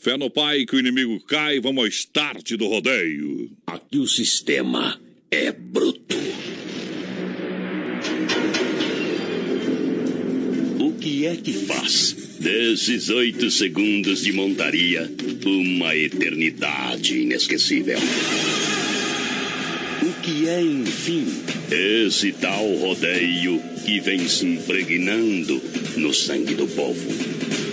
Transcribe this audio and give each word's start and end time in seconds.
Fé 0.00 0.16
no 0.16 0.30
pai 0.30 0.64
que 0.64 0.76
o 0.76 0.78
inimigo 0.78 1.18
cai, 1.26 1.58
vamos 1.58 1.82
ao 1.82 1.88
start 1.88 2.52
do 2.52 2.68
rodeio. 2.68 3.50
Aqui 3.66 3.98
o 3.98 4.06
sistema 4.06 4.96
é 5.28 5.50
bruto. 5.50 6.16
O 10.78 10.92
que 11.00 11.26
é 11.26 11.34
que 11.34 11.52
faz 11.52 12.12
desses 12.38 13.08
oito 13.08 13.50
segundos 13.50 14.22
de 14.22 14.32
montaria 14.32 15.10
uma 15.44 15.96
eternidade 15.96 17.18
inesquecível? 17.18 17.98
O 20.02 20.22
que 20.22 20.48
é, 20.48 20.62
enfim, 20.62 21.26
esse 21.72 22.30
tal 22.30 22.72
rodeio 22.76 23.60
que 23.84 23.98
vem 23.98 24.28
se 24.28 24.46
impregnando 24.46 25.60
no 25.96 26.14
sangue 26.14 26.54
do 26.54 26.68
povo, 26.68 27.10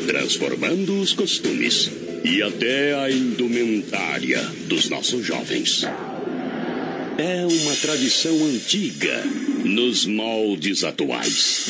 transformando 0.08 1.00
os 1.00 1.14
costumes 1.14 2.05
e 2.26 2.42
até 2.42 2.96
a 2.96 3.12
indumentária 3.12 4.42
dos 4.68 4.90
nossos 4.90 5.26
jovens? 5.26 5.86
É 7.18 7.46
uma 7.46 7.74
tradição 7.76 8.36
antiga 8.46 9.24
nos 9.64 10.06
moldes 10.06 10.84
atuais. 10.84 11.68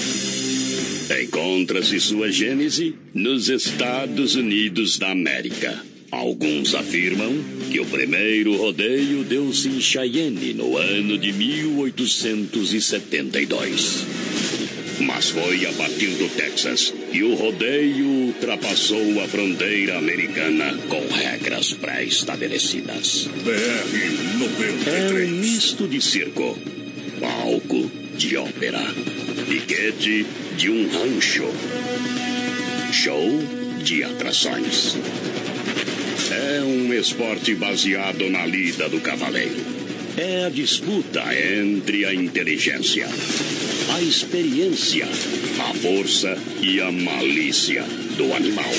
Encontra-se 1.21 1.99
sua 1.99 2.31
gênese 2.31 2.95
nos 3.13 3.47
Estados 3.49 4.33
Unidos 4.35 4.97
da 4.97 5.11
América. 5.11 5.77
Alguns 6.09 6.73
afirmam 6.73 7.33
que 7.69 7.81
o 7.81 7.85
primeiro 7.85 8.55
rodeio 8.55 9.25
deu-se 9.25 9.67
em 9.67 9.81
Cheyenne 9.81 10.53
no 10.53 10.77
ano 10.77 11.17
de 11.17 11.33
1872. 11.33 14.05
Mas 14.99 15.29
foi 15.29 15.65
a 15.65 15.73
partir 15.73 16.11
do 16.11 16.29
Texas 16.29 16.93
que 17.11 17.23
o 17.23 17.35
rodeio 17.35 18.05
ultrapassou 18.05 19.21
a 19.21 19.27
fronteira 19.27 19.97
americana 19.97 20.77
com 20.87 21.05
regras 21.13 21.73
pré-estabelecidas. 21.73 23.29
BR-93. 23.43 24.87
É 24.87 25.25
um 25.25 25.29
misto 25.37 25.87
de 25.87 26.01
circo, 26.01 26.57
palco 27.19 27.91
de 28.17 28.37
ópera, 28.37 28.81
piquete 29.47 30.25
de 30.57 30.69
um 30.69 30.87
rancho, 30.89 31.45
show 32.91 33.43
de 33.83 34.03
atrações. 34.03 34.95
É 36.31 36.61
um 36.61 36.93
esporte 36.93 37.53
baseado 37.55 38.29
na 38.29 38.45
lida 38.45 38.89
do 38.89 38.99
cavaleiro. 38.99 39.75
É 40.17 40.45
a 40.45 40.49
disputa 40.49 41.21
entre 41.59 42.05
a 42.05 42.13
inteligência, 42.13 43.07
a 43.93 44.01
experiência, 44.01 45.05
a 45.05 45.73
força 45.73 46.37
e 46.61 46.81
a 46.81 46.91
malícia 46.91 47.83
do 48.17 48.33
animal. 48.33 48.71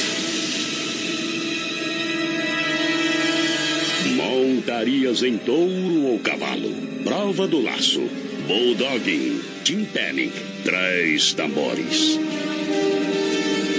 Montarias 4.15 5.23
em 5.23 5.39
touro 5.39 6.03
ou 6.07 6.19
cavalo, 6.19 6.71
prova 7.05 7.47
do 7.47 7.62
laço, 7.62 8.03
bulldogging, 8.47 9.41
timpanic, 9.65 10.33
três 10.65 11.33
tambores. 11.33 12.19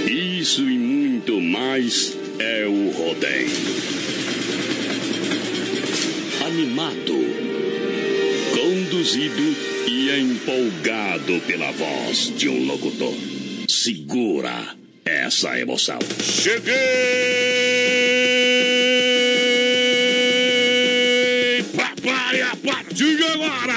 Isso 0.06 0.62
e 0.62 0.78
muito 0.78 1.40
mais 1.40 2.16
é 2.38 2.66
o 2.66 2.90
rodeio. 2.90 3.50
Animado, 6.46 7.14
conduzido 8.54 9.67
e 10.08 10.20
empolgado 10.20 11.38
pela 11.46 11.70
voz 11.72 12.32
de 12.34 12.48
um 12.48 12.64
locutor. 12.64 13.14
Segura 13.68 14.74
essa 15.04 15.60
emoção. 15.60 15.98
Cheguei! 16.22 16.72
Papai, 21.76 22.40
a 22.40 22.56
partir 22.56 23.22
agora! 23.22 23.74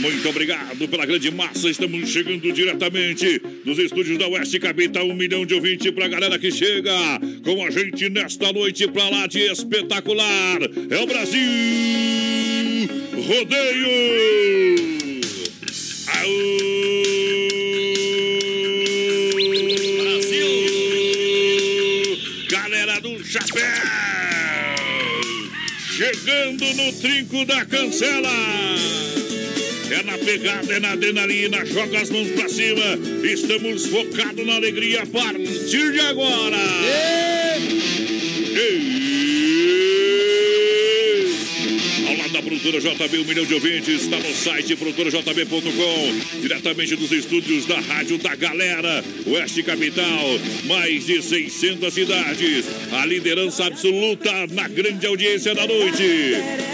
Muito 0.00 0.28
obrigado 0.28 0.88
pela 0.88 1.06
grande 1.06 1.30
massa. 1.30 1.70
Estamos 1.70 2.10
chegando 2.10 2.52
diretamente 2.52 3.40
dos 3.64 3.78
estúdios 3.78 4.18
da 4.18 4.26
Oeste 4.26 4.58
Capital. 4.58 5.06
Um 5.06 5.14
milhão 5.14 5.46
de 5.46 5.54
ouvintes 5.54 5.92
pra 5.92 6.08
galera 6.08 6.36
que 6.38 6.50
chega 6.50 7.20
com 7.44 7.64
a 7.64 7.70
gente 7.70 8.08
nesta 8.08 8.52
noite 8.52 8.88
pra 8.88 9.08
lá 9.08 9.28
de 9.28 9.38
espetacular. 9.40 10.58
É 10.90 11.00
o 11.00 11.06
Brasil! 11.06 12.75
Rodeio! 13.26 13.90
Brasil! 20.00 20.50
Galera 22.48 23.00
do 23.00 23.24
Chapéu! 23.24 23.62
Chegando 25.96 26.72
no 26.74 26.92
trinco 26.92 27.44
da 27.46 27.64
cancela! 27.64 28.30
É 29.90 30.02
na 30.04 30.18
pegada, 30.18 30.72
é 30.72 30.78
na 30.78 30.92
adrenalina, 30.92 31.66
joga 31.66 32.00
as 32.00 32.10
mãos 32.10 32.28
pra 32.30 32.48
cima. 32.48 32.96
Estamos 33.24 33.86
focados 33.86 34.46
na 34.46 34.54
alegria 34.54 35.02
a 35.02 35.06
partir 35.06 35.92
de 35.92 35.98
agora. 35.98 36.58
Ei! 36.84 37.95
Produtora 42.66 42.80
JB, 42.80 43.18
um 43.18 43.24
milhão 43.24 43.44
de 43.44 43.54
ouvintes, 43.54 44.02
está 44.02 44.16
no 44.18 44.34
site 44.34 44.74
produtorajb.com, 44.74 46.40
diretamente 46.40 46.96
dos 46.96 47.12
estúdios 47.12 47.64
da 47.64 47.78
Rádio 47.78 48.18
da 48.18 48.34
Galera, 48.34 49.04
Oeste 49.26 49.62
Capital, 49.62 50.40
mais 50.64 51.06
de 51.06 51.22
600 51.22 51.94
cidades, 51.94 52.64
a 52.90 53.06
liderança 53.06 53.66
absoluta 53.66 54.48
na 54.48 54.66
grande 54.66 55.06
audiência 55.06 55.54
da 55.54 55.64
noite. 55.64 56.02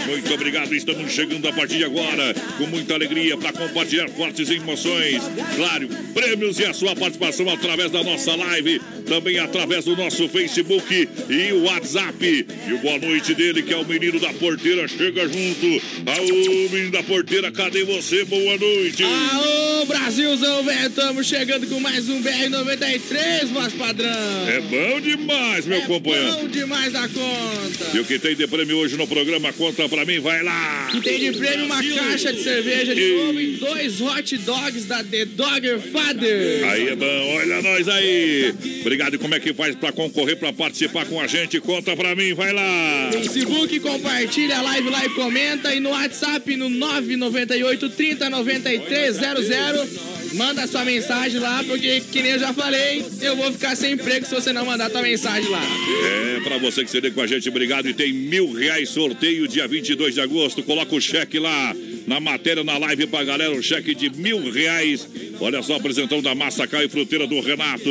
Muito 0.07 0.33
obrigado, 0.33 0.73
estamos 0.73 1.11
chegando 1.11 1.47
a 1.47 1.53
partir 1.53 1.77
de 1.77 1.85
agora, 1.85 2.33
com 2.57 2.65
muita 2.65 2.95
alegria 2.95 3.37
para 3.37 3.53
compartilhar 3.53 4.09
fortes 4.09 4.49
emoções, 4.49 5.21
claro, 5.55 5.87
prêmios 6.13 6.57
e 6.59 6.65
a 6.65 6.73
sua 6.73 6.95
participação 6.95 7.47
através 7.49 7.91
da 7.91 8.03
nossa 8.03 8.35
live, 8.35 8.81
também 9.05 9.37
através 9.37 9.85
do 9.85 9.95
nosso 9.95 10.27
Facebook 10.27 11.07
e 11.29 11.51
o 11.53 11.63
WhatsApp. 11.65 12.47
E 12.67 12.73
o 12.73 12.79
boa 12.79 12.97
noite 12.97 13.35
dele, 13.35 13.61
que 13.61 13.73
é 13.73 13.77
o 13.77 13.85
menino 13.85 14.19
da 14.19 14.33
porteira, 14.33 14.87
chega 14.87 15.27
junto. 15.27 15.82
Aô, 16.05 16.69
menino 16.69 16.91
da 16.91 17.03
porteira, 17.03 17.51
cadê 17.51 17.83
você? 17.83 18.23
Boa 18.25 18.57
noite. 18.57 19.03
Aô, 19.03 19.85
Brasilzão, 19.85 20.63
velho, 20.63 20.87
estamos 20.87 21.27
chegando 21.27 21.67
com 21.67 21.79
mais 21.79 22.09
um 22.09 22.21
BR-93, 22.21 23.47
voz 23.53 23.73
padrão. 23.73 24.09
É 24.47 24.59
bom 24.61 24.99
demais, 25.01 25.65
meu 25.65 25.77
é 25.77 25.81
companheiro. 25.81 26.31
bom 26.33 26.47
demais 26.47 26.91
da 26.93 27.07
conta. 27.07 27.91
E 27.93 27.99
o 27.99 28.05
que 28.05 28.19
tem 28.19 28.35
de 28.35 28.47
prêmio 28.47 28.77
hoje 28.77 28.95
no 28.97 29.07
programa, 29.07 29.51
conta 29.53 29.87
pra 29.87 30.03
mim, 30.05 30.19
vai 30.19 30.43
lá. 30.43 30.89
E 30.93 31.01
tem 31.01 31.19
de 31.19 31.37
prêmio 31.37 31.65
uma 31.65 31.81
caixa 31.83 32.33
de 32.33 32.43
cerveja 32.43 32.93
de 32.95 33.01
E- 33.01 33.15
novo 33.17 33.39
e 33.39 33.47
dois 33.57 34.01
hot 34.01 34.37
dogs 34.39 34.85
da 34.85 35.03
The 35.03 35.25
Dogger 35.25 35.79
Father. 35.79 36.63
Aí 36.69 36.87
é 36.89 36.95
bom, 36.95 37.35
olha 37.37 37.61
nós 37.61 37.87
aí. 37.87 38.53
Obrigado. 38.81 39.15
E 39.15 39.17
como 39.17 39.35
é 39.35 39.39
que 39.39 39.53
faz 39.53 39.75
pra 39.75 39.91
concorrer, 39.91 40.37
pra 40.37 40.51
participar 40.51 41.05
com 41.05 41.19
a 41.19 41.27
gente? 41.27 41.59
Conta 41.59 41.95
pra 41.95 42.15
mim, 42.15 42.33
vai 42.33 42.51
lá. 42.51 43.09
Facebook, 43.11 43.79
compartilha 43.79 44.57
a 44.57 44.61
live 44.61 44.89
lá 44.89 45.05
e 45.05 45.09
comenta. 45.09 45.72
E 45.73 45.79
no 45.79 45.89
WhatsApp, 45.89 46.55
no 46.55 46.69
998 46.69 47.89
30 47.89 48.29
93 48.29 49.15
00. 49.15 50.13
Manda 50.33 50.67
sua 50.67 50.85
mensagem 50.85 51.39
lá, 51.39 51.63
porque, 51.63 52.01
que 52.11 52.21
nem 52.21 52.33
eu 52.33 52.39
já 52.39 52.53
falei, 52.53 53.03
eu 53.21 53.35
vou 53.35 53.51
ficar 53.51 53.75
sem 53.75 53.93
emprego 53.93 54.25
se 54.25 54.33
você 54.33 54.53
não 54.53 54.65
mandar 54.65 54.89
tua 54.89 55.01
mensagem 55.01 55.49
lá. 55.49 55.61
É, 56.05 56.39
pra 56.41 56.57
você 56.57 56.83
que 56.83 56.91
se 56.91 57.01
com 57.11 57.21
a 57.21 57.27
gente, 57.27 57.49
obrigado. 57.49 57.87
E 57.87 57.93
tem 57.93 58.13
mil 58.13 58.51
reais 58.51 58.89
sorteio 58.89 59.47
dia 59.47 59.67
22 59.67 60.13
de 60.15 60.21
agosto. 60.21 60.63
Coloca 60.63 60.95
o 60.95 61.01
cheque 61.01 61.39
lá 61.39 61.75
na 62.07 62.19
matéria, 62.19 62.63
na 62.63 62.77
live 62.77 63.07
pra 63.07 63.23
galera. 63.23 63.51
Um 63.51 63.61
cheque 63.61 63.95
de 63.95 64.09
mil 64.09 64.51
reais. 64.51 65.07
Olha 65.39 65.61
só, 65.61 65.75
apresentando 65.75 66.21
da 66.21 66.35
Massacal 66.35 66.83
e 66.83 66.89
Fruteira 66.89 67.27
do 67.27 67.39
Renato. 67.39 67.89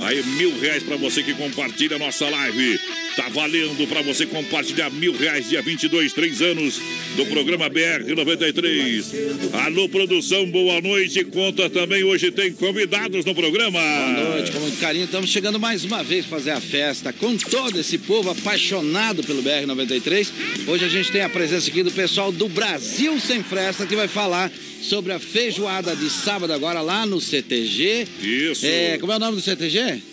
Aí, 0.00 0.22
mil 0.22 0.58
reais 0.60 0.82
pra 0.82 0.96
você 0.96 1.22
que 1.22 1.34
compartilha 1.34 1.96
a 1.96 1.98
nossa 1.98 2.28
live. 2.28 2.78
Tá 3.16 3.28
valendo 3.28 3.86
pra 3.86 4.00
você 4.00 4.24
compartilhar 4.24 4.88
mil 4.88 5.14
reais 5.14 5.48
dia 5.48 5.60
22, 5.60 6.14
três 6.14 6.40
anos 6.40 6.80
do 7.14 7.26
programa 7.26 7.68
BR 7.68 8.14
93. 8.16 9.12
Alô, 9.52 9.86
produção, 9.86 10.50
boa 10.50 10.80
noite. 10.80 11.22
Conta 11.24 11.68
também, 11.68 12.02
hoje 12.02 12.30
tem 12.30 12.52
convidados 12.52 13.26
no 13.26 13.34
programa. 13.34 13.78
Boa 13.78 14.30
noite, 14.30 14.52
com 14.52 14.60
muito 14.60 14.80
carinho. 14.80 15.04
Estamos 15.04 15.28
chegando 15.28 15.60
mais 15.60 15.84
uma 15.84 16.02
vez 16.02 16.24
fazer 16.24 16.52
a 16.52 16.60
festa 16.60 17.12
com 17.12 17.36
todo 17.36 17.78
esse 17.78 17.98
povo 17.98 18.30
apaixonado 18.30 19.22
pelo 19.22 19.42
BR-93. 19.42 20.28
Hoje 20.66 20.84
a 20.86 20.88
gente 20.88 21.12
tem 21.12 21.20
a 21.20 21.28
presença 21.28 21.68
aqui 21.68 21.82
do 21.82 21.90
pessoal 21.90 22.32
do 22.32 22.48
Brasil 22.48 23.20
Sem 23.20 23.42
Fresta 23.42 23.86
que 23.86 23.94
vai 23.94 24.08
falar 24.08 24.50
sobre 24.80 25.12
a 25.12 25.18
feijoada 25.18 25.94
de 25.94 26.08
sábado 26.08 26.52
agora 26.52 26.80
lá 26.80 27.04
no 27.04 27.20
CTG. 27.20 28.06
Isso. 28.22 28.64
É, 28.64 28.96
como 28.98 29.12
é 29.12 29.16
o 29.16 29.18
nome 29.18 29.36
do 29.36 29.42
CTG? 29.42 30.11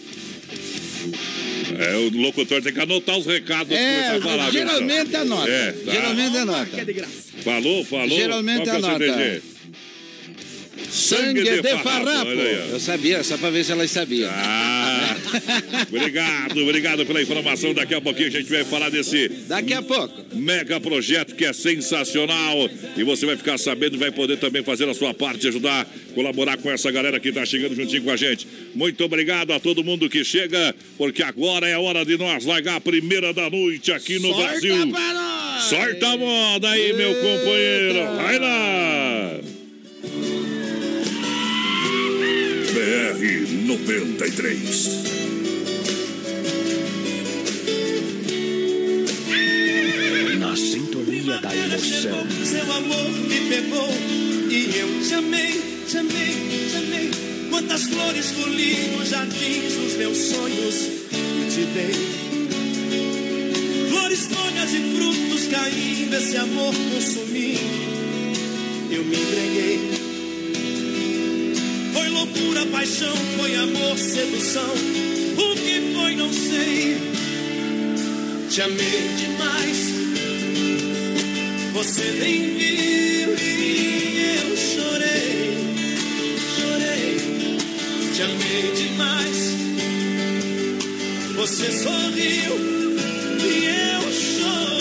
É, 1.80 1.96
o 1.96 2.10
locutor 2.22 2.62
tem 2.62 2.74
que 2.74 2.80
anotar 2.82 3.18
os 3.18 3.26
recados. 3.26 3.72
É, 3.72 4.18
a 4.18 4.22
falar, 4.22 4.52
geralmente 4.52 5.16
anota. 5.16 5.50
É, 5.50 5.72
tá. 5.72 5.92
Geralmente 5.92 6.38
anota. 6.38 6.86
de 6.86 6.94
graça. 6.94 7.14
Falou, 7.42 7.86
falou. 7.86 8.10
Geralmente 8.18 8.70
é 8.70 8.76
anota. 8.76 9.42
Sangue 10.92 11.44
de 11.44 11.62
farrapo. 11.84 12.30
Eu 12.72 12.80
sabia, 12.80 13.24
só 13.24 13.38
pra 13.38 13.50
ver 13.50 13.64
se 13.64 13.72
elas 13.72 13.92
sabiam. 13.92 14.30
Ah, 14.32 15.16
obrigado, 15.88 16.62
obrigado 16.62 17.06
pela 17.06 17.22
informação. 17.22 17.74
Daqui 17.74 17.94
a 17.94 18.02
pouquinho 18.02 18.28
a 18.28 18.32
gente 18.32 18.50
vai 18.50 18.64
falar 18.64 18.90
desse. 18.90 19.30
Daqui 19.48 19.74
a 19.74 19.82
pouco. 19.82 20.36
Mega 20.36 20.80
projeto 20.80 21.36
que 21.36 21.46
é 21.46 21.54
sensacional. 21.54 22.70
E 22.98 23.04
você 23.04 23.26
vai 23.26 23.38
ficar 23.38 23.58
sabendo 23.58 23.96
e 23.96 24.00
vai 24.00 24.12
poder 24.12 24.38
também 24.38 24.64
fazer 24.64 24.88
a 24.90 24.94
sua 24.94 25.14
parte, 25.14 25.48
ajudar, 25.48 25.88
colaborar 26.14 26.58
com 26.58 26.72
essa 26.72 26.92
galera 26.92 27.20
que 27.20 27.30
está 27.30 27.46
chegando 27.46 27.76
juntinho 27.76 28.04
com 28.04 28.12
a 28.12 28.18
gente. 28.18 28.48
Muito 28.74 29.04
obrigado 29.04 29.52
a 29.54 29.60
todo 29.60 29.84
mundo 29.84 30.10
que 30.10 30.24
chega, 30.24 30.76
porque 30.98 31.24
agora 31.24 31.68
é 31.68 31.78
hora 31.78 32.04
de 32.06 32.18
nós 32.18 32.46
largar 32.46 32.76
a 32.76 32.82
primeira 32.82 33.34
da 33.34 33.50
noite 33.50 33.92
aqui 33.92 34.20
no 34.20 34.30
Sorta 34.30 34.44
Brasil. 34.44 34.92
pra 34.92 35.14
nós! 35.14 35.64
Sorta 35.64 36.08
a 36.08 36.18
moda 36.18 36.70
aí, 36.70 36.94
meu 36.94 37.14
companheiro. 37.16 38.16
Vai 38.16 38.40
lá! 38.40 39.59
BR 42.90 43.22
93. 43.68 45.04
Na 50.40 50.56
sintonia 50.56 51.38
da 51.38 51.56
emoção. 51.56 52.26
Seu 52.44 52.74
amor 52.74 53.12
me 53.12 53.42
pegou 53.48 53.90
e 54.50 54.72
eu 54.76 55.08
te 55.08 55.14
amei, 55.14 55.62
te 55.88 55.98
amei, 56.00 56.34
te 56.72 56.78
amei. 56.78 57.12
Quantas 57.52 57.84
flores 57.84 58.32
colhi 58.32 58.76
nos 58.98 59.10
jardins 59.10 59.74
dos 59.76 59.94
meus 59.94 60.18
sonhos 60.18 60.76
e 61.14 61.48
te 61.52 61.66
dei. 61.76 61.94
Flores, 63.90 64.26
folhas 64.26 64.74
e 64.74 64.96
frutos 64.96 65.48
caindo, 65.52 66.16
esse 66.16 66.38
amor 66.38 66.74
consumindo. 66.74 67.60
Eu 68.90 69.04
me 69.04 69.16
entreguei. 69.16 70.09
Loucura, 72.20 72.66
paixão, 72.66 73.16
foi 73.38 73.56
amor, 73.56 73.98
sedução. 73.98 74.74
O 75.38 75.56
que 75.56 75.94
foi, 75.94 76.16
não 76.18 76.30
sei. 76.34 76.98
Te 78.50 78.62
amei 78.62 79.10
demais. 79.18 79.78
Você 81.72 82.12
nem 82.20 82.58
viu 82.58 83.38
e 83.38 84.36
eu 84.36 84.58
chorei, 84.58 85.58
chorei, 86.58 87.58
te 88.14 88.22
amei 88.22 88.74
demais. 88.76 89.56
Você 91.38 91.72
sorriu 91.72 92.54
e 93.46 93.66
eu 93.66 94.12
chorei. 94.12 94.79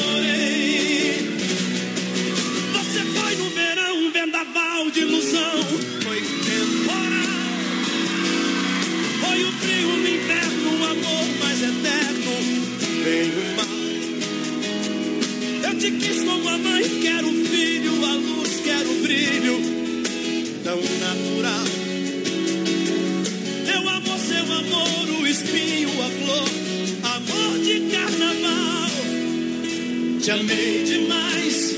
Te 15.88 15.94
quis 15.96 16.22
como 16.22 16.46
a 16.46 16.58
mãe, 16.58 16.84
quero 17.00 17.28
o 17.28 17.44
filho, 17.46 18.04
a 18.04 18.12
luz, 18.12 18.60
quero 18.62 18.90
o 18.90 19.00
brilho, 19.00 19.58
tão 20.62 20.76
natural. 20.76 21.64
Meu 23.64 23.88
amor, 23.88 24.18
seu 24.18 24.52
amor, 24.52 25.22
o 25.22 25.26
espinho, 25.26 25.88
a 25.88 26.10
flor, 26.10 26.48
amor 27.14 27.58
de 27.60 27.80
carnaval. 27.90 28.90
Te 30.20 30.30
amei 30.30 30.84
demais, 30.84 31.74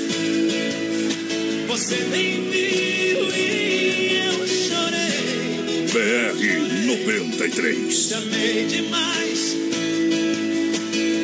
você 1.69 2.05
nem 2.11 2.51
viu 2.51 3.31
e 3.33 4.23
eu 4.27 4.45
chorei. 4.67 5.87
BR 5.93 6.85
93. 6.85 8.09
Te 8.09 8.15
amei 8.15 8.67
demais, 8.67 9.57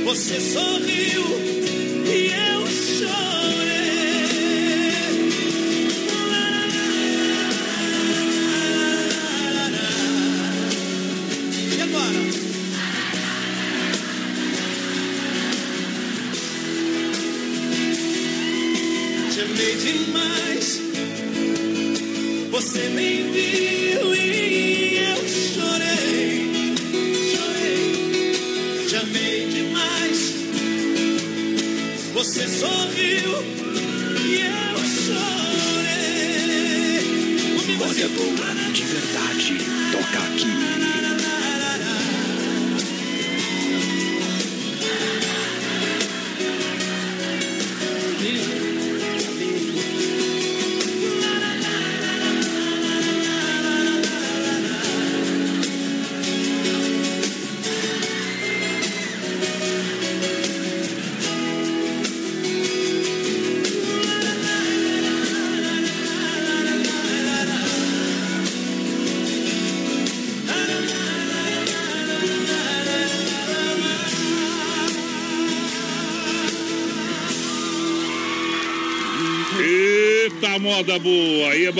você 0.04 0.40
sorriu 0.40 1.45
Você 32.36 32.48
sorriu 32.48 33.32
e 34.26 34.42
eu 34.42 34.76
chorei. 34.84 35.16
Olha 37.80 37.86
assim. 37.86 38.08
boa, 38.14 38.72
de 38.74 38.84
verdade. 38.84 39.56
Toca 39.90 40.18
aqui. 40.18 40.85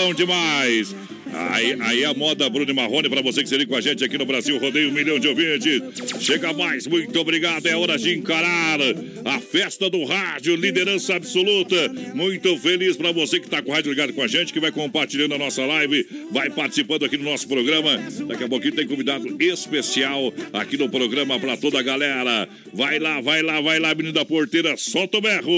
Bom 0.07 0.13
demais! 0.13 0.95
Aí, 1.33 1.77
aí 1.81 2.05
a 2.05 2.13
moda 2.13 2.49
Bruno 2.49 2.73
Marrone 2.73 3.09
para 3.09 3.21
você 3.21 3.43
que 3.43 3.49
se 3.49 3.57
liga 3.57 3.69
com 3.69 3.75
a 3.75 3.81
gente 3.81 4.03
aqui 4.03 4.17
no 4.17 4.25
Brasil, 4.25 4.57
rodeio 4.57 4.89
um 4.89 4.93
milhão 4.93 5.19
de 5.19 5.27
ouvintes. 5.27 5.81
Chega 6.21 6.53
mais, 6.53 6.87
muito 6.87 7.19
obrigado. 7.19 7.65
É 7.65 7.75
hora 7.75 7.97
de 7.97 8.17
encarar 8.17 8.79
a 9.27 9.39
festa 9.39 9.89
do 9.89 10.03
rádio, 10.05 10.55
liderança 10.55 11.15
absoluta. 11.15 11.75
Muito 12.13 12.57
feliz 12.57 12.95
para 12.95 13.11
você 13.11 13.39
que 13.39 13.45
está 13.45 13.61
com 13.61 13.71
o 13.71 13.73
rádio 13.73 13.91
ligado 13.91 14.13
com 14.13 14.21
a 14.21 14.27
gente, 14.27 14.53
que 14.53 14.59
vai 14.59 14.71
compartilhando 14.71 15.35
a 15.35 15.37
nossa 15.37 15.65
live, 15.65 16.07
vai 16.31 16.49
participando 16.49 17.03
aqui 17.05 17.17
no 17.17 17.25
nosso 17.25 17.47
programa. 17.47 17.97
Daqui 18.27 18.43
a 18.43 18.47
pouquinho 18.47 18.75
tem 18.75 18.87
convidado 18.87 19.27
especial 19.41 20.33
aqui 20.53 20.77
no 20.77 20.89
programa 20.89 21.39
para 21.39 21.57
toda 21.57 21.79
a 21.79 21.83
galera. 21.83 22.47
Vai 22.73 22.99
lá, 22.99 23.19
vai 23.19 23.41
lá, 23.41 23.59
vai 23.59 23.79
lá, 23.79 23.93
menino 23.93 24.13
da 24.13 24.23
porteira, 24.23 24.77
solta 24.77 25.17
o 25.17 25.21
berro. 25.21 25.51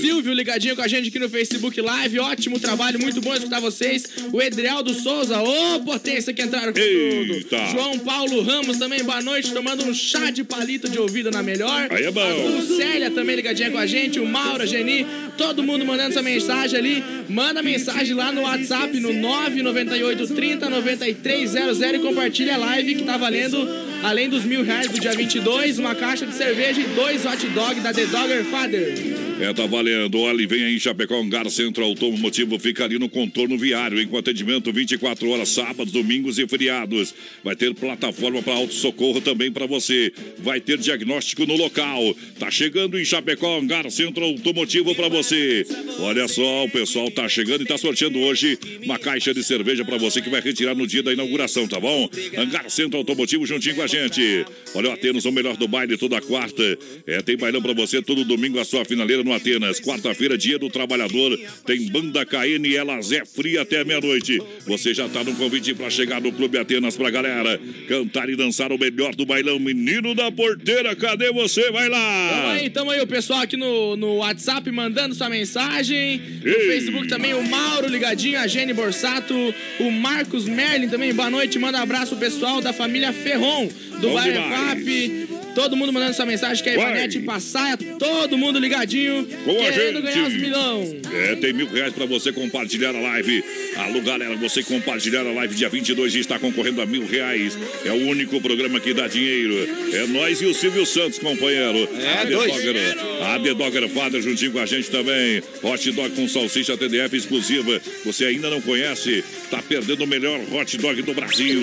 Silvio 0.00 0.32
ligadinho 0.32 0.74
com 0.74 0.82
a 0.82 0.88
gente 0.88 1.08
aqui 1.08 1.18
no 1.18 1.28
Facebook 1.28 1.80
Live. 1.80 2.18
Ótimo 2.18 2.58
trabalho, 2.58 2.98
muito 2.98 3.20
bom 3.20 3.34
escutar 3.34 3.60
vocês. 3.60 4.06
O 4.32 4.40
Edrialdo 4.40 4.94
Souza, 4.94 5.40
ô 5.40 5.80
potência 5.80 6.32
que 6.32 6.42
entraram 6.42 6.72
com 6.72 6.78
Eita. 6.78 7.58
tudo. 7.58 7.70
João 7.72 7.98
Paulo 7.98 8.42
Ramos 8.42 8.78
também, 8.78 9.02
boa 9.04 9.20
noite, 9.20 9.52
tomando 9.52 9.84
um 9.84 9.92
chá 9.92 10.30
de 10.30 10.44
palito 10.44 10.88
de 10.88 10.98
ouvido 10.98 11.30
na 11.30 11.42
melhor. 11.42 11.88
Aí 11.90 12.04
é 12.04 12.10
bom. 12.10 12.20
A 12.20 12.60
Lucélia 12.60 13.01
também 13.10 13.36
ligadinha 13.36 13.70
com 13.70 13.78
a 13.78 13.86
gente, 13.86 14.20
o 14.20 14.26
Mauro, 14.26 14.62
a 14.62 14.66
Geni, 14.66 15.06
todo 15.36 15.62
mundo 15.62 15.84
mandando 15.84 16.10
essa 16.10 16.22
mensagem 16.22 16.78
ali. 16.78 17.04
Manda 17.28 17.62
mensagem 17.62 18.14
lá 18.14 18.32
no 18.32 18.42
WhatsApp 18.42 18.98
no 19.00 19.12
998 19.12 20.34
30 20.34 20.70
9300 20.70 21.80
e 21.80 21.98
compartilha 21.98 22.54
a 22.54 22.58
live 22.58 22.94
que 22.94 23.04
tá 23.04 23.16
valendo, 23.16 23.68
além 24.02 24.28
dos 24.28 24.44
mil 24.44 24.62
reais 24.62 24.90
do 24.90 25.00
dia 25.00 25.12
22, 25.12 25.78
uma 25.78 25.94
caixa 25.94 26.26
de 26.26 26.34
cerveja 26.34 26.80
e 26.80 26.84
dois 26.84 27.24
hot 27.24 27.46
dog 27.48 27.80
da 27.80 27.92
The 27.92 28.06
Dogger 28.06 28.44
Father. 28.44 29.31
É, 29.42 29.52
tá 29.52 29.66
valendo. 29.66 30.20
Olha, 30.20 30.46
vem 30.46 30.62
aí 30.62 30.76
em 30.76 30.78
Chapecó, 30.78 31.20
Hangar 31.20 31.50
Centro 31.50 31.82
Automotivo, 31.82 32.60
fica 32.60 32.84
ali 32.84 32.96
no 32.96 33.08
contorno 33.08 33.58
viário, 33.58 34.00
em 34.00 34.06
com 34.06 34.16
atendimento 34.16 34.72
24 34.72 35.28
horas, 35.28 35.48
sábados, 35.48 35.92
domingos 35.92 36.38
e 36.38 36.46
feriados. 36.46 37.12
Vai 37.42 37.56
ter 37.56 37.74
plataforma 37.74 38.40
para 38.40 38.52
auto-socorro 38.52 39.20
também 39.20 39.50
para 39.50 39.66
você. 39.66 40.12
Vai 40.38 40.60
ter 40.60 40.78
diagnóstico 40.78 41.44
no 41.44 41.56
local. 41.56 42.14
Tá 42.38 42.52
chegando 42.52 42.96
em 42.96 43.04
Chapecó, 43.04 43.58
Hangar 43.58 43.90
Centro 43.90 44.24
Automotivo 44.24 44.94
para 44.94 45.08
você. 45.08 45.66
Olha 45.98 46.28
só, 46.28 46.64
o 46.64 46.70
pessoal 46.70 47.10
tá 47.10 47.28
chegando 47.28 47.62
e 47.62 47.66
tá 47.66 47.76
sorteando 47.76 48.20
hoje 48.20 48.56
uma 48.84 48.96
caixa 48.96 49.34
de 49.34 49.42
cerveja 49.42 49.84
para 49.84 49.98
você 49.98 50.22
que 50.22 50.30
vai 50.30 50.40
retirar 50.40 50.76
no 50.76 50.86
dia 50.86 51.02
da 51.02 51.12
inauguração, 51.12 51.66
tá 51.66 51.80
bom? 51.80 52.08
Hangar 52.38 52.70
Centro 52.70 52.96
Automotivo 52.96 53.44
juntinho 53.44 53.74
com 53.74 53.82
a 53.82 53.88
gente. 53.88 54.46
Olha, 54.72 54.90
o 54.90 54.92
Atenos, 54.92 55.24
o 55.24 55.32
melhor 55.32 55.56
do 55.56 55.66
baile 55.66 55.98
toda 55.98 56.20
quarta. 56.20 56.62
É, 57.08 57.20
tem 57.22 57.36
bailão 57.36 57.60
para 57.60 57.72
você 57.72 58.00
todo 58.00 58.24
domingo, 58.24 58.60
a 58.60 58.64
sua 58.64 58.84
finaleira 58.84 59.24
no 59.24 59.31
no 59.32 59.34
Atenas. 59.34 59.80
Quarta-feira, 59.80 60.36
dia 60.36 60.58
do 60.58 60.68
trabalhador, 60.68 61.38
tem 61.66 61.86
banda 61.90 62.24
KN 62.24 62.66
e 62.66 62.76
ela 62.76 63.00
Zé 63.00 63.24
Fria 63.24 63.62
até 63.62 63.84
meia-noite. 63.84 64.40
Você 64.66 64.92
já 64.92 65.08
tá 65.08 65.24
no 65.24 65.34
convite 65.34 65.74
para 65.74 65.88
chegar 65.90 66.20
no 66.20 66.32
Clube 66.32 66.58
Atenas 66.58 66.96
pra 66.96 67.10
galera 67.10 67.58
cantar 67.88 68.28
e 68.28 68.36
dançar 68.36 68.72
o 68.72 68.78
melhor 68.78 69.14
do 69.14 69.24
bailão. 69.24 69.58
Menino 69.58 70.14
da 70.14 70.30
porteira, 70.30 70.94
cadê 70.94 71.32
você? 71.32 71.70
Vai 71.70 71.88
Tamo 71.88 71.94
lá! 71.94 72.52
aí, 72.52 72.70
tamo 72.70 72.90
aí, 72.90 73.00
o 73.00 73.06
pessoal 73.06 73.40
aqui 73.40 73.56
no, 73.56 73.96
no 73.96 74.16
WhatsApp 74.16 74.70
mandando 74.70 75.14
sua 75.14 75.28
mensagem. 75.28 76.20
No 76.42 76.48
Ei. 76.48 76.66
Facebook 76.66 77.08
também, 77.08 77.34
o 77.34 77.42
Mauro 77.42 77.88
ligadinho, 77.88 78.38
a 78.38 78.46
Jenny 78.46 78.72
Borsato, 78.72 79.34
o 79.80 79.90
Marcos 79.90 80.46
Merlin 80.46 80.88
também, 80.88 81.12
boa 81.14 81.30
noite. 81.30 81.58
Manda 81.58 81.78
um 81.78 81.82
abraço 81.82 82.16
pessoal 82.16 82.60
da 82.60 82.72
família 82.72 83.12
Ferron, 83.12 83.68
do 84.00 84.08
Bom. 84.08 84.18
FAP. 84.18 85.41
Todo 85.54 85.76
mundo 85.76 85.92
mandando 85.92 86.14
sua 86.14 86.24
mensagem, 86.26 86.62
que 86.62 86.70
é 86.70 86.76
Vai. 86.76 86.92
Ivanete 86.92 87.20
Passaia, 87.20 87.76
todo 87.98 88.38
mundo 88.38 88.58
ligadinho, 88.58 89.26
Com 89.44 89.50
a 89.50 89.54
querendo 89.54 90.00
gente. 90.00 90.02
ganhar 90.02 90.28
os 90.28 90.34
milão. 90.34 90.96
É, 91.12 91.36
tem 91.36 91.52
mil 91.52 91.66
reais 91.66 91.92
pra 91.92 92.06
você 92.06 92.32
compartilhar 92.32 92.94
a 92.94 93.00
live. 93.00 93.44
Alô, 93.76 94.00
galera, 94.00 94.34
você 94.36 94.62
compartilhar 94.62 95.20
a 95.20 95.32
live 95.32 95.54
dia 95.54 95.68
22 95.68 96.14
e 96.14 96.20
está 96.20 96.38
concorrendo 96.38 96.80
a 96.80 96.86
mil 96.86 97.06
reais. 97.06 97.58
É 97.84 97.90
o 97.90 98.06
único 98.08 98.40
programa 98.40 98.80
que 98.80 98.94
dá 98.94 99.06
dinheiro. 99.06 99.68
É 99.92 100.06
nós 100.06 100.40
e 100.40 100.46
o 100.46 100.54
Silvio 100.54 100.86
Santos, 100.86 101.18
companheiro. 101.18 101.88
É, 102.00 102.18
a 102.20 102.24
dois. 102.24 102.52
Dogger, 102.52 102.96
a 103.22 103.38
The 103.38 103.54
Dogger 103.54 103.88
Father 103.88 104.22
juntinho 104.22 104.52
com 104.52 104.58
a 104.58 104.66
gente 104.66 104.90
também. 104.90 105.42
Hot 105.62 105.90
Dog 105.92 106.10
com 106.14 106.26
salsicha 106.28 106.76
TDF 106.76 107.14
exclusiva. 107.16 107.80
Você 108.06 108.24
ainda 108.24 108.48
não 108.48 108.60
conhece? 108.60 109.22
Tá 109.50 109.62
perdendo 109.62 110.04
o 110.04 110.06
melhor 110.06 110.40
hot 110.50 110.78
dog 110.78 111.02
do 111.02 111.12
Brasil. 111.12 111.60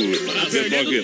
The 0.51 0.69
Dogger. 0.69 1.03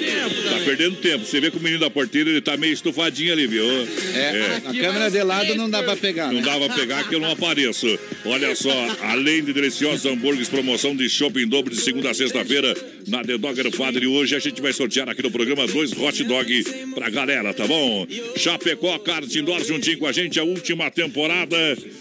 Tá 0.50 0.60
perdendo 0.64 0.98
tempo. 0.98 1.26
Você 1.26 1.40
vê 1.42 1.50
que 1.50 1.58
o 1.58 1.60
menino 1.62 1.80
da 1.80 1.90
porteira, 1.90 2.30
ele 2.30 2.42
tá 2.42 2.56
meio 2.56 2.75
estufadinho 2.76 3.34
ali, 3.34 3.48
viu? 3.48 3.66
É, 4.14 4.58
a 4.66 4.74
câmera 4.74 5.10
de 5.10 5.24
lado 5.24 5.56
não 5.56 5.70
dá 5.70 5.82
pra 5.84 5.96
pegar, 5.96 6.28
Não 6.28 6.36
né? 6.36 6.42
dava 6.42 6.68
pra 6.68 6.76
pegar 6.76 7.08
que 7.08 7.16
eu 7.16 7.20
não 7.20 7.32
apareço. 7.32 7.88
Olha 8.26 8.56
só, 8.56 8.72
além 9.02 9.44
de 9.44 9.52
deliciosos 9.54 10.06
hambúrgueres, 10.06 10.50
promoção 10.50 10.96
de 10.96 11.10
shopping 11.10 11.42
em 11.42 11.48
dobro 11.48 11.74
de 11.74 11.82
segunda 11.82 12.12
a 12.12 12.14
sexta-feira 12.14 12.74
na 13.08 13.24
The 13.24 13.38
Dogger 13.38 13.72
Father. 13.72 14.04
E 14.04 14.08
hoje 14.08 14.36
a 14.36 14.40
gente 14.40 14.62
vai 14.62 14.74
sortear 14.74 15.10
aqui 15.10 15.22
no 15.24 15.32
programa 15.32 15.66
dois 15.68 15.92
hot 15.98 16.24
dog 16.24 16.64
pra 16.94 17.10
galera, 17.10 17.54
tá 17.54 17.66
bom? 17.68 18.06
Chapecó 18.38 18.98
Kart 19.00 19.34
Indoor 19.36 19.64
juntinho 19.64 19.98
com 19.98 20.08
a 20.08 20.12
gente, 20.12 20.40
a 20.40 20.44
última 20.44 20.90
temporada. 20.92 21.58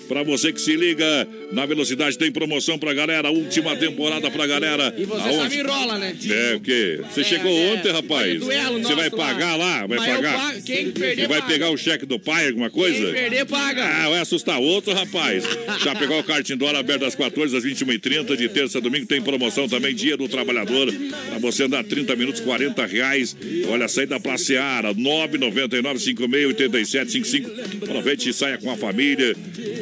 Pra 0.09 0.23
você 0.23 0.52
que 0.52 0.61
se 0.61 0.76
liga, 0.76 1.26
na 1.52 1.64
velocidade 1.66 2.19
tem 2.19 2.31
promoção 2.31 2.78
pra 2.78 2.93
galera, 2.93 3.31
última 3.31 3.76
temporada 3.76 4.31
pra 4.31 4.47
galera. 4.47 4.95
E 4.99 5.04
você 5.04 5.23
Aonde? 5.28 5.37
sabe 5.37 5.57
enrola, 5.59 5.99
né? 5.99 6.14
É, 6.28 6.54
o 6.57 6.61
quê? 6.61 7.00
Você 7.11 7.21
É, 7.21 7.25
chegou 7.25 7.50
é. 7.52 7.73
ontem, 7.73 7.93
rapaz? 7.93 8.40
Duelo 8.40 8.83
Você 8.83 8.95
vai 8.95 9.11
pagar 9.11 9.57
lá? 9.57 9.87
Vai 9.87 9.99
Mas 9.99 10.09
eu 10.09 10.14
pagar? 10.16 10.54
Quem 10.64 10.90
perder, 10.90 11.25
E 11.25 11.26
vai 11.26 11.40
paga. 11.40 11.52
pegar 11.52 11.71
o 11.71 11.76
cheque 11.76 12.06
do 12.06 12.18
pai, 12.18 12.49
alguma 12.49 12.71
coisa? 12.71 13.04
Quem 13.04 13.12
perder, 13.12 13.44
paga. 13.47 13.85
Ah, 13.85 14.09
vai 14.11 14.21
assustar 14.21 14.59
outro, 14.61 14.92
rapaz. 14.94 15.44
Já 15.83 15.94
pegou 15.94 16.18
o 16.18 16.25
kart 16.25 16.49
indoor 16.49 16.75
aberto 16.75 17.02
das 17.02 17.14
14 17.14 17.56
às 17.56 17.64
21h30, 17.64 18.37
de 18.37 18.49
terça 18.49 18.78
a 18.78 18.80
domingo. 18.80 19.06
Tem 19.06 19.21
promoção 19.23 19.68
também, 19.68 19.94
Dia 19.94 20.16
do 20.16 20.28
Trabalhador. 20.28 20.92
Pra 21.28 21.38
você 21.38 21.64
andar 21.64 21.85
30 21.85 22.16
minutos, 22.16 22.40
40 22.40 22.87
reais. 22.87 23.37
Olha, 23.68 23.87
saída 23.88 24.18
pra 24.18 24.38
Seara, 24.38 24.94
999-56-8755. 24.94 27.83
Aproveite 27.85 28.28
e 28.28 28.33
saia 28.33 28.59
com 28.59 28.71
a 28.71 28.76
família. 28.76 29.35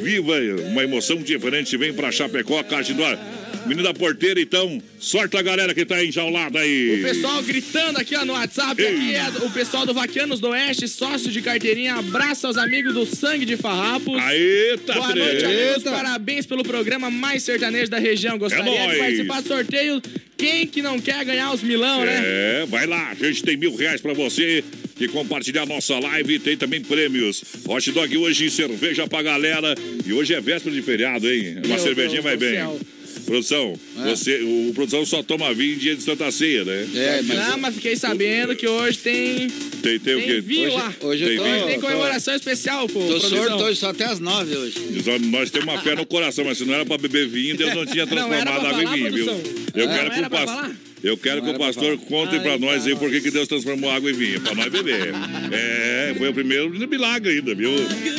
Viva 0.02 0.34
uma 0.68 0.82
emoção 0.82 1.16
diferente. 1.22 1.76
Vem 1.76 1.92
pra 1.92 2.10
Chapecó, 2.10 2.62
kart 2.62 2.88
indoor. 2.88 3.18
Menino 3.66 3.82
da 3.82 3.94
porteira, 3.94 4.40
então, 4.40 4.82
sorte 4.98 5.36
a 5.36 5.42
galera 5.42 5.72
que 5.74 5.84
tá 5.84 6.02
enjaulada 6.04 6.58
aí. 6.58 7.00
O 7.00 7.02
pessoal 7.02 7.42
gritando 7.42 7.98
aqui 7.98 8.16
ó, 8.16 8.24
no 8.24 8.32
WhatsApp, 8.32 8.84
aqui 8.84 9.14
é 9.14 9.28
o 9.44 9.50
pessoal 9.50 9.86
do 9.86 9.94
Vaquianos 9.94 10.40
do 10.40 10.48
Oeste, 10.48 10.88
sócio 10.88 11.30
de 11.30 11.40
carteirinha, 11.40 11.94
abraça 11.94 12.46
aos 12.48 12.56
amigos 12.56 12.92
do 12.92 13.06
Sangue 13.06 13.44
de 13.44 13.56
Farrapos. 13.56 14.18
Aê, 14.20 14.76
tá 14.86 14.94
Boa 14.94 15.14
noite, 15.14 15.44
amigos. 15.44 15.82
Parabéns 15.84 16.46
pelo 16.46 16.62
programa 16.64 17.10
mais 17.10 17.42
sertanejo 17.42 17.90
da 17.90 17.98
região. 17.98 18.38
Gostaria 18.38 18.78
É 18.78 18.92
de 18.92 18.98
participar 18.98 19.42
do 19.42 19.48
sorteio. 19.48 20.02
Quem 20.36 20.66
que 20.66 20.82
não 20.82 20.98
quer 20.98 21.24
ganhar 21.24 21.52
os 21.52 21.62
milão, 21.62 22.04
né? 22.04 22.20
É, 22.24 22.66
vai 22.66 22.86
lá, 22.86 23.10
a 23.10 23.14
gente 23.14 23.44
tem 23.44 23.56
mil 23.56 23.76
reais 23.76 24.00
pra 24.00 24.12
você 24.12 24.64
que 24.96 25.06
compartilhar 25.08 25.66
nossa 25.66 25.98
live. 25.98 26.38
Tem 26.40 26.56
também 26.56 26.80
prêmios. 26.80 27.42
Hot 27.66 27.92
dog 27.92 28.16
hoje, 28.16 28.50
cerveja 28.50 29.06
pra 29.06 29.22
galera. 29.22 29.74
E 30.04 30.12
hoje 30.12 30.34
é 30.34 30.40
véspera 30.40 30.74
de 30.74 30.82
feriado, 30.82 31.30
hein? 31.30 31.58
Uma 31.64 31.76
Meu 31.76 31.78
cervejinha 31.78 32.22
Deus 32.22 32.24
vai 32.24 32.36
bem. 32.36 32.54
céu. 32.54 32.80
Produção, 33.24 33.78
você, 34.04 34.40
o 34.42 34.72
produção 34.74 35.04
só 35.06 35.22
toma 35.22 35.52
vinho 35.54 35.74
em 35.74 35.78
dia 35.78 35.96
de 35.96 36.02
Santa 36.02 36.30
Ceia, 36.30 36.64
né? 36.64 36.86
É, 36.94 37.22
mas 37.22 37.38
Não, 37.38 37.58
mas 37.58 37.74
fiquei 37.74 37.96
sabendo 37.96 38.54
que 38.56 38.66
hoje 38.66 38.98
tem, 38.98 39.48
Tem, 39.82 39.98
tem 39.98 40.14
o 40.14 40.18
tem 40.18 40.26
quê? 40.26 40.40
vinho 40.40 40.74
lá. 40.74 40.92
hoje 41.00 41.24
Tem 41.24 41.36
tô, 41.36 41.44
vinho. 41.44 41.66
Tem 41.66 41.74
tô, 41.80 41.86
comemoração 41.86 42.34
especial, 42.34 42.88
pô. 42.88 43.00
tô 43.00 43.06
produção. 43.06 43.30
sorto 43.38 43.64
hoje 43.64 43.80
só 43.80 43.90
até 43.90 44.04
as 44.04 44.18
nove 44.20 44.56
hoje. 44.56 44.74
Nós- 45.06 45.20
Nós 45.22 45.50
temos 45.50 45.68
uma 45.68 45.80
fé 45.80 45.94
no 45.94 46.04
coração, 46.06 46.44
mas 46.44 46.58
se 46.58 46.64
não 46.64 46.74
era 46.74 46.84
pra 46.84 46.98
beber 46.98 47.28
vinho, 47.28 47.56
Deus 47.56 47.74
não 47.74 47.86
tinha 47.86 48.04
Não 48.06 48.12
transformado 48.12 48.60
pra 48.60 48.68
água 48.70 48.82
em 48.82 48.94
vinho, 48.94 49.12
viu? 49.12 49.26
Eu 49.74 49.86
Não 49.86 49.94
quero 49.94 50.10
que 50.10 50.18
era 50.18 50.26
o 50.26 50.30
pra 50.30 50.46
pastor. 50.46 50.76
Eu 51.02 51.16
quero 51.16 51.42
Não 51.42 51.48
que 51.48 51.56
o 51.56 51.58
pastor 51.58 51.98
conte 51.98 52.38
pra 52.40 52.56
nós 52.58 52.86
aí 52.86 52.94
por 52.94 53.10
que 53.10 53.20
que 53.20 53.30
Deus 53.30 53.48
transformou 53.48 53.90
água 53.90 54.10
em 54.10 54.14
vinho, 54.14 54.40
pra 54.40 54.54
nós 54.54 54.68
beber. 54.68 55.12
É, 55.52 56.14
foi 56.16 56.28
o 56.28 56.34
primeiro 56.34 56.70
milagre 56.88 57.32
ainda, 57.32 57.54
viu? 57.54 57.72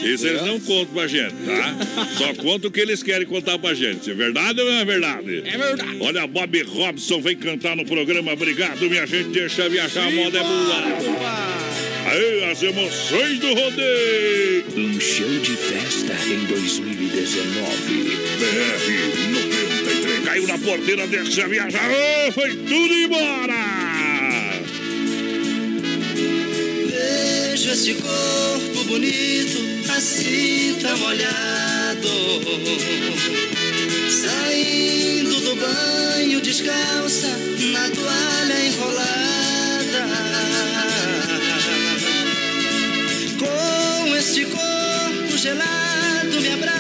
Isso 0.04 0.28
eles 0.28 0.42
não 0.42 0.60
contam 0.60 0.94
pra 0.94 1.08
gente, 1.08 1.34
tá? 1.46 2.08
Só 2.18 2.34
contam 2.36 2.70
o 2.70 2.72
que 2.72 2.80
eles 2.80 3.02
querem 3.02 3.26
contar 3.26 3.58
pra 3.58 3.74
gente. 3.74 4.12
É 4.12 4.14
verdade 4.14 4.60
ou 4.60 4.70
não 4.70 4.80
é 4.80 4.86
verdade? 4.86 5.44
É 5.46 5.58
verdade. 5.58 5.98
Olha, 6.00 6.28
Bob 6.28 6.62
Robson 6.64 7.22
vem 7.22 7.36
cantar 7.38 7.76
no 7.76 7.86
programa. 7.86 8.34
Obrigado, 8.34 8.90
minha 8.90 9.06
gente. 9.06 9.30
Deixa 9.30 9.70
viajar, 9.70 10.08
a 10.08 10.12
moda 10.12 10.40
é 10.40 10.44
boa. 10.44 11.54
Aí, 12.06 12.44
as 12.52 12.62
emoções 12.62 13.40
do 13.40 13.54
rodeio. 13.54 14.66
Um 14.76 15.00
show 15.00 15.30
de 15.40 15.56
festa 15.56 16.14
em 16.28 16.46
2019. 16.46 18.24
BR 18.40 19.32
93. 19.32 19.53
Caiu 20.34 20.48
na 20.48 20.58
porteira, 20.58 21.06
deixa 21.06 21.48
viajar. 21.48 21.88
Ô, 21.92 22.32
foi 22.32 22.56
tudo 22.56 22.92
embora. 22.92 23.54
Vejo 26.90 27.72
esse 27.72 27.94
corpo 27.94 28.84
bonito, 28.86 29.60
assim 29.96 30.76
tão 30.82 30.98
molhado. 30.98 32.10
Saindo 34.10 35.40
do 35.40 35.56
banho 35.56 36.42
descalça, 36.42 37.28
na 37.72 37.90
toalha 37.92 38.66
enrolada. 38.66 40.08
Com 43.38 44.16
este 44.16 44.46
corpo 44.46 45.38
gelado, 45.38 46.42
me 46.42 46.54
abraça 46.54 46.73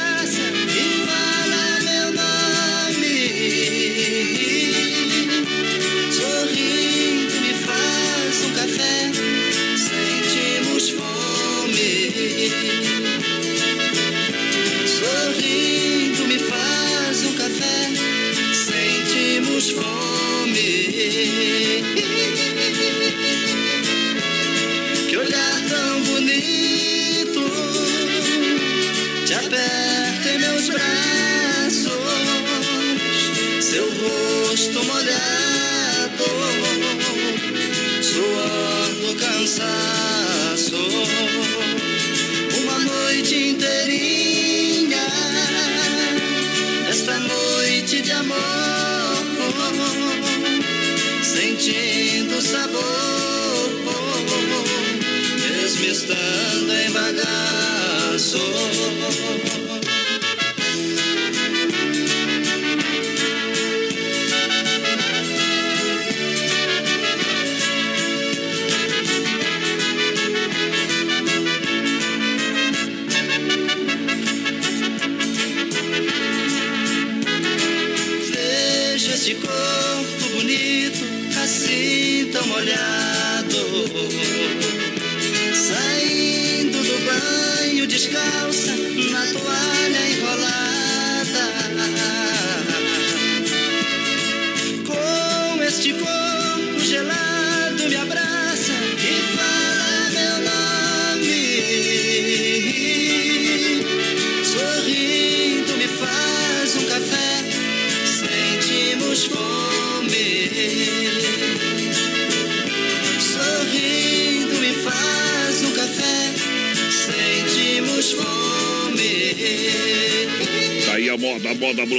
sentimos 19.64 19.72
fome. 19.72 20.64
Que 25.10 25.18
olhar 25.18 25.62
tão 25.70 26.02
bonito, 26.04 27.42
te 29.26 29.34
aperta 29.34 30.30
em 30.34 30.40
meus 30.40 30.70
braços, 30.70 31.94
seu 33.62 33.86
rosto 33.86 34.84
molhado, 34.84 35.53
sentindo 51.64 52.42
sabor, 52.42 53.70
mesmo 55.40 55.86
estando 55.86 56.74
em 56.74 56.92
bagaço. 56.92 58.38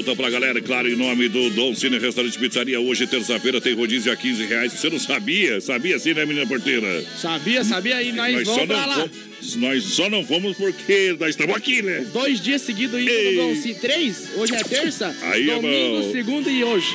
Bruta 0.04 0.14
pra 0.14 0.30
galera. 0.30 0.60
Claro, 0.60 0.88
em 0.88 0.94
nome 0.96 1.28
do 1.28 1.48
Dom 1.50 1.74
Cine 1.74 1.98
Restaurante 1.98 2.38
Pizzaria. 2.38 2.78
Hoje, 2.78 3.06
terça-feira, 3.06 3.60
tem 3.60 3.74
rodízio 3.74 4.12
a 4.12 4.16
15 4.16 4.44
reais. 4.44 4.72
Você 4.72 4.90
não 4.90 4.98
sabia? 4.98 5.60
Sabia 5.60 5.98
sim, 5.98 6.12
né, 6.12 6.24
menina 6.26 6.46
porteira? 6.46 7.02
Sabia, 7.16 7.64
sabia? 7.64 8.02
E 8.02 8.12
nós, 8.12 8.34
Nós 8.34 8.46
vamos 8.46 8.66
pra 8.66 8.86
lá. 8.86 8.94
fomos, 8.96 9.56
nós 9.56 9.84
só 9.84 10.10
não 10.10 10.24
fomos 10.24 10.56
porque 10.56 11.16
nós 11.18 11.30
estamos 11.30 11.56
aqui, 11.56 11.82
né? 11.82 12.06
Dois 12.12 12.40
dias 12.40 12.62
seguidos 12.62 13.00
indo 13.00 13.10
Ei. 13.10 13.36
no 13.36 13.42
Dom 13.48 13.54
Cine. 13.56 13.74
Três? 13.74 14.28
Hoje 14.36 14.54
é 14.54 14.62
terça? 14.62 15.16
Aí 15.22 15.46
Domingo, 15.46 16.02
bom. 16.02 16.12
segunda 16.12 16.50
e 16.50 16.62
hoje. 16.62 16.86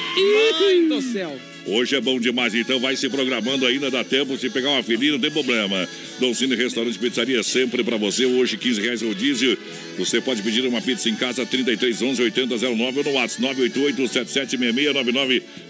Mãe 0.61 0.87
do 0.87 1.01
céu. 1.01 1.39
Hoje 1.65 1.95
é 1.95 2.01
bom 2.01 2.19
demais, 2.19 2.55
então 2.55 2.79
vai 2.79 2.95
se 2.95 3.07
programando 3.09 3.65
ainda, 3.65 3.91
dá 3.91 4.03
tempo. 4.03 4.37
Se 4.37 4.49
pegar 4.49 4.69
uma 4.71 4.81
filhinha, 4.81 5.13
não 5.13 5.19
tem 5.19 5.29
problema. 5.29 5.87
Dom 6.19 6.33
Cine 6.33 6.55
Restaurante 6.55 6.97
Pizzaria, 6.97 7.43
sempre 7.43 7.83
pra 7.83 7.97
você. 7.97 8.25
Hoje, 8.25 8.57
15 8.57 8.81
reais 8.81 9.01
rodízio. 9.01 9.57
Você 9.99 10.21
pode 10.21 10.41
pedir 10.41 10.65
uma 10.65 10.81
pizza 10.81 11.09
em 11.09 11.15
casa, 11.15 11.45
3311 11.45 12.21
8009 12.23 12.99
ou 12.99 13.03
no 13.03 13.11
WhatsApp 13.11 13.41
988 13.41 14.09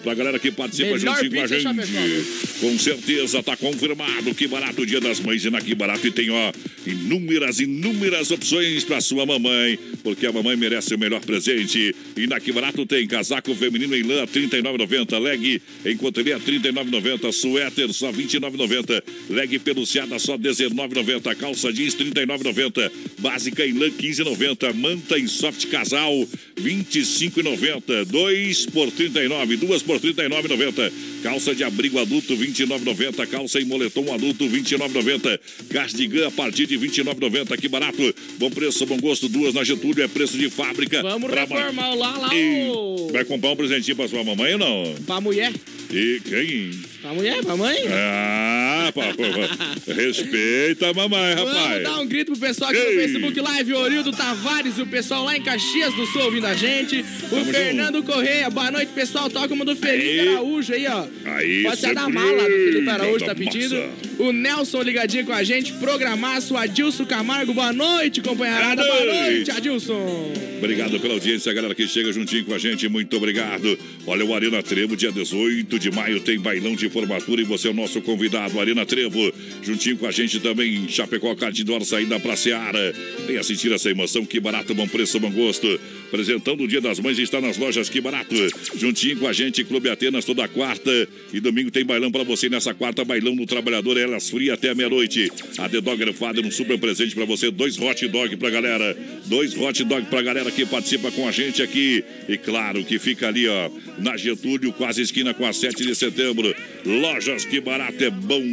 para 0.03 0.11
a 0.11 0.15
galera 0.15 0.39
que 0.39 0.51
participa 0.51 0.95
Melhor 0.97 1.17
com 1.17 1.41
a 1.41 1.47
gente. 1.47 2.25
Com 2.59 2.77
certeza, 2.77 3.41
tá 3.41 3.57
confirmado. 3.57 4.35
Que 4.35 4.47
barato, 4.47 4.85
Dia 4.85 5.01
das 5.01 5.19
Mães 5.19 5.43
e 5.43 5.49
na 5.49 5.59
Que 5.59 5.73
Barato. 5.73 6.05
E 6.05 6.11
tem, 6.11 6.29
ó, 6.29 6.51
inúmeras, 6.85 7.59
inúmeras 7.59 8.29
opções 8.29 8.83
para 8.83 9.01
sua 9.01 9.25
mamãe, 9.25 9.79
porque 10.03 10.27
a 10.27 10.31
mamãe 10.31 10.55
merece 10.55 10.93
o 10.93 10.99
melhor 10.99 11.21
presente. 11.21 11.95
E 12.15 12.27
na 12.27 12.39
Que 12.39 12.51
Barato 12.51 12.85
tem 12.85 13.07
casaco 13.07 13.53
feminino 13.55 13.95
em 13.95 14.03
lã, 14.03 14.27
39,90. 14.27 15.19
Leg 15.19 15.61
em 15.85 15.95
a 16.33 16.39
39,90. 16.39 17.31
Suéter, 17.31 17.91
só 17.93 18.11
29,90. 18.11 19.03
Leg 19.29 19.57
peluciada, 19.59 20.19
só 20.19 20.37
19,90. 20.37 21.35
Calça 21.35 21.73
jeans, 21.73 21.95
39,90. 21.95 22.91
Básica 23.17 23.65
em 23.65 23.73
lã, 23.73 23.89
23,90. 24.19 24.73
Manta 24.73 25.17
em 25.17 25.27
soft 25.27 25.67
casal, 25.67 26.13
25,90. 26.59 28.05
2 28.05 28.65
por 28.67 28.91
39, 28.91 29.57
2 29.57 29.83
por 29.83 29.99
39,90. 29.99 30.91
Calça 31.23 31.55
de 31.55 31.63
abrigo 31.63 31.99
adulto, 31.99 32.35
29,90. 32.35 33.27
Calça 33.27 33.59
e 33.59 33.65
moletom 33.65 34.13
adulto, 34.13 34.45
29,90. 34.47 35.39
Gás 35.69 35.93
de 35.93 36.07
GAN 36.07 36.27
a 36.27 36.31
partir 36.31 36.65
de 36.65 36.77
29,90. 36.77 37.57
Que 37.57 37.67
barato. 37.67 38.15
Bom 38.37 38.49
preço, 38.49 38.85
bom 38.85 38.97
gosto. 38.97 39.29
Duas 39.29 39.53
na 39.53 39.63
Getúlio, 39.63 40.03
é 40.03 40.07
preço 40.07 40.37
de 40.37 40.49
fábrica. 40.49 41.01
Vamos 41.01 41.29
pra 41.29 41.41
reformar 41.41 41.91
o 41.91 41.95
lá, 41.95 42.17
lá. 42.17 42.35
E... 42.35 43.11
Vai 43.11 43.25
comprar 43.25 43.51
um 43.51 43.55
presentinho 43.55 43.95
pra 43.95 44.07
sua 44.07 44.23
mamãe 44.23 44.53
ou 44.53 44.59
não? 44.59 44.95
Pra 45.05 45.21
mulher. 45.21 45.53
E 45.91 46.21
quem? 46.23 46.88
Pra 47.01 47.13
mulher, 47.13 47.41
pra 47.41 47.55
mãe. 47.55 47.77
Ah, 47.89 48.91
pá, 48.93 49.03
pá. 49.13 49.93
respeita 49.93 50.89
a 50.89 50.93
mamãe, 50.93 51.33
Vamos 51.35 51.53
rapaz. 51.53 51.83
dar 51.83 51.99
um 52.01 52.05
grito 52.05 52.33
pro 52.33 52.41
pessoal 52.41 52.71
aqui 52.71 52.79
Ei. 52.79 52.93
no 52.95 53.01
Facebook 53.01 53.39
Live, 53.39 53.73
Orildo 53.73 54.11
Tavares 54.11 54.77
e 54.77 54.81
o 54.81 54.85
pessoal 54.85 55.23
lá 55.23 55.37
em 55.37 55.41
Caxias 55.41 55.93
do 55.93 56.05
Sul 56.07 56.23
ouvindo 56.23 56.45
a 56.47 56.53
gente. 56.55 56.99
O 57.31 57.45
Fernando 57.45 58.03
Correia, 58.03 58.49
boa 58.49 58.69
noite, 58.69 58.91
pessoal. 58.93 59.29
Toca 59.29 59.53
uma 59.53 59.63
do 59.63 59.77
Felipe 59.77 60.19
Aí. 60.19 60.29
Araújo 60.29 60.73
aí, 60.73 60.87
ó. 60.87 61.05
Aí, 61.25 61.63
Pode 61.63 61.79
ser 61.79 61.95
da 61.95 62.09
mala 62.09 62.43
do 62.43 62.49
Felipe 62.49 62.89
Araújo, 62.89 63.25
tá 63.25 63.33
pedindo. 63.35 63.75
massa. 63.75 63.89
O 64.19 64.33
Nelson 64.33 64.81
ligadinho 64.81 65.25
com 65.25 65.31
a 65.33 65.43
gente. 65.43 65.71
Programaço, 65.73 66.57
Adilson 66.57 67.05
Camargo, 67.05 67.53
boa 67.53 67.71
noite, 67.71 68.19
companheirada. 68.19 68.83
Boa 68.85 69.05
noite, 69.05 69.49
Adilson. 69.51 70.33
Obrigado 70.57 70.99
pela 70.99 71.13
audiência, 71.13 71.53
galera 71.53 71.73
que 71.73 71.87
chega 71.87 72.11
juntinho 72.11 72.43
com 72.43 72.53
a 72.53 72.57
gente. 72.57 72.89
Muito 72.89 73.15
obrigado. 73.15 73.79
Olha, 74.05 74.25
o 74.25 74.35
Arena 74.35 74.61
Trevo, 74.61 74.97
dia 74.97 75.09
18 75.13 75.79
de 75.79 75.89
maio, 75.89 76.19
tem 76.19 76.37
bailão 76.37 76.75
de 76.75 76.88
formatura 76.89 77.41
e 77.41 77.45
você 77.45 77.67
é 77.67 77.71
o 77.71 77.73
nosso 77.73 78.01
convidado. 78.01 78.59
Arena 78.59 78.85
Trevo, 78.85 79.31
juntinho 79.61 79.97
com 79.97 80.05
a 80.05 80.11
gente 80.11 80.39
também 80.39 80.75
em 80.75 80.87
Chapecó, 80.89 81.33
Cardidor, 81.35 81.83
saída 81.85 82.19
pra 82.19 82.35
Seara. 82.35 82.93
Venha 83.25 83.39
assistir 83.39 83.71
essa 83.71 83.89
emoção. 83.89 84.25
Que 84.25 84.39
barato, 84.39 84.73
bom 84.73 84.87
preço, 84.87 85.19
bom 85.19 85.31
gosto. 85.31 85.67
Apresentando 86.09 86.63
o 86.63 86.67
Dia 86.67 86.81
das 86.81 86.99
Mães 86.99 87.19
está 87.19 87.39
nas 87.39 87.55
lojas 87.57 87.87
Que 87.87 88.01
Barato. 88.01 88.35
Juntinho 88.75 89.17
com 89.17 89.27
a 89.27 89.33
gente, 89.33 89.63
Clube 89.63 89.89
Atenas, 89.89 90.25
toda 90.25 90.47
quarta 90.47 90.91
e 91.31 91.39
domingo 91.39 91.69
tem 91.69 91.85
bailão 91.85 92.11
pra 92.11 92.23
você. 92.23 92.49
Nessa 92.49 92.73
quarta, 92.73 93.05
bailão 93.05 93.35
no 93.35 93.45
Trabalhador, 93.45 93.95
elas 93.95 94.27
fria 94.27 94.55
até 94.55 94.73
meia-noite. 94.73 95.31
A 95.59 95.69
The 95.69 95.79
Dogger 95.81 96.11
Father, 96.13 96.43
um 96.43 96.49
super 96.49 96.79
presente 96.79 97.13
pra 97.13 97.25
você. 97.25 97.51
Dois 97.51 97.77
hot 97.79 98.07
dog 98.07 98.35
pra 98.37 98.49
galera. 98.49 98.97
Dois 99.27 99.55
hot 99.55 99.83
dog 99.83 100.07
pra 100.07 100.23
galera 100.23 100.49
que 100.49 100.65
participa 100.65 101.11
com 101.11 101.27
a 101.27 101.31
gente 101.31 101.61
aqui. 101.61 102.03
E 102.27 102.37
claro 102.37 102.83
que 102.83 102.97
fica 102.97 103.27
ali, 103.27 103.47
ó, 103.47 103.69
na 103.99 104.17
Getúlio, 104.17 104.73
quase 104.73 105.03
esquina 105.03 105.31
com 105.33 105.45
a 105.45 105.53
7 105.53 105.85
de 105.85 105.93
setembro. 105.93 106.55
Lojas 106.85 107.45
Que 107.45 107.61
Barato 107.61 108.03
é 108.03 108.09
bom. 108.09 108.43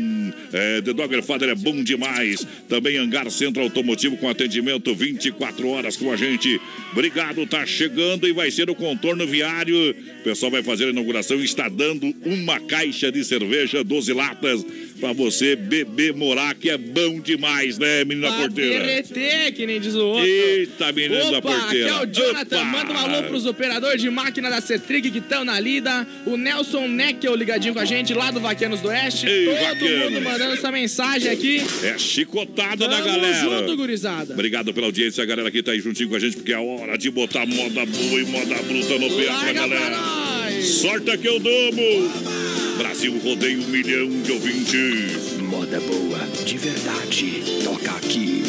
É, 0.52 0.82
The 0.82 0.92
Dogger 0.92 1.22
Father 1.22 1.48
é 1.48 1.54
bom 1.54 1.82
demais. 1.82 2.46
Também 2.68 2.98
Hangar 2.98 3.30
Centro 3.30 3.62
Automotivo 3.62 4.18
com 4.18 4.28
atendimento 4.28 4.94
24 4.94 5.68
horas 5.68 5.96
com 5.96 6.12
a 6.12 6.16
gente. 6.16 6.60
Obrigado, 6.92 7.45
tá 7.46 7.64
chegando 7.64 8.26
e 8.26 8.32
vai 8.32 8.50
ser 8.50 8.68
o 8.68 8.74
contorno 8.74 9.26
viário. 9.26 9.90
O 10.20 10.22
pessoal 10.22 10.50
vai 10.50 10.62
fazer 10.62 10.86
a 10.86 10.90
inauguração 10.90 11.38
e 11.40 11.44
está 11.44 11.68
dando 11.68 12.14
uma 12.24 12.60
caixa 12.60 13.10
de 13.10 13.24
cerveja, 13.24 13.82
12 13.82 14.12
latas, 14.12 14.64
pra 14.98 15.12
você 15.12 15.54
beber, 15.56 16.14
morar, 16.14 16.54
que 16.54 16.70
é 16.70 16.76
bom 16.78 17.20
demais, 17.20 17.78
né, 17.78 18.04
menina 18.04 18.28
Pra 18.28 18.38
porteira? 18.42 18.84
derreter, 18.84 19.52
que 19.54 19.66
nem 19.66 19.80
diz 19.80 19.94
o 19.94 20.04
outro. 20.06 20.24
Eita, 20.26 20.92
menina 20.92 21.30
da 21.30 21.38
Opa, 21.38 21.50
aqui 21.50 21.58
porteira. 21.60 21.88
é 21.88 22.02
o 22.02 22.06
Jonathan. 22.06 22.56
Opa! 22.56 22.64
Manda 22.64 22.92
um 22.92 22.96
alô 22.98 23.22
pros 23.28 23.46
operadores 23.46 24.00
de 24.00 24.10
máquina 24.10 24.50
da 24.50 24.60
Cetrig 24.60 25.10
que 25.10 25.18
estão 25.18 25.44
na 25.44 25.58
lida. 25.60 26.06
O 26.26 26.36
Nelson 26.36 26.88
Neckel 26.88 27.34
ligadinho 27.34 27.74
com 27.74 27.80
a 27.80 27.84
gente 27.84 28.12
lá 28.14 28.30
do 28.30 28.40
Vaquenos 28.40 28.80
do 28.80 28.88
Oeste. 28.88 29.26
Ei, 29.26 29.46
Todo 29.46 29.58
Vaquenos. 29.60 30.10
mundo 30.12 30.20
mandando 30.22 30.52
essa 30.54 30.72
mensagem 30.72 31.30
aqui. 31.30 31.62
É 31.82 31.98
chicotada 31.98 32.88
da 32.88 32.98
Tamo 32.98 33.04
galera. 33.20 33.40
junto, 33.60 33.76
gurizada. 33.76 34.32
Obrigado 34.32 34.72
pela 34.74 34.86
audiência, 34.86 35.22
a 35.22 35.26
galera 35.26 35.50
que 35.50 35.62
tá 35.62 35.72
aí 35.72 35.80
juntinho 35.80 36.08
com 36.08 36.16
a 36.16 36.18
gente, 36.18 36.36
porque 36.36 36.52
é 36.52 36.58
hora 36.58 36.96
de 36.96 37.10
botar 37.10 37.46
moda 37.46 37.84
boa 37.86 38.20
e 38.20 38.24
moda 38.24 38.54
bruta 38.62 38.98
no 38.98 39.10
pé 39.16 39.24
pra 39.24 39.34
Larga 39.34 39.52
pra 39.52 39.68
galera. 39.68 39.96
nós. 39.96 40.64
Sorte 40.66 41.18
que 41.18 41.28
eu 41.28 41.38
domo. 41.38 42.65
Brasil 42.76 43.18
rodeia 43.24 43.58
um 43.58 43.68
milhão 43.68 44.08
de 44.22 44.32
ouvintes. 44.32 45.38
Moda 45.40 45.80
boa, 45.80 46.18
de 46.44 46.58
verdade. 46.58 47.42
Toca 47.64 47.92
aqui. 47.92 48.42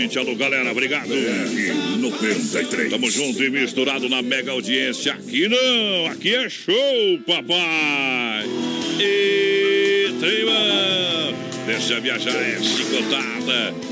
Gente. 0.10 0.18
Alô, 0.18 0.36
galera, 0.36 0.72
obrigado. 0.72 1.08
BR 1.08 1.98
93. 2.00 2.90
Tamo 2.90 3.10
junto 3.10 3.44
e 3.44 3.50
misturado 3.50 4.10
na 4.10 4.22
mega 4.22 4.52
audiência. 4.52 5.14
Aqui 5.14 5.48
não, 5.48 6.08
aqui 6.08 6.34
é 6.34 6.50
show, 6.50 7.20
papai. 7.26 8.46
E 9.00 10.12
trema, 10.20 11.34
deixa 11.66 12.00
viajar, 12.00 12.36
é 12.36 12.60
chicotada. 12.62 13.89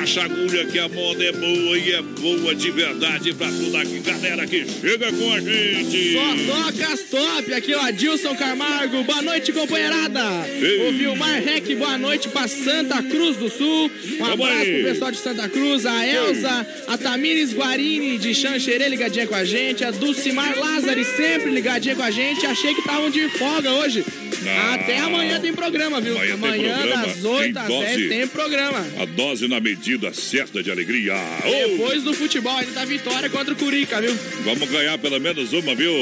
Abaixa 0.00 0.22
a 0.22 0.24
agulha 0.24 0.64
que 0.64 0.78
a 0.78 0.88
moda 0.88 1.22
é 1.22 1.30
boa 1.30 1.78
e 1.78 1.92
é 1.92 2.00
boa 2.00 2.54
de 2.54 2.70
verdade 2.70 3.34
pra 3.34 3.48
toda 3.48 3.80
a 3.80 3.84
galera 3.84 4.46
que 4.46 4.64
chega 4.80 5.12
com 5.12 5.30
a 5.30 5.40
gente. 5.40 6.14
Só 6.14 6.54
toca 6.54 6.92
as 6.94 7.00
top. 7.02 7.52
Aqui, 7.52 7.74
ó, 7.74 7.80
Adilson 7.82 8.34
Camargo. 8.34 9.04
Boa 9.04 9.20
noite, 9.20 9.52
companheirada. 9.52 10.22
Ei. 10.48 10.88
O 10.88 10.92
Vilmar 10.92 11.42
Rec, 11.42 11.66
boa 11.76 11.98
noite 11.98 12.30
pra 12.30 12.48
Santa 12.48 13.02
Cruz 13.02 13.36
do 13.36 13.50
Sul. 13.50 13.90
Um 14.18 14.24
abraço 14.24 14.60
aí. 14.60 14.80
pro 14.80 14.90
pessoal 14.90 15.10
de 15.10 15.18
Santa 15.18 15.46
Cruz. 15.50 15.84
A 15.84 16.06
Elza, 16.06 16.66
a 16.88 16.96
Tamires 16.96 17.52
Guarini 17.52 18.16
de 18.16 18.34
Xanxerê 18.34 18.88
ligadinha 18.88 19.26
com 19.26 19.34
a 19.34 19.44
gente. 19.44 19.84
A 19.84 19.90
Dulcimar 19.90 20.58
Lázari 20.58 21.04
sempre 21.04 21.50
ligadinha 21.50 21.94
com 21.94 22.02
a 22.02 22.10
gente. 22.10 22.46
Achei 22.46 22.72
que 22.72 22.80
estavam 22.80 23.10
de 23.10 23.28
folga 23.28 23.70
hoje. 23.72 24.02
Não. 24.42 24.72
Até 24.74 24.98
amanhã 24.98 25.40
tem 25.40 25.52
programa, 25.52 26.00
viu? 26.00 26.14
Amanhã 26.16 26.36
tem 26.36 26.38
programa. 26.82 27.06
das 27.06 27.24
8 27.24 27.52
Tem 27.52 27.62
às 27.62 27.68
dose. 27.68 27.86
10 27.96 28.08
tem 28.08 28.26
programa. 28.28 28.86
A 28.98 29.04
dose 29.04 29.48
na 29.48 29.60
medida 29.60 30.12
certa 30.12 30.62
de 30.62 30.70
alegria. 30.70 31.14
Ô, 31.44 31.68
Depois 31.70 32.02
do 32.02 32.14
futebol, 32.14 32.56
ainda 32.56 32.72
tá 32.72 32.84
vitória 32.84 33.28
contra 33.28 33.52
o 33.52 33.56
Curica, 33.56 34.00
viu? 34.00 34.14
Vamos 34.44 34.68
ganhar 34.70 34.96
pelo 34.98 35.18
menos 35.20 35.52
uma, 35.52 35.74
viu? 35.74 35.92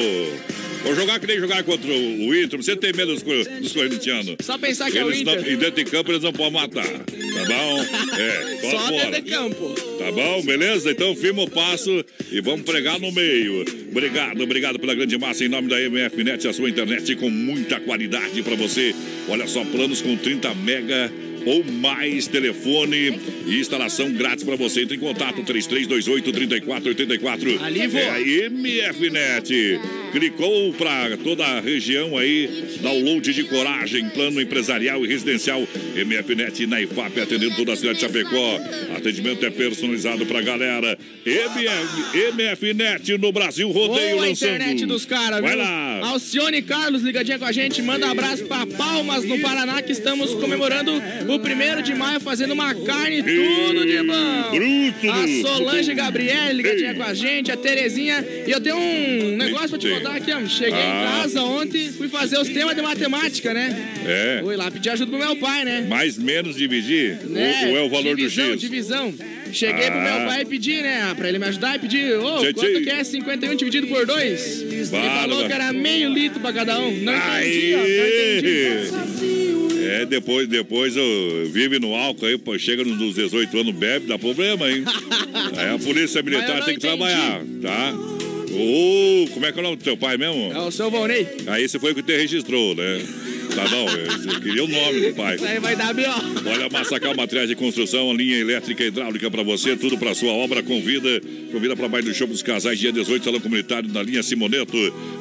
Vou 0.85 0.95
jogar 0.95 1.19
que 1.19 1.27
nem 1.27 1.39
jogar 1.41 1.63
contra 1.65 1.91
o 1.91 2.35
Inter. 2.35 2.57
Você 2.63 2.77
tem 2.77 2.93
medo 2.93 3.13
dos, 3.13 3.23
dos 3.23 3.73
corintianos. 3.73 4.37
Só 4.41 4.57
pensar 4.57 4.91
que 4.91 4.97
é 4.99 5.05
o 5.05 5.09
Eles 5.11 5.25
não, 5.25 5.35
Inter. 5.35 5.53
e 5.53 5.57
dentro 5.57 5.85
de 5.85 5.91
campo 5.91 6.13
eles 6.13 6.23
não 6.23 6.33
podem 6.33 6.53
matar. 6.53 6.87
Tá 7.35 7.45
bom? 7.45 7.85
É, 8.19 8.59
só, 8.61 8.71
Só 8.71 8.79
fora. 8.89 9.23
campo. 9.23 9.75
Tá 9.99 10.13
bom, 10.13 10.43
beleza? 10.43 10.91
Então 10.91 11.15
firma 11.15 11.43
o 11.43 11.51
passo 11.51 12.05
e 12.31 12.41
vamos 12.41 12.63
pregar 12.63 12.99
no 12.99 13.13
meio. 13.13 13.65
Obrigado, 13.91 14.43
obrigado 14.43 14.79
pela 14.79 14.95
grande 14.95 15.17
massa 15.19 15.45
em 15.45 15.49
nome 15.49 15.69
da 15.69 15.81
MF 15.81 16.25
Net, 16.25 16.47
a 16.49 16.53
sua 16.53 16.69
internet 16.69 17.15
com 17.17 17.31
muita 17.31 17.81
qualidade 17.81 18.43
para 18.43 18.55
você. 18.55 18.95
Olha 19.29 19.47
só, 19.47 19.65
planos 19.65 20.01
com 20.01 20.17
30 20.17 20.55
mega 20.55 21.13
ou 21.49 21.65
mais 21.65 22.27
telefone 22.27 23.19
e 23.47 23.59
instalação 23.61 24.13
grátis 24.13 24.45
para 24.45 24.57
você. 24.57 24.83
Entre 24.83 24.97
em 24.97 25.01
contato 25.01 25.43
3328 25.43 26.33
3484. 26.33 27.65
Ali 27.65 27.87
vou. 27.87 28.01
É 28.01 28.11
a 28.11 28.21
MF 28.21 29.11
Net. 29.11 29.81
Clicou 30.13 30.73
para 30.75 31.17
toda 31.19 31.45
a 31.45 31.61
região 31.61 32.17
aí, 32.17 32.49
download 32.81 33.33
de 33.33 33.45
coragem, 33.45 34.09
plano 34.11 34.41
empresarial 34.41 35.05
e 35.05 35.09
residencial. 35.09 35.67
MF 35.97 36.35
Net 36.35 36.67
na 36.67 36.81
IFAP 36.81 37.21
atendendo 37.21 37.57
toda 37.57 37.73
a 37.73 37.77
cidade 37.77 37.97
de 37.97 38.01
Chapecó. 38.01 38.61
Atendimento 38.97 39.45
é 39.45 39.51
personalizado 39.51 40.25
pra 40.27 40.41
galera. 40.41 40.99
MF, 41.27 42.19
MF 42.33 42.75
Net 42.75 43.19
no 43.19 43.33
Brasil 43.33 43.71
Rodeio 43.71 44.17
Boa 44.17 44.27
lançando. 44.29 44.49
internet 44.55 44.87
dos 44.87 45.05
caras, 45.05 45.41
Vai 45.41 45.51
viu? 45.55 45.59
lá. 45.59 46.01
Alcione 46.09 46.63
Carlos 46.63 47.03
ligadinha 47.03 47.39
com 47.39 47.45
a 47.45 47.53
gente. 47.53 47.83
Manda 47.83 48.07
um 48.07 48.11
abraço 48.11 48.45
pra 48.47 48.67
Palmas, 48.67 49.25
no 49.25 49.39
Paraná, 49.41 49.83
que 49.83 49.93
estamos 49.93 50.35
comemorando 50.35 50.93
o 51.29 51.38
primeiro 51.39 51.83
de 51.83 51.95
maio, 51.95 52.21
fazendo 52.21 52.53
uma 52.53 52.75
carne 52.75 53.23
tudo 53.23 53.87
de 53.87 54.03
bom. 54.03 54.51
Bruto. 54.51 55.11
A 55.11 55.27
Solange 55.43 55.95
Gabriele 55.95 56.55
ligadinha 56.55 56.95
com 56.95 57.03
a 57.03 57.15
gente, 57.15 57.51
a 57.53 57.57
Terezinha. 57.57 58.25
E 58.47 58.51
eu 58.51 58.61
tenho 58.61 58.77
um 58.77 59.37
negócio 59.37 59.71
pra 59.71 59.79
te 59.79 59.89
contar 59.89 60.17
aqui, 60.17 60.33
ó. 60.33 60.47
Cheguei 60.47 60.75
Ah. 60.75 61.19
em 61.19 61.23
casa 61.23 61.43
ontem, 61.43 61.91
fui 61.93 62.09
fazer 62.09 62.39
os 62.39 62.49
temas 62.49 62.75
de 62.75 62.83
matemática, 62.83 63.53
né? 63.55 63.77
É. 64.07 64.41
Fui 64.43 64.57
lá 64.57 64.71
pedir 64.71 64.91
ajuda 64.91 65.11
pro 65.11 65.19
meu 65.19 65.37
pai, 65.37 65.65
né? 65.65 65.87
Mais 65.89 66.17
menos 66.19 66.57
dividir? 66.57 67.19
né? 67.29 67.63
Ou, 67.67 67.71
ou 67.73 67.77
é 67.77 67.83
o 67.83 67.89
valor 67.89 68.17
divisão, 68.17 68.47
do 68.47 68.53
X? 68.53 68.61
Divisão. 68.61 69.15
Cheguei 69.53 69.91
pro 69.91 69.99
Ah. 70.01 70.03
meu 70.19 70.29
pai 70.29 70.43
e 70.43 70.45
pedi, 70.45 70.83
né? 70.83 71.15
Pra 71.17 71.29
ele 71.29 71.39
me 71.39 71.47
ajudar 71.47 71.77
e 71.77 71.79
pedir, 71.79 72.15
ô, 72.19 72.39
Tchê, 72.41 72.53
quanto 72.53 72.73
tchê. 72.75 72.81
que 72.83 72.91
é 72.91 73.03
51 73.05 73.55
dividido 73.55 73.87
por 73.87 74.05
2? 74.07 74.61
Ele 74.63 74.85
falou 74.85 75.47
que 75.47 75.53
era 75.53 75.73
meio 75.73 76.11
litro 76.11 76.39
pra 76.41 76.53
cada 76.53 76.79
um. 76.79 76.91
Não 76.99 77.15
entendi, 77.15 77.75
ó, 77.75 77.79
não 77.79 77.87
entendi. 77.87 79.38
É, 79.89 80.07
depois, 80.07 80.47
depois 80.49 80.97
eu 80.97 81.49
vive 81.53 81.79
no 81.79 81.95
álcool 81.95 82.27
aí, 82.27 82.37
pô, 82.39 82.59
chega 82.59 82.85
nos 82.85 83.15
18 83.15 83.59
anos, 83.59 83.75
bebe, 83.75 84.07
dá 84.07 84.19
problema, 84.19 84.71
hein? 84.71 84.85
Aí 85.57 85.75
a 85.75 85.79
polícia 85.79 86.23
militar 86.23 86.65
tem 86.65 86.79
que 86.79 86.87
entendi. 86.87 86.97
trabalhar, 86.97 87.43
tá? 87.63 87.95
Ô, 88.51 89.29
como 89.33 89.47
é 89.47 89.53
que 89.53 89.59
é 89.59 89.61
o 89.61 89.65
nome 89.65 89.77
do 89.77 89.85
teu 89.85 89.97
pai 89.97 90.17
mesmo? 90.17 90.53
É 90.53 90.59
o 90.59 90.71
seu 90.71 90.91
Volney. 90.91 91.27
Aí 91.47 91.65
esse 91.65 91.79
foi 91.79 91.93
o 91.93 91.95
que 91.95 92.03
te 92.03 92.17
registrou, 92.17 92.75
né? 92.75 93.01
Tá 93.59 93.67
bom, 93.67 93.89
eu 93.89 94.41
queria 94.41 94.63
o 94.63 94.69
nome 94.69 95.01
do 95.01 95.15
pai. 95.17 95.35
Isso 95.35 95.45
aí 95.45 95.59
vai 95.59 95.75
dar 95.75 95.93
B.O. 95.93 96.49
Olha, 96.49 96.69
Massacal 96.71 97.13
Materiais 97.17 97.49
de 97.49 97.57
Construção, 97.57 98.15
linha 98.15 98.39
elétrica 98.39 98.85
e 98.85 98.87
hidráulica 98.87 99.29
para 99.29 99.43
você, 99.43 99.75
tudo 99.75 99.99
para 99.99 100.15
sua 100.15 100.31
obra. 100.31 100.63
Convida, 100.63 101.21
convida 101.51 101.75
para 101.75 101.89
mais 101.89 102.05
do 102.05 102.15
show 102.15 102.29
dos 102.29 102.41
casais, 102.41 102.79
dia 102.79 102.93
18, 102.93 103.25
salão 103.25 103.41
comunitário 103.41 103.93
na 103.93 104.01
linha 104.01 104.23
Simoneto. 104.23 104.77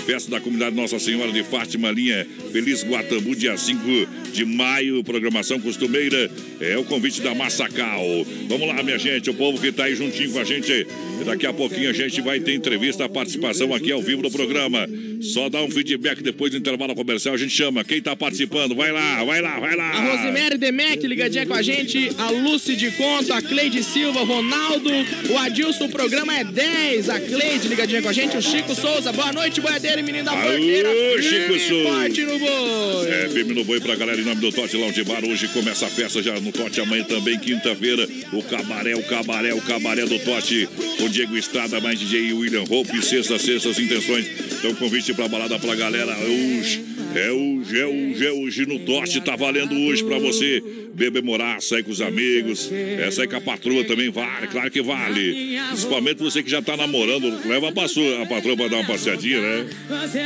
Festa 0.05 0.29
da 0.29 0.39
comunidade 0.39 0.75
Nossa 0.75 0.99
Senhora 0.99 1.31
de 1.31 1.43
Fátima, 1.43 1.89
linha 1.89 2.27
Feliz 2.51 2.83
Guatambu, 2.83 3.35
dia 3.35 3.57
5 3.57 4.07
de 4.31 4.45
maio. 4.45 5.03
Programação 5.03 5.59
costumeira 5.59 6.29
é 6.61 6.77
o 6.77 6.83
convite 6.83 7.21
da 7.21 7.33
Massacal. 7.33 8.05
Vamos 8.47 8.67
lá, 8.67 8.83
minha 8.83 8.99
gente, 8.99 9.31
o 9.31 9.33
povo 9.33 9.59
que 9.59 9.71
tá 9.71 9.85
aí 9.85 9.95
juntinho 9.95 10.31
com 10.31 10.39
a 10.39 10.43
gente. 10.43 10.85
Daqui 11.25 11.47
a 11.47 11.53
pouquinho 11.53 11.89
a 11.89 11.93
gente 11.93 12.21
vai 12.21 12.39
ter 12.39 12.53
entrevista, 12.53 13.03
a 13.03 13.09
participação 13.09 13.73
aqui 13.73 13.91
ao 13.91 14.01
vivo 14.01 14.21
do 14.21 14.29
programa. 14.29 14.87
Só 15.21 15.49
dá 15.49 15.61
um 15.63 15.69
feedback 15.69 16.21
depois 16.21 16.51
do 16.51 16.57
intervalo 16.57 16.95
comercial, 16.95 17.35
a 17.35 17.37
gente 17.37 17.51
chama. 17.51 17.83
Quem 17.83 18.01
tá 18.01 18.15
participando, 18.15 18.75
vai 18.75 18.91
lá, 18.91 19.23
vai 19.23 19.41
lá, 19.41 19.59
vai 19.59 19.75
lá. 19.75 19.89
A 19.89 20.11
Rosemary 20.11 20.57
Demec 20.57 21.05
ligadinha 21.05 21.45
com 21.45 21.53
a 21.53 21.61
gente. 21.61 22.11
A 22.17 22.29
Lucy 22.29 22.75
de 22.75 22.91
Conto, 22.91 23.33
a 23.33 23.41
Cleide 23.41 23.83
Silva, 23.83 24.23
Ronaldo. 24.23 24.89
O 25.29 25.37
Adilson, 25.37 25.85
o 25.85 25.89
programa 25.89 26.35
é 26.37 26.43
10. 26.43 27.09
A 27.09 27.19
Cleide 27.19 27.67
ligadinha 27.67 28.01
com 28.01 28.09
a 28.09 28.13
gente. 28.13 28.37
O 28.37 28.41
Chico 28.41 28.75
Souza. 28.75 29.11
Boa 29.11 29.31
noite, 29.33 29.59
boiadeiro 29.61 29.99
e 29.99 30.03
menino 30.03 30.25
da 30.25 30.31
Alô, 30.31 30.51
porteira. 30.51 30.89
Chico 31.21 31.47
Firme 31.47 31.55
e 31.55 31.59
Souza. 31.59 31.89
Forte 31.89 32.21
no 32.23 32.39
boi. 32.39 33.09
É, 33.09 33.29
firme 33.29 33.53
no 33.53 33.63
boi 33.63 33.79
pra 33.79 33.95
galera 33.95 34.19
em 34.19 34.25
nome 34.25 34.41
do 34.41 34.51
Tote 34.51 34.75
Lounge 34.75 35.03
Bar. 35.03 35.23
Hoje 35.25 35.47
começa 35.49 35.85
a 35.85 35.89
festa 35.89 36.21
já 36.21 36.39
no 36.39 36.51
Tote, 36.51 36.81
amanhã 36.81 37.03
também, 37.03 37.39
quinta-feira. 37.39 38.07
O 38.33 38.43
cabaré, 38.43 38.95
o 38.95 39.03
cabaré, 39.03 39.53
o 39.53 39.61
cabaré 39.61 40.05
do 40.05 40.19
Tote. 40.19 40.67
Com 40.97 41.09
Diego 41.09 41.37
Estrada, 41.37 41.79
mais 41.79 41.99
DJ 41.99 42.33
William 42.33 42.63
Hope. 42.69 43.01
Sexta, 43.03 43.37
sexta, 43.39 43.69
as 43.69 43.79
intenções. 43.79 44.25
Então, 44.59 44.73
convite 44.75 45.06
pra 45.13 45.27
balada 45.27 45.57
pra 45.59 45.75
galera. 45.75 46.15
Hoje, 46.19 46.83
é 47.15 47.31
hoje, 47.31 47.79
é 47.79 47.85
hoje, 47.85 48.25
é 48.27 48.31
hoje 48.31 48.65
no 48.65 48.79
Tote. 48.79 49.21
Tá 49.21 49.35
valendo 49.35 49.75
hoje 49.87 50.03
pra 50.03 50.17
você. 50.19 50.61
Beber, 50.93 51.21
morar, 51.21 51.61
sair 51.61 51.83
com 51.83 51.91
os 51.91 52.01
amigos. 52.01 52.71
É, 52.71 53.11
sair 53.11 53.27
com 53.27 53.35
a 53.35 53.41
patroa 53.41 53.83
também 53.83 54.09
vale, 54.09 54.47
claro 54.47 54.71
que 54.71 54.81
vale. 54.81 55.57
Principalmente 55.67 56.17
você 56.23 56.41
que 56.41 56.49
já 56.49 56.59
tá 56.59 56.75
namorando, 56.75 57.47
leva 57.47 57.69
a 57.69 57.71
patroa, 57.71 58.23
a 58.23 58.25
patroa 58.25 58.57
pra 58.57 58.67
dar 58.67 58.77
uma 58.77 58.85
passeadinha, 58.87 59.39
né? 59.39 59.67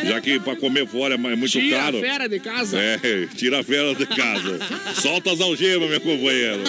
Já 0.08 0.22
que 0.22 0.40
pra 0.40 0.56
comer 0.56 0.88
fora 0.88 1.16
é 1.16 1.18
muito 1.18 1.52
Tira 1.52 1.78
caro. 1.78 1.98
a 1.98 2.02
fera 2.02 2.30
de 2.30 2.40
casa. 2.40 2.80
É, 2.80 3.28
tira 3.36 3.60
a 3.60 3.64
fera 3.64 3.94
de 3.94 4.06
casa. 4.06 4.60
Solta 4.96 5.32
as 5.34 5.42
algemas, 5.42 5.90
meu 5.90 6.00
companheiro. 6.00 6.62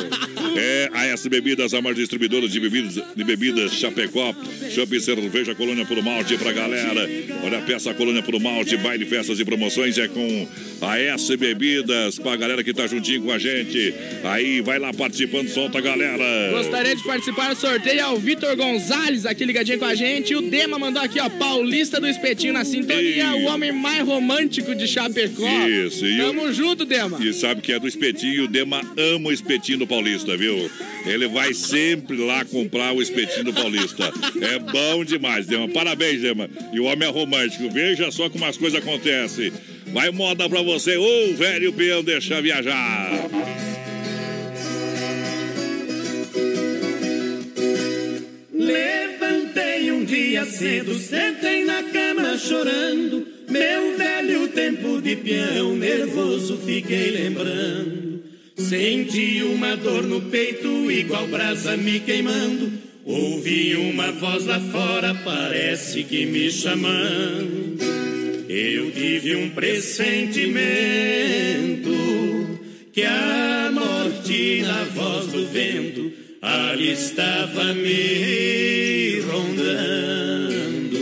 É 0.57 0.91
a 0.93 1.07
S 1.07 1.29
Bebidas, 1.29 1.73
a 1.73 1.81
maior 1.81 1.95
distribuidora 1.95 2.49
de 2.49 2.59
bebidas, 2.59 2.95
de 3.15 3.25
bebidas 3.25 3.73
Chapecó. 3.73 4.35
Chopp 4.71 5.01
Cerveja 5.01 5.55
Colônia 5.55 5.85
por 5.87 6.03
Malte 6.03 6.37
pra 6.39 6.53
galera. 6.53 7.09
Olha 7.45 7.59
a 7.59 7.63
peça 7.63 7.95
Colônia 8.03 8.21
por 8.21 8.41
Malte, 8.41 8.77
baile, 8.79 9.07
festas 9.07 9.39
e 9.39 9.45
promoções 9.45 9.97
é 9.97 10.09
com 10.09 10.49
a 10.83 10.99
S 10.99 11.37
Bebidas, 11.37 12.19
pra 12.19 12.35
galera 12.37 12.63
que 12.65 12.75
tá 12.75 12.87
juntinho 12.87 13.23
com 13.23 13.31
a 13.33 13.39
gente. 13.39 13.95
Aí 14.25 14.61
vai 14.61 14.79
lá 14.79 14.93
participando, 14.93 15.49
solta 15.49 15.79
a 15.79 15.81
galera. 15.81 16.51
Gostaria 16.51 16.95
de 16.97 17.03
participar 17.05 17.55
do 17.55 17.61
sorteio 17.61 18.01
é 18.01 18.07
o 18.09 18.17
Vitor 18.17 18.55
Gonzalez, 18.57 19.25
aqui 19.25 19.45
ligadinho 19.45 19.79
com 19.79 19.85
a 19.85 19.95
gente. 19.95 20.33
E 20.33 20.37
o 20.37 20.43
Dema 20.51 20.79
mandou 20.79 21.01
aqui, 21.03 21.21
ó, 21.21 21.29
Paulista 21.31 22.01
do 22.01 22.09
Espetinho 22.09 22.53
na 22.53 22.65
sintonia, 22.65 23.35
o 23.37 23.45
homem 23.45 23.71
mais 23.73 24.05
romântico 24.05 24.75
de 24.75 24.87
Chapecó. 24.89 25.47
Isso, 25.69 26.05
e 26.05 26.19
Tamo 26.19 26.43
eu- 26.43 26.53
junto, 26.53 26.85
Dema. 26.85 27.19
E 27.25 27.33
sabe 27.33 27.61
que 27.63 27.73
é 27.73 27.79
do 27.79 27.87
espetinho, 27.87 28.45
o 28.45 28.49
Dema 28.49 28.81
ama 28.97 29.29
o 29.29 29.33
espetinho 29.33 29.79
do 29.79 29.87
Paulista, 29.87 30.37
viu? 30.37 30.69
Ele 31.07 31.29
vai 31.29 31.55
sempre 31.55 32.17
lá 32.17 32.45
comprar 32.45 32.93
o 32.93 33.01
espetinho 33.01 33.45
do 33.45 33.53
Paulista. 33.53 34.13
É 34.43 34.59
bom 34.59 35.05
demais, 35.05 35.47
Dema. 35.47 35.69
Parabéns, 35.69 36.21
Dema. 36.21 36.51
E 36.73 36.81
o 36.81 36.85
homem 36.85 37.09
é 37.09 37.11
romântico. 37.13 37.71
Veja 37.71 38.11
só 38.11 38.29
como 38.29 38.45
as 38.45 38.57
coisas 38.57 38.81
acontecem. 38.81 39.53
Vai 39.93 40.11
moda 40.11 40.49
pra 40.49 40.63
você, 40.63 40.97
ô 40.97 41.35
velho 41.35 41.73
peão, 41.75 42.03
deixa 42.03 42.41
viajar. 42.41 43.11
Levantei 48.55 49.93
um 49.93 50.03
dia 50.05 50.47
cedo, 50.47 50.99
sentei 50.99 51.65
na 51.65 51.83
cama 51.83 52.39
chorando. 52.39 53.27
Meu 53.51 53.99
velho 53.99 54.49
tempo 54.49 55.03
de 55.03 55.15
peão, 55.17 55.77
nervoso 55.77 56.57
fiquei 56.65 57.11
lembrando. 57.11 58.23
Senti 58.57 59.43
uma 59.43 59.77
dor 59.77 60.05
no 60.05 60.23
peito, 60.23 60.91
igual 60.91 61.27
brasa 61.27 61.77
me 61.77 62.01
queimando. 62.01 62.73
Ouvi 63.05 63.77
uma 63.77 64.11
voz 64.13 64.47
lá 64.47 64.59
fora, 64.59 65.15
parece 65.15 66.03
que 66.05 66.25
me 66.25 66.51
chamando. 66.51 67.62
Eu 68.55 68.91
tive 68.91 69.35
um 69.35 69.49
pressentimento 69.49 71.91
que 72.93 73.03
a 73.03 73.71
morte 73.73 74.61
na 74.61 74.85
voz 74.85 75.29
do 75.29 75.47
vento 75.47 76.13
ali 76.43 76.93
estava 76.93 77.73
me 77.73 79.21
rondando. 79.21 80.99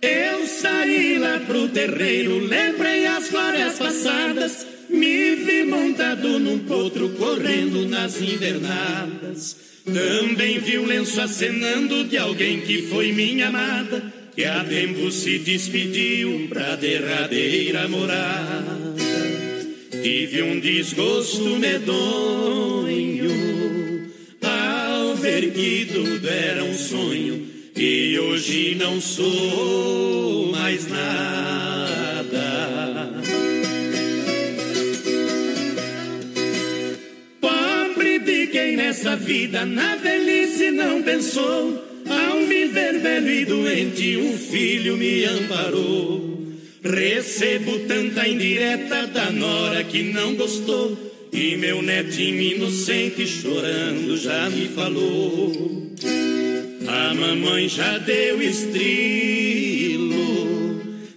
Eu 0.00 0.46
saí 0.46 1.18
lá 1.18 1.38
pro 1.40 1.68
terreiro, 1.68 2.38
lembrei 2.38 3.04
as 3.04 3.28
glórias 3.28 3.78
passadas, 3.78 4.66
me 4.88 5.34
vi 5.34 5.62
montado 5.64 6.38
num 6.38 6.60
potro 6.60 7.10
correndo 7.10 7.86
nas 7.86 8.18
invernadas. 8.18 9.65
Também 9.86 10.58
vi 10.58 10.78
o 10.78 10.84
lenço 10.84 11.20
acenando 11.20 12.04
de 12.04 12.18
alguém 12.18 12.60
que 12.60 12.82
foi 12.88 13.12
minha 13.12 13.48
amada, 13.48 14.12
que 14.34 14.44
há 14.44 14.64
tempo 14.64 15.10
se 15.12 15.38
despediu 15.38 16.48
pra 16.48 16.74
derradeira 16.74 17.86
morada. 17.88 18.94
Tive 20.02 20.42
um 20.42 20.58
desgosto 20.58 21.56
medonho 21.58 23.30
ao 24.42 25.14
ver 25.14 25.52
que 25.52 25.86
tudo 25.86 26.28
era 26.28 26.64
um 26.64 26.74
sonho 26.74 27.46
e 27.76 28.18
hoje 28.18 28.74
não 28.74 29.00
sou 29.00 30.50
mais 30.50 30.88
nada. 30.88 31.35
Vida 39.16 39.64
na 39.64 39.96
velhice 39.96 40.70
não 40.70 41.02
pensou. 41.02 41.82
Ao 42.08 42.40
me 42.40 42.66
ver 42.66 43.00
velho 43.00 43.30
e 43.30 43.44
doente, 43.44 44.16
um 44.16 44.38
filho 44.38 44.96
me 44.96 45.24
amparou. 45.24 46.36
Recebo 46.82 47.80
tanta 47.80 48.28
indireta 48.28 49.08
da 49.08 49.32
nora 49.32 49.82
que 49.82 50.04
não 50.04 50.34
gostou. 50.34 50.96
E 51.32 51.56
meu 51.56 51.82
netinho 51.82 52.40
inocente 52.40 53.26
chorando 53.26 54.16
já 54.16 54.48
me 54.48 54.68
falou. 54.68 55.52
A 56.86 57.12
mamãe 57.14 57.68
já 57.68 57.98
deu 57.98 58.40
estrilo. 58.40 60.06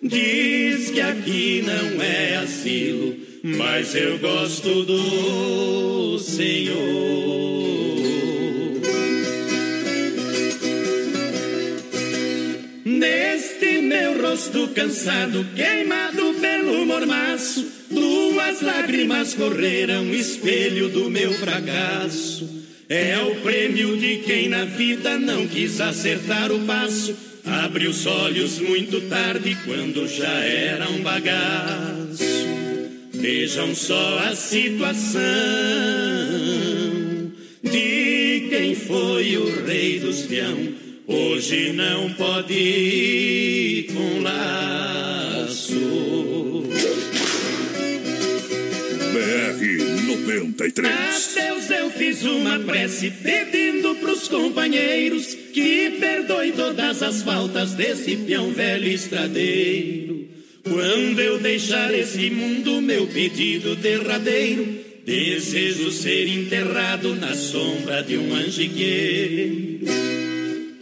Diz 0.01 0.89
que 0.89 1.01
aqui 1.01 1.63
não 1.65 2.01
é 2.01 2.37
asilo, 2.37 3.15
mas 3.43 3.93
eu 3.93 4.17
gosto 4.17 4.83
do 4.83 6.17
Senhor. 6.17 7.48
Neste 12.99 13.81
meu 13.81 14.21
rosto 14.21 14.67
cansado, 14.75 15.47
queimado 15.55 16.33
pelo 16.33 16.85
mormaço, 16.85 17.65
duas 17.89 18.61
lágrimas 18.61 19.33
correram, 19.33 20.13
espelho 20.13 20.89
do 20.89 21.09
meu 21.09 21.31
fracasso. 21.31 22.45
É 22.89 23.17
o 23.19 23.35
prêmio 23.37 23.95
de 23.95 24.17
quem 24.17 24.49
na 24.49 24.65
vida 24.65 25.17
não 25.17 25.47
quis 25.47 25.79
acertar 25.79 26.51
o 26.51 26.59
passo. 26.65 27.15
Abre 27.45 27.87
os 27.87 28.05
olhos 28.05 28.59
muito 28.59 28.99
tarde, 29.07 29.57
quando 29.63 30.05
já 30.05 30.43
era 30.43 30.89
um 30.89 31.01
bagaço. 31.01 32.25
Vejam 33.13 33.73
só 33.75 34.19
a 34.27 34.35
situação 34.35 35.21
de 37.63 38.47
quem 38.49 38.75
foi 38.75 39.37
o 39.37 39.65
rei 39.65 39.99
dos 39.99 40.23
peão. 40.23 40.78
Hoje 41.11 41.73
não 41.73 42.13
pode 42.13 42.53
ir 42.53 43.87
com 43.91 44.21
laço. 44.21 45.73
BR 49.11 50.05
93. 50.05 50.87
A 50.87 51.41
Deus 51.41 51.71
eu 51.71 51.89
fiz 51.89 52.21
uma 52.21 52.59
prece 52.59 53.09
pedindo 53.09 53.95
pros 53.95 54.27
companheiros 54.27 55.33
que 55.51 55.97
perdoem 55.99 56.51
todas 56.51 57.01
as 57.01 57.23
faltas 57.23 57.73
desse 57.73 58.15
peão 58.15 58.51
velho 58.53 58.87
estradeiro. 58.87 60.27
Quando 60.61 61.19
eu 61.19 61.39
deixar 61.39 61.91
esse 61.91 62.29
mundo, 62.29 62.83
meu 62.83 63.07
pedido 63.07 63.75
derradeiro, 63.75 64.77
desejo 65.03 65.91
ser 65.91 66.27
enterrado 66.27 67.15
na 67.15 67.33
sombra 67.33 68.03
de 68.03 68.15
um 68.15 68.29
manjigueiro. 68.29 70.18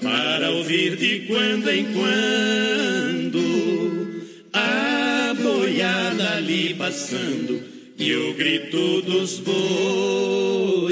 Para 0.07 0.51
ouvir 0.51 0.95
de 0.95 1.19
quando 1.27 1.69
em 1.69 1.83
quando 1.91 3.41
a 4.53 5.33
boiada 5.33 6.35
ali 6.35 6.73
passando 6.75 7.61
e 7.99 8.15
o 8.15 8.33
grito 8.33 9.01
dos 9.01 9.39
boiadeiros. 9.39 10.87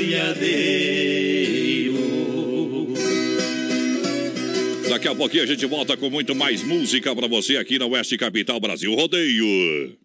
Daqui 4.90 5.08
a 5.08 5.16
pouquinho 5.16 5.44
a 5.44 5.48
gente 5.48 5.66
volta 5.66 5.96
com 5.96 6.10
muito 6.10 6.36
mais 6.36 6.62
música 6.62 7.16
pra 7.16 7.28
você 7.28 7.56
aqui 7.56 7.80
na 7.80 7.86
Oeste 7.86 8.18
Capital 8.18 8.60
Brasil 8.60 8.94
Rodeio. 8.94 10.05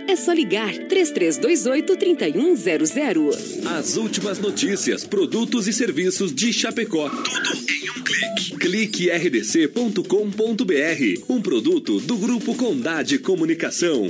É 0.07 0.15
só 0.15 0.31
ligar 0.33 0.73
3328-3100. 0.73 3.65
As 3.65 3.97
últimas 3.97 4.39
notícias, 4.39 5.05
produtos 5.05 5.67
e 5.67 5.73
serviços 5.73 6.33
de 6.33 6.51
Chapecó. 6.53 7.09
Tudo 7.09 7.51
em 7.69 7.89
um 7.89 8.01
clique. 8.03 8.57
Clique 8.57 9.09
rdc.com.br. 9.09 10.01
Um 11.29 11.41
produto 11.41 11.99
do 11.99 12.15
Grupo 12.17 12.55
Condade 12.55 13.19
Comunicação. 13.19 14.09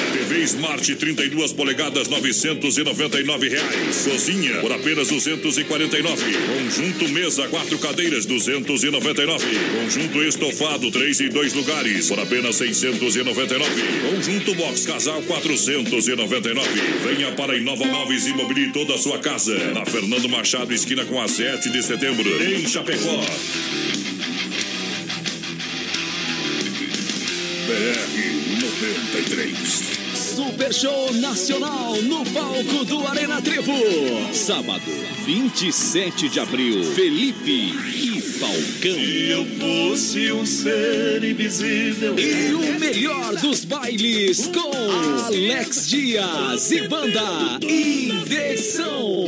TV 0.13 0.43
Smart 0.43 0.95
32 0.95 1.53
polegadas, 1.53 2.07
999 2.07 3.49
reais. 3.49 4.07
Cozinha, 4.09 4.59
por 4.59 4.71
apenas 4.71 5.09
R$ 5.09 5.15
249. 5.17 6.23
Conjunto 6.47 7.09
mesa, 7.09 7.47
quatro 7.47 7.77
cadeiras, 7.79 8.25
R$ 8.25 8.33
299. 8.33 9.45
Conjunto 9.81 10.23
estofado, 10.23 10.91
três 10.91 11.19
e 11.19 11.29
dois 11.29 11.53
lugares, 11.53 12.07
por 12.07 12.19
apenas 12.19 12.59
R$ 12.59 12.67
699. 12.67 13.69
Conjunto 14.09 14.55
box 14.55 14.85
casal, 14.85 15.19
R$ 15.19 15.27
499. 15.27 16.69
Venha 17.03 17.31
para 17.33 17.55
Inova 17.55 17.85
Móveis 17.85 18.27
e 18.27 18.33
mobile 18.33 18.71
toda 18.71 18.95
a 18.95 18.97
sua 18.97 19.19
casa. 19.19 19.57
Na 19.73 19.85
Fernando 19.85 20.27
Machado, 20.29 20.73
esquina 20.73 21.05
com 21.05 21.21
a 21.21 21.27
7 21.27 21.69
de 21.69 21.83
setembro, 21.83 22.29
em 22.43 22.67
Chapecó. 22.67 23.25
BR 27.67 28.40
93. 28.81 29.55
Super 30.15 30.73
Show 30.73 31.13
Nacional 31.13 32.01
no 32.01 32.25
palco 32.25 32.83
do 32.83 33.05
Arena 33.05 33.39
Trevo. 33.39 33.71
Sábado, 34.33 34.81
27 35.23 36.27
de 36.27 36.39
abril. 36.39 36.83
Felipe 36.83 37.75
e 37.93 38.19
Falcão. 38.19 38.95
Se 38.95 39.29
eu 39.29 39.45
fosse 39.45 40.31
um 40.31 40.43
ser 40.47 41.23
invisível. 41.23 42.17
E 42.17 42.53
o 42.55 42.79
melhor 42.79 43.35
dos 43.35 43.63
bailes 43.65 44.47
com 44.47 44.71
Alex 45.27 45.87
Dias 45.87 46.71
e 46.71 46.87
banda 46.87 47.59
Inversão. 47.61 49.27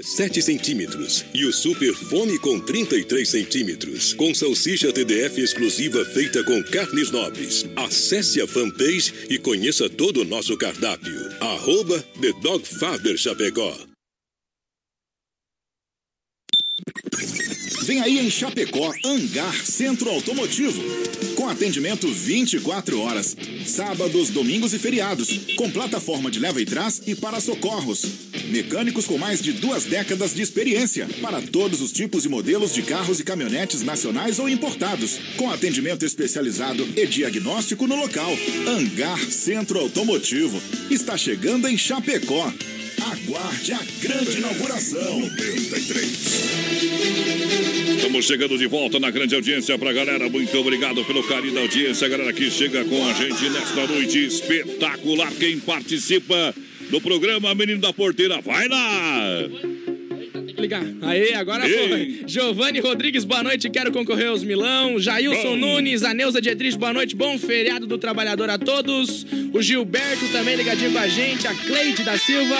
Sete 0.00 0.40
centímetros 0.40 1.22
e 1.34 1.44
o 1.44 1.52
Super 1.52 1.92
Fome 1.92 2.38
com 2.38 2.58
33 2.58 3.28
centímetros, 3.28 4.14
com 4.14 4.34
salsicha 4.34 4.90
TDF 4.90 5.38
exclusiva 5.38 6.02
feita 6.02 6.42
com 6.44 6.62
carnes 6.62 7.10
nobres. 7.10 7.66
Acesse 7.76 8.40
a 8.40 8.46
fanpage 8.46 9.12
e 9.28 9.38
conheça 9.38 9.90
todo 9.90 10.22
o 10.22 10.24
nosso 10.24 10.56
cardápio. 10.56 11.14
Arroba 11.40 12.00
The 12.18 12.32
Dog 12.40 12.66
Father 12.66 13.18
Chapecó. 13.18 13.76
Vem 17.82 18.00
aí 18.00 18.18
em 18.18 18.30
Chapecó, 18.30 18.94
Hangar 19.04 19.54
Centro 19.66 20.08
Automotivo. 20.08 20.80
Com 21.42 21.48
atendimento 21.48 22.06
24 22.06 23.00
horas, 23.00 23.36
sábados, 23.66 24.30
domingos 24.30 24.72
e 24.74 24.78
feriados, 24.78 25.40
com 25.56 25.68
plataforma 25.68 26.30
de 26.30 26.38
leva 26.38 26.62
e 26.62 26.64
trás 26.64 27.02
e 27.04 27.16
para 27.16 27.40
socorros. 27.40 28.06
Mecânicos 28.44 29.06
com 29.06 29.18
mais 29.18 29.42
de 29.42 29.52
duas 29.52 29.82
décadas 29.82 30.32
de 30.32 30.40
experiência 30.40 31.08
para 31.20 31.42
todos 31.42 31.80
os 31.80 31.90
tipos 31.90 32.24
e 32.24 32.28
modelos 32.28 32.72
de 32.72 32.82
carros 32.82 33.18
e 33.18 33.24
caminhonetes 33.24 33.82
nacionais 33.82 34.38
ou 34.38 34.48
importados, 34.48 35.18
com 35.36 35.50
atendimento 35.50 36.06
especializado 36.06 36.88
e 36.94 37.08
diagnóstico 37.08 37.88
no 37.88 37.96
local. 37.96 38.30
Hangar 38.68 39.18
Centro 39.18 39.80
Automotivo 39.80 40.62
está 40.92 41.18
chegando 41.18 41.66
em 41.66 41.76
Chapecó. 41.76 42.54
Aguarde 43.00 43.72
a 43.72 43.80
grande 44.00 44.38
inauguração. 44.38 45.18
93. 45.18 47.81
Estamos 48.02 48.26
chegando 48.26 48.58
de 48.58 48.66
volta 48.66 48.98
na 48.98 49.12
grande 49.12 49.32
audiência 49.32 49.78
pra 49.78 49.92
galera. 49.92 50.28
Muito 50.28 50.58
obrigado 50.58 51.04
pelo 51.04 51.22
carinho 51.22 51.54
da 51.54 51.60
audiência. 51.60 52.08
Galera 52.08 52.32
que 52.32 52.50
chega 52.50 52.84
com 52.84 53.06
a 53.06 53.12
gente 53.12 53.48
nesta 53.48 53.86
noite 53.86 54.26
espetacular. 54.26 55.30
Quem 55.38 55.60
participa 55.60 56.52
do 56.90 57.00
programa 57.00 57.54
Menino 57.54 57.80
da 57.80 57.92
Porteira, 57.92 58.40
vai 58.40 58.66
lá! 58.66 59.48
Ligar. 60.62 60.84
Aí, 61.02 61.34
agora 61.34 61.64
foi. 61.68 62.20
Giovanni 62.24 62.78
Rodrigues, 62.78 63.24
boa 63.24 63.42
noite, 63.42 63.68
quero 63.68 63.90
concorrer 63.90 64.28
aos 64.28 64.44
Milão. 64.44 64.96
Jailson 64.96 65.50
Bom. 65.50 65.56
Nunes, 65.56 66.04
a 66.04 66.14
Neuza 66.14 66.40
Dietrich, 66.40 66.78
boa 66.78 66.92
noite, 66.92 67.16
bom 67.16 67.36
feriado 67.36 67.84
do 67.84 67.98
trabalhador 67.98 68.48
a 68.48 68.56
todos. 68.56 69.26
O 69.52 69.60
Gilberto 69.60 70.26
também 70.28 70.54
ligadinho 70.54 70.92
com 70.92 70.98
a 70.98 71.08
gente, 71.08 71.48
a 71.48 71.54
Cleide 71.54 72.04
da 72.04 72.16
Silva. 72.16 72.56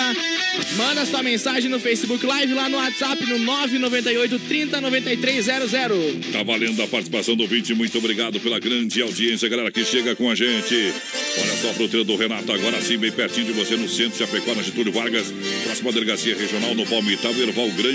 Manda 0.76 1.06
sua 1.06 1.22
mensagem 1.22 1.70
no 1.70 1.78
Facebook 1.78 2.26
Live, 2.26 2.52
lá 2.52 2.68
no 2.68 2.76
WhatsApp, 2.76 3.24
no 3.24 3.38
998 3.38 4.38
30 4.40 4.80
9300. 4.80 6.32
Tá 6.32 6.42
valendo 6.42 6.82
a 6.82 6.88
participação 6.88 7.36
do 7.36 7.44
ouvinte. 7.44 7.72
Muito 7.72 7.96
obrigado 7.96 8.40
pela 8.40 8.58
grande 8.58 9.00
audiência, 9.00 9.48
galera 9.48 9.70
que 9.70 9.84
chega 9.84 10.16
com 10.16 10.28
a 10.28 10.34
gente. 10.34 10.74
Olha 10.74 11.56
só 11.62 11.70
a 11.70 11.74
fruteira 11.74 12.04
do 12.04 12.16
Renato, 12.16 12.50
agora 12.52 12.80
sim, 12.82 12.98
bem 12.98 13.12
pertinho 13.12 13.46
de 13.46 13.52
você, 13.52 13.76
no 13.76 13.88
centro 13.88 14.12
de 14.12 14.18
Chapecó, 14.18 14.54
na 14.54 14.62
Getúlio 14.62 14.92
Vargas, 14.92 15.32
próxima 15.64 15.92
delegacia 15.92 16.36
regional 16.36 16.74
no 16.74 16.84
Palmital, 16.84 17.32
Erval 17.32 17.70
Grande. 17.70 17.91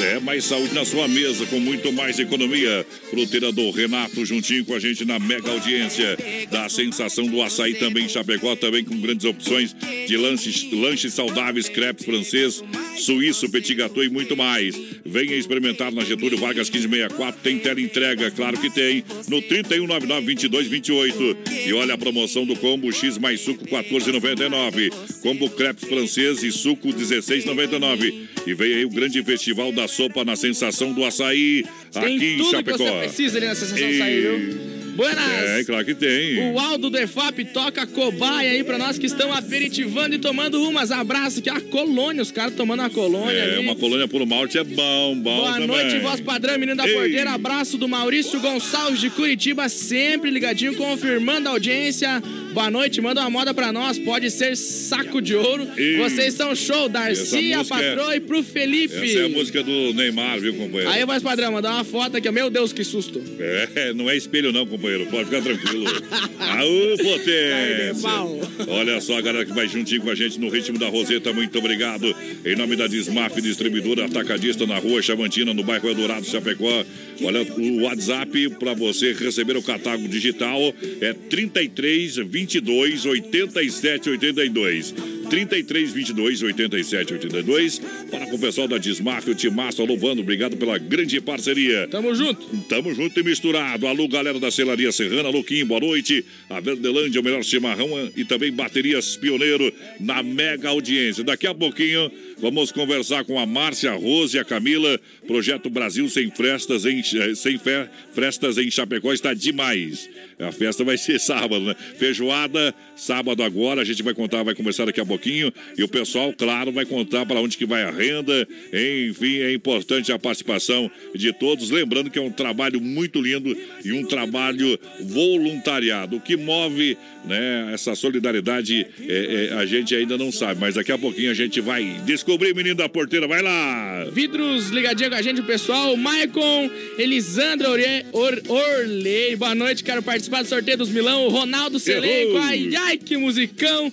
É, 0.00 0.18
mais 0.20 0.44
saúde 0.44 0.74
na 0.74 0.84
sua 0.84 1.06
mesa, 1.06 1.46
com 1.46 1.60
muito 1.60 1.92
mais 1.92 2.18
economia. 2.18 2.84
Fruteira 3.10 3.52
do 3.52 3.70
Renato, 3.70 4.26
juntinho 4.26 4.64
com 4.64 4.74
a 4.74 4.78
gente 4.80 5.04
na 5.04 5.18
mega 5.18 5.50
audiência. 5.50 6.16
Da 6.50 6.68
sensação 6.68 7.26
do 7.26 7.40
açaí 7.40 7.74
também 7.74 8.06
em 8.06 8.08
Chapecó, 8.08 8.56
também 8.56 8.84
com 8.84 8.98
grandes 9.00 9.24
opções 9.24 9.74
de 10.06 10.16
lanches, 10.16 10.70
lanches 10.72 11.14
saudáveis, 11.14 11.68
crepes 11.68 12.04
francês, 12.04 12.62
suíço, 12.98 13.48
petit 13.48 13.74
gâteau 13.74 14.02
e 14.02 14.08
muito 14.08 14.36
mais. 14.36 14.74
Venha 15.04 15.36
experimentar 15.36 15.92
na 15.92 16.04
Getúlio 16.04 16.38
Vargas 16.38 16.68
1564. 16.70 17.40
Tem 17.40 17.58
tela 17.58 17.80
entrega, 17.80 18.30
claro 18.30 18.58
que 18.58 18.70
tem. 18.70 19.04
No 19.28 19.40
3199-2228. 19.42 21.36
E 21.66 21.72
olha 21.72 21.94
a 21.94 21.98
promoção 21.98 22.44
do 22.44 22.56
combo 22.56 22.92
X 22.92 23.16
mais 23.18 23.40
suco 23.40 23.64
14,99. 23.66 24.92
Combo 25.22 25.48
crepes 25.50 25.88
francês 25.88 26.42
e 26.42 26.50
suco 26.50 26.88
16,99. 26.88 28.33
E 28.46 28.52
vem 28.54 28.74
aí 28.74 28.84
o 28.84 28.90
grande 28.90 29.22
festival 29.22 29.72
da 29.72 29.88
sopa 29.88 30.24
na 30.24 30.36
sensação 30.36 30.92
do 30.92 31.04
açaí 31.04 31.64
Tem 31.92 32.02
aqui 32.16 32.24
em 32.34 32.36
tudo 32.36 32.44
que 32.44 32.50
Chapecó. 32.50 32.78
você 32.78 32.98
precisa 33.06 33.38
ali 33.38 33.46
na 33.46 33.54
sensação 33.54 33.88
E- 33.90 33.98
sair, 33.98 34.20
viu? 34.20 34.74
Buenas! 34.94 35.24
É, 35.58 35.64
claro 35.64 35.84
que 35.84 35.92
tem. 35.92 36.52
O 36.52 36.58
Aldo 36.58 36.88
do 36.88 36.96
EFAP 36.96 37.46
toca 37.52 37.84
cobaia 37.84 38.52
aí 38.52 38.62
pra 38.62 38.78
nós 38.78 38.96
que 38.96 39.06
estão 39.06 39.32
aperitivando 39.34 40.14
e 40.14 40.18
tomando 40.20 40.62
umas. 40.62 40.92
Abraço 40.92 41.42
que 41.42 41.50
a 41.50 41.60
colônia, 41.60 42.22
os 42.22 42.30
caras 42.30 42.54
tomando 42.54 42.82
a 42.82 42.88
colônia 42.90 43.32
É, 43.36 43.54
ali. 43.56 43.64
uma 43.66 43.74
colônia 43.74 44.06
por 44.06 44.24
malte 44.24 44.56
é 44.56 44.62
bom, 44.62 45.16
bom 45.18 45.36
Boa 45.38 45.52
também. 45.54 45.66
noite, 45.66 45.98
voz 45.98 46.20
padrão, 46.20 46.56
menino 46.60 46.76
da 46.76 46.86
Ei. 46.86 46.94
porteira. 46.94 47.32
Abraço 47.32 47.76
do 47.76 47.88
Maurício 47.88 48.38
Gonçalves 48.38 49.00
de 49.00 49.10
Curitiba, 49.10 49.68
sempre 49.68 50.30
ligadinho, 50.30 50.76
confirmando 50.76 51.48
a 51.48 51.52
audiência. 51.52 52.22
Boa 52.54 52.70
noite, 52.70 53.00
manda 53.00 53.20
uma 53.20 53.30
moda 53.30 53.52
pra 53.52 53.72
nós, 53.72 53.98
pode 53.98 54.30
ser 54.30 54.56
saco 54.56 55.20
de 55.20 55.34
ouro. 55.34 55.66
Ei. 55.76 55.96
Vocês 55.96 56.34
são 56.34 56.54
show, 56.54 56.88
Darcy, 56.88 57.52
a 57.52 57.62
é- 57.62 57.64
patroa 57.64 58.14
e 58.14 58.20
pro 58.20 58.44
Felipe. 58.44 58.94
Essa 58.94 59.18
é 59.18 59.24
a 59.24 59.28
música 59.28 59.60
do 59.60 59.92
Neymar, 59.92 60.38
viu, 60.38 60.54
companheiro? 60.54 60.88
Aí, 60.88 61.04
voz 61.04 61.20
padrão, 61.20 61.50
mandar 61.50 61.72
uma 61.72 61.82
foto 61.82 62.16
aqui, 62.16 62.30
meu 62.30 62.48
Deus, 62.50 62.72
que 62.72 62.84
susto. 62.84 63.20
É, 63.40 63.92
não 63.92 64.08
é 64.08 64.16
espelho 64.16 64.52
não, 64.52 64.64
companheiro. 64.64 65.06
Pode 65.06 65.24
ficar 65.24 65.42
tranquilo. 65.42 65.84
Aô, 66.38 66.96
potência! 66.96 68.68
Olha 68.68 69.00
só 69.00 69.18
a 69.18 69.20
galera 69.20 69.44
que 69.44 69.52
vai 69.52 69.66
juntinho 69.66 70.02
com 70.02 70.10
a 70.10 70.14
gente 70.14 70.38
no 70.38 70.48
ritmo 70.48 70.78
da 70.78 70.88
Roseta. 70.88 71.32
Muito 71.32 71.58
obrigado. 71.58 72.14
Em 72.44 72.54
nome 72.54 72.76
da 72.76 72.86
Desmaf 72.86 73.36
Distribuidora 73.40 74.04
Atacadista 74.04 74.64
na 74.64 74.78
rua 74.78 75.02
Chavantina, 75.02 75.52
no 75.52 75.64
bairro 75.64 75.88
Eldorado, 75.88 76.24
Chapecó. 76.24 76.84
Olha, 77.20 77.42
o 77.42 77.82
WhatsApp 77.82 78.50
para 78.60 78.74
você 78.74 79.12
receber 79.12 79.56
o 79.56 79.62
catálogo 79.62 80.06
digital 80.06 80.72
é 81.00 81.12
33 81.12 82.18
22 82.44 83.06
87 83.06 84.10
82. 84.10 84.94
33 85.30 85.92
22 85.92 86.42
87 86.42 87.14
82. 87.14 87.78
Para 88.10 88.26
com 88.26 88.36
o 88.36 88.38
pessoal 88.38 88.68
da 88.68 88.76
Desmaf, 88.76 89.28
o 89.28 89.34
Timaço, 89.34 89.80
alô, 89.80 89.96
Vando, 89.96 90.20
obrigado 90.20 90.56
pela 90.56 90.76
grande 90.76 91.20
parceria. 91.20 91.88
Tamo 91.90 92.14
junto. 92.14 92.46
Tamo 92.68 92.94
junto 92.94 93.18
e 93.18 93.22
misturado. 93.22 93.86
Alô, 93.86 94.06
galera 94.06 94.38
da 94.38 94.50
Celaria 94.50 94.92
Serrana, 94.92 95.28
alô, 95.28 95.42
Kim, 95.42 95.64
boa 95.64 95.80
noite. 95.80 96.24
A 96.50 96.60
Verdelândia, 96.60 97.20
o 97.20 97.24
melhor 97.24 97.42
chimarrão 97.42 97.88
e 98.14 98.24
também 98.24 98.52
baterias 98.52 99.16
Pioneiro 99.16 99.72
na 99.98 100.22
mega 100.22 100.68
audiência. 100.68 101.24
Daqui 101.24 101.46
a 101.46 101.54
pouquinho 101.54 102.10
vamos 102.38 102.70
conversar 102.70 103.24
com 103.24 103.38
a 103.38 103.46
Márcia, 103.46 103.92
a 103.92 103.94
Rose 103.94 104.36
e 104.36 104.40
a 104.40 104.44
Camila. 104.44 105.00
Projeto 105.26 105.70
Brasil 105.70 106.08
sem 106.08 106.30
frestas 106.30 106.84
em, 106.84 107.00
eh, 107.00 107.34
sem 107.34 107.58
fé, 107.58 107.88
frestas 108.12 108.58
em 108.58 108.70
Chapecó 108.70 109.12
está 109.12 109.32
demais. 109.34 110.08
A 110.38 110.52
festa 110.52 110.84
vai 110.84 110.98
ser 110.98 111.18
sábado, 111.18 111.64
né? 111.64 111.74
Feijoada, 111.98 112.74
sábado 112.96 113.42
agora. 113.42 113.82
A 113.82 113.84
gente 113.84 114.02
vai 114.02 114.14
contar, 114.14 114.42
vai 114.42 114.54
conversar 114.54 114.86
daqui 114.86 115.00
a 115.00 115.06
pouquinho. 115.06 115.52
E 115.76 115.82
o 115.82 115.88
pessoal, 115.88 116.32
claro, 116.32 116.72
vai 116.72 116.84
contar 116.84 117.26
para 117.26 117.40
onde 117.40 117.56
que 117.56 117.66
vai 117.66 117.82
a 117.82 117.90
renda. 117.90 118.46
Enfim, 118.72 119.38
é 119.38 119.52
importante 119.52 120.12
a 120.12 120.18
participação 120.18 120.90
de 121.14 121.32
todos. 121.32 121.70
Lembrando 121.70 122.10
que 122.10 122.18
é 122.18 122.22
um 122.22 122.30
trabalho 122.30 122.80
muito 122.80 123.20
lindo 123.20 123.56
e 123.84 123.92
um 123.92 124.04
trabalho 124.04 124.78
voluntariado. 125.00 126.16
O 126.16 126.20
que 126.20 126.36
move 126.36 126.96
né, 127.24 127.70
essa 127.72 127.94
solidariedade 127.94 128.86
é, 129.00 129.48
é, 129.50 129.54
a 129.54 129.66
gente 129.66 129.94
ainda 129.94 130.16
não 130.16 130.30
sabe. 130.30 130.60
Mas 130.60 130.74
daqui 130.74 130.92
a 130.92 130.98
pouquinho 130.98 131.30
a 131.30 131.34
gente 131.34 131.60
vai 131.60 132.00
descobrir, 132.04 132.54
menino 132.54 132.76
da 132.76 132.88
porteira. 132.88 133.26
Vai 133.26 133.42
lá! 133.42 134.04
Vidros 134.12 134.70
ligadinho 134.70 135.10
com 135.10 135.16
a 135.16 135.22
gente, 135.22 135.40
o 135.40 135.44
pessoal. 135.44 135.96
Maicon, 135.96 136.70
Elisandra 136.98 137.70
Orle, 137.70 138.06
Or, 138.12 138.42
Orley. 138.48 139.36
Boa 139.36 139.54
noite, 139.54 139.82
quero 139.82 140.02
participar 140.02 140.42
do 140.42 140.48
sorteio 140.48 140.78
dos 140.78 140.90
Milão. 140.90 141.28
Ronaldo 141.28 141.78
Seleico. 141.78 142.36
Ai, 142.36 142.68
ai, 142.84 142.98
que 142.98 143.16
musicão. 143.16 143.92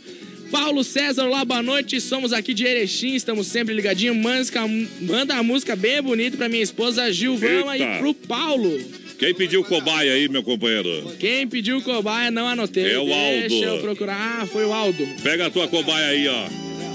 Paulo 0.52 0.84
César, 0.84 1.26
olá, 1.26 1.46
boa 1.46 1.64
noite. 1.64 2.02
Somos 2.02 2.34
aqui 2.34 2.54
de 2.54 2.66
Erechim, 2.66 3.16
estamos 3.16 3.48
sempre 3.48 3.74
ligadinhos. 3.74 4.18
Manda, 4.18 4.68
manda 5.00 5.34
uma 5.36 5.44
música 5.44 5.76
bem 5.76 6.02
bonita 6.02 6.36
pra 6.36 6.50
minha 6.50 6.62
esposa 6.62 7.12
Gilvama 7.12 7.78
Eita. 7.78 7.96
e 7.96 7.98
pro 8.00 8.14
Paulo. 8.14 8.78
Quem 9.18 9.34
pediu 9.34 9.64
cobaia 9.64 10.14
aí, 10.14 10.28
meu 10.28 10.44
companheiro? 10.44 11.16
Quem 11.20 11.48
pediu 11.48 11.82
cobaia, 11.82 12.30
não 12.32 12.48
anotei. 12.48 12.92
É 12.92 13.00
o 13.00 13.14
Aldo. 13.14 13.48
Deixa 13.48 13.66
eu 13.66 13.80
procurar. 13.80 14.42
Ah, 14.42 14.46
foi 14.46 14.66
o 14.66 14.74
Aldo. 14.74 15.08
Pega 15.24 15.46
a 15.46 15.50
tua 15.50 15.68
cobaia 15.68 16.08
aí, 16.08 16.28
ó. 16.28 16.48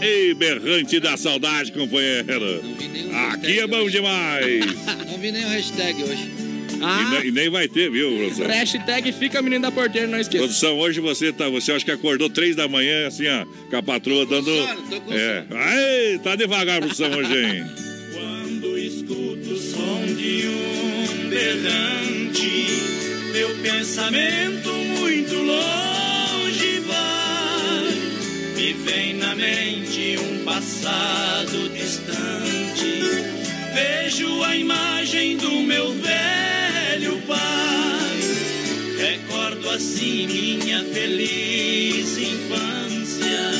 Ei, 0.05 0.35
berrante 0.35 1.01
da 1.01 1.17
saudade, 1.17 1.73
companheiro. 1.73 2.63
Aqui 3.33 3.61
é 3.61 3.67
bom 3.67 3.89
demais. 3.89 4.67
Não 5.11 5.19
vi 5.19 5.33
nem 5.33 5.45
o 5.45 5.49
hashtag 5.49 6.03
hoje. 6.03 6.46
E, 6.79 6.85
Ah, 6.85 7.11
ne- 7.23 7.29
e 7.29 7.33
nem 7.33 7.49
vai 7.49 7.67
ter, 7.69 7.91
viu, 7.91 8.17
produção? 8.17 8.47
hashtag 8.47 9.13
fica 9.13 9.41
menino 9.43 9.63
da 9.63 9.71
porteira, 9.73 10.07
não 10.07 10.19
esqueça. 10.21 10.45
Produção, 10.45 10.79
hoje 10.79 11.01
você 11.01 11.33
tá, 11.33 11.49
você 11.49 11.73
acho 11.73 11.85
que 11.85 11.91
acordou 11.91 12.29
três 12.29 12.55
da 12.55 12.69
manhã, 12.69 13.07
assim, 13.07 13.25
ó, 13.29 13.45
com 13.71 13.77
a 13.77 13.83
patroa 13.83 14.27
dando. 14.27 14.45
sono, 14.55 14.83
tô 14.91 15.01
com 15.01 15.13
é. 15.15 15.45
Ai, 15.51 16.21
tá 16.23 16.37
devagar, 16.37 16.81
produção, 16.81 17.11
hoje, 17.11 17.33
hein? 17.37 17.65
Quando 18.13 18.79
escuto 18.79 19.51
o 19.53 19.57
som 19.57 20.05
de 20.17 20.47
um 20.49 21.29
berrante, 21.29 22.67
meu 23.33 23.49
pensamento 23.63 24.71
muito 24.71 25.35
longe 25.35 26.81
vai. 26.87 27.95
Me 28.57 28.73
vem 28.75 29.15
na 29.15 29.35
mente 29.35 30.17
um 30.21 30.45
passado 30.45 31.69
distante. 31.71 33.46
Vejo 33.77 34.43
a 34.43 34.57
imagem 34.57 35.37
do 35.37 35.51
meu 35.61 35.93
velho 35.93 37.21
pai. 37.27 38.21
Recordo 38.97 39.69
assim 39.69 40.27
minha 40.27 40.83
feliz 40.83 42.17
infância, 42.17 43.53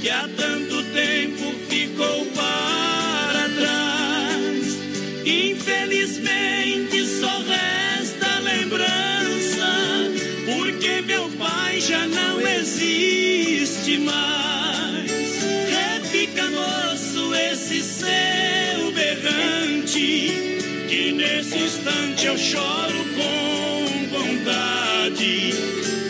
que 0.00 0.10
há 0.10 0.28
tanto 0.36 0.82
tempo 0.92 1.54
ficou 1.68 2.26
para 2.34 3.48
trás. 3.50 4.78
Infelizmente 5.24 7.06
só 7.20 7.40
resta 7.42 8.40
lembrança, 8.40 10.10
porque 10.44 11.02
meu 11.02 11.30
pai 11.38 11.80
já 11.80 12.04
não 12.08 12.40
existe 12.40 13.96
mais. 13.98 14.51
Nesse 21.22 21.56
instante 21.56 22.26
eu 22.26 22.36
choro 22.36 23.04
com 23.16 24.08
vontade, 24.08 25.54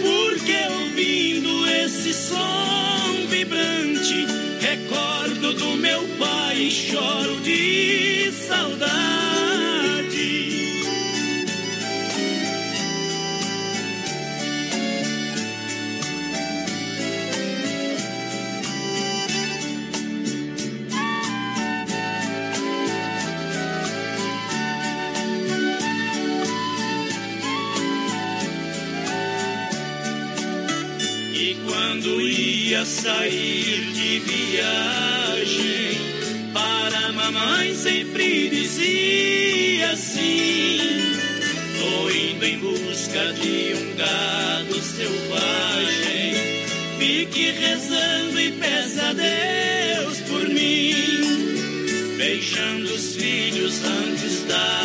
porque 0.01 0.57
ouvindo 0.81 1.69
esse 1.69 2.15
som 2.15 3.27
vibrante, 3.29 4.27
recordo 4.61 5.53
do 5.53 5.77
meu 5.77 6.03
pai 6.19 6.57
e 6.57 6.71
choro 6.71 7.41
de 7.43 8.33
saudade. 8.33 9.32
Sair 32.85 33.93
de 33.93 34.19
viagem, 34.21 35.99
para 36.53 37.13
mamãe 37.13 37.75
sempre 37.75 38.49
dizia 38.49 39.91
assim: 39.93 40.79
Tô 41.79 42.11
indo 42.11 42.45
em 42.45 42.59
busca 42.59 43.33
de 43.35 43.75
um 43.75 43.97
gado 43.97 44.81
selvagem. 44.83 46.35
Fique 46.99 47.51
rezando 47.53 48.41
e 48.41 48.53
peça 48.53 49.09
a 49.09 49.13
Deus 49.13 50.19
por 50.29 50.49
mim, 50.49 52.17
beijando 52.17 52.93
os 52.93 53.17
filhos 53.17 53.85
antes 53.85 54.45
da 54.45 54.82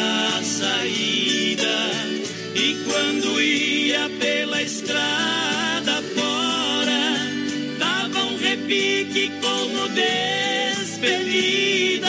despedida, 10.78 12.08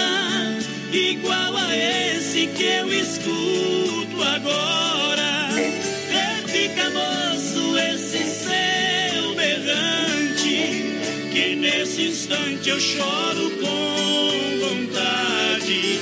igual 0.92 1.56
a 1.56 1.76
esse 1.76 2.46
que 2.48 2.64
eu 2.64 2.92
escuto 2.92 4.22
agora. 4.22 5.48
Repica, 6.10 6.90
moço, 6.90 7.78
esse 7.78 8.24
seu 8.24 9.34
berrante, 9.34 10.84
que 11.32 11.56
nesse 11.56 12.08
instante 12.08 12.68
eu 12.68 12.78
choro 12.80 13.50
com 13.62 14.58
vontade, 14.66 16.00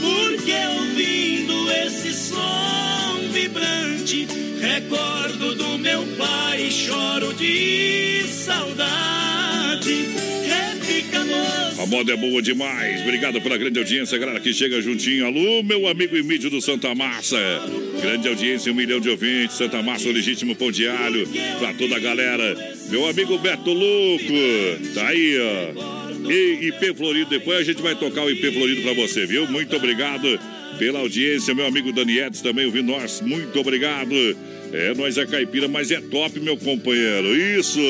porque 0.00 0.56
ouvindo 0.78 1.70
esse 1.72 2.12
som 2.12 3.18
vibrante, 3.32 4.26
recordo 4.60 5.54
do 5.54 5.78
meu 5.78 6.02
pai 6.16 6.62
e 6.62 6.72
choro 6.72 7.34
de 7.34 7.95
A 11.86 11.88
moda 11.88 12.12
é 12.12 12.16
boa 12.16 12.42
demais. 12.42 13.00
Obrigado 13.02 13.40
pela 13.40 13.56
grande 13.56 13.78
audiência, 13.78 14.18
galera 14.18 14.40
que 14.40 14.52
chega 14.52 14.82
juntinho. 14.82 15.24
Alô, 15.24 15.62
meu 15.62 15.86
amigo 15.86 16.16
Emílio 16.16 16.50
do 16.50 16.60
Santa 16.60 16.92
Massa. 16.96 17.38
Grande 18.02 18.26
audiência, 18.26 18.72
um 18.72 18.74
milhão 18.74 18.98
de 18.98 19.08
ouvintes. 19.08 19.56
Santa 19.56 19.80
Massa, 19.82 20.08
o 20.08 20.12
legítimo 20.12 20.56
pão 20.56 20.72
de 20.72 20.88
alho. 20.88 21.28
Pra 21.60 21.72
toda 21.74 21.94
a 21.94 22.00
galera. 22.00 22.56
Meu 22.90 23.08
amigo 23.08 23.38
Beto 23.38 23.72
Louco. 23.72 24.24
Tá 24.94 25.06
aí, 25.06 25.38
ó. 25.38 26.28
E 26.28 26.66
IP 26.66 26.92
Florido. 26.96 27.30
Depois 27.30 27.60
a 27.60 27.62
gente 27.62 27.80
vai 27.80 27.94
tocar 27.94 28.24
o 28.24 28.30
IP 28.30 28.50
Florido 28.50 28.82
pra 28.82 28.92
você, 28.92 29.24
viu? 29.24 29.46
Muito 29.46 29.76
obrigado 29.76 30.40
pela 30.80 30.98
audiência. 30.98 31.54
Meu 31.54 31.66
amigo 31.66 31.92
Danietes 31.92 32.40
também 32.40 32.66
ouvindo 32.66 32.90
nós. 32.90 33.20
Muito 33.20 33.60
obrigado. 33.60 34.12
É, 34.72 34.94
nós 34.94 35.16
é 35.16 35.26
caipira, 35.26 35.68
mas 35.68 35.90
é 35.90 36.00
top, 36.00 36.38
meu 36.40 36.56
companheiro. 36.56 37.36
Isso! 37.58 37.80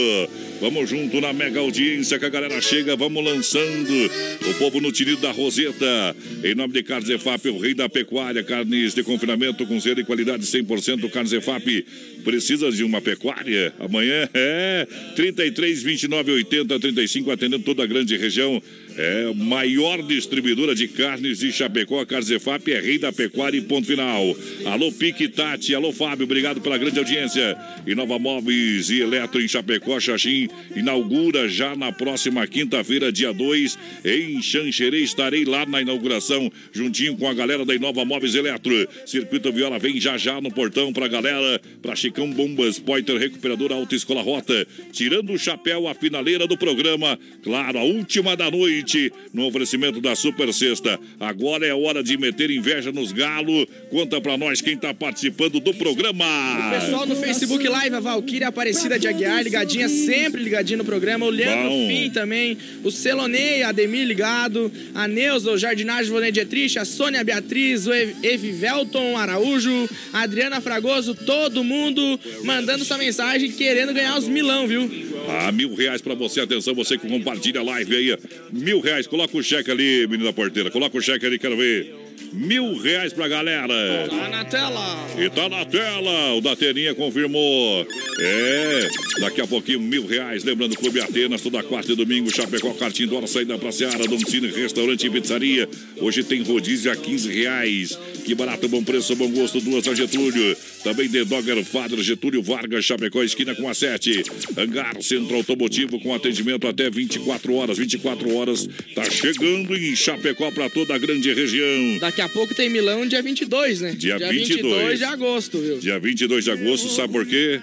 Vamos 0.60 0.88
junto 0.88 1.20
na 1.20 1.32
mega 1.32 1.60
audiência 1.60 2.18
que 2.18 2.24
a 2.24 2.30
galera 2.30 2.60
chega, 2.62 2.96
vamos 2.96 3.22
lançando 3.22 4.10
o 4.48 4.54
povo 4.54 4.80
no 4.80 4.90
tinido 4.90 5.20
da 5.20 5.30
Roseta. 5.30 6.16
Em 6.42 6.54
nome 6.54 6.72
de 6.72 6.82
Carnes 6.82 7.10
EFAP, 7.10 7.48
o 7.48 7.58
rei 7.58 7.74
da 7.74 7.88
pecuária, 7.88 8.42
carnes 8.42 8.94
de 8.94 9.02
confinamento 9.02 9.66
com 9.66 9.78
zero 9.78 10.00
e 10.00 10.04
qualidade 10.04 10.44
100%. 10.46 11.10
Carnes 11.10 11.32
EFAP, 11.32 11.84
precisa 12.24 12.70
de 12.70 12.84
uma 12.84 13.02
pecuária? 13.02 13.74
Amanhã 13.78 14.28
é 14.32 14.86
33, 15.14 15.82
29, 15.82 16.32
80, 16.32 16.80
35, 16.80 17.30
atendendo 17.30 17.64
toda 17.64 17.82
a 17.82 17.86
grande 17.86 18.16
região. 18.16 18.62
É 18.98 19.30
maior 19.34 20.02
distribuidora 20.02 20.74
de 20.74 20.88
carnes 20.88 21.40
de 21.40 21.52
Chapecó. 21.52 22.00
A 22.00 22.06
Carnes 22.06 22.30
EFAP 22.30 22.72
é 22.72 22.80
rei 22.80 22.98
da 22.98 23.12
pecuária 23.12 23.58
e 23.58 23.60
ponto 23.60 23.86
final. 23.86 24.34
Alô, 24.64 24.90
Pique 24.90 25.28
Tati. 25.28 25.74
Alô, 25.74 25.92
Fábio. 25.92 26.24
Obrigado 26.24 26.62
pela 26.62 26.78
grande 26.78 26.98
audiência. 26.98 27.56
E 27.86 27.94
Nova 27.94 28.18
Móveis 28.18 28.88
e 28.88 29.00
Eletro 29.00 29.42
em 29.42 29.46
Chapecó, 29.46 30.00
Xaxim. 30.00 30.48
inaugura 30.74 31.46
já 31.46 31.76
na 31.76 31.92
próxima 31.92 32.46
quinta-feira, 32.46 33.12
dia 33.12 33.34
2, 33.34 33.78
em 34.02 34.40
Xanxerê. 34.40 35.00
Estarei 35.00 35.44
lá 35.44 35.66
na 35.66 35.82
inauguração, 35.82 36.50
juntinho 36.72 37.16
com 37.18 37.28
a 37.28 37.34
galera 37.34 37.66
da 37.66 37.74
Inova 37.74 38.02
Móveis 38.04 38.34
Eletro. 38.34 38.88
Circuito 39.04 39.52
Viola 39.52 39.78
vem 39.78 40.00
já 40.00 40.16
já 40.16 40.40
no 40.40 40.50
portão 40.50 40.90
pra 40.90 41.06
galera, 41.06 41.60
pra 41.82 41.94
Chicão 41.94 42.30
Bombas, 42.30 42.78
Poiter 42.78 43.18
Recuperadora 43.18 43.74
Autoescola 43.74 44.22
Rota. 44.22 44.66
Tirando 44.90 45.34
o 45.34 45.38
chapéu, 45.38 45.86
a 45.86 45.94
finaleira 45.94 46.46
do 46.46 46.56
programa. 46.56 47.18
Claro, 47.42 47.78
a 47.78 47.82
última 47.82 48.34
da 48.34 48.50
noite, 48.50 48.85
no 49.32 49.46
oferecimento 49.46 50.00
da 50.00 50.14
Super 50.14 50.52
Sexta. 50.52 50.98
Agora 51.18 51.66
é 51.66 51.74
hora 51.74 52.02
de 52.02 52.16
meter 52.16 52.50
inveja 52.50 52.92
nos 52.92 53.12
galos. 53.12 53.66
Conta 53.90 54.20
pra 54.20 54.36
nós 54.36 54.60
quem 54.60 54.76
tá 54.76 54.92
participando 54.94 55.58
do 55.60 55.74
programa. 55.74 56.24
O 56.68 56.80
pessoal 56.80 57.06
no 57.06 57.16
Facebook 57.16 57.66
Live, 57.66 57.96
a 57.96 58.00
Valquíria 58.00 58.48
Aparecida 58.48 58.98
de 58.98 59.08
Aguiar, 59.08 59.42
ligadinha, 59.42 59.88
sempre 59.88 60.42
ligadinha 60.42 60.76
no 60.78 60.84
programa. 60.84 61.26
O 61.26 61.30
Leandro 61.30 61.70
Bom. 61.70 61.88
Fim 61.88 62.10
também. 62.10 62.56
O 62.84 62.90
Celonei, 62.90 63.62
Ademir 63.62 64.06
ligado. 64.06 64.70
A 64.94 65.08
Neuza, 65.08 65.50
o 65.50 65.58
Jardinagem 65.58 66.10
Volney 66.12 66.30
Dietrich, 66.32 66.78
a 66.78 66.84
Sônia 66.84 67.22
Beatriz, 67.24 67.86
o 67.86 67.92
Ev- 67.92 68.14
Evivelton 68.22 69.16
Araújo, 69.16 69.88
a 70.12 70.22
Adriana 70.22 70.60
Fragoso, 70.60 71.14
todo 71.14 71.62
mundo 71.64 72.18
mandando 72.44 72.84
sua 72.84 72.98
mensagem 72.98 73.50
querendo 73.50 73.92
ganhar 73.92 74.16
os 74.18 74.26
milão, 74.28 74.66
viu? 74.66 74.90
Ah, 75.28 75.50
mil 75.50 75.74
reais 75.74 76.00
pra 76.00 76.14
você. 76.14 76.40
Atenção, 76.40 76.74
você 76.74 76.96
que 76.98 77.08
compartilha 77.08 77.60
a 77.60 77.64
live 77.64 77.96
aí. 77.96 78.16
Mil 78.52 78.75
reais. 78.80 79.06
Coloca 79.06 79.36
o 79.36 79.42
cheque 79.42 79.70
ali, 79.70 80.06
menina 80.06 80.32
porteira. 80.32 80.70
Coloca 80.70 80.96
o 80.96 81.02
cheque 81.02 81.26
ali, 81.26 81.38
quero 81.38 81.56
ver. 81.56 82.05
Mil 82.32 82.76
reais 82.76 83.12
pra 83.12 83.28
galera. 83.28 84.08
Tá 84.08 84.28
na 84.28 84.44
tela. 84.44 85.06
E 85.18 85.30
tá 85.30 85.48
na 85.48 85.64
tela, 85.64 86.34
o 86.34 86.40
Dateninha 86.40 86.94
confirmou. 86.94 87.86
É, 88.18 88.88
daqui 89.20 89.40
a 89.40 89.46
pouquinho, 89.46 89.80
mil 89.80 90.06
reais. 90.06 90.44
Lembrando, 90.44 90.76
Clube 90.76 91.00
Atenas, 91.00 91.40
toda 91.40 91.62
quarta 91.62 91.92
e 91.92 91.96
domingo, 91.96 92.34
Chapecó, 92.34 92.72
Cartinho 92.74 93.08
Dora, 93.08 93.26
saída 93.26 93.58
pra 93.58 93.72
Seara, 93.72 94.06
domicílio, 94.06 94.54
restaurante 94.54 95.06
e 95.06 95.10
pizzaria. 95.10 95.68
Hoje 95.98 96.22
tem 96.22 96.42
rodízio 96.42 96.90
a 96.92 96.96
15 96.96 97.32
reais. 97.32 97.98
Que 98.24 98.34
barato, 98.34 98.68
bom 98.68 98.82
preço, 98.82 99.14
bom 99.16 99.30
gosto, 99.30 99.60
duas 99.60 99.86
na 99.86 99.94
Getúlio. 99.94 100.56
Também 100.82 101.08
The 101.08 101.24
Dogger 101.24 101.64
Father, 101.64 102.00
Getúlio 102.02 102.42
Vargas, 102.42 102.84
Chapecó, 102.84 103.22
esquina 103.22 103.54
com 103.54 103.68
a 103.68 103.74
7. 103.74 104.22
Hangar 104.56 105.00
Centro 105.02 105.36
Automotivo 105.36 106.00
com 106.00 106.14
atendimento 106.14 106.66
até 106.66 106.90
24 106.90 107.54
horas. 107.54 107.78
24 107.78 108.34
horas, 108.34 108.68
tá 108.94 109.08
chegando 109.10 109.76
em 109.76 109.94
Chapecó 109.96 110.50
pra 110.50 110.68
toda 110.68 110.94
a 110.94 110.98
grande 110.98 111.32
região. 111.32 111.98
Daqui 112.06 112.20
a 112.20 112.28
pouco 112.28 112.54
tem 112.54 112.68
milão 112.68 113.04
dia 113.04 113.20
22, 113.20 113.80
né? 113.80 113.90
Dia 113.98 114.16
22. 114.16 114.98
de 114.98 115.04
agosto, 115.04 115.58
viu? 115.58 115.78
Dia 115.80 115.98
22 115.98 116.44
de 116.44 116.50
agosto, 116.52 116.88
sabe 116.88 117.12
por 117.12 117.26
quê? 117.26 117.60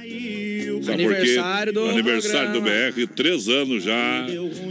Sabe 0.83 1.03
por 1.03 1.15
quê? 1.15 1.21
Aniversário 1.21 1.73
do 1.73 1.85
Aniversário 1.85 2.51
do 2.51 2.61
programa. 2.61 2.91
BR, 2.91 3.07
três 3.15 3.47
anos 3.47 3.85
já. 3.85 4.27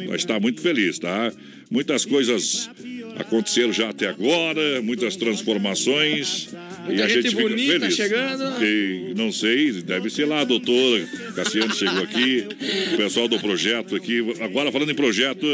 Vai 0.06 0.16
estar 0.16 0.38
muito 0.38 0.60
feliz, 0.60 0.98
tá? 0.98 1.32
Muitas 1.70 2.04
coisas 2.04 2.68
aconteceram 3.16 3.72
já 3.72 3.88
até 3.88 4.08
agora, 4.08 4.82
muitas 4.82 5.16
transformações. 5.16 6.50
Muita 6.84 7.08
gente 7.08 7.34
bonita 7.34 7.90
chegando. 7.90 8.62
E 8.62 9.14
não 9.16 9.32
sei, 9.32 9.72
deve 9.80 10.10
ser 10.10 10.26
lá 10.26 10.40
a 10.40 10.44
doutora 10.44 11.02
Cassiano 11.34 11.74
chegou 11.74 12.02
aqui, 12.02 12.46
o 12.92 12.96
pessoal 12.98 13.26
do 13.26 13.38
projeto 13.38 13.96
aqui. 13.96 14.18
Agora, 14.38 14.70
falando 14.70 14.90
em 14.90 14.94
projeto, 14.94 15.46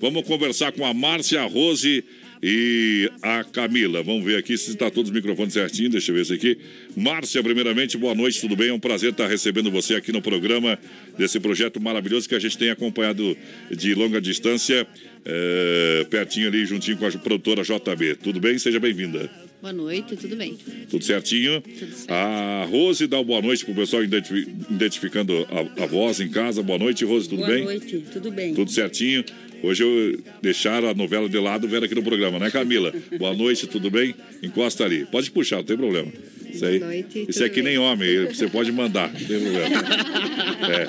vamos 0.00 0.24
conversar 0.24 0.72
com 0.72 0.86
a 0.86 0.94
Márcia, 0.94 1.42
a 1.42 1.44
Rose 1.44 2.02
e 2.42 3.10
a 3.22 3.42
Camila. 3.44 4.02
Vamos 4.02 4.24
ver 4.24 4.36
aqui 4.36 4.56
se 4.56 4.70
está 4.70 4.90
todos 4.90 5.10
os 5.10 5.14
microfones 5.14 5.52
certinho. 5.54 5.90
Deixa 5.90 6.10
eu 6.10 6.14
ver 6.14 6.22
isso 6.22 6.32
aqui. 6.34 6.58
Márcia, 6.96 7.42
primeiramente, 7.42 7.96
boa 7.96 8.14
noite, 8.14 8.40
tudo 8.40 8.54
bem? 8.56 8.68
É 8.68 8.72
um 8.72 8.78
prazer 8.80 9.10
estar 9.10 9.26
recebendo 9.26 9.70
você 9.70 9.94
aqui 9.94 10.12
no 10.12 10.22
programa 10.22 10.78
desse 11.16 11.40
projeto 11.40 11.80
maravilhoso 11.80 12.28
que 12.28 12.34
a 12.34 12.38
gente 12.38 12.56
tem 12.56 12.70
acompanhado 12.70 13.36
de 13.70 13.94
longa 13.94 14.20
distância, 14.20 14.86
eh, 15.24 16.06
pertinho 16.10 16.48
ali, 16.48 16.64
juntinho 16.64 16.96
com 16.96 17.06
a 17.06 17.10
produtora 17.10 17.62
JB. 17.62 18.16
Tudo 18.22 18.40
bem? 18.40 18.58
Seja 18.58 18.78
bem-vinda. 18.78 19.30
Boa 19.60 19.72
noite, 19.72 20.14
tudo 20.16 20.36
bem? 20.36 20.56
Tudo 20.88 21.02
certinho? 21.04 21.60
A 22.06 22.64
Rose 22.70 23.08
dá 23.08 23.16
uma 23.18 23.24
boa 23.24 23.42
noite 23.42 23.64
pro 23.64 23.74
pessoal 23.74 24.04
identifi- 24.04 24.46
identificando 24.70 25.44
a, 25.50 25.82
a 25.82 25.86
voz 25.86 26.20
em 26.20 26.28
casa. 26.28 26.62
Boa 26.62 26.78
noite, 26.78 27.04
Rose, 27.04 27.28
tudo 27.28 27.38
Boa 27.38 27.48
bem? 27.50 27.64
noite, 27.64 28.04
tudo 28.12 28.30
bem. 28.30 28.54
Tudo 28.54 28.70
certinho. 28.70 29.24
Hoje 29.62 29.82
eu 29.82 30.18
deixar 30.40 30.84
a 30.84 30.94
novela 30.94 31.28
de 31.28 31.38
lado 31.38 31.66
ver 31.66 31.82
aqui 31.82 31.94
no 31.94 32.02
programa, 32.02 32.38
né, 32.38 32.50
Camila? 32.50 32.92
Boa 33.18 33.34
noite, 33.34 33.66
tudo 33.66 33.90
bem? 33.90 34.14
Encosta 34.42 34.84
ali. 34.84 35.04
Pode 35.06 35.30
puxar, 35.30 35.56
não 35.56 35.64
tem 35.64 35.76
problema. 35.76 36.12
Isso 36.52 36.64
aí. 36.64 36.78
Boa 36.78 36.90
noite, 36.92 37.26
Isso 37.28 37.42
é 37.42 37.48
que 37.48 37.56
bem. 37.56 37.64
nem 37.64 37.78
homem, 37.78 38.26
você 38.26 38.46
pode 38.48 38.70
mandar, 38.72 39.12
não 39.12 39.20
tem 39.26 39.40
problema. 39.40 39.68
É. 40.58 40.86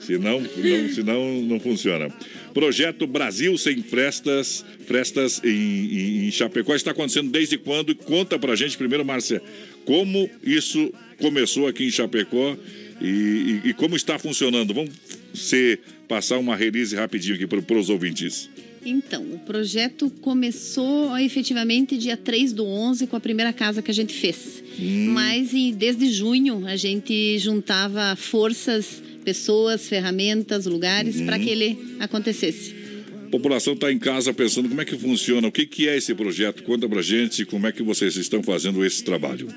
Senão, 0.00 0.40
não, 0.40 0.88
senão 0.92 1.42
não 1.42 1.60
funciona. 1.60 2.08
Projeto 2.52 3.06
Brasil 3.06 3.56
Sem 3.56 3.80
Frestas, 3.82 4.64
Frestas 4.86 5.40
em, 5.44 5.48
em, 5.48 6.26
em 6.26 6.30
Chapecó 6.32 6.74
está 6.74 6.90
acontecendo 6.90 7.30
desde 7.30 7.56
quando? 7.56 7.90
E 7.92 7.94
Conta 7.94 8.38
pra 8.38 8.56
gente 8.56 8.76
primeiro, 8.76 9.04
Márcia, 9.04 9.40
como 9.84 10.28
isso 10.42 10.92
começou 11.18 11.68
aqui 11.68 11.84
em 11.84 11.90
Chapecó 11.90 12.56
e, 13.00 13.06
e- 13.64 13.68
e 13.70 13.72
como 13.72 13.94
está 13.94 14.18
funcionando. 14.18 14.74
Vamos 14.74 14.90
ser, 15.32 15.78
passar 16.08 16.38
uma 16.38 16.56
release 16.56 16.94
rapidinho 16.94 17.34
aqui 17.34 17.46
para 17.46 17.78
os 17.78 17.88
ouvintes. 17.90 18.48
Então, 18.86 19.22
o 19.32 19.38
projeto 19.38 20.10
começou 20.20 21.16
efetivamente 21.18 21.96
dia 21.96 22.16
3 22.18 22.52
do 22.52 22.66
11 22.66 23.06
com 23.06 23.16
a 23.16 23.20
primeira 23.20 23.52
casa 23.52 23.80
que 23.80 23.90
a 23.90 23.94
gente 23.94 24.12
fez. 24.12 24.62
Mas 25.08 25.54
em- 25.54 25.72
desde 25.72 26.10
junho 26.12 26.66
a 26.66 26.76
gente 26.76 27.38
juntava 27.38 28.14
forças, 28.14 29.02
pessoas, 29.24 29.88
ferramentas, 29.88 30.66
lugares 30.66 31.20
para 31.22 31.38
que 31.38 31.48
ele 31.48 31.78
acontecesse. 31.98 32.74
A 33.26 33.30
população 33.30 33.72
está 33.72 33.90
em 33.90 33.98
casa 33.98 34.32
pensando 34.34 34.68
como 34.68 34.80
é 34.80 34.84
que 34.84 34.96
funciona, 34.98 35.48
o 35.48 35.52
que, 35.52 35.64
que 35.64 35.88
é 35.88 35.96
esse 35.96 36.14
projeto. 36.14 36.62
Conta 36.62 36.86
pra 36.88 37.00
gente 37.00 37.44
como 37.46 37.66
é 37.66 37.72
que 37.72 37.82
vocês 37.82 38.16
estão 38.16 38.42
fazendo 38.42 38.84
esse 38.84 39.02
trabalho. 39.02 39.48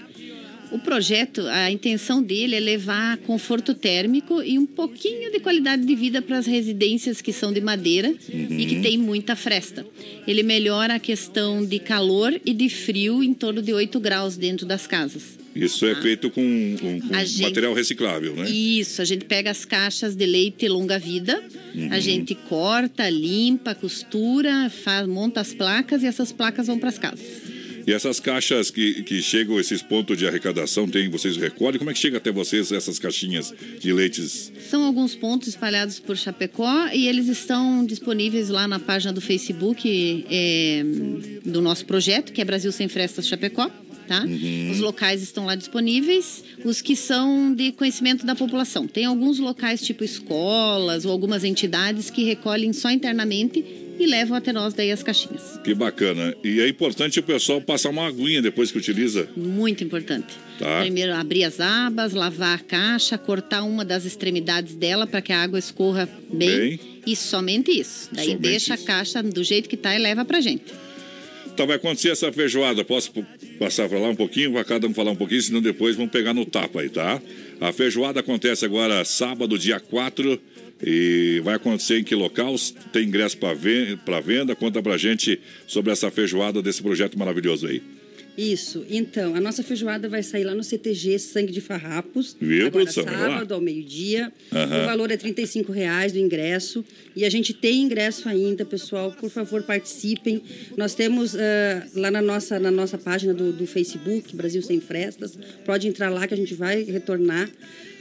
O 0.72 0.78
projeto, 0.80 1.42
a 1.48 1.72
intenção 1.72 2.22
dele 2.22 2.56
é 2.56 2.60
levar 2.60 3.18
conforto 3.20 3.74
térmico 3.74 4.44
e 4.44 4.60
um 4.60 4.66
pouquinho 4.66 5.32
de 5.32 5.40
qualidade 5.40 5.86
de 5.86 5.96
vida 5.96 6.22
para 6.22 6.38
as 6.38 6.46
residências 6.46 7.22
que 7.22 7.32
são 7.32 7.54
de 7.54 7.62
madeira 7.62 8.14
e 8.30 8.66
que 8.66 8.82
tem 8.82 8.98
muita 8.98 9.36
fresta. 9.36 9.86
Ele 10.28 10.44
melhora 10.44 10.96
a 10.96 11.00
questão 11.00 11.66
de 11.66 11.80
calor 11.80 12.40
e 12.46 12.54
de 12.54 12.68
frio 12.70 13.24
em 13.24 13.34
torno 13.34 13.62
de 13.62 13.72
8 13.72 13.98
graus 14.00 14.36
dentro 14.36 14.66
das 14.66 14.86
casas. 14.86 15.38
Isso 15.56 15.86
é 15.88 15.96
feito 15.96 16.30
com, 16.30 16.76
com- 16.80 17.00
com 17.02 17.14
gente- 17.26 17.42
material 17.42 17.74
reciclável, 17.74 18.36
né? 18.36 18.48
Isso, 18.50 19.02
a 19.02 19.06
gente 19.06 19.26
pega 19.26 19.50
as 19.50 19.64
caixas 19.66 20.16
de 20.16 20.26
leite 20.26 20.68
longa-vida, 20.68 21.42
Uhum. 21.74 21.88
a 21.92 22.00
gente 22.00 22.36
corta, 22.36 23.10
limpa, 23.10 23.74
costura, 23.74 24.70
faz, 24.70 25.08
monta 25.08 25.40
as 25.42 25.54
placas 25.54 26.04
e 26.04 26.06
essas 26.08 26.32
placas 26.32 26.68
vão 26.68 26.78
para 26.78 26.90
as 26.90 26.98
casas. 27.00 27.26
E 27.88 27.94
essas 27.94 28.20
caixas 28.20 28.70
que, 28.70 29.02
que 29.04 29.22
chegam, 29.22 29.58
esses 29.58 29.82
pontos 29.82 30.18
de 30.18 30.28
arrecadação, 30.28 30.90
tem, 30.90 31.10
vocês 31.10 31.38
recolhem? 31.38 31.80
Como 31.80 31.90
é 31.90 31.94
que 31.94 32.00
chega 32.00 32.18
até 32.18 32.34
vocês 32.34 32.70
essas 32.70 33.00
caixinhas 33.00 33.54
de 33.80 33.94
leites? 33.94 34.52
São 34.70 34.84
alguns 34.84 35.16
pontos 35.16 35.48
espalhados 35.48 35.98
por 35.98 36.18
Chapecó 36.18 36.90
e 36.94 37.08
eles 37.08 37.30
estão 37.30 37.86
disponíveis 37.86 38.50
lá 38.50 38.68
na 38.68 38.78
página 38.78 39.14
do 39.14 39.22
Facebook 39.22 40.26
é, 40.30 40.84
do 41.46 41.62
nosso 41.62 41.86
projeto, 41.86 42.34
que 42.34 42.42
é 42.42 42.46
Brasil 42.46 42.74
Sem 42.74 42.90
Frestas 42.90 43.26
Chapecó. 43.26 43.72
Tá? 44.06 44.26
Os 44.72 44.80
locais 44.80 45.22
estão 45.22 45.46
lá 45.46 45.56
disponíveis, 45.56 46.44
os 46.64 46.82
que 46.82 46.96
são 46.96 47.54
de 47.54 47.72
conhecimento 47.72 48.26
da 48.26 48.36
população. 48.36 48.86
Tem 48.86 49.06
alguns 49.06 49.40
locais, 49.40 49.82
tipo 49.82 50.04
escolas 50.04 51.06
ou 51.06 51.12
algumas 51.12 51.46
entidades, 51.46 52.10
que 52.10 52.24
recolhem 52.24 52.74
só 52.74 52.90
internamente 52.90 53.87
e 54.00 54.06
levam 54.06 54.38
até 54.38 54.54
nós 54.54 54.74
daí 54.74 54.92
as 54.92 55.04
caixinhas. 55.04 55.60
Que 55.64 55.74
bacana. 55.74 56.36
E 56.44 56.60
é 56.60 56.68
importante 56.68 57.20
o 57.20 57.24
pessoal 57.24 57.62
passar 57.62 57.90
uma 57.90 58.08
aguinha 58.08 58.42
depois 58.42 58.72
que 58.72 58.78
utiliza. 58.78 59.28
Muito 59.36 59.84
importante. 59.84 60.36
Tá. 60.60 60.82
Primeiro 60.82 61.14
abrir 61.14 61.44
as 61.44 61.60
abas, 61.60 62.14
lavar 62.14 62.56
a 62.56 62.60
caixa, 62.60 63.18
cortar 63.18 63.64
uma 63.64 63.86
das 63.86 64.06
extremidades 64.06 64.76
dela 64.76 65.06
para 65.06 65.22
que 65.22 65.32
a 65.32 65.42
água 65.42 65.60
escorra 65.60 66.10
bem. 66.32 66.50
Bem. 66.50 66.80
E 67.06 67.16
somente 67.16 67.72
isso. 67.72 68.10
Daí 68.12 68.26
Somente 68.26 68.42
deixa 68.42 68.74
a 68.74 68.78
caixa 68.78 69.24
do 69.24 69.44
jeito 69.44 69.70
que 69.70 69.78
tá 69.78 69.96
e 69.96 70.00
leva 70.00 70.26
pra 70.26 70.42
gente. 70.42 70.74
Então 71.58 71.66
vai 71.66 71.78
acontecer 71.78 72.10
essa 72.10 72.32
feijoada. 72.32 72.86
Posso 72.86 73.12
passar 73.58 73.90
para 73.90 73.98
lá 73.98 74.10
um 74.10 74.16
pouquinho? 74.16 74.54
Vai 74.54 74.64
cada 74.64 74.86
um 74.86 74.94
falar 74.94 75.10
um 75.10 75.16
pouquinho, 75.16 75.42
senão 75.42 75.60
depois 75.60 75.96
vamos 75.96 76.12
pegar 76.12 76.32
no 76.32 76.46
tapa 76.46 76.82
aí, 76.82 76.90
tá? 76.90 77.20
A 77.60 77.74
feijoada 77.74 78.20
acontece 78.20 78.64
agora 78.64 79.04
sábado, 79.04 79.58
dia 79.58 79.80
4. 79.80 80.40
E 80.84 81.42
vai 81.44 81.56
acontecer 81.56 82.00
em 82.00 82.04
que 82.04 82.14
local? 82.14 82.56
Tem 82.94 83.06
ingresso 83.06 83.38
para 83.38 84.22
venda? 84.22 84.56
Conta 84.56 84.82
pra 84.82 84.98
gente 84.98 85.40
sobre 85.66 85.92
essa 85.92 86.12
feijoada 86.12 86.62
desse 86.62 86.82
projeto 86.82 87.18
maravilhoso 87.18 87.68
aí. 87.68 87.82
Isso. 88.38 88.86
Então, 88.88 89.34
a 89.34 89.42
nossa 89.42 89.64
feijoada 89.64 90.08
vai 90.08 90.22
sair 90.22 90.44
lá 90.44 90.54
no 90.54 90.64
CTG 90.64 91.18
Sangue 91.18 91.52
de 91.52 91.60
Farrapos. 91.60 92.38
Viu, 92.40 92.68
agora, 92.68 92.86
produção? 92.86 93.04
Sábado, 93.04 93.54
ao 93.56 93.60
meio-dia. 93.60 94.32
Aham. 94.54 94.84
O 94.84 94.86
valor 94.86 95.10
é 95.10 95.18
35 95.18 95.72
reais 95.72 96.12
do 96.12 96.20
ingresso. 96.20 96.86
E 97.16 97.26
a 97.26 97.32
gente 97.32 97.52
tem 97.52 97.82
ingresso 97.82 98.30
ainda, 98.30 98.64
pessoal. 98.64 99.12
Por 99.12 99.32
favor, 99.32 99.64
participem. 99.64 100.44
Nós 100.78 100.94
temos 100.94 101.36
ah, 101.36 101.88
lá 101.96 102.12
na 102.12 102.22
nossa, 102.22 102.60
na 102.60 102.70
nossa 102.70 103.00
página 103.00 103.34
do, 103.34 103.52
do 103.52 103.66
Facebook, 103.66 104.36
Brasil 104.36 104.62
Sem 104.62 104.80
Frestas. 104.80 105.36
Pode 105.66 105.88
entrar 105.88 106.10
lá 106.12 106.28
que 106.28 106.36
a 106.36 106.38
gente 106.38 106.54
vai 106.54 106.84
retornar. 106.84 107.50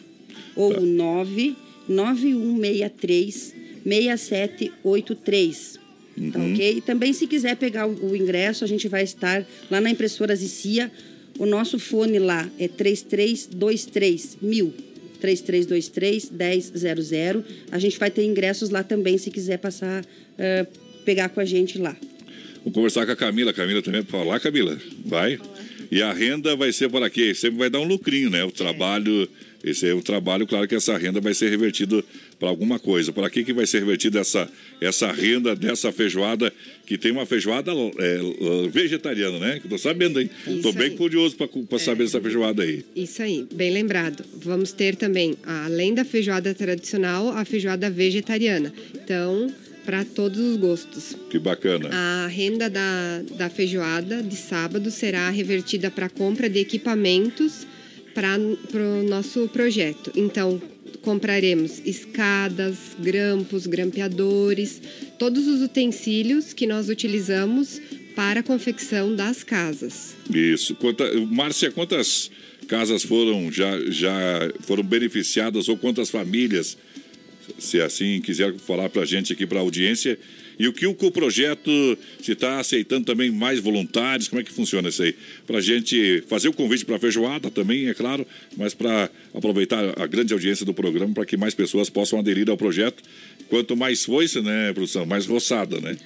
ou 0.56 0.74
Tá. 0.74 0.80
99163 0.82 3.54
6783. 3.84 5.80
Tá 6.32 6.40
Uhum. 6.40 6.54
ok? 6.54 6.78
E 6.78 6.82
também, 6.82 7.14
se 7.14 7.26
quiser 7.26 7.56
pegar 7.56 7.88
o, 7.88 8.12
o 8.12 8.16
ingresso, 8.16 8.64
a 8.64 8.68
gente 8.68 8.88
vai 8.88 9.04
estar 9.04 9.46
lá 9.70 9.82
na 9.82 9.90
impressora 9.90 10.36
Zicia. 10.36 10.92
O 11.40 11.46
nosso 11.46 11.80
fone 11.80 12.20
lá 12.20 12.50
é 12.60 12.68
3323 12.68 14.38
mil. 14.42 14.74
3323 15.22 16.30
1000. 16.32 17.44
A 17.72 17.80
gente 17.80 17.98
vai 17.98 18.12
ter 18.12 18.26
ingressos 18.26 18.70
lá 18.70 18.84
também, 18.84 19.18
se 19.18 19.32
quiser 19.32 19.58
passar, 19.58 20.06
eh, 20.38 20.66
pegar 21.06 21.30
com 21.30 21.40
a 21.40 21.46
gente 21.46 21.78
lá. 21.78 21.96
Vou 22.64 22.74
conversar 22.74 23.06
com 23.06 23.12
a 23.14 23.16
Camila. 23.16 23.54
Camila 23.54 23.82
também 23.82 24.04
para 24.04 24.20
falar, 24.20 24.40
Camila. 24.40 24.78
Vai. 25.06 25.40
E 25.92 26.02
a 26.02 26.14
renda 26.14 26.56
vai 26.56 26.72
ser 26.72 26.90
para 26.90 27.10
quê? 27.10 27.36
Sempre 27.36 27.60
vai 27.60 27.70
dar 27.70 27.82
um 27.82 27.84
lucrinho, 27.84 28.30
né? 28.30 28.42
O 28.46 28.52
trabalho, 28.52 29.28
esse 29.62 29.86
é 29.90 29.94
um 29.94 30.02
trabalho, 30.02 30.48
claro 30.48 30.66
que 30.66 30.74
essa 30.74 30.98
renda 30.98 31.20
vai 31.20 31.34
ser 31.34 31.50
revertida 31.50 32.02
para 32.40 32.48
alguma 32.48 32.80
coisa. 32.80 33.12
Para 33.12 33.30
que 33.30 33.44
que 33.44 33.52
vai 33.52 33.68
ser 33.68 33.80
revertida 33.80 34.22
essa 34.22 34.50
essa 34.80 35.12
renda 35.12 35.54
dessa 35.54 35.92
feijoada 35.92 36.52
que 36.86 36.98
tem 36.98 37.12
uma 37.12 37.26
feijoada 37.26 37.74
é, 38.00 38.20
vegetariana, 38.70 39.38
né? 39.38 39.60
Que 39.60 39.66
eu 39.66 39.70
tô 39.72 39.78
sabendo, 39.78 40.22
hein? 40.22 40.30
Isso 40.48 40.62
tô 40.62 40.72
bem 40.72 40.92
aí. 40.92 40.96
curioso 40.96 41.36
para 41.36 41.80
saber 41.80 42.06
dessa 42.06 42.22
feijoada 42.22 42.64
aí. 42.64 42.86
Isso 42.96 43.22
aí, 43.22 43.46
bem 43.54 43.72
lembrado. 43.72 44.24
Vamos 44.34 44.72
ter 44.72 44.96
também, 44.96 45.36
além 45.44 45.94
da 45.94 46.06
feijoada 46.06 46.56
tradicional, 46.56 47.30
a 47.30 47.44
feijoada 47.44 47.90
vegetariana. 47.90 48.74
Então, 48.96 49.54
para 49.86 50.06
todos 50.06 50.40
os 50.40 50.58
gostos. 50.58 51.16
Que 51.30 51.40
bacana. 51.40 51.90
A 51.92 52.28
renda 52.28 52.70
da, 52.70 53.22
da 53.38 53.50
feijoada 53.50 54.22
de 54.22 54.36
sábado 54.36 54.92
será 54.92 55.30
revertida 55.30 55.90
para 55.90 56.10
compra 56.10 56.50
de 56.50 56.60
equipamentos 56.60 57.66
para 58.14 58.38
o 58.38 59.04
nosso 59.08 59.48
projeto. 59.50 60.12
Então, 60.16 60.62
compraremos 61.02 61.82
escadas, 61.86 62.78
grampos, 63.00 63.66
grampeadores, 63.66 64.82
todos 65.18 65.48
os 65.48 65.62
utensílios 65.62 66.54
que 66.54 66.68
nós 66.68 66.90
utilizamos 66.90 67.82
para 68.16 68.42
a 68.42 68.44
confecção 68.44 69.16
das 69.16 69.44
casas. 69.44 70.16
Isso. 70.34 70.76
Quanta, 70.76 71.10
Márcia, 71.28 71.72
quantas 71.72 72.30
casas 72.68 73.04
foram 73.04 73.52
já, 73.52 73.80
já 73.90 74.52
foram 74.62 74.84
beneficiadas 74.84 75.68
ou 75.68 75.78
quantas 75.78 76.10
famílias, 76.10 76.78
se 77.58 77.82
assim 77.82 78.22
quiser 78.22 78.54
falar 78.56 78.90
para 78.90 79.04
a 79.04 79.06
gente 79.06 79.34
aqui, 79.34 79.46
para 79.46 79.60
a 79.60 79.62
audiência, 79.62 80.18
e 80.60 80.68
o 80.68 80.74
que 80.74 80.86
o 80.86 81.12
projeto 81.12 81.72
se 82.22 82.34
está 82.34 82.60
aceitando 82.60 83.06
também 83.06 83.32
mais 83.32 83.60
voluntários, 83.60 84.28
como 84.28 84.42
é 84.42 84.44
que 84.44 84.52
funciona 84.52 84.90
isso 84.90 85.02
aí? 85.02 85.16
Para 85.48 85.58
a 85.58 85.62
gente 85.62 86.24
fazer 86.28 86.50
o 86.50 86.54
convite 86.54 86.86
para 86.86 86.98
a 86.98 87.00
feijoada 87.00 87.50
também, 87.50 87.88
é 87.88 87.94
claro, 87.94 88.28
mas 88.56 88.74
para 88.74 89.10
aproveitar 89.34 90.00
a 90.00 90.06
grande 90.06 90.34
audiência 90.34 90.66
do 90.66 90.74
programa 90.74 91.14
para 91.14 91.26
que 91.26 91.36
mais 91.36 91.56
pessoas 91.56 91.90
possam 91.90 92.20
aderir 92.20 92.50
ao 92.50 92.58
projeto. 92.58 93.02
Quanto 93.50 93.76
mais 93.76 94.06
foice, 94.06 94.40
né, 94.40 94.72
produção? 94.74 95.06
Mais 95.06 95.26
roçada, 95.26 95.80
né? 95.82 95.98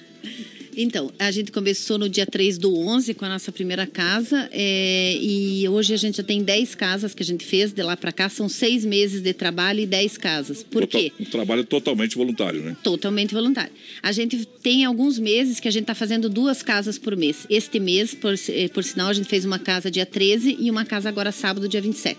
Então, 0.78 1.10
a 1.18 1.30
gente 1.30 1.50
começou 1.50 1.96
no 1.96 2.06
dia 2.06 2.26
3 2.26 2.58
do 2.58 2.76
11 2.78 3.14
com 3.14 3.24
a 3.24 3.30
nossa 3.30 3.50
primeira 3.50 3.86
casa 3.86 4.46
é, 4.52 5.16
e 5.18 5.66
hoje 5.66 5.94
a 5.94 5.96
gente 5.96 6.18
já 6.18 6.22
tem 6.22 6.42
10 6.42 6.74
casas 6.74 7.14
que 7.14 7.22
a 7.22 7.26
gente 7.26 7.46
fez 7.46 7.72
de 7.72 7.82
lá 7.82 7.96
para 7.96 8.12
cá. 8.12 8.28
São 8.28 8.46
seis 8.46 8.84
meses 8.84 9.22
de 9.22 9.32
trabalho 9.32 9.80
e 9.80 9.86
10 9.86 10.18
casas. 10.18 10.62
Por 10.62 10.82
Total- 10.82 11.00
quê? 11.00 11.12
Um 11.18 11.24
trabalho 11.24 11.64
totalmente 11.64 12.14
voluntário, 12.14 12.60
né? 12.62 12.76
Totalmente 12.82 13.32
voluntário. 13.32 13.72
A 14.02 14.12
gente 14.12 14.44
tem 14.62 14.84
alguns 14.84 15.18
meses 15.18 15.58
que 15.60 15.66
a 15.66 15.70
gente 15.70 15.84
está 15.84 15.94
fazendo 15.94 16.28
duas 16.28 16.62
casas 16.62 16.98
por 16.98 17.16
mês. 17.16 17.46
Este 17.48 17.80
mês, 17.80 18.12
por, 18.12 18.34
eh, 18.50 18.68
por 18.68 18.84
sinal, 18.84 19.08
a 19.08 19.14
gente 19.14 19.28
fez 19.28 19.46
uma 19.46 19.58
casa 19.58 19.90
dia 19.90 20.04
13 20.04 20.58
e 20.60 20.70
uma 20.70 20.84
casa 20.84 21.08
agora 21.08 21.32
sábado, 21.32 21.66
dia 21.70 21.80
27. 21.80 22.18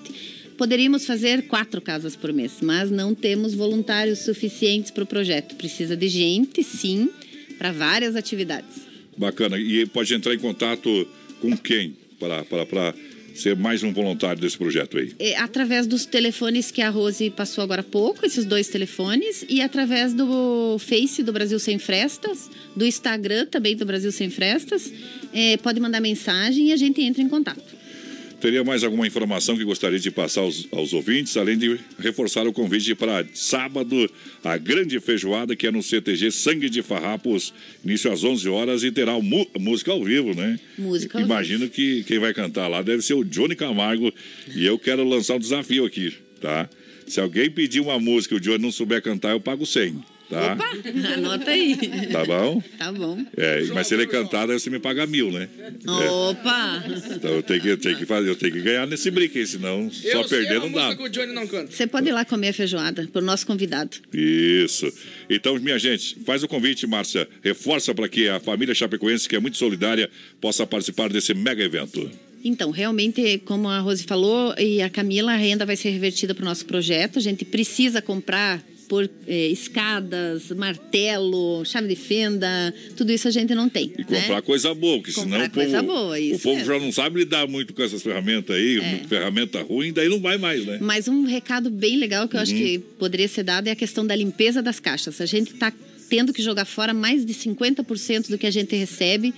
Poderíamos 0.58 1.06
fazer 1.06 1.44
quatro 1.44 1.80
casas 1.80 2.16
por 2.16 2.34
mês, 2.34 2.54
mas 2.64 2.90
não 2.90 3.14
temos 3.14 3.54
voluntários 3.54 4.20
suficientes 4.20 4.90
para 4.90 5.04
o 5.04 5.08
projeto. 5.08 5.54
Precisa 5.56 5.96
de 5.96 6.08
gente, 6.08 6.64
sim, 6.64 7.08
para 7.58 7.72
várias 7.72 8.16
atividades. 8.16 8.88
Bacana. 9.18 9.58
E 9.58 9.86
pode 9.86 10.14
entrar 10.14 10.34
em 10.34 10.40
contato 10.40 11.08
com 11.42 11.58
quem 11.58 11.96
para, 12.20 12.44
para, 12.46 12.66
para 12.66 12.94
ser 13.38 13.56
mais 13.56 13.84
um 13.84 13.94
voluntário 13.94 14.42
desse 14.42 14.58
projeto 14.58 14.98
aí? 14.98 15.14
É, 15.20 15.38
através 15.38 15.86
dos 15.86 16.06
telefones 16.06 16.72
que 16.72 16.82
a 16.82 16.90
Rose 16.90 17.30
passou 17.30 17.64
agora 17.64 17.82
há 17.82 17.84
pouco, 17.84 18.26
esses 18.26 18.46
dois 18.46 18.68
telefones, 18.68 19.46
e 19.48 19.62
através 19.62 20.14
do 20.14 20.78
Face 20.80 21.22
do 21.24 21.32
Brasil 21.32 21.60
Sem 21.60 21.78
Frestas, 21.78 22.50
do 22.76 22.86
Instagram 22.86 23.46
também 23.46 23.76
do 23.76 23.86
Brasil 23.86 24.12
Sem 24.12 24.30
Frestas. 24.30 24.92
É, 25.34 25.58
pode 25.58 25.80
mandar 25.80 26.02
mensagem 26.02 26.70
e 26.70 26.74
a 26.74 26.78
gente 26.78 27.02
entra 27.02 27.22
em 27.22 27.30
contato. 27.30 27.77
Teria 28.40 28.64
mais 28.64 28.84
alguma 28.84 29.08
informação 29.08 29.58
que 29.58 29.64
gostaria 29.64 29.98
de 29.98 30.12
passar 30.12 30.42
aos, 30.42 30.68
aos 30.72 30.94
ouvintes, 30.94 31.36
além 31.38 31.58
de 31.58 31.80
reforçar 31.98 32.46
o 32.48 32.54
convite 32.54 32.94
para 32.94 33.26
sábado, 33.34 34.08
a 34.44 34.58
grande 34.58 35.00
feijoada 35.00 35.56
que 35.56 35.66
é 35.66 35.72
no 35.72 35.82
CTG 35.82 36.30
Sangue 36.30 36.70
de 36.70 36.84
Farrapos, 36.84 37.52
início 37.84 38.12
às 38.12 38.24
11 38.24 38.48
horas 38.48 38.84
e 38.84 38.92
terá 38.92 39.20
mu- 39.20 39.48
música 39.60 39.92
ao 39.92 40.04
vivo, 40.04 40.36
né? 40.36 40.60
Música 40.78 41.18
ao 41.18 41.24
Imagino 41.26 41.68
que 41.68 42.04
quem 42.04 42.20
vai 42.20 42.32
cantar 42.32 42.68
lá 42.68 42.84
deve 42.84 43.02
ser 43.02 43.16
o 43.16 43.24
Johnny 43.24 43.56
Camargo 43.56 44.14
e 44.56 44.64
eu 44.66 44.78
quero 44.78 45.04
lançar 45.04 45.36
um 45.36 45.40
desafio 45.40 45.84
aqui, 45.84 46.14
tá? 46.40 46.70
Se 47.08 47.20
alguém 47.20 47.50
pedir 47.50 47.80
uma 47.80 47.98
música 48.00 48.36
e 48.36 48.38
o 48.38 48.40
Johnny 48.40 48.60
não 48.62 48.72
souber 48.72 49.02
cantar, 49.02 49.32
eu 49.32 49.40
pago 49.40 49.66
100, 49.66 49.96
tá? 50.30 50.54
Opa, 50.54 51.14
anota 51.14 51.52
aí. 51.52 51.76
Tá 52.12 52.26
bom? 52.26 52.64
Tá 52.78 52.92
bom. 52.92 53.26
É, 53.36 53.64
mas 53.74 53.88
se 53.88 53.94
ele 53.94 54.08
cantar, 54.08 54.48
daí 54.48 54.60
você 54.60 54.70
me 54.70 54.80
paga 54.80 55.06
mil, 55.06 55.32
né? 55.32 55.48
É. 55.60 56.10
Opa! 56.10 56.84
Então 57.16 57.32
eu 57.32 57.44
tenho 57.44 57.62
que, 57.62 57.68
eu 57.70 57.78
tenho 57.78 57.98
que 57.98 58.06
fazer, 58.06 58.30
eu 58.30 58.36
tenho 58.36 58.54
que 58.54 58.62
ganhar 58.62 58.88
nesse 58.88 59.10
brinque, 59.12 59.40
aí, 59.40 59.48
senão 59.48 59.90
só 59.92 60.24
perder 60.28 60.60
não 60.60 60.72
dá. 60.72 60.96
que 60.96 61.04
o 61.04 61.10
Johnny 61.10 61.34
não 61.34 61.48
canta. 61.48 61.72
Você 61.72 61.88
pode 61.88 62.08
ir 62.08 62.12
lá 62.12 62.26
comer 62.26 62.50
a 62.50 62.54
feijoada 62.54 63.08
pro 63.12 63.22
nosso 63.22 63.46
convidado. 63.46 63.98
Isso. 64.14 64.92
Então, 65.30 65.56
minha 65.60 65.80
gente, 65.80 66.18
faz 66.26 66.44
o 66.44 66.48
convite, 66.48 66.86
Márcia. 66.88 67.28
Reforça 67.44 67.94
para 67.94 68.08
que 68.08 68.28
a 68.28 68.40
família 68.40 68.74
Chapecoense, 68.74 69.28
que 69.28 69.36
é 69.36 69.40
muito 69.40 69.58
solidária, 69.58 70.10
possa 70.40 70.66
participar 70.66 71.10
desse 71.10 71.34
mega 71.34 71.64
evento. 71.64 72.10
Então, 72.44 72.72
realmente, 72.72 73.42
como 73.46 73.68
a 73.68 73.80
Rose 73.80 74.04
falou 74.04 74.54
e 74.58 74.82
a 74.82 74.90
Camila, 74.90 75.34
a 75.34 75.36
renda 75.36 75.66
vai 75.66 75.76
ser 75.76 75.90
revertida 75.90 76.34
para 76.34 76.44
o 76.44 76.46
nosso 76.46 76.66
projeto. 76.66 77.20
A 77.20 77.22
gente 77.22 77.44
precisa 77.44 78.02
comprar 78.02 78.64
por 78.88 79.10
eh, 79.28 79.48
escadas, 79.50 80.50
martelo, 80.52 81.64
chave 81.66 81.88
de 81.88 81.96
fenda, 81.96 82.74
tudo 82.96 83.12
isso 83.12 83.28
a 83.28 83.32
gente 83.32 83.54
não 83.54 83.68
tem. 83.70 83.92
E 83.98 84.04
comprar 84.04 84.42
coisa 84.42 84.74
boa, 84.74 84.98
porque 84.98 85.12
senão 85.12 85.26
Comprar 85.28 85.46
o 85.46 85.50
povo, 85.50 85.62
coisa 85.66 85.84
boa, 85.84 86.18
o 86.20 86.40
povo 86.40 86.56
mesmo. 86.56 86.66
já 86.74 86.80
não 86.80 86.92
sabe 86.92 87.20
lidar 87.20 87.48
muito 87.48 87.74
com 87.74 87.82
essas 87.84 88.02
ferramentas 88.02 88.56
aí, 88.56 88.80
É. 88.80 89.00
ferramenta 89.08 89.62
ruim, 89.62 89.92
daí 89.92 90.08
não 90.10 90.20
vai 90.22 90.38
mais, 90.38 90.66
né? 90.66 90.78
Mas 90.82 91.08
um 91.08 91.24
recado 91.26 91.70
bem 91.70 91.98
legal 91.98 92.28
que 92.28 92.36
eu 92.36 92.40
acho 92.40 92.54
Uhum. 92.54 92.58
que 92.58 92.80
poderia 92.98 93.28
ser 93.28 93.44
dado 93.44 93.68
é 93.68 93.72
a 93.72 93.76
questão 93.76 94.06
da 94.06 94.16
limpeza 94.16 94.62
das 94.62 94.80
caixas. 94.80 95.20
A 95.20 95.26
gente 95.26 95.54
está 95.54 95.72
tendo 96.10 96.32
que 96.32 96.42
jogar 96.42 96.64
fora 96.64 96.94
mais 96.94 97.26
de 97.26 97.34
50% 97.34 98.30
do 98.30 98.38
que 98.38 98.48
a 98.48 98.52
gente 98.52 98.74
recebe 98.76 99.34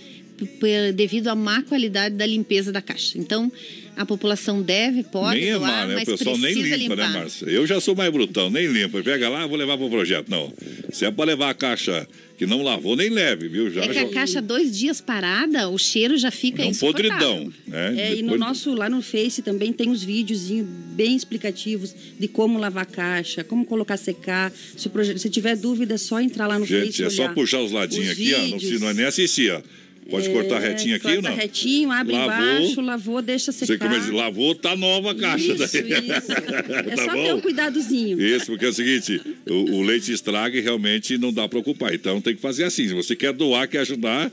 devido 0.96 1.28
à 1.28 1.36
má 1.36 1.62
qualidade 1.64 2.16
da 2.16 2.26
limpeza 2.26 2.72
da 2.72 2.82
caixa. 2.82 3.18
Então, 3.18 3.52
a 3.96 4.06
população 4.06 4.62
deve, 4.62 5.04
pode 5.04 5.40
nem 5.42 5.50
é 5.50 5.58
doar, 5.58 5.72
má, 5.72 5.86
né? 5.88 5.94
O 5.94 5.98
mas 5.98 6.06
pessoal 6.10 6.38
nem 6.38 6.54
precisa 6.54 6.76
limpa, 6.78 6.96
limpar. 6.96 7.12
né, 7.14 7.20
Márcia? 7.20 7.46
Eu 7.48 7.68
já 7.68 7.82
sou 7.82 7.96
mais 7.96 8.12
brutão, 8.12 8.50
nem 8.50 8.68
limpa. 8.68 9.02
Pega 9.04 9.28
lá, 9.30 9.46
vou 9.46 9.58
levar 9.58 9.78
pro 9.78 9.90
projeto. 9.90 10.30
Não. 10.30 10.54
Se 10.92 11.06
é 11.06 11.12
para 11.12 11.26
levar 11.26 11.50
a 11.50 11.54
caixa 11.54 12.08
que 12.38 12.46
não 12.46 12.64
lavou, 12.64 12.96
nem 12.96 13.10
leve, 13.10 13.50
viu? 13.50 13.70
Já, 13.70 13.84
É 13.84 13.88
que 13.90 13.94
já- 13.96 14.02
a 14.04 14.10
caixa 14.10 14.42
dois 14.42 14.78
dias 14.78 15.02
parada, 15.02 15.68
o 15.68 15.78
cheiro 15.78 16.18
já 16.18 16.32
fica 16.32 16.64
É 16.64 16.68
um 16.68 16.70
insuportável. 16.70 17.10
podridão. 17.20 17.54
Né? 17.68 17.96
É, 18.02 18.12
e 18.14 18.16
no 18.22 18.32
Depois- 18.32 18.40
nosso, 18.40 18.74
lá 18.74 18.90
no 18.90 19.02
Face 19.02 19.42
também 19.42 19.74
tem 19.74 19.90
os 19.90 20.02
videozinhos 20.02 20.66
bem 20.94 21.14
explicativos 21.18 21.94
de 22.18 22.28
como 22.30 22.58
lavar 22.58 22.84
a 22.84 22.86
caixa, 22.86 23.44
como 23.44 23.66
colocar 23.66 23.98
secar. 23.98 24.54
Se, 24.78 24.88
o 24.88 24.90
projeto, 24.90 25.18
se 25.20 25.30
tiver 25.30 25.58
dúvida, 25.58 25.96
é 25.96 25.98
só 25.98 26.22
entrar 26.22 26.48
lá 26.48 26.58
no 26.58 26.66
Face 26.66 26.86
Gente, 26.86 27.04
é 27.04 27.10
só 27.10 27.24
olhar. 27.24 27.34
puxar 27.34 27.60
os 27.62 27.74
ladinhos 27.74 28.06
Os 28.08 28.12
aqui, 28.14 28.34
ó. 28.34 28.38
Não, 28.74 28.80
não 28.80 28.90
é 28.90 28.94
nem 28.94 29.06
assistir, 29.06 29.52
ó. 29.52 29.62
Pode 30.10 30.28
É, 30.28 30.32
cortar 30.32 30.60
retinho 30.60 30.95
aqui 30.95 31.07
ou 31.07 31.14
corta 31.14 31.30
não? 31.30 31.36
retinho, 31.36 31.91
abre 31.91 32.14
Lavou. 32.14 32.34
embaixo, 32.34 32.82
lavou, 32.82 33.22
deixa 33.22 33.51
secar. 33.51 33.74
Você 33.74 33.78
começa, 33.78 34.14
lavou, 34.14 34.55
tá 34.55 34.76
nova 34.76 35.12
a 35.12 35.16
caixa. 35.16 35.53
Isso, 35.53 35.57
daí. 35.57 35.91
isso. 35.91 36.32
É 36.89 36.95
tá 36.95 37.05
só 37.05 37.14
bom? 37.14 37.24
ter 37.24 37.34
um 37.34 37.41
cuidadozinho. 37.41 38.20
Isso, 38.22 38.45
porque 38.47 38.66
é 38.66 38.70
o 38.70 38.74
seguinte, 38.74 39.22
o, 39.47 39.53
o 39.76 39.82
leite 39.82 40.12
estraga 40.12 40.57
e 40.57 40.62
realmente 40.62 41.18
não 41.18 41.32
dá 41.32 41.47
para 41.47 41.60
ocupar. 41.60 41.93
Então 41.93 42.20
tem 42.22 42.36
que 42.36 42.41
fazer 42.41 42.64
assim. 42.64 42.88
Se 42.88 42.93
você 42.93 43.16
quer 43.16 43.34
doar, 43.34 43.68
quer 43.68 43.80
ajudar, 43.80 44.32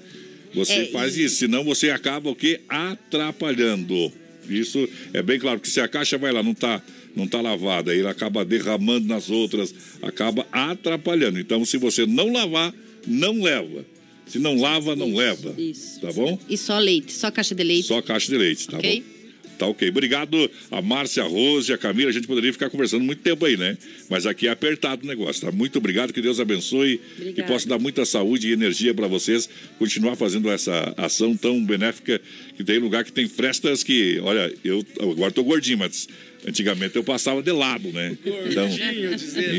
você 0.54 0.72
É, 0.72 0.86
faz 0.86 1.16
isso. 1.16 1.36
Senão 1.36 1.64
você 1.64 1.90
acaba 1.90 2.30
o 2.30 2.34
quê? 2.34 2.60
Atrapalhando. 2.68 4.12
Isso 4.48 4.88
é 5.12 5.22
bem 5.22 5.38
claro, 5.38 5.58
que 5.58 5.68
se 5.68 5.80
a 5.80 5.88
caixa 5.88 6.16
vai 6.16 6.32
lá, 6.32 6.42
não 6.42 6.54
tá 6.54 6.82
não 7.16 7.24
está 7.24 7.40
lavada, 7.40 7.92
aí 7.92 7.98
ele 8.00 8.08
acaba 8.08 8.44
derramando 8.44 9.08
nas 9.08 9.30
outras, 9.30 9.74
acaba 10.02 10.46
atrapalhando. 10.52 11.40
Então, 11.40 11.64
se 11.64 11.78
você 11.78 12.04
não 12.04 12.30
lavar, 12.30 12.74
não 13.06 13.42
leva. 13.42 13.86
Se 14.26 14.38
não 14.38 14.60
lava, 14.60 14.96
não 14.96 15.14
leva. 15.14 15.54
Isso. 15.56 16.00
Tá 16.00 16.12
bom? 16.12 16.38
E 16.48 16.56
só 16.56 16.78
leite, 16.78 17.12
só 17.12 17.30
caixa 17.30 17.54
de 17.54 17.62
leite. 17.62 17.86
Só 17.86 18.02
caixa 18.02 18.30
de 18.30 18.36
leite, 18.36 18.66
tá 18.66 18.78
Ok. 18.78 19.00
bom? 19.00 19.16
Tá 19.58 19.66
ok. 19.68 19.88
Obrigado 19.88 20.50
a 20.70 20.82
Márcia, 20.82 21.22
a 21.22 21.26
Rose, 21.26 21.72
a 21.72 21.78
Camila. 21.78 22.10
A 22.10 22.12
gente 22.12 22.26
poderia 22.26 22.52
ficar 22.52 22.68
conversando 22.68 23.02
muito 23.04 23.22
tempo 23.22 23.42
aí, 23.46 23.56
né? 23.56 23.78
Mas 24.10 24.26
aqui 24.26 24.46
é 24.48 24.50
apertado 24.50 25.02
o 25.04 25.06
negócio, 25.06 25.40
tá? 25.40 25.50
Muito 25.50 25.78
obrigado, 25.78 26.12
que 26.12 26.20
Deus 26.20 26.38
abençoe, 26.38 26.98
que 26.98 27.22
Obrigada. 27.22 27.48
possa 27.50 27.66
dar 27.66 27.78
muita 27.78 28.04
saúde 28.04 28.48
e 28.48 28.52
energia 28.52 28.92
para 28.92 29.06
vocês 29.06 29.48
continuar 29.78 30.14
fazendo 30.14 30.50
essa 30.50 30.92
ação 30.98 31.34
tão 31.34 31.64
benéfica 31.64 32.20
que 32.54 32.62
tem 32.62 32.78
lugar 32.78 33.02
que 33.02 33.10
tem 33.12 33.26
frestas 33.26 33.82
que, 33.82 34.18
olha, 34.22 34.52
eu 34.62 34.84
agora 35.00 35.32
tô 35.32 35.42
gordinho, 35.42 35.78
mas 35.78 36.06
antigamente 36.46 36.94
eu 36.96 37.02
passava 37.02 37.42
de 37.42 37.50
lado, 37.50 37.90
né? 37.92 38.14
Então, 38.50 38.68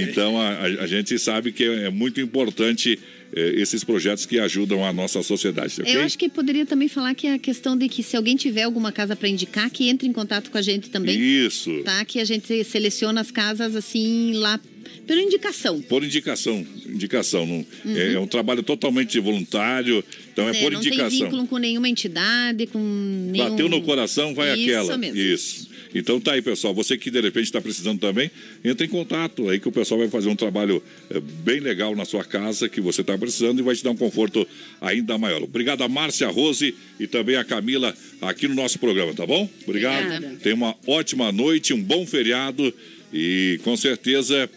então 0.10 0.38
a, 0.40 0.50
a- 0.50 0.84
a 0.84 0.88
gente 0.88 1.18
sabe 1.18 1.52
que 1.52 1.64
é, 1.64 1.86
é 1.86 1.90
muito 1.90 2.22
importante 2.22 3.00
esses 3.34 3.84
projetos 3.84 4.26
que 4.26 4.40
ajudam 4.40 4.86
a 4.86 4.94
nossa 4.94 5.22
sociedade, 5.22 5.82
ok? 5.82 5.96
Eu 5.96 6.02
acho 6.02 6.18
que 6.18 6.30
poderia 6.30 6.66
também 6.66 6.88
falar 6.88 7.14
que 7.14 7.28
é 7.28 7.34
a 7.34 7.40
questão 7.40 7.78
de 7.78 7.90
que 7.90 8.02
se 8.02 8.16
alguém 8.16 8.36
tiver 8.36 8.64
alguma 8.64 8.92
casa 8.92 9.16
para 9.16 9.28
indicar, 9.28 9.70
que 9.70 9.90
entre 9.90 10.08
em 10.08 10.14
contato 10.14 10.50
com 10.50 10.58
a 10.58 10.62
gente 10.62 10.90
também. 10.90 11.20
Isso. 11.20 11.84
Tá? 11.84 12.04
Que 12.06 12.20
a 12.20 12.26
gente 12.26 12.64
seleciona 12.64 13.22
as 13.22 13.32
casas 13.32 13.76
assim 13.76 14.34
lá 14.34 14.60
pela 15.06 15.22
indicação. 15.22 15.82
Por 15.82 16.04
indicação, 16.04 16.66
indicação. 16.86 17.46
Não, 17.46 17.66
é, 17.96 18.14
é 18.14 18.20
um 18.20 18.28
trabalho 18.28 18.64
totalmente 18.64 19.20
voluntário, 19.20 20.04
então 20.32 20.48
é, 20.48 20.54
Né, 20.54 20.62
por 20.62 20.72
não 20.72 20.80
tem 20.80 20.90
indicação. 20.90 21.20
vínculo 21.20 21.48
com 21.48 21.58
nenhuma 21.58 21.88
entidade, 21.90 22.68
com 22.68 22.80
nenhum... 22.80 23.50
Bateu 23.50 23.70
no 23.70 23.82
coração, 23.82 24.34
vai 24.34 24.54
Isso 24.54 24.64
aquela. 24.64 24.98
mesmo. 24.98 25.18
Isso. 25.18 25.67
Então 25.94 26.20
tá 26.20 26.34
aí, 26.34 26.42
pessoal. 26.42 26.74
Você 26.74 26.98
que 26.98 27.10
de 27.10 27.22
repente 27.22 27.46
está 27.46 27.62
precisando 27.62 28.00
também, 28.00 28.30
entre 28.64 28.86
em 28.86 28.90
contato 28.90 29.50
aí 29.50 29.60
que 29.60 29.68
o 29.68 29.72
pessoal 29.72 30.00
vai 30.00 30.10
fazer 30.10 30.30
um 30.30 30.36
trabalho 30.36 30.82
eh, 31.10 31.20
bem 31.20 31.60
legal 31.60 31.96
na 31.96 32.06
sua 32.06 32.24
casa 32.24 32.70
que 32.70 32.82
você 32.82 33.02
está 33.02 33.18
precisando 33.18 33.60
e 33.60 33.64
vai 33.64 33.76
te 33.76 33.84
dar 33.84 33.92
um 33.92 33.98
conforto 33.98 34.48
ainda 34.82 35.18
maior. 35.18 35.42
Obrigado 35.44 35.84
a 35.84 35.88
Márcia, 35.88 36.28
Rose 36.28 36.76
e 37.00 37.08
também 37.08 37.36
a 37.36 37.44
Camila 37.44 37.94
aqui 38.22 38.48
no 38.48 38.56
nosso 38.56 38.80
programa, 38.80 39.14
tá 39.14 39.26
bom? 39.26 39.50
Obrigado. 39.64 40.06
Obrigada. 40.06 40.40
Tenha 40.42 40.56
uma 40.56 40.76
ótima 40.86 41.32
noite, 41.32 41.74
um 41.74 41.82
bom 41.82 42.06
feriado 42.06 42.74
e 43.14 43.60
com 43.64 43.76
certeza 43.78 44.50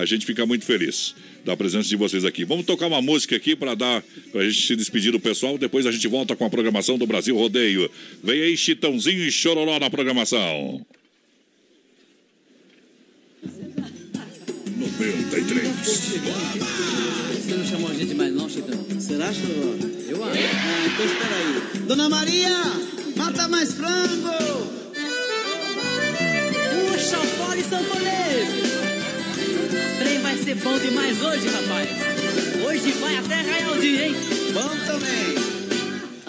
a 0.00 0.04
gente 0.04 0.26
fica 0.26 0.44
muito 0.46 0.64
feliz 0.64 1.14
da 1.48 1.56
presença 1.56 1.88
de 1.88 1.96
vocês 1.96 2.26
aqui. 2.26 2.44
Vamos 2.44 2.66
tocar 2.66 2.86
uma 2.88 3.00
música 3.00 3.34
aqui 3.34 3.56
para 3.56 3.74
dar 3.74 4.04
para 4.30 4.42
a 4.42 4.44
gente 4.44 4.66
se 4.66 4.76
despedir 4.76 5.10
do 5.10 5.18
pessoal. 5.18 5.56
Depois 5.56 5.86
a 5.86 5.90
gente 5.90 6.06
volta 6.06 6.36
com 6.36 6.44
a 6.44 6.50
programação 6.50 6.98
do 6.98 7.06
Brasil 7.06 7.34
Rodeio. 7.34 7.90
Vem 8.22 8.42
aí 8.42 8.54
Chitãozinho 8.54 9.26
e 9.26 9.32
Chororó 9.32 9.78
na 9.78 9.88
programação. 9.88 10.84
93. 14.76 15.68
Você 15.78 17.54
não 17.54 17.64
chamou 17.64 17.90
a 17.90 17.94
gente 17.94 18.14
mais 18.14 18.34
não, 18.34 18.46
Chitão? 18.46 19.00
Será, 19.00 19.32
Choró? 19.32 19.74
Eu 20.06 20.24
acho. 20.24 20.38
Ah, 20.38 20.86
então 20.86 21.06
espera 21.06 21.34
aí. 21.34 21.80
Dona 21.86 22.10
Maria, 22.10 22.62
mata 23.16 23.48
mais 23.48 23.72
frango! 23.72 24.68
Puxa 26.92 27.16
fora 27.16 27.58
e 27.58 27.64
sanfoneiro! 27.64 28.67
Trem 29.98 30.18
vai 30.20 30.36
ser 30.36 30.54
bom 30.56 30.78
demais 30.78 31.20
hoje, 31.22 31.48
rapaz. 31.48 31.88
Hoje 32.66 32.92
vai 32.92 33.16
até 33.16 33.42
dia, 33.80 34.08
hein? 34.08 34.16
Bom 34.52 34.68
também. 34.86 35.47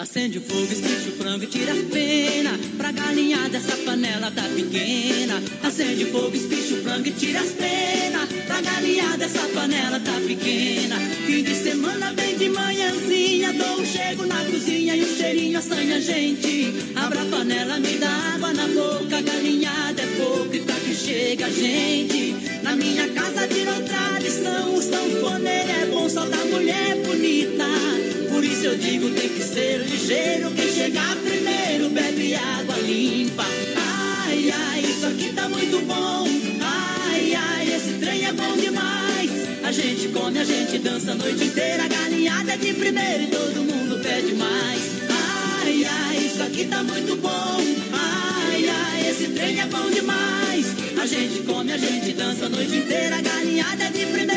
Acende 0.00 0.38
o 0.38 0.40
fogo, 0.40 0.72
esquece 0.72 1.10
o 1.10 1.12
frango 1.12 1.44
e 1.44 1.46
tira 1.46 1.72
a 1.72 1.92
pena. 1.92 2.58
Pra 2.78 2.90
galinhada 2.90 3.58
essa 3.58 3.76
panela 3.84 4.30
tá 4.30 4.44
pequena. 4.44 5.42
Acende 5.62 6.04
o 6.04 6.10
fogo, 6.10 6.34
espicha 6.34 6.72
o 6.76 6.82
frango 6.82 7.06
e 7.06 7.10
tira 7.10 7.40
as 7.40 7.50
penas. 7.50 8.26
Pra 8.46 8.62
galinhada 8.62 9.26
essa 9.26 9.46
panela 9.48 10.00
tá 10.00 10.14
pequena. 10.26 10.96
Fim 11.26 11.42
de 11.42 11.54
semana 11.54 12.14
bem 12.14 12.34
de 12.34 12.48
manhãzinha. 12.48 13.52
Dou 13.52 13.84
chego 13.84 14.24
na 14.24 14.42
cozinha 14.42 14.96
e 14.96 15.04
um 15.04 15.16
cheirinho 15.18 15.58
assanha 15.58 15.96
a 15.96 16.00
gente. 16.00 16.72
Abra 16.96 17.20
a 17.20 17.26
panela, 17.26 17.78
me 17.78 17.98
dá 17.98 18.10
água 18.34 18.54
na 18.54 18.68
boca. 18.68 19.20
Galinhada 19.20 20.00
é 20.00 20.06
pouco 20.16 20.54
e 20.54 20.60
pra 20.60 20.76
que 20.76 20.94
chega 20.94 21.50
gente. 21.50 22.36
Na 22.62 22.74
minha 22.74 23.06
casa 23.10 23.46
virou 23.46 23.82
tradição 23.82 24.74
O 24.74 24.80
sanfoneiro 24.80 25.70
é 25.70 25.86
bom, 25.92 26.08
só 26.08 26.24
da 26.24 26.42
mulher 26.46 26.96
bonita 27.04 28.09
por 28.40 28.46
isso 28.46 28.64
eu 28.64 28.74
digo 28.74 29.10
tem 29.10 29.28
que 29.28 29.42
ser 29.42 29.80
ligeiro. 29.80 30.50
Quem 30.52 30.72
chegar 30.72 31.14
primeiro 31.16 31.90
bebe 31.90 32.34
água 32.34 32.74
limpa. 32.78 33.44
Ai, 33.76 34.50
ai, 34.50 34.80
isso 34.80 35.06
aqui 35.06 35.30
tá 35.34 35.46
muito 35.46 35.78
bom. 35.84 36.26
Ai, 36.58 37.34
ai, 37.34 37.74
esse 37.74 37.92
trem 37.98 38.24
é 38.24 38.32
bom 38.32 38.56
demais. 38.56 39.30
A 39.62 39.70
gente 39.70 40.08
come, 40.08 40.38
a 40.38 40.44
gente 40.44 40.78
dança 40.78 41.12
a 41.12 41.14
noite 41.16 41.44
inteira. 41.44 41.86
Galinhada 41.86 42.56
de 42.56 42.72
primeiro 42.72 43.24
e 43.24 43.26
todo 43.26 43.62
mundo 43.62 44.02
pede 44.02 44.32
mais. 44.32 44.82
Ai, 45.10 45.84
ai, 45.84 46.16
isso 46.16 46.42
aqui 46.42 46.64
tá 46.64 46.82
muito 46.82 47.16
bom. 47.16 47.60
Ai, 47.92 48.68
ai, 48.70 49.10
esse 49.10 49.28
trem 49.34 49.60
é 49.60 49.66
bom 49.66 49.90
demais. 49.90 50.66
A 50.98 51.04
gente 51.04 51.42
come, 51.42 51.72
a 51.74 51.76
gente 51.76 52.12
dança 52.14 52.46
a 52.46 52.48
noite 52.48 52.74
inteira. 52.74 53.20
Galinhada 53.20 53.90
de 53.90 54.06
primeiro 54.06 54.29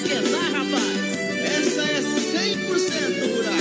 esquentar, 0.00 0.52
rapaz. 0.52 1.00
Essa 1.44 1.82
é 1.82 2.00
100% 2.00 3.36
rural. 3.36 3.60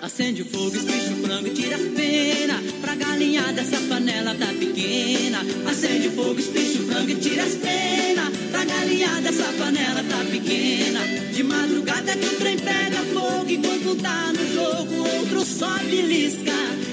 Acende 0.00 0.42
o 0.42 0.46
fogo, 0.46 0.74
espicha 0.74 1.12
o 1.12 1.22
frango 1.22 1.46
e 1.48 1.50
tira 1.50 1.76
as 1.76 1.82
pena. 1.82 2.62
Pra 2.80 2.94
galinhada 2.94 3.60
essa 3.60 3.76
panela 3.88 4.34
tá 4.34 4.46
pequena. 4.46 5.40
Acende 5.70 6.08
o 6.08 6.12
fogo, 6.12 6.40
espicha 6.40 6.80
o 6.80 6.86
frango 6.86 7.10
e 7.10 7.14
tira 7.16 7.42
as 7.44 7.54
pena. 7.56 8.32
Pra 8.50 8.64
galinhada 8.64 9.28
essa 9.28 9.52
panela 9.58 10.02
tá 10.04 10.24
pequena. 10.30 11.00
De 11.32 11.42
madrugada 11.42 12.16
que 12.16 12.26
o 12.26 12.38
trem 12.38 12.58
pega 12.58 13.02
fogo. 13.12 13.50
Enquanto 13.50 13.96
tá 14.00 14.32
no 14.32 14.54
jogo, 14.54 15.08
outro 15.16 15.44
só 15.44 15.78
belisca. 15.78 16.52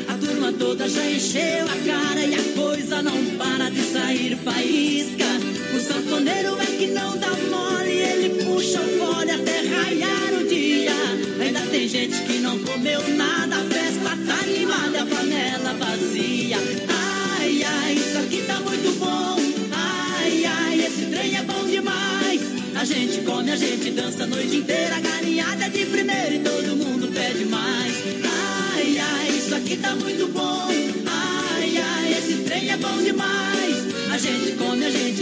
A 0.09 0.17
turma 0.17 0.51
toda 0.51 0.89
já 0.89 1.09
encheu 1.09 1.65
a 1.65 1.77
cara 1.87 2.21
e 2.21 2.35
a 2.35 2.43
coisa 2.55 3.01
não 3.01 3.25
para 3.37 3.69
de 3.69 3.81
sair 3.81 4.37
faísca. 4.43 5.44
O 5.75 5.79
sanfoneiro 5.79 6.57
é 6.61 6.65
que 6.67 6.87
não 6.87 7.17
dá 7.17 7.31
mole, 7.51 7.91
ele 7.91 8.45
puxa 8.45 8.79
o 8.79 8.97
fole 8.97 9.29
até 9.29 9.59
raiar 9.59 10.33
o 10.39 10.47
dia. 10.47 10.93
Ainda 11.41 11.59
tem 11.69 11.85
gente 11.85 12.17
que 12.21 12.37
não 12.37 12.57
comeu 12.59 13.05
nada, 13.09 13.57
a 13.57 13.63
festa 13.65 14.17
tá 14.25 14.39
animada, 14.39 15.01
a 15.01 15.05
panela 15.05 15.73
vazia. 15.73 16.57
Ai, 16.87 17.61
ai, 17.61 17.93
isso 17.93 18.17
aqui 18.19 18.43
tá 18.47 18.57
muito 18.61 18.97
bom. 18.97 19.35
Ai, 19.73 20.45
ai, 20.45 20.85
esse 20.85 21.07
trem 21.07 21.35
é 21.35 21.41
bom 21.41 21.67
demais. 21.67 22.41
A 22.79 22.85
gente 22.85 23.21
come, 23.25 23.51
a 23.51 23.57
gente 23.57 23.91
dança 23.91 24.23
a 24.23 24.27
noite 24.27 24.55
inteira, 24.55 25.01
galinhada 25.01 25.69
de 25.69 25.85
primeiro 25.87 26.35
e 26.35 26.39
todo 26.39 26.77
mundo 26.77 27.11
pede 27.13 27.43
mais. 27.43 27.95
Ai, 28.23 28.97
ai, 28.97 29.29
isso 29.37 29.53
aqui 29.53 29.75
tá 29.75 29.93
muito 29.93 30.25
bom. 30.27 30.74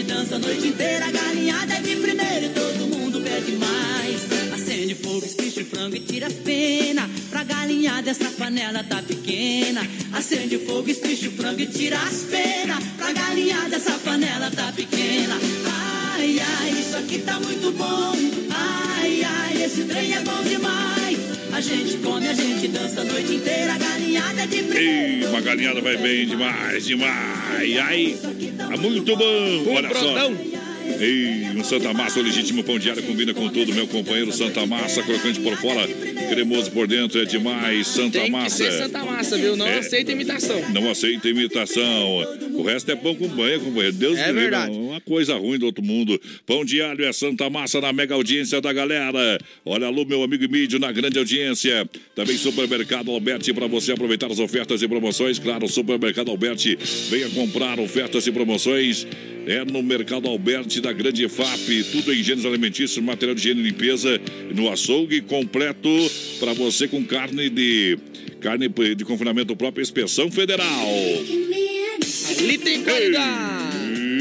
Gente 0.03 0.05
dança 0.05 0.35
a 0.35 0.39
noite 0.39 0.67
inteira. 0.67 1.05
A 1.05 1.11
galinhada 1.11 1.73
é 1.73 1.79
de 1.79 1.95
primeiro 1.95 2.45
e 2.45 2.49
todo 2.49 2.87
mundo 2.87 3.21
pede 3.21 3.53
mais. 3.53 4.53
Acende 4.53 4.95
fogo, 4.95 5.25
espicha 5.25 5.61
o 5.61 5.65
frango 5.65 5.95
e 5.95 5.99
tira 5.99 6.27
as 6.27 6.33
penas. 6.33 7.09
Pra 7.29 7.43
galinhada 7.43 8.11
essa 8.11 8.29
panela 8.31 8.83
tá 8.83 9.01
pequena. 9.01 9.87
Acende 10.11 10.57
fogo, 10.59 10.89
espicha 10.89 11.29
o 11.29 11.31
frango 11.31 11.61
e 11.61 11.67
tira 11.67 11.97
as 11.97 12.23
penas. 12.23 12.83
Pra 12.97 13.11
galinhada 13.13 13.75
essa 13.75 13.93
panela 13.99 14.51
tá 14.51 14.71
pequena. 14.73 15.37
Ai, 16.15 16.39
ai, 16.39 16.71
isso 16.71 16.97
aqui 16.97 17.19
tá 17.19 17.39
muito 17.39 17.71
bom. 17.71 18.13
Ai, 18.51 19.23
ai, 19.23 19.63
esse 19.63 19.83
trem 19.83 20.13
é 20.13 20.21
bom 20.21 20.43
demais. 20.43 21.19
A 21.53 21.61
gente 21.61 21.97
come, 21.97 22.27
a 22.27 22.33
gente 22.33 22.67
dança 22.67 23.01
a 23.01 23.03
noite 23.03 23.35
inteira. 23.35 23.73
A 23.73 23.77
galinhada 23.77 24.41
é 24.41 24.47
de 24.47 24.63
primeiro. 24.63 24.79
Ei, 24.79 25.25
uma 25.25 25.41
galinhada 25.41 25.81
vai 25.81 25.97
bem 25.97 26.25
demais, 26.25 26.85
demais. 26.85 27.77
Ai, 27.77 28.17
tá 28.57 28.77
muito 28.77 29.15
bom. 29.15 29.63
Olha 29.75 29.89
só. 29.93 30.31
Ei, 30.99 31.45
um 31.55 31.63
Santa 31.63 31.93
Massa, 31.93 32.19
o 32.19 32.23
legítimo 32.23 32.61
pão 32.63 32.77
diário 32.77 33.01
combina 33.03 33.33
com 33.33 33.47
tudo, 33.47 33.73
meu 33.73 33.87
companheiro 33.87 34.31
Santa 34.33 34.65
Massa, 34.65 35.01
crocante 35.01 35.39
por 35.39 35.55
fora, 35.55 35.87
cremoso 36.29 36.69
por 36.71 36.87
dentro, 36.87 37.21
é 37.21 37.25
demais. 37.25 37.87
Santa 37.87 38.19
Tem 38.19 38.25
que 38.25 38.31
Massa. 38.31 38.57
ser 38.57 38.71
Santa 38.73 39.03
Massa, 39.05 39.37
viu? 39.37 39.55
Não 39.55 39.65
É. 39.65 39.77
aceita 39.79 40.11
imitação. 40.11 40.61
Não 40.73 40.89
aceita 40.91 41.29
imitação. 41.29 42.27
O 42.53 42.63
resto 42.63 42.91
é 42.91 42.95
pão 42.97 43.15
com 43.15 43.27
banha, 43.29 43.59
companheiro. 43.59 43.93
Deus 43.95 44.17
É 44.19 44.31
verdade. 44.33 44.77
Uma 44.93 45.01
coisa 45.01 45.35
ruim 45.35 45.57
do 45.57 45.65
outro 45.65 45.83
mundo. 45.83 46.21
Pão 46.45 46.63
de 46.63 46.79
alho 46.79 47.03
é 47.03 47.11
Santa 47.11 47.49
Massa 47.49 47.81
na 47.81 47.91
mega 47.91 48.13
audiência 48.13 48.61
da 48.61 48.71
galera. 48.71 49.39
Olha, 49.65 49.87
alô, 49.87 50.05
meu 50.05 50.21
amigo 50.21 50.47
Mídio, 50.47 50.77
na 50.77 50.91
grande 50.91 51.17
audiência. 51.17 51.89
Também 52.13 52.37
Supermercado 52.37 53.09
Alberti 53.09 53.51
para 53.53 53.65
você 53.65 53.93
aproveitar 53.93 54.31
as 54.31 54.37
ofertas 54.37 54.83
e 54.83 54.87
promoções. 54.87 55.39
Claro, 55.39 55.67
Supermercado 55.67 56.29
Alberti, 56.29 56.77
venha 57.09 57.27
comprar 57.31 57.79
ofertas 57.79 58.27
e 58.27 58.31
promoções. 58.31 59.07
É 59.47 59.65
no 59.65 59.81
Mercado 59.81 60.27
Alberti 60.27 60.79
da 60.79 60.93
Grande 60.93 61.27
FAP. 61.27 61.83
Tudo 61.91 62.13
em 62.13 62.19
higiene 62.19 62.45
alimentícios, 62.45 63.03
material 63.03 63.33
de 63.33 63.41
higiene 63.41 63.61
e 63.61 63.63
limpeza. 63.63 64.21
No 64.53 64.71
açougue 64.71 65.21
completo 65.21 65.89
para 66.39 66.53
você 66.53 66.87
com 66.87 67.03
carne 67.03 67.49
de 67.49 67.97
carne 68.39 68.69
de 68.95 69.03
confinamento 69.03 69.55
próprio, 69.55 69.81
inspeção 69.81 70.29
federal. 70.29 70.87
Ali 72.37 72.59
tem 72.59 72.83
qualidade. 72.83 73.52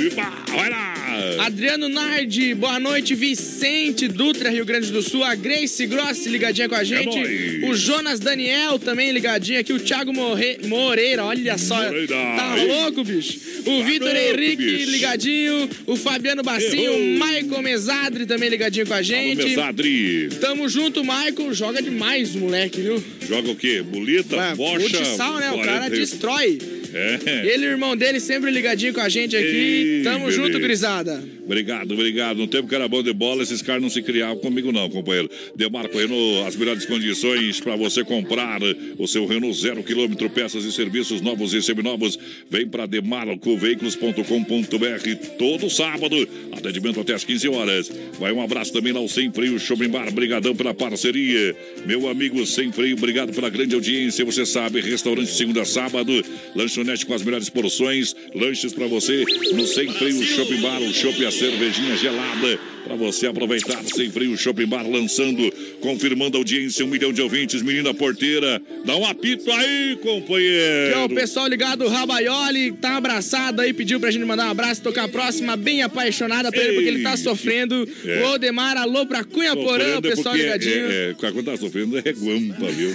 Epa, 0.07 0.33
vai 0.49 0.71
lá. 0.71 0.95
Adriano 1.41 1.89
Nardi, 1.89 2.55
boa 2.55 2.79
noite. 2.81 3.15
Vicente 3.15 4.09
Dutra, 4.09 4.51
Rio 4.51 4.65
Grande 4.65 4.91
do 4.91 5.03
Sul. 5.03 5.23
A 5.25 5.35
Grace 5.35 5.87
Grossi 5.87 6.29
ligadinha 6.29 6.69
com 6.69 6.75
a 6.75 6.85
gente. 6.85 7.05
nóis. 7.19 7.63
o 7.65 7.75
Jonas 7.75 8.21
Daniel 8.21 8.79
também 8.79 9.11
ligadinho 9.13 9.61
aqui. 9.61 9.73
O 9.73 9.81
Thiago 9.81 10.13
Morre... 10.13 10.59
Moreira, 10.67 11.25
olha 11.25 11.59
só. 11.59 11.77
Moreira, 11.83 12.15
Tá 12.15 12.55
louco, 12.57 13.05
bicho. 13.05 13.39
O 13.67 13.79
Tá 13.81 13.85
Vitor 13.85 14.17
Henrique 14.17 14.57
bicho. 14.65 14.91
ligadinho. 14.91 15.69
O 15.87 15.97
Fabiano 15.97 16.43
Bacinho. 16.43 16.93
O 16.95 17.19
Maicon 17.19 17.61
Mesadri 17.63 18.25
também 18.27 18.49
ligadinho 18.49 18.87
com 18.87 18.93
a 18.95 18.97
Alô, 18.97 19.05
gente. 19.05 19.45
Mesadri. 19.45 20.29
Tamo 20.41 20.69
junto, 20.69 21.05
Maicon. 21.05 21.53
Joga 21.53 21.83
demais, 21.83 22.35
moleque, 22.35 22.81
viu? 22.81 23.03
Joga 23.29 23.51
o 23.51 23.57
quê? 23.57 23.83
Bolita, 23.83 24.37
Ué, 24.37 24.55
bocha? 24.55 24.89
futsal, 24.99 25.39
né? 25.39 25.51
O 25.51 25.59
cara 25.59 25.89
40. 25.89 25.91
destrói. 25.97 26.59
É. 26.95 27.55
Ele 27.55 27.65
e 27.65 27.69
o 27.69 27.71
irmão 27.73 27.97
dele 27.97 28.21
sempre 28.21 28.51
ligadinho 28.51 28.93
com 28.93 29.01
a 29.01 29.09
gente 29.09 29.35
aqui. 29.37 29.47
Ei, 29.47 30.03
Tamo 30.03 30.27
beleza. 30.27 30.43
junto, 30.43 30.59
grisada. 30.59 31.23
Obrigado, 31.45 31.93
obrigado. 31.93 32.37
No 32.37 32.47
tempo 32.47 32.69
que 32.69 32.75
era 32.75 32.87
bom 32.87 33.03
de 33.03 33.13
bola, 33.13 33.43
esses 33.43 33.63
caras 33.63 33.83
não 33.83 33.91
se 33.91 34.03
criavam 34.03 34.37
comigo, 34.37 34.71
não, 34.71 34.89
companheiro. 34.91 35.31
Demarco 35.57 35.99
Renault, 35.99 36.47
as 36.47 36.55
melhores 36.57 36.85
condições 36.85 37.61
para 37.61 37.75
você 37.77 38.05
comprar 38.05 38.61
o 38.99 39.07
seu 39.09 39.27
Renault 39.27 39.59
zero 39.59 39.83
quilômetro, 39.83 40.29
peças 40.31 40.65
e 40.65 40.73
serviços 40.73 41.21
novos 41.21 41.55
e 41.55 41.63
seminovos. 41.63 42.19
Vem 42.51 42.67
para 42.67 42.87
demarcoveículos.com.br 42.87 45.27
todo 45.39 45.71
sábado, 45.71 46.29
atendimento 46.53 47.01
até 47.01 47.15
às 47.15 47.25
15 47.25 47.49
horas. 47.49 47.91
Vai 48.19 48.33
um 48.33 48.43
abraço 48.43 48.73
também 48.73 48.93
lá 48.93 49.01
ao 49.01 49.09
Sem 49.09 49.33
Freio 49.33 49.59
Shopping 49.59 49.89
Bar, 49.89 50.13
brigadão 50.13 50.55
pela 50.55 50.75
parceria. 50.75 51.57
Meu 51.87 52.09
amigo 52.09 52.45
Sem 52.47 52.71
Freio, 52.71 52.97
obrigado 52.97 53.33
pela 53.33 53.51
grande 53.51 53.75
audiência. 53.75 54.25
Você 54.25 54.47
sabe, 54.47 54.81
restaurante 54.81 55.31
segunda 55.31 55.65
sábado, 55.65 56.13
lanchonete 56.55 56.82
com 57.07 57.15
as 57.15 57.23
melhores 57.23 57.49
porções, 57.49 58.15
lanches 58.35 58.73
para 58.73 58.87
você 58.87 59.25
no 59.55 59.67
Sem 59.67 59.89
Freio 59.93 60.23
Shopping 60.23 60.61
Bar, 60.61 60.83
o 60.83 60.93
chopp 60.93 61.21
e 61.21 61.27
a 61.27 61.31
cervejinha 61.31 61.97
gelada. 61.97 62.59
Para 62.85 62.97
você 62.97 63.29
aproveitar 63.29 63.81
sem 63.85 64.11
freio 64.11 64.37
Shopping 64.37 64.67
Bar 64.67 64.85
lançando, 64.89 65.53
confirmando 65.81 66.37
a 66.37 66.41
audiência, 66.41 66.85
um 66.85 66.89
milhão 66.89 67.13
de 67.13 67.23
ouvintes, 67.23 67.63
menina 67.63 67.95
porteira. 67.95 68.61
Dá 68.85 68.97
um 68.97 69.07
apito 69.07 69.51
aí, 69.53 69.97
companheiro. 70.03 70.91
Aqui, 70.91 70.99
ó, 70.99 71.05
o 71.05 71.09
pessoal 71.15 71.47
ligado, 71.47 71.85
o 71.85 71.89
Rabaioli, 71.89 72.73
tá 72.73 72.97
abraçado 72.97 73.63
aí, 73.63 73.73
pediu 73.73 74.01
pra 74.01 74.11
gente 74.11 74.25
mandar 74.25 74.49
um 74.49 74.51
abraço, 74.51 74.83
tocar 74.83 75.05
a 75.05 75.09
próxima, 75.09 75.57
bem 75.57 75.83
apaixonada 75.83 76.51
por 76.51 76.61
ele, 76.61 76.73
porque 76.75 76.89
ele 76.89 77.03
tá 77.03 77.17
sofrendo. 77.17 77.89
É. 78.05 78.25
O 78.25 78.33
Odemar, 78.33 78.77
alô 78.77 79.07
pra 79.07 79.23
Cunha 79.23 79.55
Porã, 79.55 79.95
o 79.95 79.99
é 79.99 80.01
pessoal 80.01 80.35
ligadinho. 80.35 80.91
É, 80.91 81.11
é, 81.11 81.15
quando 81.15 81.45
tá 81.45 81.57
sofrendo 81.57 81.97
é 81.99 82.13
guampa, 82.13 82.67
viu? 82.67 82.93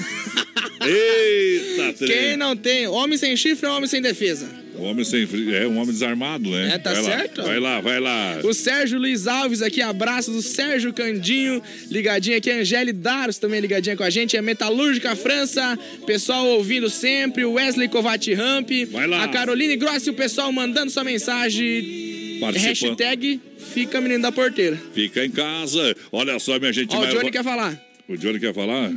Eita, 0.87 1.93
trem. 1.93 2.09
Quem 2.09 2.37
não 2.37 2.55
tem, 2.55 2.87
homem 2.87 3.17
sem 3.17 3.35
chifre 3.35 3.67
é 3.67 3.69
homem 3.69 3.87
sem 3.87 4.01
defesa. 4.01 4.49
Homem 4.77 5.03
sem 5.03 5.27
é 5.55 5.67
um 5.67 5.77
homem 5.77 5.91
desarmado, 5.91 6.49
né? 6.51 6.75
É, 6.75 6.77
tá 6.77 6.93
vai 6.93 7.03
certo. 7.03 7.41
Lá, 7.41 7.47
vai 7.47 7.59
lá, 7.59 7.81
vai 7.81 7.99
lá. 7.99 8.39
O 8.43 8.53
Sérgio 8.53 8.99
Luiz 8.99 9.25
Alves 9.25 9.61
aqui, 9.61 9.81
abraço 9.81 10.31
do 10.31 10.41
Sérgio 10.41 10.93
Candinho, 10.93 11.61
ligadinho 11.89 12.37
aqui, 12.37 12.51
a 12.51 12.57
Angele 12.57 12.93
Daros 12.93 13.39
também 13.39 13.59
ligadinha 13.59 13.97
com 13.97 14.03
a 14.03 14.09
gente, 14.09 14.37
é 14.37 14.41
Metalúrgica 14.41 15.15
França, 15.15 15.77
pessoal 16.05 16.45
ouvindo 16.45 16.89
sempre, 16.89 17.43
o 17.43 17.53
Wesley 17.53 17.87
Covati 17.87 18.33
Ramp, 18.33 18.69
lá. 18.91 19.23
a 19.23 19.27
Caroline 19.27 19.75
Grossi, 19.77 20.11
o 20.11 20.13
pessoal 20.13 20.51
mandando 20.51 20.91
sua 20.91 21.03
mensagem, 21.03 22.39
hashtag 22.53 23.41
fica 23.73 23.99
menino 23.99 24.21
da 24.21 24.31
porteira. 24.31 24.77
Fica 24.93 25.25
em 25.25 25.31
casa. 25.31 25.95
Olha 26.11 26.37
só, 26.39 26.59
minha 26.59 26.73
gente. 26.73 26.95
Ó, 26.95 27.01
o 27.01 27.07
Johnny 27.07 27.31
quer 27.31 27.43
falar. 27.43 27.79
O 28.07 28.15
Johnny 28.15 28.39
quer 28.39 28.53
falar? 28.53 28.93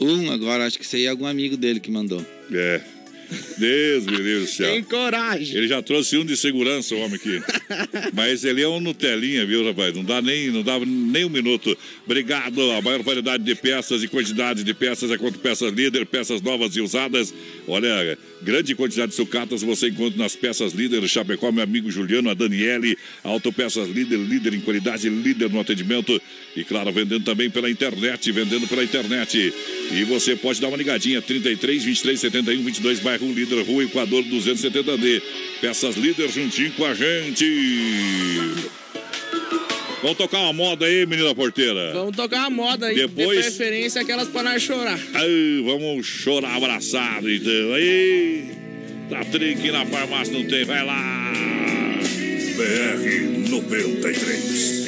Um 0.00 0.30
agora, 0.30 0.66
acho 0.66 0.78
que 0.78 0.84
isso 0.84 0.96
aí 0.96 1.04
é 1.04 1.08
algum 1.08 1.26
amigo 1.26 1.56
dele 1.56 1.80
que 1.80 1.90
mandou. 1.90 2.24
É. 2.52 2.80
Deus 3.58 4.06
me 4.06 4.16
livre 4.16 4.40
do 4.40 4.46
céu. 4.46 4.72
Tem 4.72 4.82
coragem. 4.82 5.56
Ele 5.56 5.66
já 5.66 5.82
trouxe 5.82 6.16
um 6.16 6.24
de 6.24 6.36
segurança, 6.36 6.94
o 6.94 6.98
homem 7.00 7.16
aqui. 7.16 7.42
Mas 8.14 8.44
ele 8.44 8.62
é 8.62 8.68
um 8.68 8.80
Nutelinha, 8.80 9.44
viu, 9.44 9.64
rapaz? 9.66 9.94
Não 9.94 10.04
dá 10.04 10.22
nem, 10.22 10.48
não 10.50 10.62
dá 10.62 10.78
nem 10.78 11.24
um 11.24 11.28
minuto. 11.28 11.76
Obrigado. 12.04 12.70
A 12.72 12.80
maior 12.80 13.02
variedade 13.02 13.42
de 13.42 13.54
peças 13.54 14.02
e 14.02 14.08
quantidade 14.08 14.62
de 14.62 14.74
peças 14.74 15.10
é 15.10 15.18
quanto 15.18 15.38
peças 15.38 15.72
líder, 15.72 16.06
peças 16.06 16.40
novas 16.40 16.76
e 16.76 16.80
usadas. 16.80 17.34
Olha, 17.66 18.16
grande 18.42 18.74
quantidade 18.74 19.10
de 19.10 19.16
sucatas 19.16 19.62
você 19.62 19.88
encontra 19.88 20.18
nas 20.18 20.36
peças 20.36 20.72
líder 20.72 21.06
Chapecó, 21.08 21.50
meu 21.50 21.62
amigo 21.62 21.90
Juliano, 21.90 22.30
a 22.30 22.34
Daniele. 22.34 22.96
Autopeças 23.22 23.88
líder, 23.88 24.18
líder 24.18 24.54
em 24.54 24.60
qualidade, 24.60 25.08
líder 25.08 25.50
no 25.50 25.60
atendimento. 25.60 26.20
E 26.54 26.64
claro, 26.64 26.92
vendendo 26.92 27.24
também 27.24 27.50
pela 27.50 27.70
internet, 27.70 28.30
vendendo 28.32 28.66
pela 28.68 28.84
internet. 28.84 29.52
E 29.92 30.04
você 30.04 30.36
pode 30.36 30.60
dar 30.60 30.68
uma 30.68 30.76
ligadinha, 30.76 31.20
33 31.20 31.84
23 31.84 32.20
71 32.20 32.62
22, 32.62 33.00
bairro 33.00 33.32
Líder, 33.32 33.62
Rua 33.62 33.84
Equador 33.84 34.22
270D. 34.24 35.22
Peças 35.60 35.96
líder 35.96 36.30
juntinho 36.30 36.72
com 36.72 36.84
a 36.84 36.94
gente. 36.94 37.44
Vamos 40.02 40.18
tocar 40.18 40.38
uma 40.40 40.52
moda 40.52 40.86
aí, 40.86 41.06
menina 41.06 41.34
porteira. 41.34 41.92
Vamos 41.92 42.14
tocar 42.14 42.40
uma 42.40 42.50
moda 42.50 42.86
aí, 42.86 42.94
Depois- 42.94 43.36
de 43.38 43.42
preferência 43.44 44.02
aquelas 44.02 44.28
pra 44.28 44.42
nós 44.42 44.62
chorar. 44.62 44.98
Ai, 45.14 45.62
vamos 45.64 46.06
chorar 46.06 46.54
abraçado, 46.56 47.30
então. 47.30 47.72
Aí, 47.74 48.50
tá 49.08 49.24
trinque 49.24 49.70
na 49.72 49.84
farmácia, 49.86 50.32
não 50.32 50.44
tem, 50.44 50.64
vai 50.64 50.84
lá. 50.84 51.32
BR 52.56 53.48
93. 53.50 54.85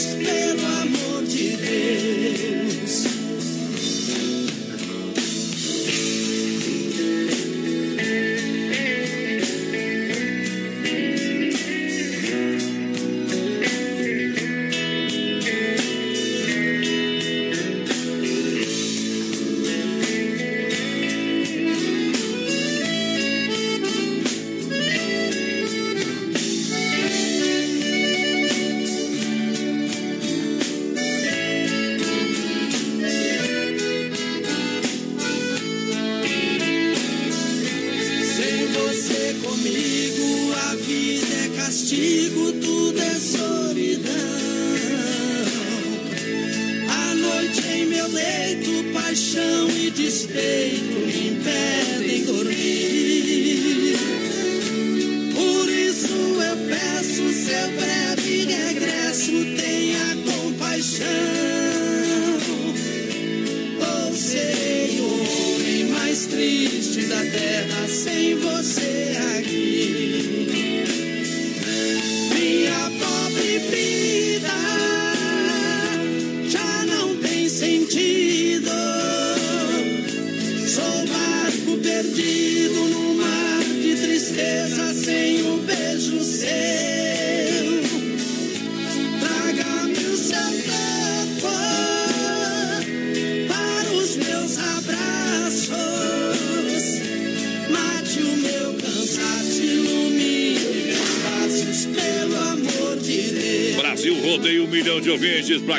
Passos, 0.00 0.14
pelo 0.14 0.39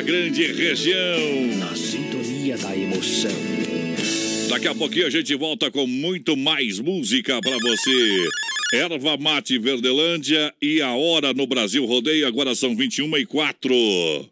grande 0.02 0.46
região. 0.52 1.58
Na 1.58 1.74
sintonia 1.74 2.58
da 2.58 2.76
emoção. 2.76 3.30
Daqui 4.48 4.68
a 4.68 4.74
pouquinho 4.74 5.06
a 5.06 5.10
gente 5.10 5.34
volta 5.34 5.70
com 5.70 5.86
muito 5.86 6.36
mais 6.36 6.78
música 6.78 7.40
pra 7.40 7.56
você. 7.56 8.28
Erva 8.74 9.16
Mate 9.16 9.58
Verdelândia 9.58 10.52
e 10.60 10.82
a 10.82 10.92
hora 10.92 11.32
no 11.32 11.46
Brasil 11.46 11.84
rodeio. 11.84 12.26
Agora 12.26 12.54
são 12.54 12.74
21 12.74 13.16
e 13.18 13.26
4. 13.26 14.31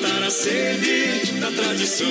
Matar 0.00 0.22
a 0.22 0.30
sede 0.30 1.32
da 1.40 1.50
tradição. 1.50 2.08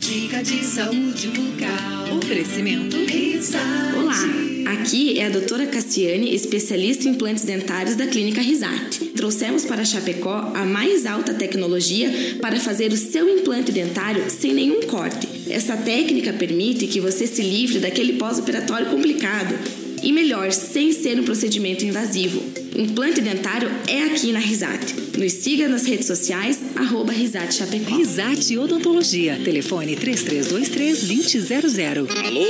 Dica 0.00 0.42
de 0.42 0.64
saúde 0.64 1.28
bucal. 1.28 2.18
Oferecimento 2.18 2.96
Risate. 2.96 3.96
Olá, 3.96 4.72
aqui 4.72 5.20
é 5.20 5.26
a 5.26 5.28
doutora 5.28 5.66
Cassiane, 5.66 6.34
especialista 6.34 7.06
em 7.06 7.12
implantes 7.12 7.44
dentários 7.44 7.94
da 7.94 8.08
Clínica 8.08 8.40
Risate. 8.40 9.04
Trouxemos 9.14 9.64
para 9.64 9.84
Chapecó 9.84 10.52
a 10.52 10.64
mais 10.64 11.06
alta 11.06 11.32
tecnologia 11.32 12.10
para 12.40 12.58
fazer 12.58 12.92
o 12.92 12.96
seu 12.96 13.28
implante 13.28 13.70
dentário 13.70 14.28
sem 14.28 14.52
nenhum 14.52 14.82
corte. 14.82 15.28
Essa 15.48 15.76
técnica 15.76 16.32
permite 16.32 16.88
que 16.88 17.00
você 17.00 17.24
se 17.28 17.42
livre 17.42 17.78
daquele 17.78 18.14
pós-operatório 18.14 18.90
complicado. 18.90 19.54
E 20.02 20.10
melhor, 20.10 20.50
sem 20.50 20.90
ser 20.90 21.20
um 21.20 21.22
procedimento 21.22 21.84
invasivo. 21.84 22.42
Implante 22.74 23.20
dentário 23.20 23.70
é 23.86 24.02
aqui 24.02 24.32
na 24.32 24.40
Risate. 24.40 25.11
Nos 25.16 25.32
siga 25.32 25.68
nas 25.68 25.86
redes 25.86 26.06
sociais, 26.06 26.58
arroba 26.74 27.12
Risate 27.12 27.54
Chapecó. 27.54 27.96
Risate 27.96 28.56
Odontologia. 28.56 29.38
Telefone 29.44 29.94
3323-2000. 29.96 32.08
Alô, 32.24 32.46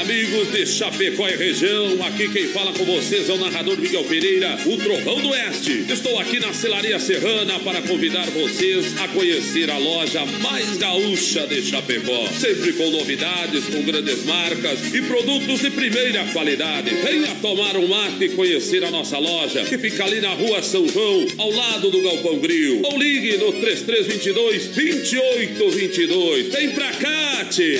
amigos 0.00 0.50
de 0.50 0.66
Chapecó 0.66 1.28
e 1.28 1.36
região. 1.36 2.04
Aqui 2.04 2.28
quem 2.28 2.48
fala 2.48 2.72
com 2.72 2.84
vocês 2.84 3.28
é 3.28 3.32
o 3.32 3.38
narrador 3.38 3.78
Miguel 3.78 4.02
Pereira, 4.04 4.58
o 4.66 4.76
Trovão 4.76 5.20
do 5.20 5.28
Oeste. 5.28 5.84
Estou 5.88 6.18
aqui 6.18 6.40
na 6.40 6.52
Celaria 6.52 6.98
Serrana 6.98 7.60
para 7.60 7.80
convidar 7.82 8.28
vocês 8.30 9.00
a 9.00 9.06
conhecer 9.08 9.70
a 9.70 9.78
loja 9.78 10.26
mais 10.42 10.76
gaúcha 10.78 11.46
de 11.46 11.62
Chapecó. 11.62 12.26
Sempre 12.38 12.72
com 12.72 12.90
novidades, 12.90 13.66
com 13.66 13.82
grandes 13.82 14.24
marcas 14.24 14.92
e 14.92 15.00
produtos 15.02 15.60
de 15.60 15.70
primeira 15.70 16.24
qualidade. 16.32 16.90
Venha 16.90 17.36
tomar 17.40 17.76
um 17.76 17.86
mate 17.86 18.24
e 18.24 18.30
conhecer 18.30 18.82
a 18.84 18.90
nossa 18.90 19.16
loja, 19.18 19.62
que 19.64 19.78
fica 19.78 20.04
ali 20.04 20.20
na 20.20 20.30
rua 20.30 20.60
São 20.60 20.88
João, 20.88 21.24
ao 21.38 21.51
lado 21.56 21.90
do 21.90 22.02
Galpão 22.02 22.38
Grill. 22.38 22.82
Ou 22.84 22.98
ligue 22.98 23.38
no 23.38 23.52
3322 23.52 24.66
2822. 24.68 26.48
Vem 26.48 26.72
pra 26.72 26.90
cá, 26.92 27.44
tchê. 27.44 27.78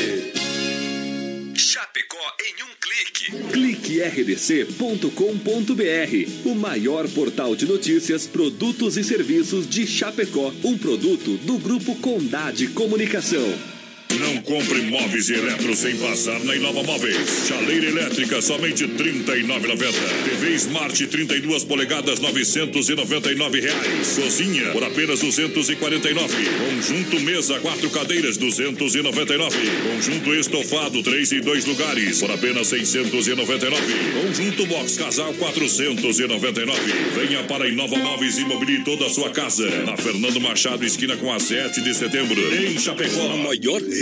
Chapecó 1.55 2.37
em 2.41 2.63
um 2.63 2.69
clique. 2.81 3.31
CliqueRDC.com.br, 3.53 6.31
o 6.45 6.55
maior 6.55 7.09
portal 7.09 7.57
de 7.57 7.67
notícias, 7.67 8.27
produtos 8.27 8.97
e 8.97 9.05
serviços 9.05 9.69
de 9.69 9.87
Chapecó. 9.87 10.53
Um 10.65 10.77
produto 10.77 11.37
do 11.39 11.59
Grupo 11.59 11.95
Condade 11.97 12.69
Comunicação. 12.69 13.72
Não 14.19 14.43
compre 14.43 14.83
móveis 14.83 15.31
e 15.31 15.35
eletros 15.35 15.79
sem 15.79 15.97
passar 15.97 16.39
na 16.45 16.55
Inova 16.55 16.83
Móveis. 16.83 17.47
Chaleira 17.49 17.87
elétrica, 17.87 18.43
somente 18.43 18.85
R$ 18.85 18.93
39,90. 18.93 19.93
TV 20.25 20.55
Smart 20.55 21.07
32 21.07 21.65
polegadas, 21.65 22.21
999 22.21 23.61
reais. 23.61 24.19
Cozinha, 24.21 24.71
por 24.73 24.85
apenas 24.85 25.23
R$ 25.23 25.29
249. 25.29 26.35
Conjunto 26.59 27.21
mesa, 27.21 27.59
quatro 27.61 27.89
cadeiras, 27.91 28.37
R$ 28.37 28.43
299. 28.43 29.57
Conjunto 29.91 30.35
estofado, 30.35 31.03
três 31.03 31.33
e 31.33 31.41
dois 31.41 31.65
lugares, 31.65 32.21
por 32.21 32.31
apenas 32.31 32.71
R$ 32.71 32.85
699. 32.85 33.83
Conjunto 34.21 34.67
box 34.67 34.97
casal, 34.97 35.31
R$ 35.31 35.39
499. 35.39 36.81
Venha 37.15 37.45
para 37.45 37.67
Inova 37.67 37.97
Móveis 37.97 38.37
e 38.37 38.45
mobile 38.45 38.85
toda 38.85 39.07
a 39.07 39.11
sua 39.11 39.31
casa. 39.31 39.69
Na 39.87 39.97
Fernando 39.97 40.39
Machado, 40.41 40.85
esquina 40.85 41.17
com 41.17 41.33
a 41.33 41.41
7 41.41 41.81
de 41.81 41.95
setembro. 41.95 42.39
Em 42.55 42.79
Chapecó. 42.79 43.33
A 43.33 43.37
maior 43.37 43.81
rede 43.81 44.02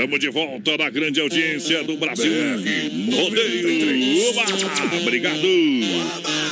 Estamos 0.00 0.18
de 0.18 0.30
volta 0.30 0.78
na 0.78 0.88
grande 0.88 1.20
audiência 1.20 1.84
do 1.84 1.94
Brasil. 1.98 2.32
Rodeio. 3.12 4.30
Oba! 4.30 4.44
Obrigado. 4.96 5.46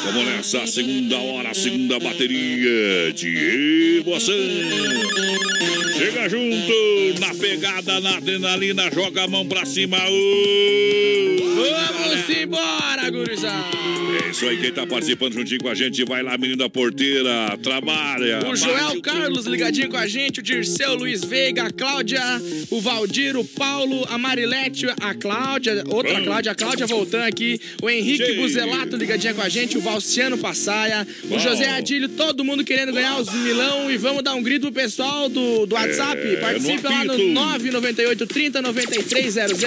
Vamos 0.04 0.24
nessa 0.26 0.66
segunda 0.66 1.16
hora, 1.16 1.54
segunda 1.54 1.98
bateria 1.98 3.10
de 3.14 4.02
emoção. 4.04 4.34
Chega 5.96 6.28
junto 6.28 7.20
na 7.20 7.34
pegada, 7.34 7.98
na 8.00 8.18
adrenalina, 8.18 8.90
joga 8.92 9.24
a 9.24 9.28
mão 9.28 9.46
pra 9.46 9.64
cima. 9.64 9.96
Vamos 11.56 12.28
embora, 12.28 13.10
gurizada. 13.10 13.78
É 14.26 14.30
isso 14.30 14.46
aí, 14.46 14.58
quem 14.58 14.72
tá 14.72 14.86
participando 14.86 15.34
juntinho 15.34 15.60
com 15.60 15.68
a 15.68 15.74
gente, 15.74 16.04
vai 16.04 16.22
lá, 16.22 16.36
menino 16.36 16.58
da 16.58 16.68
porteira, 16.68 17.56
trabalha. 17.62 18.46
O 18.48 18.56
Joel 18.56 19.00
Carlos 19.00 19.46
ligadinho 19.46 19.88
com 19.88 19.96
a 19.96 20.06
gente, 20.06 20.40
o 20.40 20.42
Dirceu 20.42 20.94
Luiz 20.94 21.24
Veiga, 21.24 21.64
a 21.64 21.70
Cláudia, 21.70 22.22
o 22.70 22.80
Valdir, 22.80 23.37
o 23.40 23.44
Paulo, 23.44 24.06
a 24.10 24.18
Marilete, 24.18 24.86
a 25.00 25.14
Cláudia, 25.14 25.84
outra. 25.88 26.20
Cláudia, 26.20 26.52
a 26.52 26.54
Cláudia 26.54 26.86
voltando 26.86 27.24
aqui, 27.24 27.60
o 27.82 27.88
Henrique 27.88 28.24
Cheio. 28.24 28.42
Buzelato 28.42 28.96
ligadinho 28.96 29.34
com 29.34 29.42
a 29.42 29.48
gente, 29.48 29.78
o 29.78 29.80
Valciano 29.80 30.36
Passaia, 30.38 31.06
o 31.24 31.28
Bom. 31.28 31.38
José 31.38 31.68
Adílio, 31.70 32.08
todo 32.08 32.44
mundo 32.44 32.64
querendo 32.64 32.92
ganhar 32.92 33.18
os 33.20 33.32
milão 33.32 33.90
e 33.90 33.96
vamos 33.96 34.22
dar 34.22 34.34
um 34.34 34.42
grito 34.42 34.72
pro 34.72 34.72
pessoal 34.72 35.28
do, 35.28 35.66
do 35.66 35.74
WhatsApp. 35.74 36.20
É, 36.20 36.36
Participe 36.36 36.82
no 36.82 36.90
lá 36.90 37.04
no 37.04 37.12
apito. 37.12 37.32
998 37.32 38.26
30 38.26 38.62
9300. 38.62 39.58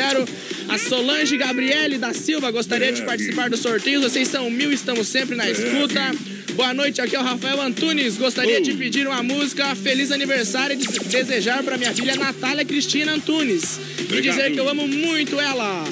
A 0.69 0.77
Solange 0.77 1.37
Gabriele 1.37 1.97
da 1.97 2.13
Silva 2.13 2.51
gostaria 2.51 2.91
de 2.91 3.01
participar 3.01 3.49
do 3.49 3.57
sorteio. 3.57 4.01
Vocês 4.01 4.27
são 4.27 4.49
mil, 4.49 4.71
estamos 4.71 5.07
sempre 5.07 5.35
na 5.35 5.49
escuta. 5.49 6.11
Boa 6.53 6.73
noite, 6.73 7.01
aqui 7.01 7.15
é 7.15 7.19
o 7.19 7.23
Rafael 7.23 7.61
Antunes. 7.61 8.17
Gostaria 8.17 8.61
de 8.61 8.73
pedir 8.73 9.07
uma 9.07 9.23
música 9.23 9.73
Feliz 9.75 10.11
Aniversário 10.11 10.75
e 10.75 10.77
de 10.77 10.99
desejar 11.09 11.63
para 11.63 11.77
minha 11.77 11.93
filha 11.93 12.15
Natália 12.15 12.63
Cristina 12.63 13.13
Antunes. 13.13 13.50
E 13.53 14.03
Obrigado. 14.03 14.35
dizer 14.35 14.51
que 14.53 14.59
eu 14.59 14.69
amo 14.69 14.87
muito 14.87 15.39
ela. 15.39 15.83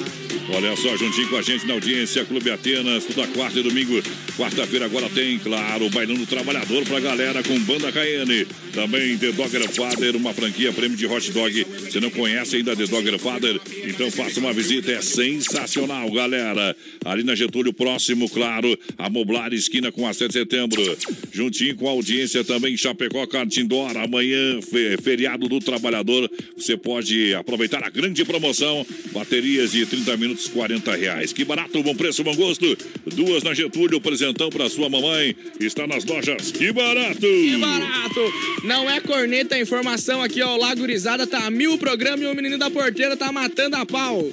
Olha 0.52 0.76
só, 0.76 0.96
juntinho 0.96 1.28
com 1.28 1.36
a 1.36 1.42
gente 1.42 1.64
na 1.66 1.74
audiência, 1.74 2.24
Clube 2.24 2.50
Atenas, 2.50 3.04
toda 3.04 3.26
quarta 3.28 3.60
e 3.60 3.62
domingo. 3.62 4.02
Quarta-feira 4.36 4.84
agora 4.86 5.08
tem, 5.08 5.38
claro, 5.38 5.86
o 5.86 5.90
Bailão 5.90 6.16
do 6.16 6.26
Trabalhador 6.26 6.84
pra 6.84 6.98
galera 6.98 7.42
com 7.42 7.58
Banda 7.60 7.90
Cayenne. 7.92 8.46
Também 8.74 9.16
The 9.16 9.32
Dogger 9.32 9.68
Father, 9.70 10.16
uma 10.16 10.34
franquia 10.34 10.72
prêmio 10.72 10.96
de 10.96 11.06
hot 11.06 11.30
dog. 11.30 11.64
Você 11.64 12.00
não 12.00 12.10
conhece 12.10 12.56
ainda 12.56 12.74
The 12.74 12.86
Dogger 12.86 13.18
Father? 13.18 13.60
Então 13.86 14.10
faça 14.10 14.40
uma 14.40 14.52
visita, 14.52 14.90
é 14.90 15.00
sensacional, 15.00 16.10
galera. 16.10 16.76
Ali 17.04 17.22
na 17.22 17.34
Getúlio, 17.34 17.72
próximo, 17.72 18.28
claro, 18.28 18.76
a 18.98 19.08
Moblar 19.08 19.52
esquina 19.52 19.92
com 19.92 20.06
a 20.06 20.12
7 20.12 20.28
de 20.28 20.32
setembro. 20.40 20.96
Juntinho 21.32 21.76
com 21.76 21.86
a 21.88 21.92
audiência 21.92 22.42
também, 22.44 22.76
Chapecó, 22.76 23.24
Cartindor. 23.26 23.96
Amanhã, 23.96 24.60
fe- 24.62 24.96
feriado 25.02 25.48
do 25.48 25.60
trabalhador. 25.60 26.30
Você 26.56 26.76
pode 26.76 27.34
aproveitar 27.34 27.84
a 27.84 27.88
grande 27.90 28.24
promoção. 28.24 28.84
Baterias 29.12 29.72
de 29.72 29.86
30 29.86 30.16
minutos, 30.16 30.39
40 30.48 30.94
reais. 30.96 31.32
Que 31.32 31.44
barato, 31.44 31.82
bom 31.82 31.94
preço, 31.94 32.22
bom 32.24 32.34
gosto. 32.34 32.76
Duas 33.14 33.42
na 33.42 33.54
Getúlio, 33.54 34.00
presentão 34.00 34.50
pra 34.50 34.68
sua 34.68 34.88
mamãe. 34.88 35.34
Está 35.58 35.86
nas 35.86 36.04
lojas. 36.04 36.50
Que 36.52 36.72
barato! 36.72 37.20
Que 37.20 37.56
barato! 37.56 38.32
Não 38.64 38.88
é 38.90 39.00
corneta, 39.00 39.54
a 39.54 39.60
informação 39.60 40.22
aqui, 40.22 40.42
ó. 40.42 40.54
O 40.54 40.58
Lagurizada 40.58 41.26
tá 41.26 41.50
mil 41.50 41.74
o 41.74 41.78
programa 41.78 42.22
e 42.24 42.26
o 42.26 42.34
menino 42.34 42.58
da 42.58 42.70
porteira 42.70 43.16
tá 43.16 43.30
matando 43.32 43.76
a 43.76 43.86
pau. 43.86 44.30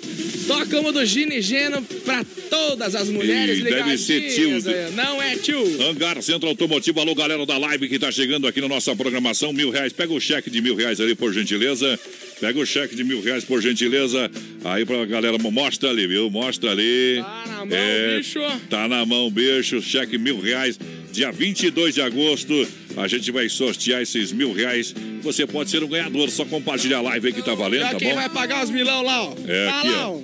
Toca 0.47 0.79
uma 0.79 0.91
do 0.93 1.05
Gino 1.05 1.33
e 1.33 1.41
Geno 1.41 1.81
pra 2.05 2.23
todas 2.49 2.95
as 2.95 3.09
mulheres 3.09 3.59
Ih, 3.59 3.63
deve 3.63 3.97
ser 3.97 4.21
tio. 4.33 4.55
aí. 4.55 4.91
Não 4.95 5.21
é 5.21 5.35
tio. 5.35 5.81
Hangar 5.83 6.21
Centro 6.21 6.47
Automotivo, 6.47 6.99
alô 7.01 7.13
galera 7.13 7.45
da 7.45 7.57
live 7.57 7.89
que 7.89 7.99
tá 7.99 8.11
chegando 8.11 8.47
aqui 8.47 8.61
na 8.61 8.67
nossa 8.69 8.95
programação, 8.95 9.51
mil 9.51 9.69
reais. 9.69 9.91
Pega 9.91 10.13
o 10.13 10.19
cheque 10.19 10.49
de 10.49 10.61
mil 10.61 10.75
reais 10.75 11.01
ali, 11.01 11.15
por 11.15 11.33
gentileza. 11.33 11.99
Pega 12.39 12.59
o 12.59 12.65
cheque 12.65 12.95
de 12.95 13.03
mil 13.03 13.21
reais, 13.21 13.43
por 13.43 13.61
gentileza. 13.61 14.31
Aí 14.63 14.85
pra 14.85 15.05
galera, 15.05 15.37
mostra 15.37 15.89
ali, 15.97 16.07
viu? 16.07 16.29
Mostra 16.29 16.71
ali. 16.71 17.23
Tá 17.23 17.45
na 17.47 17.65
mão, 17.65 18.17
bicho. 18.17 18.39
Tá 18.69 18.87
na 18.87 19.05
mão, 19.05 19.31
bicho. 19.31 19.81
Cheque 19.81 20.17
mil 20.17 20.39
reais. 20.39 20.79
Dia 21.11 21.31
22 21.31 21.95
de 21.95 22.01
agosto, 22.01 22.53
a 22.95 23.07
gente 23.07 23.31
vai 23.31 23.49
sortear 23.49 24.01
esses 24.03 24.31
mil 24.31 24.53
reais. 24.53 24.93
Você 25.23 25.47
pode 25.47 25.71
ser 25.71 25.83
um 25.83 25.87
ganhador. 25.87 26.29
Só 26.29 26.45
compartilhar 26.45 26.99
a 26.99 27.01
live 27.01 27.27
aí 27.27 27.33
que 27.33 27.41
tá 27.41 27.55
valendo, 27.55 27.89
tá 27.89 27.95
quem 27.95 28.09
bom? 28.09 28.15
vai 28.15 28.29
pagar 28.29 28.63
os 28.63 28.69
milão 28.69 29.01
lá, 29.01 29.23
ó. 29.23 29.35
É, 29.47 29.65
tá 29.65 29.79
aqui, 29.79 29.89
ó. 29.89 30.19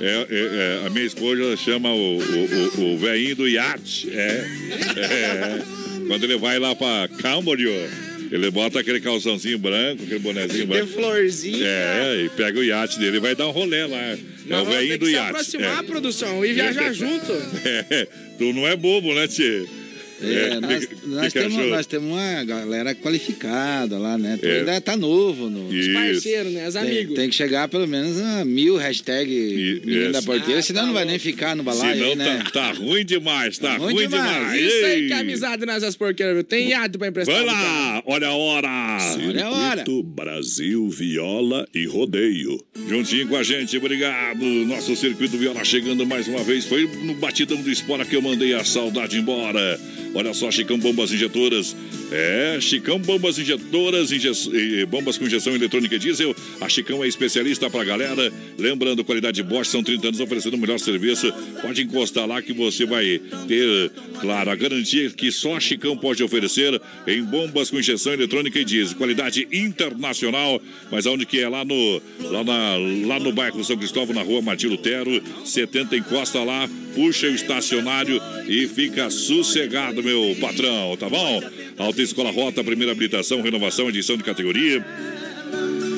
é, 0.00 0.26
é, 0.30 0.80
é, 0.82 0.86
a 0.86 0.90
minha 0.90 1.04
esposa 1.04 1.56
chama 1.56 1.92
o, 1.92 2.18
o, 2.18 2.80
o, 2.80 2.94
o 2.94 2.98
velhinho 2.98 3.36
do 3.36 3.48
iate. 3.48 4.08
É, 4.10 4.46
é. 4.96 5.62
Quando 6.06 6.24
ele 6.24 6.38
vai 6.38 6.58
lá 6.58 6.74
pra 6.74 7.08
Camboriú, 7.18 7.72
ele 8.30 8.50
bota 8.50 8.80
aquele 8.80 9.00
calçãozinho 9.00 9.58
branco, 9.58 10.02
aquele 10.02 10.18
bonezinho 10.18 10.60
De 10.60 10.66
branco. 10.66 10.86
florzinha. 10.92 11.66
É, 11.66 12.22
e 12.24 12.28
pega 12.30 12.58
o 12.58 12.64
iate 12.64 12.98
dele 12.98 13.16
e 13.18 13.20
vai 13.20 13.34
dar 13.34 13.46
um 13.48 13.50
rolê 13.52 13.86
lá. 13.86 13.96
É 13.98 14.18
Nós 14.46 14.62
o 14.62 14.64
vamos 14.64 14.68
ter 14.70 14.76
velhinho 14.78 14.98
do 14.98 15.06
se 15.06 15.12
iate. 15.12 15.30
aproximar, 15.30 15.78
É. 15.84 15.86
produção, 15.86 16.44
e 16.44 16.52
viajar 16.52 16.92
junto. 16.94 17.32
É, 17.64 18.06
tu 18.38 18.52
não 18.52 18.66
é 18.66 18.76
bobo, 18.76 19.14
né, 19.14 19.26
Tchê? 19.28 19.64
É, 20.22 20.26
É, 20.56 20.60
nós, 20.60 20.88
nós 21.06 21.32
temos, 21.32 21.66
nós 21.68 21.86
temos 21.86 22.08
uma 22.10 22.44
galera 22.44 22.94
qualificada 22.94 23.98
lá, 23.98 24.16
né? 24.16 24.38
É. 24.42 24.58
ainda 24.60 24.80
tá 24.80 24.96
novo. 24.96 25.50
No... 25.50 25.68
Os 25.68 25.88
parceiros, 25.88 26.52
né? 26.52 26.66
Os 26.68 26.74
tem, 26.74 26.82
amigos. 26.82 27.14
Tem 27.14 27.28
que 27.28 27.34
chegar 27.34 27.68
pelo 27.68 27.86
menos 27.86 28.20
a 28.20 28.44
mil 28.44 28.76
hashtag 28.76 29.82
menino 29.84 30.12
da 30.12 30.22
porteira, 30.22 30.58
Ah, 30.60 30.62
senão 30.62 30.80
tá 30.82 30.86
não 30.86 30.94
vai 30.94 31.04
louco. 31.04 31.10
nem 31.10 31.18
ficar 31.18 31.56
no 31.56 31.62
balaio 31.62 31.94
Senão 31.94 32.10
aí, 32.10 32.16
né? 32.16 32.42
tá, 32.44 32.50
tá 32.50 32.72
ruim 32.72 33.04
demais, 33.04 33.58
tá, 33.58 33.76
ruim 33.76 33.94
ruim, 33.94 34.08
demais. 34.08 34.36
demais. 34.36 34.62
Isso 34.62 34.84
aí 34.84 35.06
que 35.06 35.12
é 35.12 35.18
amizade 35.18 35.66
nessas 35.66 35.96
porqueiras, 35.96 36.34
viu? 36.34 36.44
Tem 36.44 36.68
iado 36.70 36.98
pra 36.98 37.08
emprestar. 37.08 37.34
Vai 37.34 37.44
lá, 37.44 38.02
olha 38.06 38.28
a 38.28 38.34
hora. 38.34 38.68
Olha 39.26 39.46
a 39.46 39.50
hora. 39.50 39.84
Brasil 40.04 40.88
Viola 40.88 41.66
e 41.74 41.86
Rodeio. 41.86 42.58
Juntinho 42.88 43.28
com 43.28 43.36
a 43.36 43.42
gente, 43.42 43.76
obrigado. 43.76 44.42
Nosso 44.44 44.94
Circuito 44.96 45.36
Viola 45.36 45.64
chegando 45.64 46.06
mais 46.06 46.26
uma 46.28 46.42
vez. 46.42 46.64
Foi 46.64 46.86
no 46.86 47.14
batidão 47.14 47.60
do 47.60 47.70
Espora 47.70 48.04
que 48.04 48.16
eu 48.16 48.22
mandei 48.22 48.54
a 48.54 48.64
saudade 48.64 49.18
embora. 49.18 49.78
Olha 50.16 50.32
só, 50.32 50.50
Chicão 50.50 50.78
Bombas 50.78 51.12
Injetoras. 51.12 51.76
É, 52.10 52.56
Chicão 52.58 52.98
Bombas 52.98 53.38
Injetoras, 53.38 54.10
inje... 54.10 54.30
bombas 54.86 55.18
com 55.18 55.26
injeção 55.26 55.54
eletrônica 55.54 55.94
e 55.94 55.98
diesel. 55.98 56.34
A 56.58 56.70
Chicão 56.70 57.04
é 57.04 57.06
especialista 57.06 57.68
pra 57.68 57.84
galera. 57.84 58.32
Lembrando, 58.58 59.04
qualidade 59.04 59.42
Bosch, 59.42 59.68
são 59.68 59.82
30 59.82 60.08
anos 60.08 60.20
oferecendo 60.20 60.54
o 60.54 60.58
melhor 60.58 60.78
serviço. 60.78 61.30
Pode 61.60 61.82
encostar 61.82 62.26
lá 62.26 62.40
que 62.40 62.54
você 62.54 62.86
vai 62.86 63.20
ter, 63.46 63.90
claro, 64.18 64.50
a 64.50 64.56
garantia 64.56 65.10
que 65.10 65.30
só 65.30 65.56
a 65.56 65.60
Chicão 65.60 65.94
pode 65.94 66.22
oferecer 66.22 66.80
em 67.06 67.22
bombas 67.22 67.68
com 67.68 67.78
injeção 67.78 68.14
eletrônica 68.14 68.58
e 68.58 68.64
diesel. 68.64 68.96
Qualidade 68.96 69.46
internacional. 69.52 70.62
Mas 70.90 71.06
aonde 71.06 71.26
que 71.26 71.40
é? 71.40 71.48
Lá 71.48 71.62
no, 71.62 72.02
lá 72.30 72.42
na, 72.42 72.76
lá 73.06 73.20
no 73.20 73.32
bairro 73.32 73.62
São 73.62 73.76
Cristóvão, 73.76 74.14
na 74.14 74.22
rua 74.22 74.40
Martim 74.40 74.68
Lutero, 74.68 75.22
70, 75.44 75.94
encosta 75.94 76.42
lá, 76.42 76.66
puxa 76.94 77.26
o 77.26 77.34
estacionário 77.34 78.18
e 78.48 78.66
fica 78.66 79.10
sossegado, 79.10 80.05
meu 80.06 80.36
patrão, 80.40 80.96
tá 80.96 81.08
bom? 81.08 81.42
Alta 81.76 82.00
Escola 82.00 82.30
Rota, 82.30 82.62
primeira 82.62 82.92
habilitação, 82.92 83.42
renovação, 83.42 83.88
edição 83.88 84.16
de 84.16 84.22
categoria. 84.22 84.84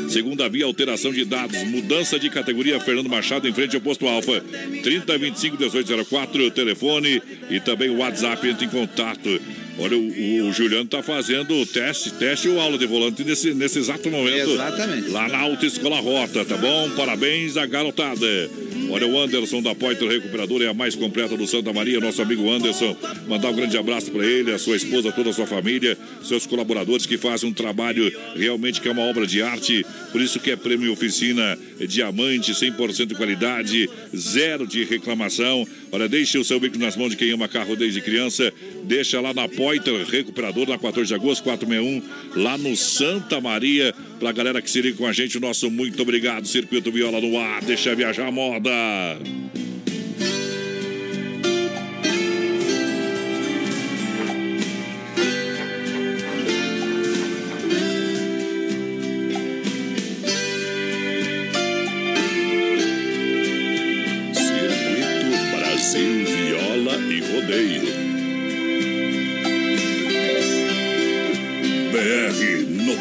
Segunda 0.09 0.49
via, 0.49 0.65
alteração 0.65 1.13
de 1.13 1.23
dados, 1.27 1.63
mudança 1.65 2.19
de 2.19 2.31
categoria, 2.31 2.81
Fernando 2.81 3.11
Machado, 3.11 3.47
em 3.47 3.53
frente 3.53 3.77
ao 3.77 3.83
posto 3.83 4.09
Alfa. 4.09 4.43
3025 4.83 5.59
1804, 5.59 6.51
telefone 6.51 7.23
e 7.51 7.61
também 7.61 7.91
o 7.91 7.99
WhatsApp, 7.99 8.49
entre 8.49 8.65
em 8.65 8.71
contato. 8.71 9.39
Olha, 9.81 9.97
o, 9.97 10.49
o 10.49 10.53
Juliano 10.53 10.87
tá 10.87 11.03
fazendo 11.03 11.55
o 11.55 11.65
teste, 11.65 12.11
teste 12.11 12.49
ou 12.49 12.61
aula 12.61 12.77
de 12.77 12.85
volante 12.85 13.23
nesse, 13.23 13.55
nesse 13.55 13.79
exato 13.79 14.11
momento. 14.11 14.51
Exatamente. 14.51 15.09
Lá 15.11 15.29
na 15.29 15.39
Alta 15.39 15.67
Escola 15.67 16.01
Rota, 16.01 16.45
tá 16.45 16.57
bom? 16.57 16.91
Parabéns 16.97 17.57
à 17.57 17.65
garotada. 17.65 18.27
Olha, 18.91 19.07
o 19.07 19.21
Anderson 19.21 19.63
da 19.63 19.75
Poiter 19.75 20.09
Recuperadora 20.09 20.65
é 20.65 20.69
a 20.69 20.75
mais 20.75 20.97
completa 20.97 21.37
do 21.37 21.47
Santa 21.47 21.73
Maria, 21.73 22.01
nosso 22.01 22.21
amigo 22.21 22.51
Anderson. 22.51 22.97
Mandar 23.29 23.51
um 23.51 23.55
grande 23.55 23.77
abraço 23.77 24.11
para 24.11 24.27
ele, 24.27 24.51
a 24.51 24.59
sua 24.59 24.77
esposa, 24.77 25.13
toda 25.13 25.31
a 25.31 25.33
sua 25.33 25.47
família, 25.47 25.97
seus 26.25 26.47
colaboradores 26.47 27.07
que 27.07 27.17
fazem 27.17 27.49
um 27.49 27.53
trabalho 27.53 28.11
realmente 28.35 28.81
que 28.81 28.89
é 28.89 28.91
uma 28.91 29.03
obra 29.03 29.27
de 29.27 29.43
arte. 29.43 29.87
Por 30.11 30.21
isso 30.21 30.41
que 30.41 30.51
é 30.51 30.57
prêmio 30.57 30.93
oficina 30.93 31.57
diamante, 31.87 32.53
100% 32.53 33.07
de 33.07 33.15
qualidade, 33.15 33.89
zero 34.17 34.67
de 34.67 34.83
reclamação. 34.85 35.67
Olha, 35.93 36.09
deixe 36.09 36.37
o 36.37 36.45
seu 36.45 36.59
veículo 36.59 36.85
nas 36.85 36.97
mãos 36.97 37.11
de 37.11 37.17
quem 37.17 37.31
ama 37.31 37.47
carro 37.47 37.77
desde 37.77 38.01
criança. 38.01 38.53
Deixa 38.85 39.21
lá 39.21 39.33
na 39.33 39.47
Poiter 39.49 39.68
Recuperador, 40.05 40.69
na 40.69 40.79
14 40.79 41.07
de 41.07 41.15
agosto, 41.15 41.43
461, 41.45 42.43
lá 42.43 42.57
no 42.57 42.77
Santa 42.77 43.41
Maria. 43.41 43.95
Pra 44.19 44.33
galera 44.33 44.63
que 44.63 44.71
se 44.71 44.81
liga 44.81 44.97
com 44.97 45.07
a 45.07 45.13
gente, 45.13 45.37
o 45.37 45.41
nosso 45.41 45.71
muito 45.71 46.01
obrigado. 46.03 46.47
Circuito 46.47 46.91
Viola 46.91 47.21
no 47.21 47.39
ar, 47.39 47.63
deixa 47.63 47.95
viajar 47.95 48.29
a 48.29 48.33
moda. 48.33 48.71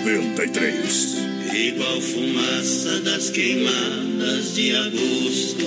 93. 0.07 1.17
Igual 1.53 1.99
fumaça 1.99 3.01
das 3.01 3.29
queimadas 3.29 4.55
de 4.55 4.73
agosto, 4.73 5.65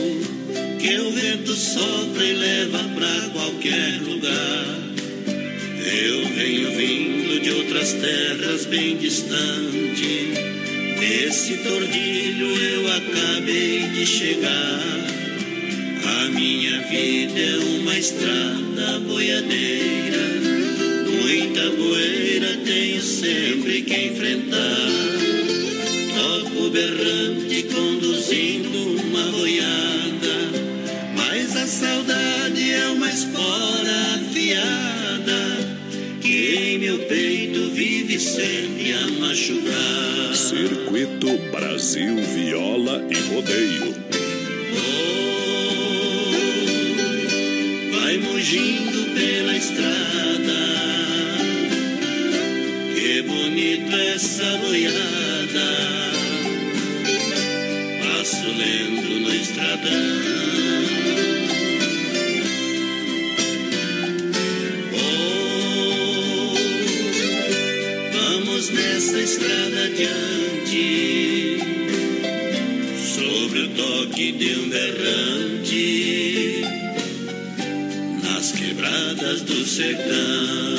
que 0.79 0.99
o 0.99 1.11
vento 1.12 1.55
sopra 1.55 2.25
e 2.25 2.33
leva 2.33 2.79
pra 2.95 3.29
qualquer 3.35 4.01
lugar. 4.01 4.81
Eu 5.93 6.27
venho 6.35 6.71
vindo 6.73 7.41
de 7.41 7.51
outras 7.51 7.93
terras 7.93 8.65
bem 8.65 8.97
distante, 8.97 10.33
desse 10.99 11.59
tordilho 11.59 12.47
eu 12.47 12.93
acabei 12.93 13.89
de 13.89 14.07
chegar. 14.07 15.07
A 16.03 16.29
minha 16.31 16.81
vida 16.89 17.39
é 17.39 17.57
uma 17.79 17.99
estrada 17.99 19.01
boiadeira, 19.01 20.19
muita 21.23 21.71
poeira 21.73 22.30
tenho 22.70 23.02
sempre 23.02 23.82
que 23.82 24.06
enfrentar. 24.06 24.86
Toco 26.14 26.70
berrante 26.70 27.64
conduzindo 27.64 29.02
uma 29.02 29.24
boiada, 29.32 30.36
mas 31.16 31.56
a 31.56 31.66
saudade 31.66 32.70
é 32.70 32.86
uma 32.90 33.10
espora 33.10 34.14
afiada 34.14 35.40
que 36.20 36.55
em 36.55 36.78
meu 36.78 36.98
peito 37.01 37.70
vive 37.70 38.20
sempre 38.20 38.92
a 38.92 39.06
machucar. 39.18 40.36
Circuito 40.36 41.38
Brasil 41.51 42.16
Viola 42.18 43.05
e 43.10 43.34
Rodeio. 43.34 44.10
vai 47.92 48.16
mugindo 48.18 48.90
estrada 70.01 70.31
adiante. 70.62 71.59
Sobre 73.14 73.60
o 73.60 73.68
toque 73.70 74.32
de 74.32 74.59
um 74.59 74.68
berrante 74.68 76.62
nas 78.22 78.52
quebradas 78.52 79.43
do 79.43 79.64
sertão. 79.64 80.69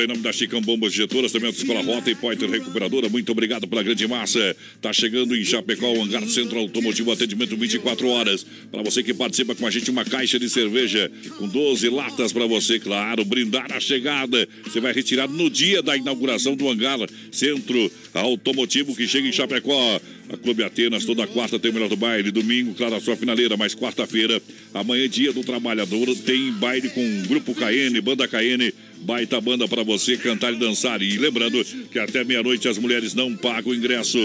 Olha 0.00 0.02
só, 0.02 0.02
em 0.02 0.06
nome 0.06 0.20
da 0.20 0.32
Chicão 0.32 0.60
Bombas 0.60 0.92
Injetoras, 0.92 1.32
também 1.32 1.48
a 1.48 1.52
Escola 1.52 1.82
Rota 1.82 2.10
e 2.10 2.14
Poiter 2.14 2.48
Recuperadora. 2.48 3.08
Muito 3.08 3.32
obrigado 3.32 3.66
pela 3.66 3.82
grande 3.82 4.06
massa. 4.06 4.56
Tá 4.80 4.92
chegando 4.92 5.36
em 5.36 5.44
Chapecó, 5.44 5.92
o 5.92 6.02
Hangar 6.02 6.26
Centro 6.26 6.58
Automotivo, 6.58 7.12
atendimento 7.12 7.56
24 7.56 8.08
horas. 8.08 8.46
Para 8.70 8.82
você 8.82 9.02
que 9.02 9.12
participa 9.12 9.54
com 9.54 9.66
a 9.66 9.70
gente, 9.70 9.90
uma 9.90 10.04
caixa 10.04 10.38
de 10.38 10.48
cerveja 10.48 11.10
com 11.36 11.48
12 11.48 11.88
latas 11.90 12.32
para 12.32 12.46
você, 12.46 12.78
claro. 12.78 13.24
Brindar 13.24 13.72
a 13.72 13.80
chegada. 13.80 14.48
Você 14.64 14.80
vai 14.80 14.92
retirar 14.92 15.28
no 15.28 15.50
dia 15.50 15.82
da 15.82 15.96
inauguração 15.96 16.54
do 16.54 16.68
Hangar 16.68 16.98
Centro 17.30 17.90
Automotivo 18.14 18.94
que 18.94 19.06
chega 19.06 19.28
em 19.28 19.32
Chapecó. 19.32 20.00
A 20.32 20.36
Clube 20.36 20.62
Atenas, 20.62 21.04
toda 21.04 21.26
quarta 21.26 21.58
tem 21.58 21.72
o 21.72 21.74
melhor 21.74 21.88
do 21.88 21.96
baile. 21.96 22.30
Domingo, 22.30 22.72
claro, 22.74 22.94
a 22.94 23.00
sua 23.00 23.16
finaleira, 23.16 23.56
mas 23.56 23.74
quarta-feira, 23.74 24.40
amanhã, 24.72 25.08
dia 25.08 25.32
do 25.32 25.42
trabalhador, 25.42 26.06
tem 26.24 26.52
baile 26.52 26.88
com 26.90 27.22
Grupo 27.26 27.52
KN, 27.52 28.00
Banda 28.00 28.28
KN. 28.28 28.72
Baita 29.02 29.40
banda 29.40 29.66
para 29.66 29.82
você 29.82 30.16
cantar 30.16 30.52
e 30.52 30.56
dançar. 30.56 31.00
E 31.00 31.16
lembrando 31.16 31.64
que 31.90 31.98
até 31.98 32.22
meia-noite 32.22 32.68
as 32.68 32.76
mulheres 32.78 33.14
não 33.14 33.34
pagam 33.34 33.72
o 33.72 33.74
ingresso. 33.74 34.18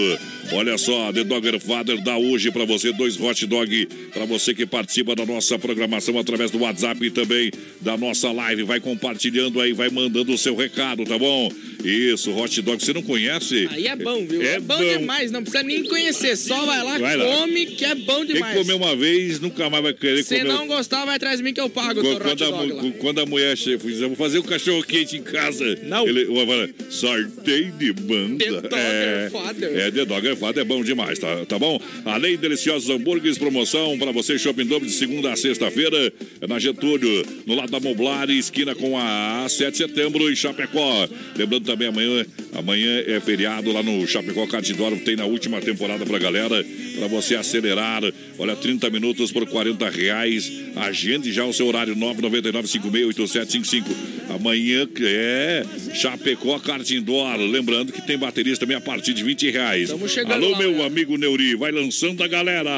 Olha 0.52 0.76
só, 0.76 1.12
The 1.12 1.24
Dogger 1.24 1.58
Father 1.58 2.00
dá 2.02 2.16
hoje 2.18 2.50
para 2.50 2.64
você 2.66 2.92
dois 2.92 3.18
hot 3.18 3.46
dog 3.46 3.86
para 4.12 4.26
você 4.26 4.54
que 4.54 4.66
participa 4.66 5.14
da 5.16 5.24
nossa 5.24 5.58
programação 5.58 6.18
através 6.18 6.50
do 6.50 6.58
WhatsApp 6.58 7.04
e 7.04 7.10
também 7.10 7.50
da 7.80 7.96
nossa 7.96 8.30
live. 8.30 8.64
Vai 8.64 8.78
compartilhando 8.78 9.60
aí, 9.60 9.72
vai 9.72 9.88
mandando 9.88 10.32
o 10.32 10.38
seu 10.38 10.54
recado, 10.54 11.04
tá 11.04 11.18
bom? 11.18 11.50
Isso, 11.82 12.30
hot 12.32 12.60
dog. 12.60 12.84
Você 12.84 12.92
não 12.92 13.02
conhece? 13.02 13.66
Aí 13.70 13.86
é 13.86 13.96
bom, 13.96 14.26
viu? 14.26 14.42
É, 14.42 14.60
bom, 14.60 14.78
demais, 14.78 15.30
não 15.30 15.42
precisa 15.42 15.62
nem 15.62 15.84
conhecer. 15.84 16.36
Só 16.36 16.66
vai 16.66 16.82
lá, 16.84 16.98
Vai 16.98 17.16
lá. 17.16 17.24
come, 17.24 17.66
que 17.66 17.84
é 17.84 17.94
bom 17.94 18.24
Quem 18.26 18.34
demais. 18.34 18.58
comer 18.58 18.74
uma 18.74 18.94
vez, 18.94 19.40
nunca 19.40 19.70
mais 19.70 19.82
vai 19.82 19.94
querer 19.94 20.22
Se 20.22 20.38
comer. 20.38 20.48
não 20.52 20.66
gostar, 20.66 21.04
vai 21.06 21.16
atrás 21.16 21.38
de 21.38 21.44
mim 21.44 21.54
que 21.54 21.60
eu 21.60 21.70
pago 21.70 22.00
o 22.00 22.12
hot 22.14 22.20
Quando 22.20 22.44
a, 22.44 22.92
quando 23.00 23.20
a 23.20 23.26
mulher 23.26 23.56
chega, 23.56 23.80
eu 23.88 24.08
vou 24.08 24.16
fazer 24.16 24.38
um 24.38 24.42
cachorro 24.42 24.65
quente 24.82 25.16
em 25.16 25.22
casa. 25.22 25.78
Não. 25.84 26.06
Ele 26.06 26.24
vai 26.26 26.46
falar, 26.46 26.68
sorteio 26.90 27.72
de 27.72 27.92
banda. 27.92 28.44
The 28.44 28.50
Dogger 28.50 28.78
é, 28.78 29.30
Father. 29.30 29.78
É, 29.78 29.90
The 29.90 30.04
Dogger 30.04 30.36
Father 30.36 30.62
é 30.62 30.64
bom 30.64 30.82
demais, 30.82 31.18
tá, 31.18 31.44
tá 31.46 31.58
bom? 31.58 31.80
Além 32.04 32.32
de 32.32 32.38
deliciosos 32.38 32.88
hambúrgueres, 32.90 33.38
promoção 33.38 33.98
para 33.98 34.12
você, 34.12 34.38
Shopping 34.38 34.66
Dobro 34.66 34.86
de 34.86 34.94
segunda 34.94 35.32
a 35.32 35.36
sexta-feira, 35.36 36.12
é 36.40 36.46
na 36.46 36.58
Getúlio, 36.58 37.24
no 37.46 37.54
lado 37.54 37.70
da 37.70 37.80
Moblari, 37.80 38.38
esquina 38.38 38.74
com 38.74 38.98
a 38.98 39.46
7 39.48 39.72
de 39.72 39.78
setembro 39.78 40.30
em 40.30 40.36
Chapecó. 40.36 41.08
Lembrando 41.36 41.64
também, 41.64 41.88
amanhã, 41.88 42.26
amanhã 42.54 43.02
é 43.06 43.20
feriado 43.20 43.72
lá 43.72 43.82
no 43.82 44.06
Chapecó 44.06 44.46
Catidoro, 44.46 44.98
tem 45.00 45.16
na 45.16 45.24
última 45.24 45.60
temporada 45.60 46.04
pra 46.06 46.18
galera, 46.18 46.64
para 46.98 47.08
você 47.08 47.34
acelerar. 47.34 48.02
Olha, 48.38 48.56
30 48.56 48.90
minutos 48.90 49.32
por 49.32 49.46
40 49.46 49.88
reais. 49.90 50.52
Agende 50.74 51.32
já 51.32 51.44
o 51.44 51.52
seu 51.52 51.66
horário 51.66 51.94
999-568755. 51.96 53.84
Amanhã 54.30 54.55
é 55.04 55.64
Chapecó 55.94 56.58
Cartindor. 56.58 57.36
Lembrando 57.36 57.92
que 57.92 58.00
tem 58.06 58.16
baterias 58.16 58.58
também 58.58 58.76
a 58.76 58.80
partir 58.80 59.12
de 59.12 59.22
20 59.22 59.50
reais. 59.50 59.90
Alô, 59.90 60.50
lá, 60.50 60.58
meu 60.58 60.82
amigo 60.82 61.16
Neuri, 61.16 61.54
vai 61.54 61.70
lançando 61.70 62.22
a 62.22 62.28
galera. 62.28 62.70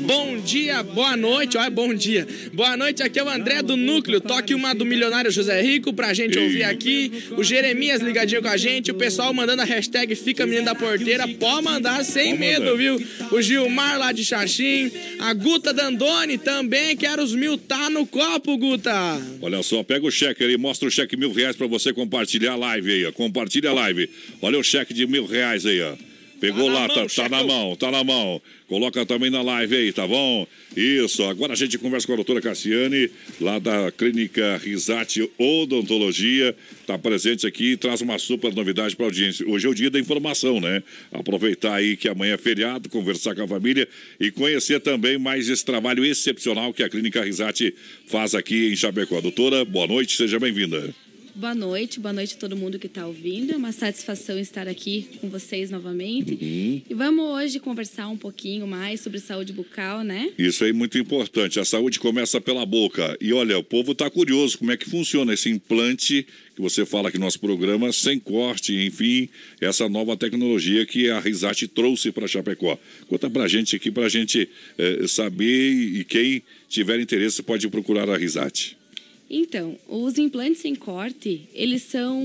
Bom 0.00 0.38
dia, 0.38 0.82
boa 0.82 1.16
noite, 1.16 1.56
olha, 1.56 1.70
bom 1.70 1.92
dia. 1.92 2.26
Boa 2.52 2.76
noite, 2.76 3.02
aqui 3.02 3.18
é 3.18 3.24
o 3.24 3.28
André 3.28 3.62
do 3.62 3.76
Núcleo. 3.76 4.20
Toque 4.20 4.54
uma 4.54 4.74
do 4.74 4.84
milionário 4.84 5.30
José 5.30 5.60
Rico 5.60 5.92
pra 5.92 6.12
gente 6.14 6.38
ouvir 6.38 6.64
aqui. 6.64 7.10
O 7.36 7.42
Jeremias 7.42 8.00
ligadinho 8.00 8.42
com 8.42 8.48
a 8.48 8.56
gente. 8.56 8.90
O 8.90 8.94
pessoal 8.94 9.32
mandando 9.32 9.62
a 9.62 9.64
hashtag 9.64 10.14
Fica 10.14 10.46
Menino 10.46 10.66
da 10.66 10.74
Porteira. 10.74 11.26
Pode 11.28 11.64
mandar 11.64 12.04
sem 12.04 12.30
Pode 12.30 12.38
medo, 12.38 12.64
mandar. 12.66 12.76
viu? 12.76 13.06
O 13.32 13.42
Gilmar 13.42 13.98
lá 13.98 14.12
de 14.12 14.24
Xaxim. 14.24 14.90
A 15.18 15.32
Guta 15.34 15.72
Dandoni 15.72 16.38
também. 16.38 16.96
Quero 16.96 17.22
os 17.22 17.34
mil 17.34 17.58
tá 17.58 17.90
no 17.90 18.06
copo, 18.06 18.56
Guta. 18.56 18.92
Olha 19.40 19.62
só, 19.62 19.82
pega 19.82 20.06
o 20.06 20.10
cheque 20.10 20.44
aí, 20.44 20.56
mostra 20.56 20.88
o 20.88 20.90
cheque 20.90 21.15
mil 21.16 21.32
reais 21.32 21.56
pra 21.56 21.66
você 21.66 21.92
compartilhar 21.92 22.52
a 22.52 22.56
live 22.56 22.92
aí, 22.92 23.06
ó. 23.06 23.12
Compartilha 23.12 23.70
a 23.70 23.74
live. 23.74 24.08
Olha 24.40 24.58
o 24.58 24.62
cheque 24.62 24.94
de 24.94 25.06
mil 25.06 25.26
reais 25.26 25.66
aí, 25.66 25.80
ó. 25.82 25.96
Pegou 26.40 26.66
Tá 26.66 26.72
lá, 26.72 26.88
mão, 26.88 26.88
tá, 26.88 27.06
tá 27.06 27.28
na 27.28 27.44
mão, 27.44 27.76
tá 27.76 27.90
na 27.90 28.04
mão. 28.04 28.42
Coloca 28.68 29.06
também 29.06 29.30
na 29.30 29.42
live 29.42 29.76
aí, 29.76 29.92
tá 29.92 30.06
bom? 30.06 30.46
Isso, 30.76 31.22
agora 31.24 31.52
a 31.52 31.56
gente 31.56 31.78
conversa 31.78 32.06
com 32.06 32.12
a 32.12 32.16
doutora 32.16 32.40
Cassiane, 32.40 33.08
lá 33.40 33.58
da 33.58 33.90
Clínica 33.90 34.60
Risate 34.62 35.28
Odontologia. 35.38 36.54
Tá 36.86 36.98
presente 36.98 37.46
aqui 37.46 37.72
e 37.72 37.76
traz 37.76 38.00
uma 38.00 38.18
super 38.18 38.52
novidade 38.54 38.94
pra 38.94 39.06
audiência. 39.06 39.48
Hoje 39.48 39.66
é 39.66 39.70
o 39.70 39.74
dia 39.74 39.88
da 39.88 39.98
informação, 39.98 40.60
né? 40.60 40.82
Aproveitar 41.12 41.74
aí 41.74 41.96
que 41.96 42.08
amanhã 42.08 42.34
é 42.34 42.38
feriado, 42.38 42.88
conversar 42.88 43.34
com 43.34 43.42
a 43.42 43.48
família 43.48 43.88
e 44.20 44.30
conhecer 44.30 44.80
também 44.80 45.16
mais 45.16 45.48
esse 45.48 45.64
trabalho 45.64 46.04
excepcional 46.04 46.74
que 46.74 46.82
a 46.82 46.88
Clínica 46.88 47.24
Risate 47.24 47.72
faz 48.06 48.34
aqui 48.34 48.72
em 48.72 48.76
Chapecó. 48.76 49.20
Doutora, 49.20 49.64
boa 49.64 49.86
noite, 49.86 50.16
seja 50.16 50.38
bem-vinda. 50.38 50.92
Boa 51.36 51.54
noite, 51.54 52.00
boa 52.00 52.14
noite 52.14 52.34
a 52.34 52.38
todo 52.38 52.56
mundo 52.56 52.78
que 52.78 52.86
está 52.86 53.06
ouvindo. 53.06 53.52
É 53.52 53.56
uma 53.58 53.70
satisfação 53.70 54.38
estar 54.38 54.66
aqui 54.66 55.06
com 55.20 55.28
vocês 55.28 55.70
novamente. 55.70 56.32
Uhum. 56.32 56.80
E 56.88 56.94
vamos 56.94 57.26
hoje 57.26 57.60
conversar 57.60 58.08
um 58.08 58.16
pouquinho 58.16 58.66
mais 58.66 59.02
sobre 59.02 59.20
saúde 59.20 59.52
bucal, 59.52 60.02
né? 60.02 60.32
Isso 60.38 60.64
aí 60.64 60.70
é 60.70 60.72
muito 60.72 60.96
importante. 60.96 61.60
A 61.60 61.64
saúde 61.66 62.00
começa 62.00 62.40
pela 62.40 62.64
boca. 62.64 63.18
E 63.20 63.34
olha, 63.34 63.58
o 63.58 63.62
povo 63.62 63.92
está 63.92 64.08
curioso 64.08 64.56
como 64.56 64.72
é 64.72 64.78
que 64.78 64.88
funciona 64.88 65.34
esse 65.34 65.50
implante 65.50 66.26
que 66.54 66.62
você 66.62 66.86
fala 66.86 67.10
aqui 67.10 67.18
no 67.18 67.26
nosso 67.26 67.38
programa, 67.38 67.92
sem 67.92 68.18
corte, 68.18 68.74
enfim, 68.86 69.28
essa 69.60 69.90
nova 69.90 70.16
tecnologia 70.16 70.86
que 70.86 71.10
a 71.10 71.20
Risate 71.20 71.68
trouxe 71.68 72.10
para 72.10 72.26
Chapecó. 72.26 72.78
Conta 73.08 73.28
pra 73.28 73.46
gente 73.46 73.76
aqui, 73.76 73.90
pra 73.90 74.08
gente 74.08 74.48
eh, 74.78 75.06
saber 75.06 75.70
e 75.70 76.02
quem 76.02 76.42
tiver 76.66 76.98
interesse 76.98 77.42
pode 77.42 77.68
procurar 77.68 78.08
a 78.08 78.16
Risate. 78.16 78.78
Então, 79.28 79.76
os 79.88 80.18
implantes 80.18 80.60
sem 80.60 80.74
corte, 80.74 81.48
eles 81.52 81.82
são 81.82 82.22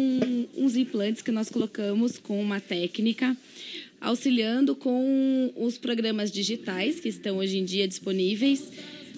uns 0.56 0.76
implantes 0.76 1.22
que 1.22 1.32
nós 1.32 1.50
colocamos 1.50 2.18
com 2.20 2.40
uma 2.40 2.60
técnica 2.60 3.36
auxiliando 4.00 4.76
com 4.76 5.52
os 5.56 5.78
programas 5.78 6.32
digitais 6.32 7.00
que 7.00 7.10
estão 7.10 7.38
hoje 7.38 7.58
em 7.58 7.66
dia 7.66 7.88
disponíveis. 7.88 8.64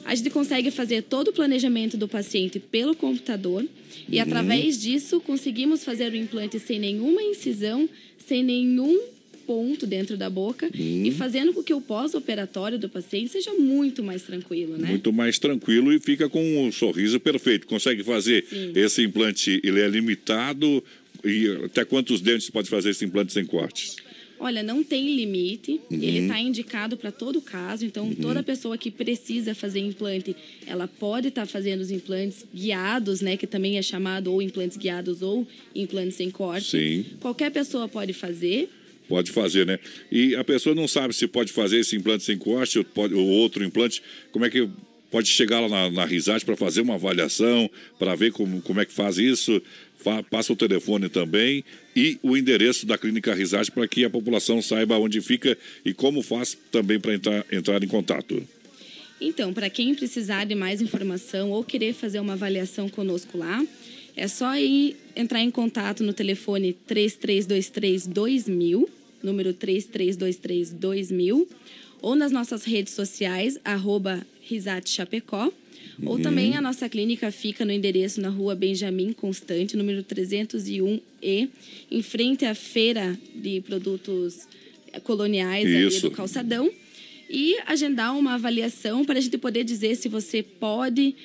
A 0.05 0.13
gente 0.15 0.29
consegue 0.29 0.69
fazer 0.71 1.03
todo 1.03 1.29
o 1.29 1.33
planejamento 1.33 1.95
do 1.95 2.07
paciente 2.07 2.59
pelo 2.59 2.93
computador 2.95 3.65
e, 4.09 4.15
Uhum. 4.17 4.21
através 4.21 4.81
disso, 4.81 5.21
conseguimos 5.21 5.83
fazer 5.85 6.11
o 6.11 6.15
implante 6.15 6.59
sem 6.59 6.79
nenhuma 6.79 7.21
incisão, 7.21 7.87
sem 8.27 8.43
nenhum 8.43 8.99
ponto 9.45 9.85
dentro 9.85 10.17
da 10.17 10.29
boca 10.29 10.65
Uhum. 10.73 11.03
e 11.05 11.11
fazendo 11.11 11.53
com 11.53 11.61
que 11.63 11.73
o 11.73 11.81
pós-operatório 11.81 12.77
do 12.79 12.89
paciente 12.89 13.29
seja 13.31 13.53
muito 13.53 14.03
mais 14.03 14.23
tranquilo, 14.23 14.77
né? 14.77 14.89
Muito 14.89 15.11
mais 15.13 15.37
tranquilo 15.39 15.91
e 15.93 15.99
fica 15.99 16.29
com 16.29 16.41
um 16.65 16.71
sorriso 16.71 17.19
perfeito. 17.19 17.67
Consegue 17.67 18.03
fazer 18.03 18.45
Sim. 18.49 18.71
esse 18.75 19.03
implante, 19.03 19.59
ele 19.63 19.79
é 19.81 19.87
limitado 19.87 20.83
e 21.23 21.47
até 21.65 21.85
quantos 21.85 22.21
dentes 22.21 22.49
pode 22.49 22.69
fazer 22.69 22.89
esse 22.91 23.05
implante 23.05 23.33
sem 23.33 23.45
cortes? 23.45 23.95
Olha, 24.39 24.61
não 24.61 24.83
tem 24.83 25.15
limite. 25.15 25.79
Uhum. 25.89 26.03
Ele 26.03 26.19
está 26.19 26.37
indicado 26.37 26.97
para 26.97 27.13
todo 27.13 27.39
caso. 27.39 27.85
Então, 27.85 28.07
Uhum. 28.07 28.15
toda 28.15 28.43
pessoa 28.43 28.77
que 28.77 28.91
precisa 28.91 29.55
fazer 29.55 29.79
implante, 29.79 30.35
ela 30.67 30.85
pode 30.85 31.29
estar 31.29 31.45
fazendo 31.45 31.79
os 31.79 31.89
implantes 31.91 32.45
guiados, 32.53 33.21
né? 33.21 33.37
Que 33.37 33.47
também 33.47 33.77
é 33.77 33.81
chamado 33.81 34.33
ou 34.33 34.41
implantes 34.41 34.75
guiados 34.75 35.21
ou 35.21 35.47
implantes 35.73 36.15
sem 36.17 36.29
corte. 36.29 36.71
Sim. 36.71 37.05
Qualquer 37.21 37.51
pessoa 37.51 37.87
pode 37.87 38.11
fazer. 38.11 38.67
Pode 39.07 39.31
fazer, 39.31 39.65
né? 39.65 39.79
E 40.11 40.35
a 40.35 40.43
pessoa 40.43 40.73
não 40.73 40.87
sabe 40.87 41.13
se 41.13 41.27
pode 41.27 41.51
fazer 41.51 41.79
esse 41.79 41.95
implante 41.95 42.23
sem 42.23 42.37
corte 42.37 42.79
ou, 42.79 42.85
pode, 42.85 43.13
ou 43.13 43.25
outro 43.27 43.63
implante. 43.63 44.01
Como 44.31 44.45
é 44.45 44.49
que 44.49 44.67
pode 45.11 45.27
chegar 45.27 45.59
lá 45.59 45.67
na, 45.69 45.89
na 45.91 46.05
Risate 46.05 46.43
para 46.43 46.55
fazer 46.55 46.81
uma 46.81 46.95
avaliação, 46.95 47.69
para 47.99 48.15
ver 48.15 48.31
como, 48.31 48.61
como 48.61 48.79
é 48.81 48.85
que 48.85 48.93
faz 48.93 49.17
isso? 49.17 49.61
Fa- 49.99 50.23
passa 50.23 50.51
o 50.51 50.55
telefone 50.55 51.07
também 51.09 51.63
e 51.95 52.17
o 52.23 52.35
endereço 52.35 52.85
da 52.85 52.97
Clínica 52.97 53.33
Risate 53.33 53.71
para 53.71 53.87
que 53.87 54.03
a 54.03 54.09
população 54.09 54.61
saiba 54.61 54.97
onde 54.97 55.21
fica 55.21 55.57
e 55.85 55.93
como 55.93 56.21
faz 56.23 56.57
também 56.71 56.99
para 56.99 57.13
entrar, 57.13 57.45
entrar 57.51 57.83
em 57.83 57.87
contato. 57.87 58.41
Então, 59.21 59.53
para 59.53 59.69
quem 59.69 59.93
precisar 59.93 60.45
de 60.45 60.55
mais 60.55 60.81
informação 60.81 61.51
ou 61.51 61.63
querer 61.63 61.93
fazer 61.93 62.19
uma 62.19 62.33
avaliação 62.33 62.89
conosco 62.89 63.37
lá, 63.37 63.63
É 64.15 64.27
só 64.27 64.55
ir 64.55 64.95
entrar 65.15 65.41
em 65.41 65.49
contato 65.51 66.03
no 66.03 66.13
telefone 66.13 66.73
3323 66.87 68.07
2000, 68.07 68.89
número 69.23 69.53
3323 69.53 70.71
2000, 70.71 71.47
ou 72.01 72.15
nas 72.15 72.31
nossas 72.31 72.63
redes 72.63 72.93
sociais, 72.93 73.59
arroba 73.63 74.25
Risate 74.41 74.89
Chapecó. 74.89 75.51
Ou 76.05 76.15
Uhum. 76.15 76.21
também 76.21 76.55
a 76.57 76.61
nossa 76.61 76.89
clínica 76.89 77.31
fica 77.31 77.63
no 77.63 77.71
endereço 77.71 78.19
na 78.19 78.29
rua 78.29 78.55
Benjamin 78.55 79.13
Constante, 79.13 79.77
número 79.77 80.03
301E, 80.03 81.49
em 81.91 82.01
frente 82.01 82.45
à 82.45 82.55
feira 82.55 83.17
de 83.35 83.61
produtos 83.61 84.47
coloniais 85.03 85.65
ali 85.65 85.99
do 85.99 86.11
calçadão. 86.11 86.69
E 87.35 87.57
agendar 87.65 88.15
uma 88.15 88.35
avaliação 88.35 89.03
para 89.03 89.17
a 89.17 89.21
gente 89.21 89.39
poder 89.39 89.63
dizer 89.63 89.95
se 89.95 90.07
você 90.07 90.43
pode. 90.43 91.15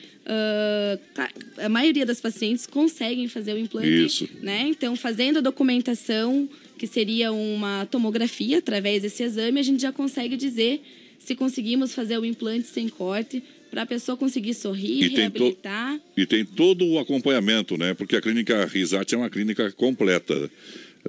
tá, 1.12 1.30
a 1.59 1.68
maioria 1.68 2.06
das 2.06 2.18
pacientes 2.18 2.66
conseguem 2.66 3.28
fazer 3.28 3.52
o 3.52 3.59
implante. 3.59 4.06
Isso. 4.06 4.28
Né? 4.40 4.68
Então, 4.68 4.97
fazendo 4.97 5.36
a 5.36 5.43
documentação, 5.43 6.48
que 6.78 6.86
seria 6.86 7.30
uma 7.30 7.85
tomografia, 7.90 8.56
através 8.56 9.02
desse 9.02 9.22
exame, 9.22 9.60
a 9.60 9.62
gente 9.62 9.82
já 9.82 9.93
consegue 9.93 10.35
dizer 10.35 10.80
se 11.18 11.35
conseguimos 11.35 11.93
fazer 11.93 12.16
o 12.16 12.24
implante 12.24 12.68
sem 12.68 12.89
corte, 12.89 13.43
para 13.70 13.82
a 13.82 13.86
pessoa 13.86 14.16
conseguir 14.16 14.55
sorrir, 14.55 15.05
E 15.05 15.09
reabilitar. 15.09 16.01
E 16.16 16.24
tem 16.24 16.43
todo 16.43 16.86
o 16.86 16.98
acompanhamento, 16.98 17.76
né? 17.76 17.93
Porque 17.93 18.16
a 18.16 18.20
clínica 18.22 18.64
Risate 18.64 19.14
é 19.14 19.18
uma 19.18 19.28
clínica 19.28 19.70
completa, 19.72 20.51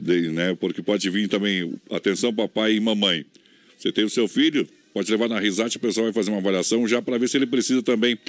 né? 0.01 0.53
Porque 0.59 0.81
pode 0.81 1.09
vir 1.09 1.30
também, 1.30 1.73
atenção 1.89 2.34
papai 2.34 2.73
e 2.76 2.80
mamãe. 2.81 3.26
Você 3.77 3.93
tem 3.93 4.03
o 4.03 4.09
seu 4.09 4.27
filho, 4.27 4.67
pode 4.99 5.11
levar 5.13 5.30
na 5.30 5.39
Risate, 5.39 5.77
o 5.77 5.80
pessoal 5.80 6.07
vai 6.07 6.13
fazer 6.13 6.30
uma 6.30 6.39
avaliação 6.39 6.85
já 6.85 7.01
para 7.01 7.17
ver 7.17 7.30
se 7.30 7.38
ele 7.38 7.45
precisa 7.45 7.81
também 7.81 8.19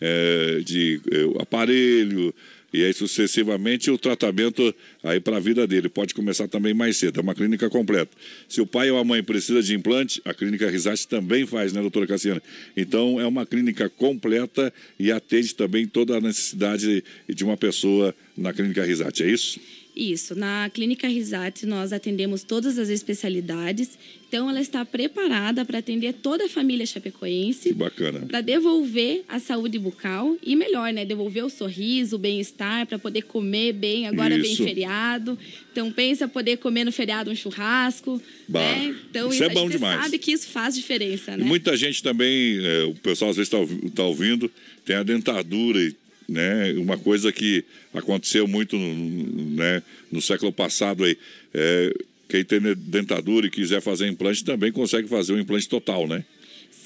eh, 0.00 0.60
de 0.64 1.00
eh, 1.10 1.42
aparelho 1.42 2.32
e 2.72 2.84
aí 2.84 2.92
sucessivamente 2.92 3.90
o 3.90 3.98
tratamento 3.98 4.72
aí 5.02 5.18
para 5.18 5.38
a 5.38 5.40
vida 5.40 5.66
dele. 5.66 5.88
Pode 5.88 6.14
começar 6.14 6.46
também 6.46 6.72
mais 6.72 6.98
cedo, 6.98 7.18
é 7.18 7.20
uma 7.20 7.34
clínica 7.34 7.68
completa. 7.68 8.16
Se 8.48 8.60
o 8.60 8.66
pai 8.66 8.92
ou 8.92 8.98
a 8.98 9.02
mãe 9.02 9.24
precisa 9.24 9.60
de 9.60 9.74
implante, 9.74 10.22
a 10.24 10.32
clínica 10.32 10.70
Risate 10.70 11.08
também 11.08 11.44
faz, 11.46 11.72
né, 11.72 11.80
doutora 11.80 12.06
Cassiana? 12.06 12.40
Então 12.76 13.20
é 13.20 13.26
uma 13.26 13.44
clínica 13.44 13.88
completa 13.88 14.72
e 15.00 15.10
atende 15.10 15.52
também 15.56 15.84
toda 15.84 16.16
a 16.16 16.20
necessidade 16.20 17.02
de 17.28 17.44
uma 17.44 17.56
pessoa 17.56 18.14
na 18.36 18.52
clínica 18.52 18.84
Risate, 18.84 19.24
é 19.24 19.28
isso? 19.28 19.58
Isso, 19.94 20.34
na 20.34 20.70
Clínica 20.72 21.08
Risate 21.08 21.66
nós 21.66 21.92
atendemos 21.92 22.42
todas 22.42 22.78
as 22.78 22.88
especialidades, 22.88 23.98
então 24.28 24.48
ela 24.48 24.60
está 24.60 24.84
preparada 24.84 25.64
para 25.64 25.78
atender 25.78 26.12
toda 26.14 26.44
a 26.44 26.48
família 26.48 26.86
chapecoense, 26.86 27.70
Que 27.70 27.74
bacana. 27.74 28.20
para 28.20 28.40
devolver 28.40 29.24
a 29.28 29.38
saúde 29.40 29.78
bucal 29.78 30.36
e 30.42 30.54
melhor, 30.54 30.92
né, 30.92 31.04
devolver 31.04 31.44
o 31.44 31.50
sorriso, 31.50 32.16
o 32.16 32.18
bem-estar, 32.18 32.86
para 32.86 32.98
poder 32.98 33.22
comer 33.22 33.72
bem, 33.72 34.06
agora 34.06 34.38
vem 34.38 34.52
Isso. 34.52 34.62
feriado. 34.62 35.36
Então 35.72 35.90
pensa 35.92 36.28
poder 36.28 36.58
comer 36.58 36.84
no 36.84 36.92
feriado 36.92 37.30
um 37.30 37.34
churrasco, 37.34 38.22
Bah, 38.48 38.60
né? 38.60 38.94
Então 39.10 39.30
isso 39.32 39.42
é 39.42 39.46
a 39.46 39.50
bom 39.50 39.62
gente 39.62 39.72
demais. 39.72 40.02
sabe 40.04 40.18
que 40.18 40.30
isso 40.32 40.46
faz 40.48 40.74
diferença, 40.76 41.32
E 41.32 41.36
né? 41.38 41.44
muita 41.44 41.76
gente 41.76 42.02
também, 42.02 42.58
é, 42.64 42.84
o 42.84 42.94
pessoal 42.94 43.30
às 43.32 43.36
vezes 43.36 43.52
está 43.52 44.04
ouvindo, 44.04 44.50
tem 44.84 44.94
a 44.96 45.02
dentadura, 45.02 45.78
né? 46.30 46.72
Uma 46.78 46.96
coisa 46.96 47.32
que 47.32 47.64
aconteceu 47.92 48.46
muito 48.46 48.78
no- 48.78 49.56
né, 49.56 49.82
no 50.10 50.22
século 50.22 50.52
passado 50.52 51.04
aí. 51.04 51.16
É, 51.52 51.92
quem 52.28 52.44
tem 52.44 52.60
dentadura 52.76 53.46
e 53.46 53.50
quiser 53.50 53.80
fazer 53.82 54.06
implante 54.06 54.44
também 54.44 54.70
consegue 54.70 55.08
fazer 55.08 55.32
um 55.32 55.38
implante 55.40 55.68
total, 55.68 56.06
né? 56.06 56.24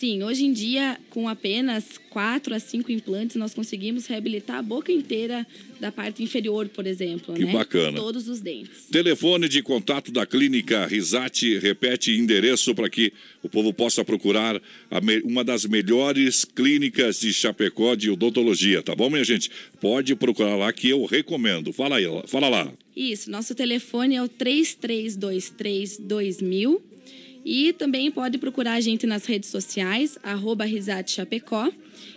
Sim, 0.05 0.23
hoje 0.23 0.45
em 0.45 0.53
dia, 0.53 1.01
com 1.09 1.27
apenas 1.27 1.97
quatro 2.11 2.55
a 2.55 2.59
cinco 2.59 2.93
implantes, 2.93 3.37
nós 3.37 3.55
conseguimos 3.55 4.07
reabilitar 4.07 4.59
a 4.59 4.63
boca 4.63 4.93
inteira 4.93 5.47
da 5.81 5.91
parte 5.91 6.23
inferior, 6.23 6.69
por 6.69 6.87
exemplo. 6.87 7.35
Que 7.35 7.47
né? 7.47 7.53
bacana. 7.55 7.97
Todos 7.97 8.29
os 8.29 8.39
dentes. 8.43 8.85
Telefone 8.93 9.49
de 9.49 9.63
contato 9.63 10.13
da 10.13 10.27
clínica 10.27 10.85
Risate, 10.85 11.57
repete 11.57 12.13
endereço 12.13 12.75
para 12.75 12.91
que 12.91 13.15
o 13.43 13.49
povo 13.49 13.73
possa 13.73 14.05
procurar 14.05 14.61
me- 15.03 15.23
uma 15.23 15.43
das 15.43 15.65
melhores 15.65 16.45
clínicas 16.45 17.19
de 17.19 17.33
Chapecó 17.33 17.95
de 17.95 18.11
odontologia, 18.11 18.83
tá 18.83 18.95
bom, 18.95 19.09
minha 19.09 19.25
gente? 19.25 19.51
Pode 19.81 20.15
procurar 20.15 20.55
lá 20.57 20.71
que 20.71 20.91
eu 20.91 21.07
recomendo. 21.07 21.73
Fala 21.73 21.97
aí, 21.97 22.05
fala 22.27 22.51
lá. 22.51 22.71
Isso, 22.95 23.31
nosso 23.31 23.55
telefone 23.55 24.17
é 24.17 24.23
o 24.23 24.29
3323 24.29 25.97
2000 25.99 26.94
e 27.45 27.73
também 27.73 28.11
pode 28.11 28.39
procurar 28.39 28.75
a 28.75 28.81
gente 28.81 29.07
nas 29.07 29.27
redes 29.27 29.51
sociais, 29.51 30.19
arroba 30.23 30.65
Risate 30.65 31.12
Chapecó, 31.12 31.71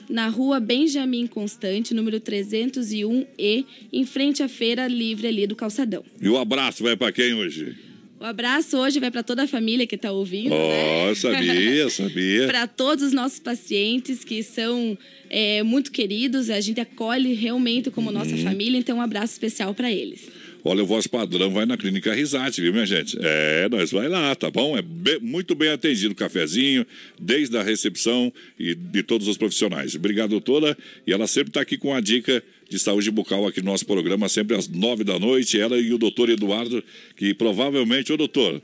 na 0.09 0.29
rua 0.29 0.59
Benjamin 0.59 1.27
Constante, 1.27 1.93
número 1.93 2.19
301E, 2.21 3.65
em 3.91 4.05
frente 4.05 4.41
à 4.41 4.47
Feira 4.47 4.87
Livre 4.87 5.27
ali 5.27 5.45
do 5.47 5.55
Calçadão. 5.55 6.03
E 6.21 6.29
o 6.29 6.37
abraço 6.37 6.83
vai 6.83 6.95
para 6.95 7.11
quem 7.11 7.33
hoje? 7.33 7.75
O 8.19 8.23
abraço 8.25 8.77
hoje 8.77 8.99
vai 8.99 9.11
para 9.11 9.21
toda 9.21 9.43
a 9.43 9.47
família 9.47 9.85
que 9.85 9.93
está 9.93 10.11
ouvindo, 10.11 10.51
Ó, 10.51 11.07
né? 11.07 11.13
sabia, 11.13 11.87
sabia. 11.91 12.47
para 12.47 12.65
todos 12.65 13.03
os 13.03 13.13
nossos 13.13 13.37
pacientes 13.39 14.23
que 14.23 14.41
são 14.41 14.97
é, 15.29 15.61
muito 15.61 15.91
queridos, 15.91 16.49
a 16.49 16.59
gente 16.59 16.79
acolhe 16.81 17.33
realmente 17.33 17.91
como 17.91 18.11
nossa 18.11 18.31
Uhum. 18.35 18.41
família, 18.43 18.77
então 18.79 18.97
um 18.97 19.01
abraço 19.01 19.33
especial 19.33 19.71
para 19.75 19.91
eles. 19.91 20.27
Olha, 20.67 20.83
o 20.83 20.85
voz 20.85 21.07
padrão 21.07 21.49
vai 21.51 21.65
na 21.65 21.77
clínica 21.77 22.13
Risate, 22.13 22.61
viu, 22.61 22.73
minha 22.73 22.85
gente? 22.85 23.17
É, 23.21 23.69
nós 23.69 23.89
vai 23.89 24.09
lá, 24.09 24.35
tá 24.35 24.51
bom? 24.51 24.77
É 24.77 24.81
be- 24.81 25.17
muito 25.21 25.55
bem 25.55 25.69
atendido, 25.69 26.13
cafezinho, 26.13 26.85
desde 27.17 27.55
a 27.57 27.63
recepção 27.63 28.33
e 28.59 28.75
de 28.75 29.01
todos 29.01 29.29
os 29.29 29.37
profissionais. 29.37 29.95
Obrigado, 29.95 30.31
doutora. 30.31 30.77
E 31.05 31.13
ela 31.13 31.25
sempre 31.25 31.51
está 31.51 31.61
aqui 31.61 31.77
com 31.77 31.93
a 31.93 32.01
dica 32.01 32.43
de 32.69 32.77
saúde 32.77 33.09
bucal 33.09 33.47
aqui 33.47 33.61
no 33.61 33.67
nosso 33.71 33.85
programa, 33.85 34.27
sempre 34.27 34.57
às 34.57 34.67
nove 34.67 35.05
da 35.05 35.17
noite. 35.17 35.57
Ela 35.57 35.77
e 35.79 35.93
o 35.93 35.97
doutor 35.97 36.29
Eduardo, 36.29 36.83
que 37.15 37.33
provavelmente, 37.33 38.11
ô 38.11 38.17
doutor, 38.17 38.61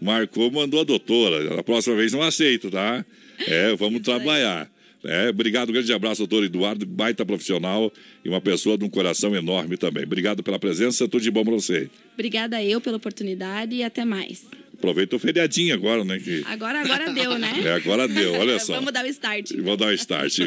marcou, 0.00 0.50
mandou 0.50 0.80
a 0.80 0.84
doutora. 0.84 1.60
A 1.60 1.62
próxima 1.62 1.96
vez 1.96 2.14
não 2.14 2.22
aceito, 2.22 2.70
tá? 2.70 3.04
É, 3.46 3.76
vamos 3.76 4.00
trabalhar. 4.00 4.70
É, 5.04 5.28
obrigado, 5.30 5.72
grande 5.72 5.92
abraço, 5.92 6.20
doutor 6.26 6.44
Eduardo, 6.44 6.86
baita 6.86 7.26
profissional 7.26 7.92
e 8.24 8.28
uma 8.28 8.40
pessoa 8.40 8.78
de 8.78 8.84
um 8.84 8.88
coração 8.88 9.34
enorme 9.34 9.76
também. 9.76 10.04
Obrigado 10.04 10.42
pela 10.42 10.58
presença, 10.58 11.08
tudo 11.08 11.22
de 11.22 11.30
bom 11.30 11.44
pra 11.44 11.54
você. 11.54 11.90
Obrigada 12.14 12.62
eu 12.62 12.80
pela 12.80 12.96
oportunidade 12.96 13.74
e 13.74 13.82
até 13.82 14.04
mais. 14.04 14.44
Aproveita 14.74 15.14
o 15.14 15.18
feriadinho 15.18 15.72
agora, 15.74 16.04
né? 16.04 16.18
Que... 16.18 16.42
Agora, 16.44 16.80
agora 16.80 17.12
deu, 17.12 17.38
né? 17.38 17.52
É, 17.64 17.72
agora 17.74 18.08
deu, 18.08 18.32
olha 18.34 18.58
só. 18.58 18.74
Vamos 18.74 18.92
dar 18.92 19.04
o 19.04 19.08
start. 19.08 19.52
Vou 19.58 19.76
dar 19.76 19.86
um 19.86 19.92
start. 19.92 20.38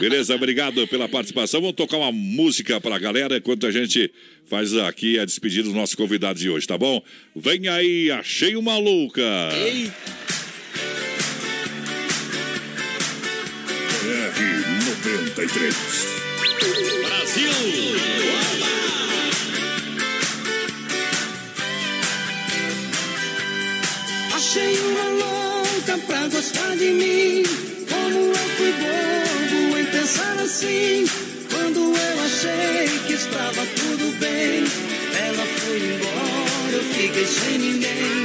Beleza, 0.00 0.34
obrigado 0.34 0.86
pela 0.88 1.08
participação. 1.08 1.60
Vamos 1.60 1.76
tocar 1.76 1.98
uma 1.98 2.10
música 2.10 2.80
pra 2.80 2.98
galera 2.98 3.36
enquanto 3.36 3.66
a 3.66 3.70
gente 3.70 4.10
faz 4.46 4.76
aqui 4.76 5.16
a 5.18 5.24
despedida 5.24 5.64
dos 5.64 5.74
nossos 5.74 5.94
convidados 5.94 6.42
de 6.42 6.50
hoje, 6.50 6.66
tá 6.66 6.76
bom? 6.76 7.00
Vem 7.36 7.68
aí, 7.68 8.10
achei 8.10 8.56
uma 8.56 8.76
louca. 8.76 9.22
R93. 15.04 15.74
Brasil! 17.04 17.50
Achei 24.34 24.78
uma 24.78 25.08
louca 25.10 25.98
pra 26.06 26.28
gostar 26.28 26.74
de 26.76 26.90
mim. 26.90 27.42
Como 27.86 28.18
eu 28.18 28.48
fui 28.56 28.72
bobo 28.72 29.78
em 29.78 29.84
pensar 29.84 30.38
assim. 30.42 31.04
Quando 31.50 31.80
eu 31.80 32.22
achei 32.24 32.98
que 33.06 33.12
estava 33.12 33.66
tudo 33.76 34.18
bem, 34.18 34.64
ela 35.26 35.46
foi 35.58 35.76
embora, 35.76 36.72
eu 36.72 36.84
fiquei 36.94 37.26
sem 37.26 37.58
ninguém. 37.58 38.24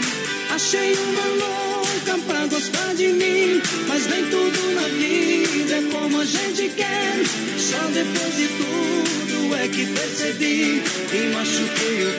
Achei 0.50 0.94
uma 0.94 1.46
louca 1.46 1.79
pra 2.28 2.46
gostar 2.48 2.94
de 2.96 3.08
mim. 3.08 3.62
Mas 3.88 4.08
nem 4.08 4.24
tudo 4.26 4.76
na 4.76 4.88
vida 4.90 5.76
é 5.76 5.82
como 5.92 6.22
a 6.22 6.26
gente 6.26 6.70
quer. 6.76 7.14
Só 7.58 7.78
depois 7.94 8.36
de 8.36 8.48
tudo 8.48 9.56
é 9.56 9.68
que 9.68 9.86
percebi. 9.86 10.84
E 11.14 11.34
machuquei 11.34 12.06
o 12.06 12.14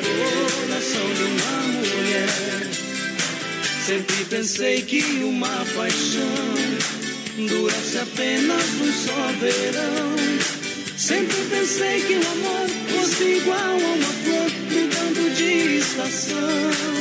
coração 0.66 1.14
de 1.14 1.22
uma 1.22 1.62
mulher. 1.78 2.70
Sempre 3.86 4.24
pensei 4.28 4.82
que 4.82 5.02
uma 5.24 5.64
paixão 5.74 6.80
durasse 7.48 7.98
apenas 7.98 8.64
um 8.80 8.92
só 8.92 9.32
verão. 9.40 10.50
Sempre 10.96 11.36
pensei 11.50 12.00
que 12.02 12.14
o 12.14 12.30
amor 12.30 12.68
fosse 12.90 13.24
igual 13.24 13.58
a 13.58 13.74
uma 13.74 14.12
flor 14.22 14.50
mudando 14.70 15.34
de 15.34 15.78
estação. 15.78 16.99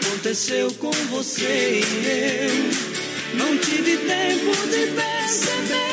Aconteceu 0.00 0.70
com 0.74 0.90
você 1.10 1.80
e 1.80 2.06
eu. 2.06 3.38
Não 3.38 3.58
tive 3.58 3.96
tempo 3.96 4.56
de 4.68 4.86
perceber. 4.92 5.88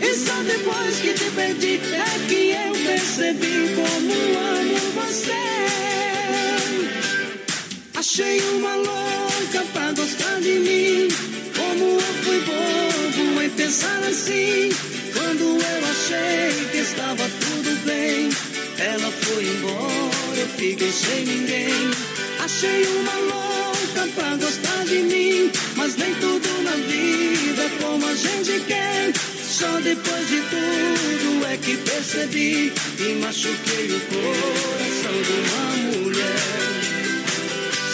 E 0.00 0.14
só 0.14 0.42
depois 0.42 0.96
que 1.00 1.14
te 1.14 1.30
perdi 1.30 1.80
é 1.94 2.28
que 2.28 2.50
eu 2.50 2.72
percebi 2.84 3.74
como 3.74 4.12
amo 4.38 4.78
você. 4.94 5.32
Achei 7.94 8.40
uma 8.40 8.74
louca 8.76 9.64
pra 9.72 9.92
gostar 9.92 10.40
de 10.40 10.52
mim. 10.58 11.08
Como 11.56 11.84
eu 11.84 12.14
fui 12.22 12.40
bobo 12.40 13.42
em 13.42 13.50
pensar 13.50 14.00
assim. 14.04 14.70
Quando 15.14 15.42
eu 15.42 15.86
achei 15.90 16.64
que 16.70 16.78
estava 16.78 17.28
tudo 17.40 17.86
bem, 17.86 18.30
fiquei 20.60 20.92
sem 20.92 21.24
ninguém. 21.24 22.19
Achei 22.52 22.84
uma 22.84 23.16
louca 23.32 24.08
pra 24.14 24.36
gostar 24.36 24.84
de 24.84 24.98
mim, 24.98 25.52
mas 25.76 25.96
nem 25.96 26.12
tudo 26.16 26.62
na 26.62 26.72
vida 26.72 27.62
é 27.62 27.68
como 27.80 28.04
a 28.04 28.14
gente 28.14 28.60
quer. 28.66 29.12
Só 29.40 29.80
depois 29.80 30.28
de 30.28 30.42
tudo 30.50 31.46
é 31.46 31.56
que 31.56 31.76
percebi 31.76 32.72
e 32.98 33.14
machuquei 33.20 33.86
o 33.86 34.00
coração 34.10 35.16
de 35.22 35.32
uma 35.46 36.02
mulher. 36.02 36.40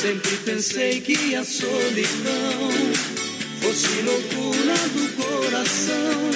Sempre 0.00 0.36
pensei 0.46 1.00
que 1.02 1.34
a 1.34 1.44
solidão 1.44 2.70
fosse 3.60 4.02
loucura 4.02 4.74
do 4.94 5.22
coração. 5.22 6.30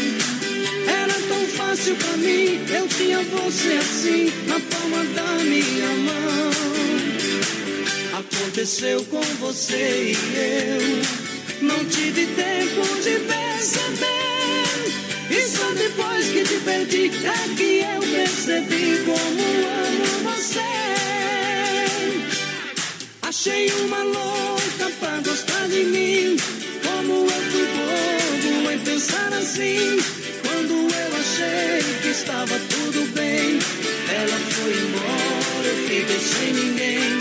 Era 0.86 1.14
tão 1.14 1.46
fácil 1.56 1.96
pra 1.96 2.16
mim, 2.18 2.60
eu 2.68 2.86
tinha 2.86 3.22
você 3.22 3.78
assim 3.80 4.32
na 4.46 4.60
palma 4.60 5.04
da 5.14 5.42
minha 5.42 5.88
mão. 6.04 6.89
Aconteceu 8.32 9.04
com 9.06 9.20
você 9.40 10.12
e 10.12 10.16
eu 10.36 11.66
não 11.66 11.84
tive 11.86 12.26
tempo 12.26 12.80
de 13.02 13.18
perceber. 13.26 14.10
E 15.30 15.42
só 15.48 15.70
depois 15.72 16.26
que 16.26 16.44
te 16.44 16.58
perdi 16.64 17.10
é 17.24 17.54
que 17.56 17.80
eu 17.80 18.00
percebi 18.00 19.04
como 19.04 19.42
amo 19.66 20.30
você. 20.30 20.60
Achei 23.22 23.70
uma 23.82 24.02
louca 24.02 24.90
pra 24.98 25.20
gostar 25.20 25.68
de 25.68 25.84
mim. 25.84 26.36
Como 26.82 27.12
eu 27.12 27.50
fui 27.50 27.66
bobo 27.66 28.70
em 28.70 28.78
pensar 28.78 29.32
assim. 29.32 29.98
Quando 30.42 30.92
eu 30.94 31.16
achei 31.20 32.00
que 32.02 32.08
estava 32.08 32.58
tudo 32.58 33.12
bem, 33.14 33.58
ela 34.12 34.38
foi 34.50 34.72
embora, 34.72 35.68
eu 35.68 35.88
fiquei 35.88 36.18
sem 36.18 36.52
ninguém. 36.52 37.19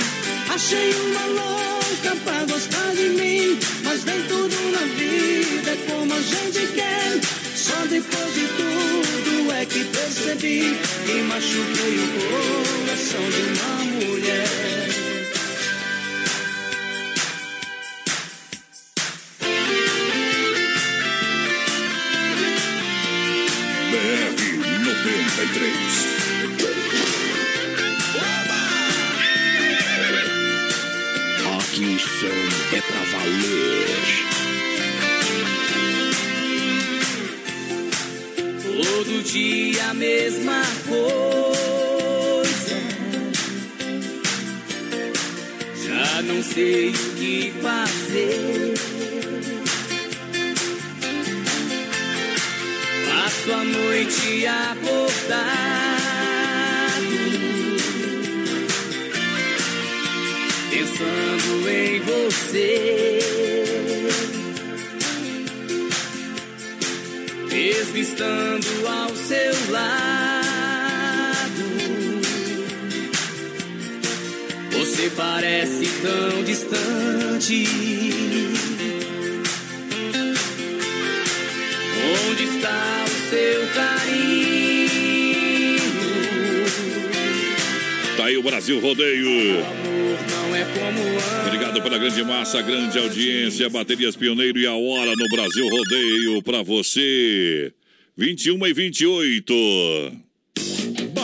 Achei 0.52 0.92
uma 0.94 1.26
louca 1.28 2.16
pra 2.24 2.44
gostar 2.46 2.92
de 2.96 3.10
mim, 3.10 3.60
mas 3.84 4.04
nem 4.04 4.20
tudo 4.24 4.56
na 4.72 4.80
vida 4.96 5.72
é 5.72 5.76
como 5.88 6.12
a 6.12 6.22
gente 6.22 6.74
quer. 6.74 7.20
Só 7.56 7.86
depois 7.88 8.34
de 8.34 8.48
tudo 8.58 9.52
é 9.54 9.66
que 9.66 9.84
percebi 9.86 10.76
e 11.08 11.22
machuquei 11.22 12.00
o 12.00 12.08
coração 12.20 13.30
de 13.30 13.42
uma 13.60 14.08
mulher. 14.08 14.50
BR 23.92 24.42
93. 24.84 25.89
Dia 39.32 39.90
a 39.90 39.94
mesma 39.94 40.64
coisa. 40.88 41.10
Já 45.86 46.22
não 46.24 46.42
sei 46.42 46.90
o 46.90 47.16
que 47.16 47.54
fazer. 47.62 48.74
Passo 53.08 53.54
a 53.54 53.64
noite 53.64 54.48
acordado. 54.48 55.50
Pensando 60.72 61.70
em 61.70 62.00
você. 62.00 63.59
Mesmo 67.60 67.98
estando 67.98 68.88
ao 68.88 69.14
seu 69.18 69.72
lado. 69.72 69.90
Você 74.72 75.10
parece 75.10 75.90
tão 76.02 76.44
distante. 76.44 77.68
Onde 82.30 82.44
está 82.44 83.06
o 83.06 83.10
seu 83.30 83.68
carinho? 83.76 84.80
Tá 88.16 88.26
aí 88.26 88.38
o 88.38 88.44
Brasil 88.44 88.80
Rodeio. 88.80 89.89
Obrigado 91.46 91.82
pela 91.82 91.98
grande 91.98 92.24
massa, 92.24 92.62
grande 92.62 92.98
audiência. 92.98 93.70
Baterias 93.70 94.16
Pioneiro 94.16 94.60
e 94.60 94.66
a 94.68 94.74
hora 94.74 95.14
no 95.16 95.30
Brasil 95.30 95.68
Rodeio 95.68 96.42
pra 96.44 96.62
você. 96.62 97.74
21 98.18 98.68
e 98.68 98.74
28. 98.74 100.29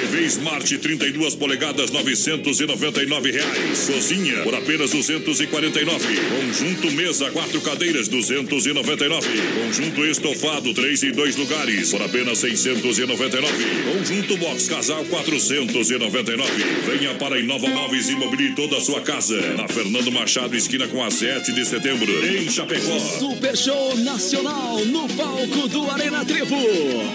TV 0.00 0.24
Smart 0.30 0.78
32 0.78 1.34
polegadas, 1.34 1.90
999 1.90 3.30
reais. 3.32 3.86
Cozinha 3.86 4.42
por 4.42 4.54
apenas 4.54 4.92
249. 4.92 6.06
Conjunto 6.40 6.90
mesa, 6.92 7.30
quatro 7.30 7.60
cadeiras, 7.60 8.08
299. 8.08 9.28
Conjunto 9.62 10.06
estofado, 10.06 10.72
três 10.72 11.02
e 11.02 11.12
dois 11.12 11.36
lugares, 11.36 11.90
por 11.90 12.00
apenas 12.00 12.38
699. 12.38 13.46
Conjunto 13.92 14.36
box 14.38 14.68
casal, 14.68 15.04
499. 15.04 16.50
Venha 16.86 17.14
para 17.16 17.38
Inova 17.38 17.68
Móveis 17.68 18.08
e 18.08 18.14
mobile 18.14 18.54
toda 18.54 18.78
a 18.78 18.80
sua 18.80 19.02
casa. 19.02 19.38
Na 19.54 19.68
Fernando 19.68 20.10
Machado, 20.10 20.56
esquina 20.56 20.88
com 20.88 21.04
a 21.04 21.10
7 21.10 21.52
de 21.52 21.64
setembro, 21.66 22.10
em 22.26 22.48
Chapecó. 22.48 22.98
Super 23.18 23.54
Show 23.54 23.98
Nacional 23.98 24.82
no 24.86 25.06
palco 25.08 25.68
do 25.68 25.90
Arena 25.90 26.24
Trevo. 26.24 26.56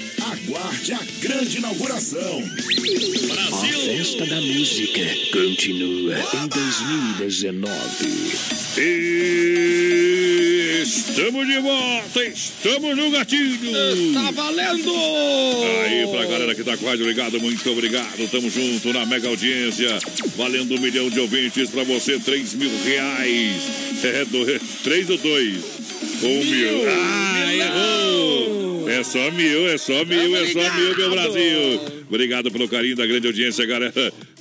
Aguarde 0.29 0.93
a 0.93 0.99
grande 1.19 1.57
inauguração. 1.57 2.43
A 3.31 3.57
festa 3.57 4.25
da 4.27 4.39
música 4.39 5.01
continua 5.33 6.15
em 6.35 6.47
2019. 6.47 7.71
Estamos 10.81 11.47
de 11.47 11.59
volta, 11.59 12.23
estamos 12.23 12.95
no 12.95 13.09
gatilho. 13.09 13.71
Está 14.09 14.31
valendo! 14.31 14.93
Aí, 15.83 16.07
pra 16.07 16.25
galera 16.25 16.53
que 16.55 16.63
tá 16.63 16.77
com 16.77 16.85
rádio 16.85 17.07
ligado, 17.07 17.39
muito 17.39 17.69
obrigado. 17.71 18.29
Tamo 18.29 18.49
junto 18.49 18.93
na 18.93 19.05
mega 19.05 19.27
audiência. 19.27 19.97
Valendo 20.37 20.75
um 20.75 20.79
milhão 20.79 21.09
de 21.09 21.19
ouvintes 21.19 21.69
pra 21.69 21.83
você, 21.83 22.19
três 22.19 22.53
mil 22.53 22.71
reais. 22.83 23.61
É, 24.03 24.25
do, 24.25 24.45
três 24.83 25.09
ou 25.09 25.17
dois? 25.17 25.57
Um 26.23 26.43
mil. 26.43 26.89
Ah, 26.89 27.53
errou! 27.53 28.60
É 29.01 29.03
só 29.03 29.31
mil, 29.31 29.67
é 29.67 29.79
só 29.79 30.05
mil, 30.05 30.35
é 30.37 30.45
só 30.45 30.75
mil, 30.75 30.95
meu 30.95 31.09
Brasil. 31.09 31.81
Obrigado 32.07 32.51
pelo 32.51 32.69
carinho 32.69 32.95
da 32.95 33.03
grande 33.03 33.25
audiência, 33.25 33.65
galera. 33.65 33.91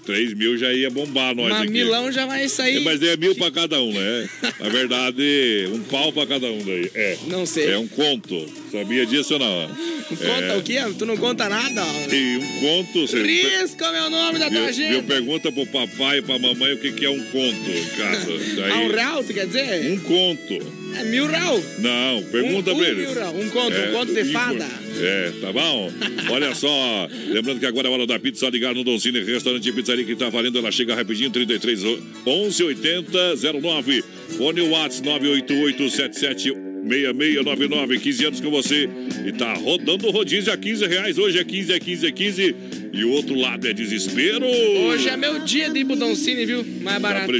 3 0.04 0.34
mil 0.36 0.58
já 0.58 0.70
ia 0.70 0.90
bombar 0.90 1.34
nós 1.34 1.50
aqui. 1.50 1.64
Mamilão 1.68 2.12
já 2.12 2.26
vai 2.26 2.46
sair. 2.46 2.80
Mas 2.80 3.02
é 3.02 3.16
mil 3.16 3.34
pra 3.36 3.50
cada 3.50 3.80
um, 3.80 3.90
né? 3.90 4.28
Na 4.60 4.68
verdade, 4.68 5.66
um 5.72 5.80
pau 5.84 6.12
pra 6.12 6.26
cada 6.26 6.46
um 6.48 6.62
daí. 6.62 6.90
É. 6.94 7.16
Não 7.26 7.46
sei. 7.46 7.70
É 7.70 7.78
um 7.78 7.88
conto. 7.88 8.46
Sabia 8.70 9.06
disso 9.06 9.32
ou 9.32 9.40
não? 9.40 9.68
Conta 10.10 10.44
é. 10.44 10.56
o 10.58 10.62
quê? 10.62 10.76
Tu 10.98 11.06
não 11.06 11.16
conta 11.16 11.48
nada? 11.48 11.82
E 12.12 12.36
um 12.36 12.60
conto. 12.60 13.06
Você 13.08 13.22
Risco 13.22 13.82
é 13.82 14.06
o 14.06 14.10
nome 14.10 14.38
da 14.38 14.50
tua 14.50 14.70
gente. 14.70 14.90
viu, 14.90 15.02
pergunta 15.04 15.50
pro 15.50 15.64
papai 15.68 16.18
e 16.18 16.22
pra 16.22 16.38
mamãe 16.38 16.74
o 16.74 16.78
que, 16.78 16.92
que 16.92 17.06
é 17.06 17.10
um 17.10 17.24
conto 17.30 17.70
em 17.70 17.96
casa. 17.96 18.38
Daí, 18.56 18.72
Ah, 18.72 18.78
um 18.80 18.88
real, 18.90 19.24
tu 19.24 19.32
quer 19.32 19.46
dizer? 19.46 19.90
um 19.90 19.98
conto. 20.00 20.79
É 20.96 21.04
mil 21.04 21.26
real. 21.26 21.62
Não, 21.78 22.22
pergunta 22.24 22.72
um, 22.72 22.74
pra 22.76 22.84
um 22.84 22.84
eles. 22.84 23.06
mil 23.06 23.14
real. 23.14 23.34
Um 23.34 23.48
conto, 23.50 23.72
É, 23.76 23.88
um 23.88 23.92
conto 23.92 24.14
de 24.14 24.24
fada. 24.26 24.66
É, 24.98 25.32
tá 25.40 25.52
bom? 25.52 25.90
Olha 26.30 26.54
só, 26.56 27.08
lembrando 27.28 27.60
que 27.60 27.66
agora 27.66 27.88
é 27.88 27.90
hora 27.90 28.06
da 28.06 28.18
pizza, 28.18 28.48
ligar 28.48 28.74
no 28.74 28.84
Doncini 28.84 29.20
Restaurante 29.22 29.68
e 29.68 29.72
Pizzaria 29.72 30.04
que 30.04 30.16
tá 30.16 30.28
valendo, 30.28 30.58
ela 30.58 30.70
chega 30.70 30.94
rapidinho, 30.94 31.30
33 31.30 31.82
11 32.26 32.62
80 32.64 33.18
09. 33.60 34.04
Fone 34.36 34.60
Whats 34.62 35.00
988 35.00 35.90
77 35.90 36.52
6699, 36.82 37.98
15 37.98 38.24
anos 38.24 38.40
com 38.40 38.50
você 38.50 38.88
e 39.26 39.32
tá 39.32 39.52
rodando 39.54 40.06
o 40.06 40.10
rodízio 40.10 40.52
a 40.52 40.56
15 40.56 40.86
reais. 40.86 41.18
Hoje 41.18 41.38
é 41.38 41.44
15, 41.44 41.72
é 41.72 41.78
15, 41.78 42.06
é 42.06 42.10
15 42.12 42.56
e 42.92 43.04
o 43.04 43.10
outro 43.10 43.34
lado 43.34 43.66
é 43.68 43.72
desespero. 43.72 44.46
Hoje 44.46 45.08
é 45.08 45.16
meu 45.16 45.40
dia 45.40 45.68
de 45.70 45.80
ir 45.80 45.84
pro 45.84 45.96
Don 45.96 46.14
Cine, 46.14 46.46
viu? 46.46 46.64
Mais 46.80 47.00
Dá 47.00 47.08
baratão. 47.08 47.36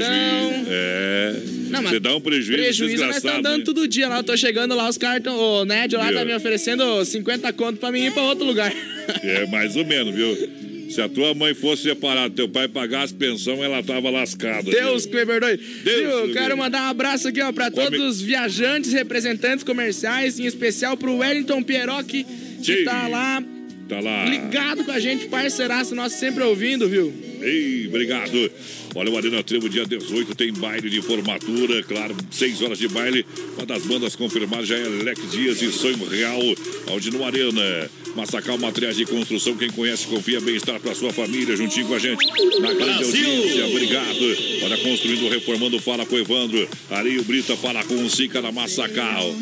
É. 0.67 1.60
Não, 1.71 1.81
mas 1.81 1.91
Você 1.91 1.99
dá 1.99 2.15
um 2.15 2.21
prejuízo, 2.21 2.61
Prejuízo 2.61 2.81
nós 3.03 3.15
desgraçado. 3.15 3.27
estamos 3.27 3.43
dando 3.43 3.59
hein? 3.59 3.63
todo 3.65 3.87
dia 3.87 4.07
lá. 4.07 4.17
Eu 4.17 4.23
tô 4.23 4.35
chegando 4.37 4.75
lá, 4.75 4.89
os 4.89 4.97
tão. 5.23 5.37
O 5.37 5.65
Nédio 5.65 5.97
lá 5.99 6.11
tá 6.11 6.23
me 6.25 6.33
oferecendo 6.35 7.03
50 7.05 7.51
conto 7.53 7.79
pra 7.79 7.91
mim 7.91 8.05
ir 8.05 8.11
pra 8.11 8.23
outro 8.23 8.45
lugar. 8.45 8.71
É, 9.23 9.45
mais 9.47 9.75
ou 9.75 9.83
menos, 9.85 10.13
viu? 10.15 10.89
Se 10.89 11.01
a 11.01 11.09
tua 11.09 11.33
mãe 11.33 11.53
fosse 11.53 11.83
separada, 11.83 12.33
teu 12.33 12.47
pai 12.47 12.67
pagasse 12.67 13.13
pensão, 13.13 13.61
ela 13.63 13.81
tava 13.81 14.09
lascada. 14.09 14.69
Deus 14.69 15.05
que 15.05 15.15
me 15.15 15.25
perdoe. 15.25 15.57
Deus 15.57 16.25
Viu? 16.27 16.33
Quero 16.33 16.55
mandar 16.57 16.83
um 16.83 16.89
abraço 16.91 17.27
aqui, 17.27 17.41
ó, 17.41 17.51
pra 17.51 17.71
todos 17.71 17.87
Homem- 17.99 18.07
os 18.07 18.21
viajantes, 18.21 18.93
representantes 18.93 19.63
comerciais, 19.63 20.39
em 20.39 20.45
especial 20.45 20.95
pro 20.95 21.17
Wellington 21.17 21.63
Pieroc, 21.63 22.05
que 22.07 22.25
Sim. 22.63 22.83
tá 22.85 23.07
lá 23.07 23.43
Tá 23.89 23.99
lá. 23.99 24.25
ligado 24.25 24.83
com 24.85 24.91
a 24.91 24.99
gente, 24.99 25.25
parceiraço 25.27 25.95
nosso, 25.95 26.17
sempre 26.17 26.43
ouvindo, 26.43 26.87
viu? 26.87 27.11
Ei, 27.41 27.87
obrigado. 27.87 28.51
Olha, 28.93 29.09
o 29.09 29.17
Arena 29.17 29.41
Trevo, 29.41 29.69
dia 29.69 29.85
18, 29.85 30.35
tem 30.35 30.51
baile 30.51 30.89
de 30.89 31.01
formatura, 31.01 31.81
claro, 31.83 32.15
6 32.29 32.61
horas 32.61 32.77
de 32.77 32.89
baile. 32.89 33.25
Uma 33.55 33.65
das 33.65 33.83
bandas 33.83 34.15
confirmadas 34.15 34.67
já 34.67 34.77
é 34.77 34.83
Leque 34.83 35.25
Dias 35.27 35.61
e 35.61 35.71
Sonho 35.71 36.05
Real, 36.05 36.41
onde 36.89 37.09
no 37.09 37.23
Arena. 37.23 37.89
Massacal 38.15 38.57
Materiais 38.57 38.97
de 38.97 39.05
Construção, 39.05 39.55
quem 39.55 39.69
conhece, 39.69 40.05
confia 40.07 40.39
bem-estar 40.41 40.79
para 40.79 40.93
sua 40.93 41.13
família, 41.13 41.55
juntinho 41.55 41.87
com 41.87 41.95
a 41.95 41.99
gente. 41.99 42.25
Na 42.59 42.73
grande 42.73 42.99
Brasil! 42.99 43.25
audiência, 43.25 43.67
obrigado. 43.67 44.37
Olha, 44.63 44.77
construindo, 44.77 45.29
reformando, 45.29 45.79
fala 45.79 46.05
com 46.05 46.15
o 46.15 46.19
Evandro. 46.19 46.67
Areio 46.89 47.23
Brita, 47.23 47.55
fala 47.55 47.83
com 47.83 47.95
o 47.95 48.09
Sica 48.09 48.41
na 48.41 48.51
Massacal. 48.51 49.33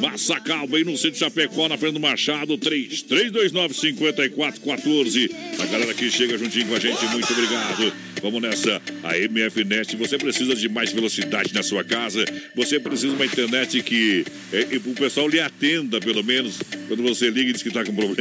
Massacal, 0.00 0.66
bem 0.66 0.84
no 0.84 0.96
centro 0.96 1.12
de 1.12 1.18
Chapecó, 1.18 1.68
na 1.68 1.76
frente 1.76 1.94
do 1.94 2.00
Machado, 2.00 2.56
3 2.58 3.02
329 3.02 3.74
5414. 3.74 5.30
A 5.58 5.66
galera 5.66 5.94
que 5.94 6.10
chega 6.10 6.38
juntinho 6.38 6.66
com 6.66 6.74
a 6.74 6.80
gente, 6.80 7.04
muito 7.06 7.32
obrigado. 7.32 7.92
Vamos 8.22 8.42
nessa. 8.42 8.82
A 9.02 9.16
MF 9.16 9.64
Net, 9.64 9.96
você 9.96 10.18
precisa 10.18 10.54
de 10.54 10.68
mais 10.68 10.92
velocidade 10.92 11.54
na 11.54 11.62
sua 11.62 11.84
casa. 11.84 12.24
Você 12.54 12.78
precisa 12.80 13.08
de 13.08 13.14
uma 13.14 13.26
internet 13.26 13.82
que 13.82 14.24
é, 14.52 14.76
o 14.84 14.94
pessoal 14.94 15.28
lhe 15.28 15.40
atenda, 15.40 16.00
pelo 16.00 16.22
menos, 16.24 16.58
quando 16.88 17.02
você 17.02 17.30
liga 17.30 17.50
e 17.50 17.52
diz 17.52 17.62
que 17.62 17.68
está 17.68 17.84
com 17.84 17.94
problema. 17.94 18.16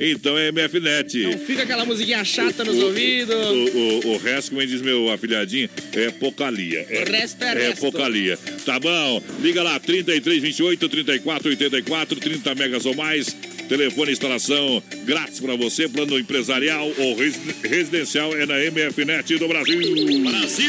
Então 0.00 0.36
é 0.36 0.48
MF 0.48 0.80
Net. 0.80 1.18
Não 1.22 1.38
fica 1.38 1.62
aquela 1.62 1.84
musiquinha 1.84 2.24
chata 2.24 2.64
nos 2.64 2.78
ouvidos. 2.78 3.34
O, 3.34 3.78
o, 3.78 4.14
o 4.14 4.18
resto, 4.18 4.50
como 4.50 4.66
diz 4.66 4.80
meu 4.80 5.10
afilhadinho, 5.10 5.68
é 5.92 6.10
pocalia. 6.10 6.86
É, 6.88 7.02
O 7.02 7.10
resto 7.10 7.42
é 7.44 7.48
é 7.52 7.68
resto. 7.68 7.80
pocalia. 7.80 8.38
Tá 8.64 8.78
bom? 8.80 9.22
Liga 9.40 9.62
lá, 9.62 9.78
33 9.78 10.42
28 10.42 10.88
34 10.88 11.48
84, 11.50 12.16
30 12.20 12.54
megas 12.54 12.86
ou 12.86 12.94
mais. 12.94 13.34
Telefone 13.68 14.12
instalação 14.12 14.82
grátis 15.04 15.40
para 15.40 15.54
você, 15.56 15.88
plano 15.88 16.18
empresarial 16.18 16.90
ou 16.98 17.14
res- 17.14 17.38
residencial 17.62 18.34
é 18.36 18.46
na 18.46 18.54
MFNet 18.70 19.36
do 19.36 19.46
Brasil. 19.48 19.78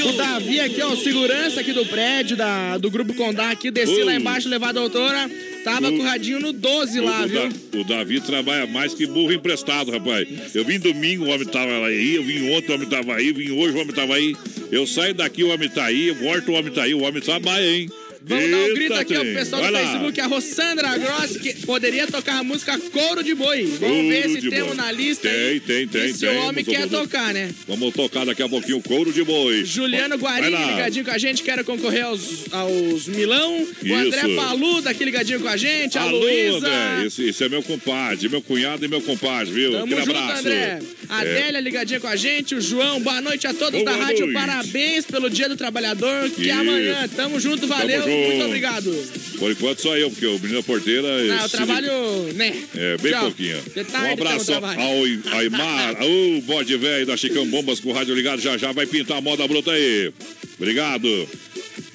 O 0.05 0.11
Davi 0.13 0.59
aqui, 0.59 0.81
ó, 0.81 0.89
o 0.93 0.97
segurança 0.97 1.61
aqui 1.61 1.71
do 1.71 1.85
prédio 1.85 2.35
da, 2.35 2.77
do 2.77 2.91
Grupo 2.91 3.13
Condá 3.13 3.51
aqui, 3.51 3.71
desci 3.71 4.01
Uh. 4.01 4.05
lá 4.05 4.15
embaixo, 4.15 4.49
levar 4.49 4.69
a 4.69 4.73
doutora, 4.73 5.29
tava 5.63 5.89
Uh. 5.89 5.93
com 5.97 5.99
o 5.99 6.03
radinho 6.03 6.39
no 6.39 6.51
12 6.51 6.99
lá, 6.99 7.23
o, 7.23 7.27
viu? 7.27 7.49
Da- 7.49 7.79
o 7.79 7.83
Davi 7.85 8.19
trabalha 8.19 8.67
mais 8.67 8.93
que 8.93 9.05
burro 9.05 9.31
emprestado, 9.33 9.91
rapaz. 9.91 10.27
Eu 10.53 10.65
vim 10.65 10.77
domingo, 10.79 11.25
o 11.25 11.29
homem 11.29 11.47
tava 11.47 11.85
aí. 11.87 12.15
Eu 12.15 12.23
vim 12.23 12.51
ontem, 12.51 12.71
o 12.71 12.75
homem 12.75 12.87
tava 12.89 13.15
aí. 13.15 13.31
Vim 13.31 13.51
hoje, 13.51 13.77
o 13.77 13.81
homem 13.81 13.93
tava 13.95 14.15
aí. 14.15 14.35
Eu 14.71 14.85
saio 14.85 15.13
daqui, 15.13 15.43
o 15.43 15.49
homem 15.49 15.69
tá 15.69 15.85
aí. 15.85 16.09
Eu 16.09 16.15
volto, 16.15 16.51
o 16.51 16.53
homem 16.55 16.71
tá 16.73 16.83
aí. 16.83 16.93
O 16.93 17.01
homem 17.03 17.21
trabalha, 17.21 17.65
hein? 17.65 17.89
Vamos 18.21 18.51
dar 18.51 18.57
um 18.57 18.73
grito 18.73 18.93
aqui 18.95 19.15
ao 19.15 19.23
pessoal 19.23 19.61
do. 19.61 19.77
Facebook, 19.77 20.21
a 20.21 20.27
Rossandra 20.27 20.97
Grossi, 20.97 21.39
que 21.39 21.53
poderia 21.65 22.05
tocar 22.07 22.39
a 22.39 22.43
música 22.43 22.77
Couro 22.77 23.23
de 23.23 23.33
Boi. 23.33 23.65
Vamos 23.79 24.09
ver 24.09 24.29
se 24.29 24.49
temos 24.49 24.75
na 24.75 24.91
lista 24.91 25.29
Tem, 25.29 25.59
tem, 25.59 25.87
tem, 25.87 26.13
se 26.13 26.25
o 26.27 26.35
homem 26.43 26.65
quer 26.65 26.87
tocar, 26.89 27.33
né? 27.33 27.49
Vamos 27.67 27.93
tocar 27.93 28.25
daqui 28.25 28.43
a 28.43 28.49
pouquinho 28.49 28.81
couro 28.81 29.13
de 29.13 29.23
boi. 29.23 29.63
Juliano 29.63 30.15
Guarini 30.17 30.65
ligadinho 30.65 31.05
com 31.05 31.11
a 31.11 31.17
gente, 31.17 31.43
quero 31.43 31.63
concorrer 31.63 32.05
aos, 32.05 32.45
aos 32.51 33.07
Milão. 33.07 33.65
O. 33.85 33.93
André 33.95 34.35
Palu 34.35 34.81
daqui 34.81 35.05
ligadinho 35.05 35.39
com 35.39 35.47
a 35.47 35.57
gente, 35.57 35.97
a 35.97 36.05
Luísa. 36.05 36.69
Esse, 37.05 37.29
esse 37.29 37.43
é 37.43 37.49
meu 37.49 37.63
compadre, 37.63 38.27
meu 38.27 38.41
cunhado 38.41 38.83
e 38.83 38.87
meu 38.87 39.01
compadre, 39.01 39.51
viu? 39.53 39.71
Tamo 39.71 39.85
Aquele 39.85 40.01
junto, 40.05 40.17
abraço. 40.17 40.39
André. 40.39 40.79
A 41.07 41.25
É. 41.25 41.29
Adélia 41.29 41.59
ligadinha 41.59 41.99
com 41.99 42.07
a 42.07 42.15
gente, 42.15 42.55
o 42.55 42.61
João. 42.61 42.99
Boa 43.01 43.21
noite 43.21 43.47
a 43.47 43.53
todos 43.53 43.83
da 43.83 43.95
rádio. 43.95 44.31
Parabéns 44.33 45.05
pelo 45.05 45.29
Dia 45.29 45.47
do 45.47 45.55
Trabalhador, 45.55 46.29
que 46.29 46.49
é 46.49 46.53
amanhã. 46.53 47.07
Tamo 47.15 47.39
junto, 47.39 47.67
valeu. 47.67 48.08
Muito 48.09 48.45
obrigado. 48.45 49.09
Por 49.37 49.51
enquanto 49.51 49.81
só 49.81 49.97
eu, 49.97 50.09
porque 50.09 50.25
o 50.25 50.39
menino 50.39 50.63
porteira. 50.63 51.01
Não, 51.23 51.35
eu 51.35 51.49
se- 51.49 51.55
trabalho, 51.57 51.91
né? 52.35 52.53
É, 52.75 52.97
bem 52.97 53.11
Tchau. 53.11 53.21
pouquinho. 53.23 53.57
De 53.61 53.79
Um 53.81 54.13
abraço 54.13 54.43
então, 54.51 54.59
trabalho. 54.61 54.81
ao 54.81 55.37
Aymar, 55.39 55.97
o 56.03 56.41
bode 56.41 56.75
velho 56.77 57.05
da 57.05 57.15
Chicão 57.17 57.45
Bombas 57.47 57.79
com 57.79 57.89
o 57.89 57.93
rádio 57.93 58.15
ligado. 58.15 58.41
Já 58.41 58.57
já 58.57 58.71
vai 58.71 58.85
pintar 58.85 59.17
a 59.17 59.21
moda 59.21 59.47
bruta 59.47 59.71
aí. 59.71 60.11
Obrigado. 60.57 61.27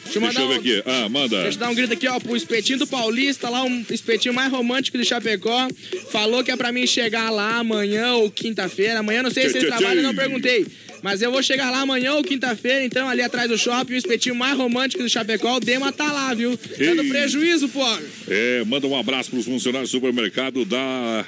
Deixa 0.05 0.19
eu 0.19 0.23
mandar 0.23 0.43
eu 0.43 0.49
ver 0.49 0.55
um- 0.55 0.59
aqui. 0.59 0.83
Ah, 0.87 1.09
manda. 1.09 1.43
Deixa 1.43 1.57
eu 1.57 1.61
dar 1.61 1.71
um 1.71 1.75
grito 1.75 1.93
aqui, 1.93 2.07
ó, 2.07 2.21
pro 2.21 2.37
espetinho 2.37 2.79
do 2.79 2.87
Paulista, 2.87 3.49
lá, 3.49 3.65
um 3.65 3.85
espetinho 3.91 4.33
mais 4.35 4.51
romântico 4.51 4.97
de 4.99 5.05
Chapecó. 5.05 5.67
Falou 6.11 6.45
que 6.45 6.51
é 6.51 6.57
pra 6.57 6.71
mim 6.71 6.87
chegar 6.87 7.31
lá 7.31 7.57
amanhã 7.57 8.15
ou 8.15 8.31
quinta-feira. 8.31 9.01
Amanhã, 9.01 9.23
não 9.23 9.31
sei 9.31 9.45
Tchê, 9.45 9.51
se 9.51 9.59
ele 9.59 9.67
trabalha, 9.67 10.03
não 10.03 10.15
perguntei. 10.15 10.67
Mas 11.05 11.21
eu 11.21 11.31
vou 11.31 11.43
chegar 11.43 11.71
lá 11.71 11.81
amanhã 11.81 12.15
ou 12.15 12.25
quinta-feira, 12.25 12.83
então, 12.83 13.07
ali 13.07 13.21
atrás 13.21 13.47
do 13.47 13.59
shopping, 13.59 13.93
o 13.93 13.97
espetinho 13.97 14.35
mais 14.35 14.57
romântico 14.57 15.03
do 15.03 15.09
Chapecó, 15.11 15.57
o 15.57 15.61
Dema 15.61 15.93
tá 15.93 16.11
lá, 16.11 16.33
viu? 16.33 16.59
Dando 16.79 17.03
Ei. 17.03 17.09
prejuízo, 17.11 17.69
pô. 17.69 17.85
É, 18.27 18.65
manda 18.65 18.87
um 18.87 18.99
abraço 18.99 19.29
pros 19.29 19.45
funcionários 19.45 19.91
do 19.91 19.93
supermercado 19.93 20.65
da. 20.65 21.27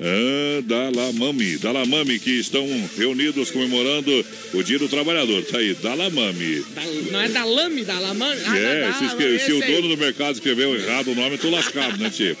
Ah, 0.00 0.60
da 0.62 0.90
Lamami, 0.90 1.56
da 1.58 1.70
Lamami, 1.70 2.18
que 2.18 2.32
estão 2.32 2.66
reunidos 2.98 3.52
comemorando 3.52 4.26
o 4.52 4.62
Dia 4.64 4.80
do 4.80 4.88
Trabalhador. 4.88 5.44
Tá 5.44 5.58
aí, 5.58 5.74
da 5.74 5.94
Lamami. 5.94 6.64
Da- 6.74 6.82
não 7.12 7.20
é 7.20 7.28
da 7.28 7.44
Lame, 7.44 7.84
da 7.84 8.00
Lamame? 8.00 8.40
Ah, 8.44 8.58
é, 8.58 8.80
da, 8.80 8.92
se, 8.94 9.04
da, 9.04 9.10
se 9.10 9.16
o 9.16 9.36
esse 9.36 9.52
aí. 9.62 9.76
dono 9.76 9.94
do 9.94 9.96
mercado 9.96 10.34
escreveu 10.34 10.74
errado 10.74 11.12
o 11.12 11.14
nome, 11.14 11.36
eu 11.36 11.38
tô 11.38 11.50
lascado, 11.50 11.96
né, 11.98 12.10
Tio? 12.10 12.36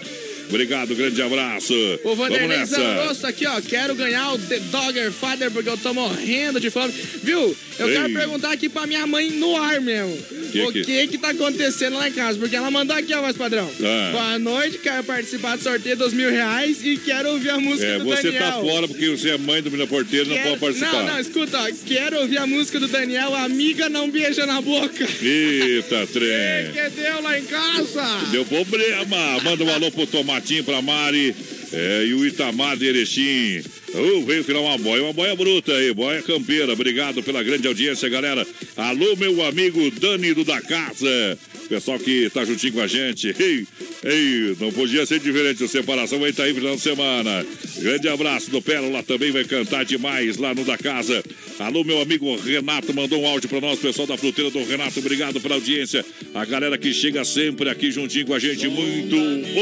Obrigado, 0.48 0.94
grande 0.94 1.20
abraço. 1.22 1.74
O 2.04 2.14
Vanderlei 2.14 2.58
nessa. 2.58 2.76
Zangrosso 2.76 3.26
aqui, 3.26 3.46
ó. 3.46 3.60
Quero 3.60 3.94
ganhar 3.94 4.32
o 4.32 4.38
The 4.38 4.58
Dogger 4.70 5.10
Father 5.12 5.50
porque 5.50 5.68
eu 5.68 5.76
tô 5.76 5.92
morrendo 5.94 6.60
de 6.60 6.70
fome. 6.70 6.92
Viu? 7.22 7.56
Eu 7.78 7.88
Ei. 7.88 7.94
quero 7.96 8.12
perguntar 8.12 8.52
aqui 8.52 8.68
pra 8.68 8.86
minha 8.86 9.04
mãe 9.06 9.30
no 9.30 9.56
ar 9.60 9.80
mesmo. 9.80 10.16
Que 10.52 10.62
o 10.62 10.72
que- 10.72 10.84
que 10.84 11.06
que 11.08 11.18
tá 11.18 11.30
acontecendo 11.30 11.96
lá 11.96 12.08
em 12.08 12.12
casa? 12.12 12.38
Porque 12.38 12.54
ela 12.54 12.70
mandou 12.70 12.94
aqui, 12.96 13.12
ó, 13.12 13.20
voz 13.20 13.36
padrão. 13.36 13.68
Ah. 13.82 14.10
Boa 14.12 14.38
noite, 14.38 14.78
quero 14.78 15.02
participar 15.02 15.56
do 15.56 15.62
sorteio 15.64 15.96
dos 15.96 16.12
mil 16.12 16.30
reais 16.30 16.78
e 16.84 16.96
quero 16.98 17.30
ouvir 17.30 17.50
a 17.50 17.58
música 17.58 17.84
É, 17.86 17.98
do 17.98 18.04
você 18.04 18.30
Daniel. 18.30 18.40
tá 18.42 18.52
fora 18.60 18.86
porque 18.86 19.08
você 19.08 19.30
é 19.30 19.38
mãe 19.38 19.60
do 19.60 19.70
menino 19.72 19.88
porteiro, 19.88 20.28
não 20.28 20.36
Quero- 20.36 20.48
pode 20.50 20.60
participar. 20.60 20.92
Não, 20.92 21.06
não, 21.14 21.20
escuta, 21.20 21.58
ó. 21.60 21.68
Quero 21.84 22.20
ouvir 22.20 22.38
a 22.38 22.46
música 22.46 22.78
do 22.78 22.86
Daniel, 22.86 23.34
Amiga 23.34 23.88
Não 23.88 24.08
Beija 24.08 24.46
na 24.46 24.60
Boca. 24.60 25.04
Eita, 25.20 26.06
trem. 26.06 26.72
Que 26.74 26.90
deu 27.00 27.20
lá 27.22 27.38
em 27.38 27.44
casa? 27.44 28.04
Deu 28.30 28.44
problema. 28.44 29.40
Manda 29.42 29.64
um 29.64 29.70
alô 29.74 29.90
pro 29.90 30.06
Tomatinho, 30.34 30.64
pra 30.64 30.82
Mari 30.82 31.34
é, 31.72 32.06
e 32.06 32.14
o 32.14 32.26
Itamar 32.26 32.76
de 32.76 32.86
Erechim. 32.86 33.62
Oh, 33.96 34.22
veio 34.22 34.42
virar 34.42 34.60
uma 34.60 34.76
boia, 34.76 35.04
uma 35.04 35.12
boia 35.12 35.36
bruta 35.36 35.72
aí, 35.72 35.94
boia 35.94 36.20
campeira. 36.20 36.72
Obrigado 36.72 37.22
pela 37.22 37.44
grande 37.44 37.68
audiência, 37.68 38.08
galera. 38.08 38.44
Alô, 38.76 39.14
meu 39.14 39.44
amigo 39.44 39.88
Dani 39.92 40.34
do 40.34 40.44
da 40.44 40.60
Casa. 40.60 41.38
Pessoal 41.68 41.98
que 41.98 42.28
tá 42.30 42.44
juntinho 42.44 42.72
com 42.72 42.80
a 42.80 42.86
gente. 42.86 43.34
Ei, 43.38 43.66
ei, 44.02 44.56
não 44.60 44.70
podia 44.72 45.06
ser 45.06 45.18
diferente. 45.20 45.64
A 45.64 45.68
separação 45.68 46.18
vai 46.18 46.30
estar 46.30 46.42
aí 46.44 46.52
final 46.52 46.74
de 46.74 46.82
semana. 46.82 47.46
Grande 47.78 48.08
abraço 48.08 48.50
do 48.50 48.60
Pérola 48.60 49.02
também 49.02 49.30
vai 49.30 49.44
cantar 49.44 49.84
demais 49.84 50.36
lá 50.36 50.54
no 50.54 50.64
da 50.64 50.76
Casa. 50.76 51.22
Alô, 51.58 51.84
meu 51.84 52.00
amigo 52.02 52.36
Renato 52.36 52.92
mandou 52.92 53.22
um 53.22 53.26
áudio 53.26 53.48
pra 53.48 53.60
nós, 53.60 53.78
pessoal 53.78 54.06
da 54.06 54.16
fruteira 54.16 54.50
do 54.50 54.62
Renato. 54.64 54.98
Obrigado 54.98 55.40
pela 55.40 55.54
audiência. 55.54 56.04
A 56.34 56.44
galera 56.44 56.76
que 56.76 56.92
chega 56.92 57.24
sempre 57.24 57.70
aqui 57.70 57.90
juntinho 57.90 58.26
com 58.26 58.34
a 58.34 58.38
gente. 58.38 58.68
Muito 58.68 59.16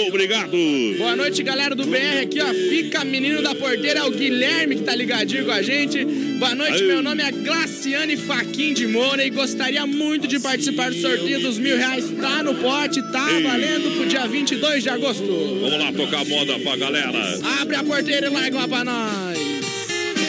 obrigado. 0.09 0.57
Boa 0.99 1.15
noite, 1.15 1.43
galera 1.43 1.75
do 1.75 1.85
BR 1.85 2.23
aqui, 2.23 2.41
ó. 2.41 2.53
Fica 2.53 3.05
menino 3.05 3.43
da 3.43 3.55
porteira, 3.55 4.07
o 4.07 4.13
Guilherme 4.23 4.77
que 4.77 4.83
tá 4.83 4.95
ligadinho 4.95 5.45
com 5.47 5.51
a 5.51 5.63
gente. 5.63 6.05
Boa 6.39 6.55
noite, 6.55 6.75
Aí. 6.75 6.87
meu 6.87 7.03
nome 7.03 7.25
é 7.25 7.33
Glaciane 7.33 8.17
Faquin 8.17 8.73
de 8.73 8.87
Moura 8.87 9.25
e 9.25 9.31
gostaria 9.31 9.85
muito 9.85 10.29
de 10.29 10.39
participar 10.39 10.91
do 10.93 10.97
sorteio 11.01 11.41
dos 11.41 11.59
mil 11.59 11.77
reais. 11.77 12.05
Tá 12.21 12.41
no 12.41 12.55
pote, 12.55 13.03
tá 13.11 13.33
Ei. 13.33 13.43
valendo 13.43 13.97
pro 13.97 14.07
dia 14.07 14.29
22 14.29 14.85
de 14.85 14.91
agosto. 14.91 15.27
Vamos 15.61 15.77
lá 15.77 15.93
tocar 15.93 16.25
moda 16.25 16.57
pra 16.61 16.77
galera. 16.77 17.41
Abre 17.61 17.75
a 17.75 17.83
porteira 17.83 18.29
e 18.29 18.31
larga 18.31 18.59
uma 18.59 18.69
pra 18.69 18.85
nós. 18.85 19.39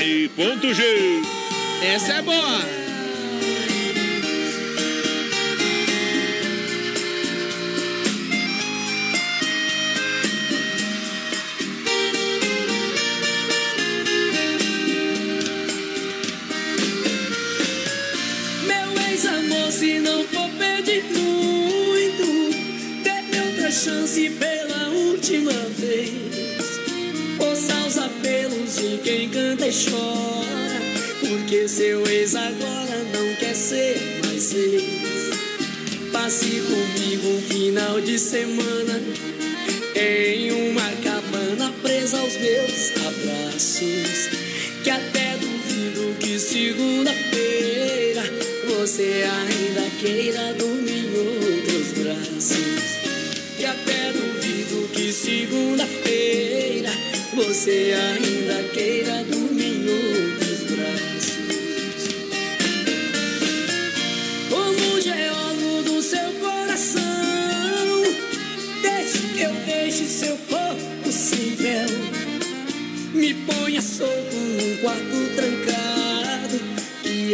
E 0.03 0.27
ponto 0.29 0.73
G. 0.73 0.81
Essa 1.93 2.13
é 2.13 2.21
boa. 2.23 2.82
Pedir 20.83 21.03
muito, 21.13 22.51
dê-me 23.03 23.47
outra 23.47 23.71
chance 23.71 24.29
pela 24.31 24.89
última 24.89 25.51
vez. 25.77 26.11
Ouça 27.39 27.73
os 27.87 27.97
apelos 27.97 28.75
de 28.75 28.97
quem 29.03 29.29
canta 29.29 29.67
e 29.67 29.71
chora, 29.71 30.81
porque 31.21 31.67
seu 31.67 32.05
ex 32.07 32.35
agora 32.35 33.03
não 33.13 33.35
quer 33.35 33.55
ser 33.55 34.21
mais 34.25 34.53
ex. 34.53 34.83
Passe 36.11 36.61
comigo 36.61 37.27
um 37.29 37.41
final 37.41 38.01
de 38.01 38.19
semana 38.19 39.01
em 39.95 40.51
uma 40.69 40.89
cabana 41.03 41.73
presa 41.81 42.19
aos 42.19 42.37
meus 42.37 42.91
abraços. 42.97 44.29
Que 44.83 44.89
até 44.89 45.37
duvido 45.37 46.15
que 46.19 46.37
segunda-feira 46.37 48.02
você 48.85 49.23
ainda 49.23 49.89
queira 50.01 50.53
dormir 50.55 51.05
em 51.05 51.17
outros 51.17 51.93
braços. 51.99 52.57
Que 53.55 53.63
até 53.63 54.11
duvido 54.11 54.89
que 54.89 55.13
segunda-feira 55.13 56.91
você 57.33 57.93
ainda 57.95 58.61
queira 58.73 59.23
dormir 59.23 59.53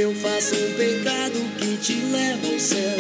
eu 0.10 0.16
faça 0.16 0.56
um 0.56 0.74
pecado 0.74 1.40
que 1.60 1.78
te 1.78 1.94
leva 1.94 2.48
ao 2.48 2.60
céu. 2.60 2.98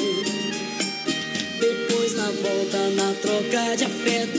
Depois 1.59 2.15
na 2.15 2.29
volta, 2.29 2.77
na 2.89 3.13
troca 3.19 3.75
de 3.75 3.85
afeto, 3.85 4.37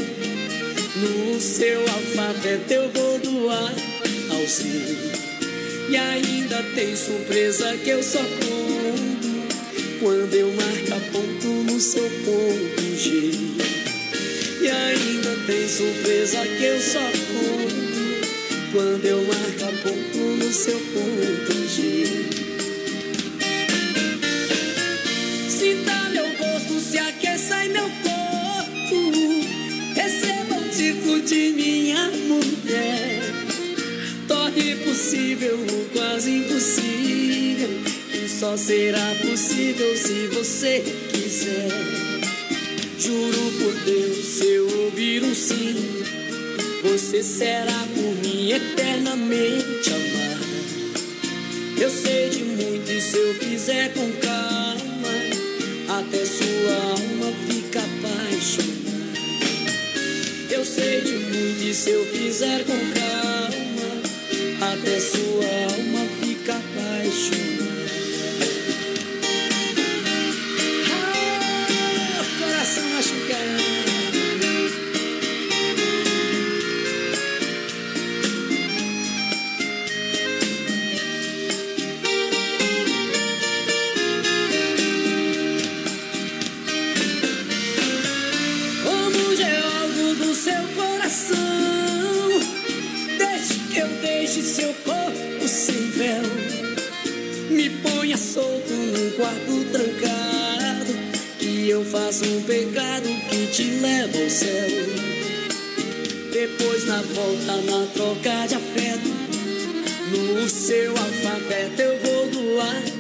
no 0.97 1.41
seu 1.41 1.81
alfabeto 1.81 2.73
eu 2.73 2.89
vou 2.91 3.19
doar 3.19 3.75
ao 4.31 4.47
seu. 4.47 4.71
E 5.89 5.97
ainda 5.97 6.63
tem 6.77 6.95
surpresa 6.95 7.77
que 7.79 7.91
eu 7.91 8.03
só 8.05 8.21
conto 8.21 9.99
quando 9.99 10.33
eu 10.33 10.53
marco 10.53 11.11
ponto 11.11 11.49
no 11.49 11.81
seu 11.81 12.09
ponto 12.25 12.97
G. 12.97 13.33
E 14.63 14.69
ainda 14.69 15.37
tem 15.45 15.69
surpresa 15.69 16.39
que 16.47 16.65
eu 16.65 16.81
só 16.81 17.01
conto 17.01 17.81
quando 18.71 19.05
eu 19.05 19.23
marco 19.25 19.77
ponto 19.83 20.19
no 20.19 20.53
seu 20.53 20.79
ponto 20.79 21.69
G. 21.69 22.40
impossível 34.81 35.57
o 35.57 35.91
quase 35.93 36.31
impossível. 36.31 37.69
E 38.15 38.29
só 38.29 38.57
será 38.57 39.15
possível 39.21 39.97
se 39.97 40.27
você 40.29 40.83
quiser. 41.13 41.69
Juro 42.99 43.53
por 43.59 43.75
Deus, 43.85 44.25
se 44.25 44.45
eu 44.45 44.85
ouvir 44.85 45.23
um 45.23 45.35
sim, 45.35 45.77
você 46.83 47.23
será 47.23 47.87
por 47.95 48.15
mim 48.27 48.53
eternamente 48.53 49.91
amada. 49.91 50.41
Eu 51.79 51.91
sei 51.91 52.29
de 52.31 52.45
muito 52.45 52.91
e 52.91 53.01
se 53.01 53.17
eu 53.17 53.35
fizer 53.35 53.93
com 53.95 54.11
calma, 54.13 55.15
até 55.99 56.25
sua 56.25 56.75
alma 56.93 57.33
fica 57.49 57.81
apaixonada. 57.81 58.71
Eu 60.51 60.65
sei 60.65 61.01
de 61.01 61.13
muito 61.13 61.63
e 61.63 61.75
se 61.75 61.91
eu 61.91 62.05
fizer 62.07 62.65
com 62.65 62.79
calma 62.93 63.30
até 64.73 65.01
sua 65.01 65.30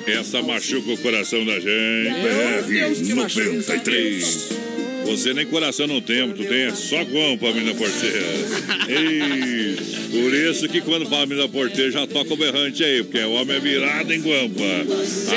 Essa 0.06 0.42
machuca 0.42 0.92
o 0.92 0.98
coração 0.98 1.44
da 1.44 1.54
gente. 1.54 1.66
Meu 1.66 2.62
Deus, 2.62 2.98
que 2.98 3.14
BR 3.14 3.14
machuca. 3.14 3.44
93. 3.52 4.60
Você 5.06 5.34
nem 5.34 5.46
coração 5.46 5.86
não 5.86 6.00
tem, 6.00 6.30
tu 6.32 6.44
tem 6.44 6.64
é 6.64 6.74
só 6.74 7.02
guampa, 7.02 7.52
menina 7.52 7.74
porteira. 7.74 8.18
Ei, 8.88 9.76
por 10.10 10.34
isso 10.34 10.68
que 10.68 10.80
quando 10.80 11.06
fala 11.06 11.26
menina 11.26 11.48
porteira 11.48 11.90
já 11.90 12.06
toca 12.06 12.32
o 12.32 12.36
berrante 12.36 12.84
aí, 12.84 13.02
porque 13.02 13.18
o 13.18 13.32
homem 13.32 13.56
é 13.56 13.60
virado 13.60 14.12
em 14.12 14.20
guampa. 14.20 14.62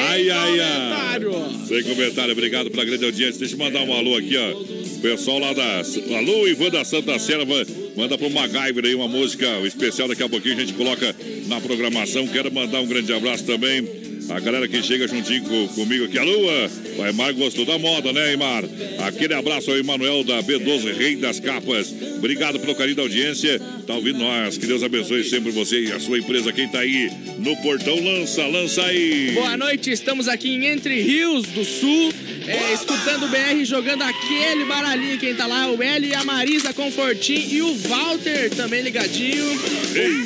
Ai, 0.10 0.30
ai, 0.30 0.60
ai. 0.60 1.20
Sem 1.68 1.84
comentário, 1.84 2.34
obrigado 2.34 2.70
pela 2.70 2.86
grande 2.86 3.06
audiência. 3.06 3.40
Deixa 3.40 3.56
eu 3.56 3.60
mandar 3.60 3.82
um 3.84 3.94
alô 3.94 4.16
aqui, 4.16 4.38
ó. 4.38 4.52
O 4.52 5.00
pessoal 5.02 5.40
lá 5.40 5.54
da. 5.54 5.82
Alô, 6.18 6.48
Ivan 6.48 6.70
da 6.70 6.84
Santa 6.84 7.18
Selva. 7.18 7.66
Manda 7.96 8.18
pro 8.18 8.30
MacGyver 8.30 8.86
aí 8.86 8.96
uma 8.96 9.08
música 9.08 9.48
especial. 9.66 10.08
Daqui 10.08 10.24
a 10.24 10.30
pouquinho 10.30 10.56
a 10.56 10.60
gente 10.60 10.74
coloca 10.74 11.16
na 11.48 11.60
programação. 11.60 12.28
Quero 12.28 12.52
mandar 12.52 12.80
um 12.80 12.88
grande 12.88 13.12
abraço 13.14 13.46
também. 13.46 14.03
A 14.30 14.40
galera 14.40 14.68
que 14.68 14.82
chega 14.82 15.08
juntinho 15.08 15.44
com- 15.44 15.68
comigo 15.70 16.06
aqui, 16.06 16.18
a 16.18 16.24
Lua. 16.24 16.72
O 16.98 17.04
Aymar 17.04 17.34
gostou 17.34 17.66
da 17.66 17.78
moda, 17.78 18.12
né, 18.14 18.30
Aymar? 18.30 18.64
Aquele 19.06 19.34
abraço 19.34 19.70
ao 19.72 19.78
Emanuel 19.78 20.24
da 20.24 20.42
B12, 20.42 20.92
Rei 20.98 21.16
das 21.16 21.40
Capas. 21.40 21.94
Obrigado 22.18 22.60
pelo 22.60 22.74
carinho 22.74 22.96
da 22.96 23.02
audiência. 23.04 23.60
Tá 23.86 23.96
ouvindo 23.96 24.20
nós. 24.20 24.58
Que 24.58 24.66
Deus 24.66 24.82
abençoe 24.82 25.24
sempre 25.24 25.52
você 25.52 25.82
e 25.82 25.92
a 25.92 26.00
sua 26.00 26.18
empresa. 26.18 26.52
Quem 26.54 26.68
tá 26.68 26.80
aí 26.80 27.10
no 27.40 27.56
portão, 27.58 27.96
lança, 28.04 28.46
lança 28.48 28.84
aí. 28.86 29.32
Boa 29.34 29.58
noite, 29.58 29.92
estamos 29.92 30.28
aqui 30.28 30.50
em 30.50 30.66
Entre 30.68 31.02
Rios 31.02 31.44
do 31.48 31.66
Sul, 31.66 32.14
é, 32.48 32.74
escutando 32.74 33.24
o 33.26 33.28
BR 33.30 33.64
jogando 33.64 34.02
aquele 34.04 34.66
baralhinho. 34.66 35.18
Quem 35.18 35.34
tá 35.36 35.46
lá, 35.48 35.68
o 35.72 35.82
L, 35.82 36.14
a 36.16 36.24
Marisa 36.24 36.74
Confortim 36.74 37.48
e 37.52 37.62
o 37.62 37.74
Walter 37.76 38.50
também 38.56 38.82
ligadinho. 38.82 39.44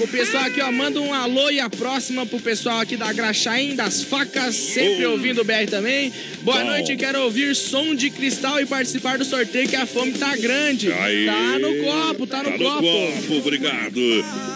O, 0.02 0.08
pessoal 0.08 0.46
aqui, 0.46 0.62
ó, 0.62 0.72
manda 0.72 1.00
um 1.02 1.14
alô 1.14 1.50
e 1.50 1.60
a 1.60 1.70
próxima 1.70 2.26
pro 2.26 2.40
pessoal 2.40 2.80
aqui 2.80 2.96
da 2.96 3.12
Graxaim, 3.12 3.76
das 3.76 4.02
facas, 4.02 4.56
sempre 4.56 5.06
Oh. 5.06 5.12
ouvindo 5.12 5.42
o 5.42 5.44
BR 5.44 5.68
também. 5.70 6.12
Boa 6.42 6.60
Bom. 6.60 6.66
noite, 6.72 6.96
quero 6.96 7.22
ouvir 7.22 7.56
som 7.56 7.94
de 7.94 8.10
cristal 8.10 8.60
e 8.62 8.66
participar 8.66 9.18
do 9.18 9.26
sorteio 9.26 9.68
que 9.68 9.76
a 9.76 9.86
fome 9.86 10.14
tá 10.14 10.36
grande. 10.38 10.90
Tá 10.90 11.60
no 11.60 11.76
copo, 11.84 12.26
tá 12.28 12.44
no 12.44 12.52
Tá 12.52 12.58
copo. 12.58 12.82
copo, 12.82 13.38
obrigado. 13.38 14.00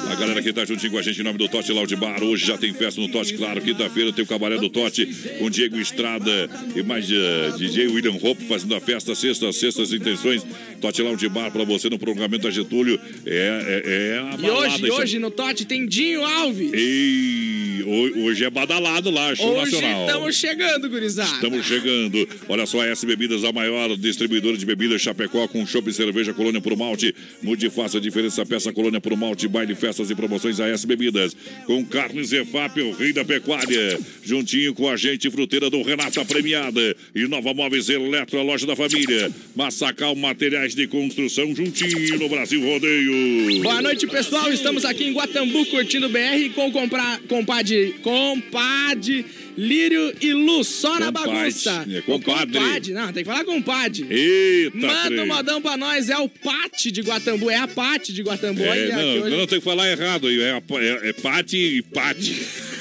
A 0.10 0.16
galera 0.16 0.42
que 0.42 0.52
tá 0.54 0.66
juntinho 0.66 0.92
com 0.92 0.98
a 0.98 1.02
gente 1.02 1.20
em 1.20 1.24
nome 1.24 1.38
do 1.38 1.48
Tote 1.48 1.72
Lounge 1.72 1.96
Bar. 1.96 2.24
Hoje 2.24 2.46
já 2.46 2.58
tem 2.58 2.74
festa 2.74 3.00
no 3.02 3.08
Tote, 3.10 3.34
claro. 3.36 3.62
Quinta-feira 3.62 4.12
tem 4.14 4.24
o 4.24 4.28
Cabaré 4.28 4.58
do 4.58 4.70
Tote 4.70 5.06
com 5.40 5.50
Diego 5.50 5.80
Estrada 5.80 6.50
e 6.76 6.84
mais 6.84 7.10
eh, 7.12 7.51
DJ 7.58 7.88
William 7.88 8.18
Hope 8.22 8.46
fazendo 8.46 8.76
a 8.76 8.82
festa. 8.82 9.16
Sexta, 9.16 9.52
sextas 9.52 9.94
intenções. 9.94 10.46
Tote 10.82 11.02
Lounge 11.02 11.30
Bar 11.30 11.52
pra 11.52 11.64
você 11.64 11.90
no 11.90 11.98
prolongamento 12.00 12.44
da 12.44 12.52
Getúlio. 12.52 13.00
É, 13.26 13.84
é, 13.86 14.16
é 14.16 14.20
a 14.20 14.34
E 14.34 14.42
balada, 14.42 14.68
hoje, 14.74 14.84
isso- 14.86 14.94
hoje 14.94 15.20
no 15.20 15.32
Tote 15.32 15.64
tem 15.66 15.86
Dinho 15.86 16.26
Alves. 16.26 16.72
Ei, 16.74 17.84
ho- 17.86 18.26
hoje 18.26 18.44
é 18.44 18.50
badalado 18.50 19.10
lá, 19.10 19.34
show 19.36 19.54
Hoje 19.58 19.74
nacional. 19.74 20.06
estamos 20.08 20.36
chegando, 20.36 20.90
gurizada. 20.90 21.32
Estamos 21.34 21.66
chegando. 21.66 22.28
Olha 22.50 22.66
só, 22.66 22.82
a 22.82 22.88
S 22.88 23.06
Bebidas, 23.06 23.44
a 23.44 23.52
maior 23.52 23.96
distribuidora 23.96 24.58
de 24.58 24.66
bebidas 24.66 25.02
Chapecó 25.02 25.48
com 25.48 25.66
chopp 25.66 25.90
e 25.90 25.94
cerveja 25.94 26.34
Colônia 26.34 26.60
por 26.62 26.76
Malte. 26.76 27.14
Mude 27.42 27.68
e 27.68 27.70
faça 27.70 27.98
a 27.98 28.02
diferença. 28.02 28.46
Peça 28.46 28.74
Colônia 28.74 29.00
por 29.00 29.16
Malte, 29.16 29.48
baile, 29.48 29.76
festas 29.76 30.10
e 30.10 30.16
promoções 30.16 30.60
a 30.60 30.68
S 30.68 30.86
Bebidas. 30.86 31.36
Com 31.66 31.86
carnes 31.86 32.32
EFAP, 32.34 32.82
o 32.82 32.92
rei 32.94 33.14
da 33.14 33.24
pecuária. 33.24 34.00
Juntinho 34.24 34.74
com 34.74 34.90
a 34.90 34.98
gente, 34.98 35.30
fruteira 35.30 35.70
do 35.70 35.82
Renata 35.84 36.24
Premiada. 36.26 36.96
E 37.16 37.28
Nova 37.28 37.54
Móveis 37.54 37.90
Eletro, 37.90 38.40
a 38.40 38.44
loja 38.44 38.66
da 38.66 38.76
família. 38.76 39.32
Massacal 39.56 40.16
Materiais 40.16 40.71
de 40.76 40.88
Construção, 40.88 41.54
juntinho 41.56 42.18
no 42.20 42.30
Brasil 42.30 42.62
Rodeio. 42.62 43.62
Boa 43.64 43.82
noite, 43.82 44.08
pessoal. 44.08 44.52
Estamos 44.52 44.86
aqui 44.86 45.06
em 45.06 45.14
Guatambu 45.14 45.66
curtindo 45.68 46.10
BR 46.10 46.50
com 46.56 46.72
comprar, 46.72 47.20
compadre, 47.28 47.96
compadre 48.02 49.26
Lírio 49.58 50.14
e 50.22 50.34
Lu, 50.34 50.64
só 50.64 50.98
na 51.00 51.08
Compadre, 51.08 51.32
bagunça. 51.34 51.86
é 51.92 52.02
compadre. 52.02 52.60
Compadre, 52.60 52.94
não, 52.94 53.14
tem 53.14 53.24
que 53.24 53.30
falar 53.30 53.44
compadre. 53.44 54.08
Eita, 54.10 54.78
Manda 54.78 55.06
trem. 55.08 55.20
um 55.20 55.28
modão 55.28 55.62
pra 55.62 55.76
nós, 55.78 56.10
é 56.10 56.18
o 56.18 56.30
Pate 56.30 56.92
de 56.92 57.02
Guatambu, 57.02 57.50
é 57.50 57.58
a 57.58 57.68
Pate 57.68 58.14
de 58.14 58.22
Guatambu. 58.24 58.62
É, 58.64 58.70
Olha 58.70 58.96
não, 58.98 59.22
hoje. 59.24 59.38
não 59.38 59.48
tem 59.48 59.60
que 59.60 59.66
falar 59.66 59.92
errado 59.92 60.28
aí. 60.28 60.42
É, 60.42 60.52
é, 60.72 61.10
é 61.10 61.14
pate 61.14 61.58
e 61.58 61.82
pate. 61.82 62.34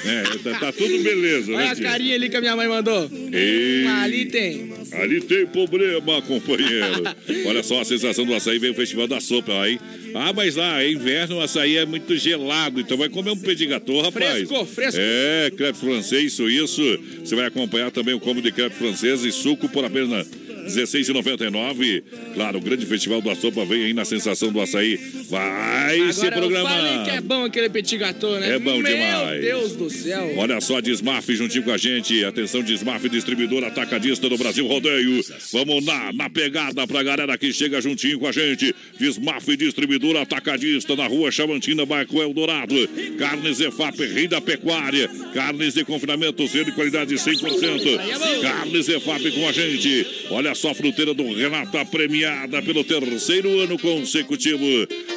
É, 0.05 0.23
tá, 0.43 0.59
tá 0.59 0.71
tudo 0.71 1.03
beleza, 1.03 1.51
Olha 1.51 1.65
né? 1.65 1.71
a 1.71 1.75
tia? 1.75 1.83
carinha 1.85 2.15
ali 2.15 2.29
que 2.29 2.37
a 2.37 2.41
minha 2.41 2.55
mãe 2.55 2.67
mandou. 2.67 3.09
Ei. 3.31 3.85
Ali 3.85 4.25
tem. 4.25 4.71
Ali 4.93 5.21
tem 5.21 5.45
problema, 5.45 6.21
companheiro. 6.21 7.03
Olha 7.45 7.63
só, 7.63 7.81
a 7.81 7.85
sensação 7.85 8.25
do 8.25 8.33
açaí 8.33 8.59
vem 8.59 8.71
o 8.71 8.75
Festival 8.75 9.07
da 9.07 9.19
Sopa 9.19 9.53
aí. 9.61 9.79
Ah, 10.13 10.33
mas 10.33 10.55
lá, 10.55 10.81
é 10.83 10.91
inverno, 10.91 11.37
o 11.37 11.41
açaí 11.41 11.77
é 11.77 11.85
muito 11.85 12.15
gelado, 12.17 12.79
então 12.81 12.97
vai 12.97 13.09
comer 13.09 13.31
um 13.31 13.37
pedigatô, 13.37 14.01
rapaz. 14.01 14.47
Fresco, 14.47 14.65
fresco. 14.65 14.99
É, 15.01 15.51
crepe 15.55 15.79
francês, 15.79 16.33
suíço. 16.33 16.81
Você 17.23 17.35
vai 17.35 17.45
acompanhar 17.45 17.91
também 17.91 18.13
o 18.13 18.19
combo 18.19 18.41
de 18.41 18.51
crepe 18.51 18.75
francês 18.75 19.23
e 19.23 19.31
suco 19.31 19.69
por 19.69 19.85
apenas 19.85 20.27
R$16,99. 20.63 22.03
Claro, 22.33 22.57
o 22.57 22.61
grande 22.61 22.85
festival 22.85 23.21
da 23.21 23.35
sopa 23.35 23.65
vem 23.65 23.85
aí 23.85 23.93
na 23.93 24.05
sensação 24.05 24.51
do 24.51 24.61
açaí. 24.61 24.97
Vai 25.29 26.11
se 26.13 26.21
Agora 26.27 26.35
eu 26.35 26.41
programar. 26.41 26.77
falei 26.77 27.03
que 27.03 27.09
é 27.11 27.21
bom 27.21 27.45
aquele 27.45 27.69
petit 27.69 27.97
gâteau, 27.97 28.39
né? 28.39 28.55
É 28.55 28.59
bom 28.59 28.77
Meu 28.77 28.83
demais. 28.83 29.41
Deus 29.41 29.75
do 29.75 29.89
céu. 29.89 30.33
Olha 30.37 30.59
só, 30.61 30.81
Desmaf 30.81 31.27
juntinho 31.33 31.63
com 31.63 31.71
a 31.71 31.77
gente. 31.77 32.23
Atenção, 32.25 32.61
Desmaf, 32.61 33.07
distribuidor 33.09 33.63
atacadista 33.63 34.29
do 34.29 34.37
Brasil 34.37 34.65
Rodeio. 34.67 35.23
Vamos 35.51 35.85
na, 35.85 36.13
na 36.13 36.29
pegada 36.29 36.85
pra 36.87 37.03
galera 37.03 37.37
que 37.37 37.51
chega 37.53 37.81
juntinho 37.81 38.19
com 38.19 38.27
a 38.27 38.31
gente. 38.31 38.73
Desmaf, 38.99 39.45
distribuidor 39.55 40.15
atacadista 40.17 40.95
na 40.95 41.07
rua 41.07 41.31
Chamantina, 41.31 41.85
bairro 41.85 42.21
Eldorado. 42.21 42.75
Carnes 43.17 43.59
EFAP, 43.59 43.99
rei 44.05 44.27
da 44.27 44.41
pecuária. 44.41 45.09
Carnes 45.33 45.73
de 45.73 45.83
confinamento, 45.85 46.47
selo 46.47 46.65
de 46.65 46.71
qualidade 46.71 47.15
100%. 47.15 48.41
Carnes 48.41 48.89
EFAP 48.89 49.31
com 49.31 49.47
a 49.47 49.51
gente. 49.51 50.05
Olha 50.29 50.50
só, 50.55 50.71
a 50.71 50.75
fruteira 50.75 51.13
do 51.13 51.33
Renata 51.33 51.85
premiada 51.85 52.61
pelo 52.61 52.83
terceiro 52.83 53.59
ano 53.59 53.77
consecutivo. 53.77 54.65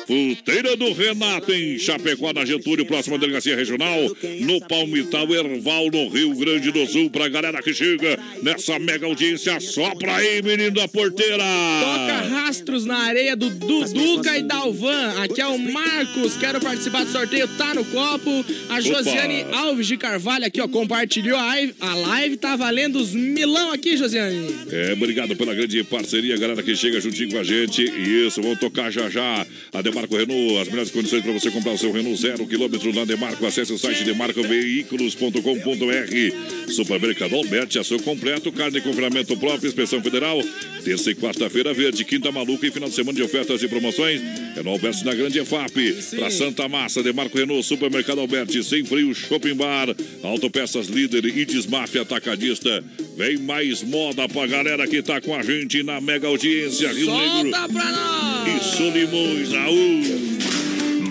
Fruteira 0.06 0.76
do 0.76 0.92
Renato 0.92 1.52
em 1.52 1.78
Chapecó, 1.78 2.32
na 2.32 2.44
Getúlio, 2.44 2.84
próxima 2.84 3.18
delegacia 3.18 3.56
regional. 3.56 3.98
No 4.40 4.60
Palmital 4.60 5.32
Erval, 5.32 5.90
no 5.90 6.08
Rio 6.08 6.34
Grande 6.34 6.70
do 6.70 6.86
Sul. 6.86 7.08
Pra 7.10 7.28
galera 7.28 7.62
que 7.62 7.72
chega 7.72 8.18
nessa 8.42 8.78
mega 8.78 9.06
audiência. 9.06 9.58
Só 9.60 9.94
pra 9.94 10.16
aí, 10.16 10.42
menino 10.42 10.72
da 10.72 10.88
porteira. 10.88 11.44
Toca 11.44 12.28
rastros 12.28 12.84
na 12.84 12.98
areia 12.98 13.36
do 13.36 13.50
Duduca 13.50 14.36
e 14.36 14.42
Dalvan. 14.42 15.22
Aqui 15.22 15.40
é 15.40 15.46
o 15.46 15.58
Marcos. 15.58 16.36
Quero 16.36 16.60
participar 16.60 17.04
do 17.04 17.10
sorteio. 17.10 17.48
Tá 17.56 17.74
no 17.74 17.84
copo. 17.84 18.44
A 18.68 18.80
Josiane 18.80 19.46
Alves 19.52 19.86
de 19.86 19.96
Carvalho 19.96 20.44
aqui, 20.44 20.60
ó, 20.60 20.68
compartilhou 20.68 21.38
a. 21.38 21.54
A 21.80 21.94
live 21.94 22.36
tá 22.36 22.56
valendo 22.56 22.96
os 22.96 23.12
milão 23.14 23.70
aqui, 23.72 23.96
Josiane. 23.96 24.54
É, 24.70 24.92
obrigado 24.92 25.23
pela 25.34 25.54
grande 25.54 25.82
parceria, 25.84 26.36
galera 26.36 26.62
que 26.62 26.76
chega 26.76 27.00
juntinho 27.00 27.30
com 27.30 27.38
a 27.38 27.44
gente. 27.44 27.82
Isso, 27.82 28.42
vamos 28.42 28.58
tocar 28.58 28.90
já 28.90 29.08
já. 29.08 29.46
A 29.72 29.80
Demarco 29.80 30.16
Renault, 30.16 30.58
as 30.58 30.68
melhores 30.68 30.90
condições 30.90 31.22
para 31.22 31.32
você 31.32 31.50
comprar 31.50 31.72
o 31.72 31.78
seu 31.78 31.90
Renault 31.90 32.20
zero 32.20 32.46
quilômetro 32.46 32.92
na 32.92 33.04
Demarco. 33.04 33.46
Acesse 33.46 33.72
o 33.72 33.78
site 33.78 34.04
demarcoveículos.com.br. 34.04 36.72
Supermercado 36.72 37.36
Alberti, 37.36 37.78
açougue 37.78 38.02
completo, 38.02 38.52
carne 38.52 38.72
de 38.72 38.82
confinamento 38.82 39.34
próprio, 39.36 39.68
inspeção 39.68 40.02
federal. 40.02 40.42
Terça 40.84 41.10
e 41.10 41.14
quarta-feira 41.14 41.72
verde, 41.72 42.04
quinta 42.04 42.30
maluca 42.30 42.66
e 42.66 42.70
final 42.70 42.90
de 42.90 42.94
semana 42.94 43.16
de 43.16 43.22
ofertas 43.22 43.62
e 43.62 43.68
promoções. 43.68 44.20
É 44.56 44.62
no 44.62 44.70
Alberti 44.70 45.04
na 45.04 45.14
Grande 45.14 45.38
EFAP. 45.38 45.94
Para 46.16 46.30
Santa 46.30 46.68
Massa, 46.68 47.02
Demarco 47.02 47.38
Renault, 47.38 47.66
Supermercado 47.66 48.20
Alberti, 48.20 48.62
Sem 48.62 48.84
Frio, 48.84 49.14
Shopping 49.14 49.54
Bar, 49.54 49.94
Autopeças 50.22 50.88
Líder 50.88 51.24
e 51.24 51.44
Desmaf 51.44 51.96
Atacadista. 51.98 52.84
Vem 53.16 53.38
mais 53.38 53.82
moda 53.82 54.28
pra 54.28 54.46
galera 54.46 54.86
que 54.86 55.02
tá 55.02 55.13
com 55.20 55.34
a 55.34 55.42
gente 55.42 55.82
na 55.82 56.00
mega 56.00 56.26
audiência 56.28 56.92
Rio 56.92 57.10
Negro 57.10 57.50
Solta 57.50 57.68
pra 57.72 57.90
nós! 57.90 58.48
e 58.48 58.76
Solimões. 58.76 59.52
Aú! 59.52 60.34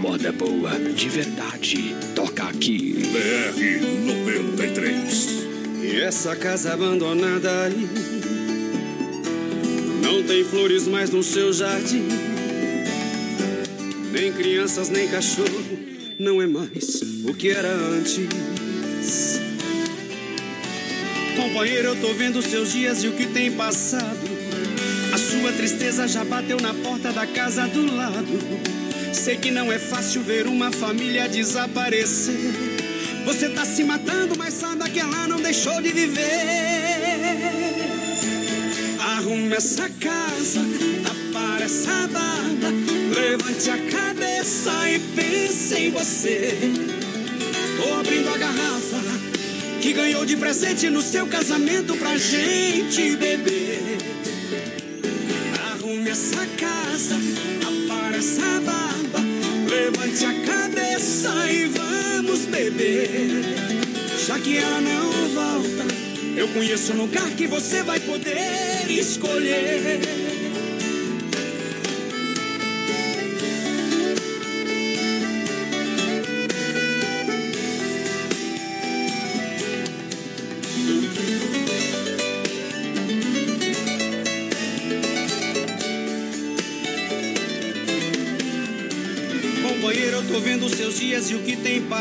moda 0.03 0.31
boa, 0.33 0.71
de 0.93 1.09
verdade. 1.09 1.95
Toca 2.13 2.43
aqui. 2.43 2.93
BR 3.11 3.81
93. 4.05 5.43
E 5.81 6.01
essa 6.01 6.35
casa 6.35 6.73
abandonada 6.73 7.65
aí 7.65 7.87
Não 10.01 10.23
tem 10.23 10.43
flores 10.43 10.87
mais 10.87 11.09
no 11.09 11.21
seu 11.21 11.51
jardim 11.51 12.07
Nem 14.11 14.31
crianças, 14.31 14.89
nem 14.89 15.07
cachorro 15.07 15.77
Não 16.17 16.41
é 16.41 16.47
mais 16.47 17.01
o 17.25 17.33
que 17.33 17.49
era 17.49 17.71
antes 17.71 19.42
Companheiro, 21.35 21.89
eu 21.89 21.95
tô 21.95 22.13
vendo 22.13 22.41
seus 22.41 22.71
dias 22.71 23.03
e 23.03 23.07
o 23.07 23.13
que 23.13 23.25
tem 23.27 23.51
passado 23.51 24.19
A 25.13 25.17
sua 25.17 25.51
tristeza 25.51 26.07
já 26.07 26.23
bateu 26.23 26.59
na 26.59 26.73
porta 26.73 27.11
da 27.11 27.25
casa 27.25 27.67
do 27.67 27.95
lado 27.95 28.39
Sei 29.13 29.37
que 29.37 29.51
não 29.51 29.71
é 29.71 29.79
fácil 29.79 30.21
ver 30.21 30.47
uma 30.47 30.71
família 30.71 31.27
desaparecer 31.27 32.73
você 33.25 33.47
tá 33.49 33.63
se 33.63 33.85
matando, 33.85 34.35
mas 34.37 34.53
sabe 34.53 34.89
que 34.89 34.99
ela 34.99 35.27
não 35.27 35.39
deixou 35.39 35.81
de 35.81 35.93
viver. 35.93 36.21
Arrume 38.99 39.53
essa 39.53 39.89
casa, 39.89 40.59
apare 41.05 41.63
essa 41.63 42.07
barba, 42.07 42.67
levante 43.15 43.69
a 43.69 43.77
cabeça 43.89 44.89
e 44.89 44.99
pense 44.99 45.73
em 45.73 45.91
você. 45.91 46.57
Tô 47.77 47.93
abrindo 47.99 48.27
a 48.27 48.37
garrafa 48.37 49.02
que 49.83 49.91
ganhou 49.91 50.25
de 50.25 50.37
presente 50.37 50.89
no 50.89 51.01
seu 51.01 51.27
casamento 51.27 51.93
pra 51.97 52.15
gente 52.15 53.17
beber. 53.17 53.97
Arrume 55.73 56.09
essa 56.09 56.45
casa, 56.57 57.17
apare 57.61 58.15
essa 58.15 58.61
barba, 58.61 59.19
levante 59.69 60.23
a 60.23 60.33
cabeça 60.45 61.51
e 61.51 61.65
vamos 61.65 62.45
beber. 62.45 63.43
Já 64.25 64.39
que 64.39 64.57
ela 64.57 64.79
não 64.79 65.11
volta, 65.35 65.93
eu 66.37 66.47
conheço 66.47 66.93
um 66.93 67.01
lugar 67.01 67.29
que 67.31 67.45
você 67.45 67.83
vai 67.83 67.99
poder 67.99 68.89
escolher. 68.89 69.99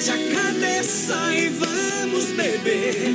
Levante 0.00 0.10
a 0.10 0.42
cabeça 0.42 1.34
e 1.34 1.48
vamos 1.48 2.24
beber. 2.32 3.14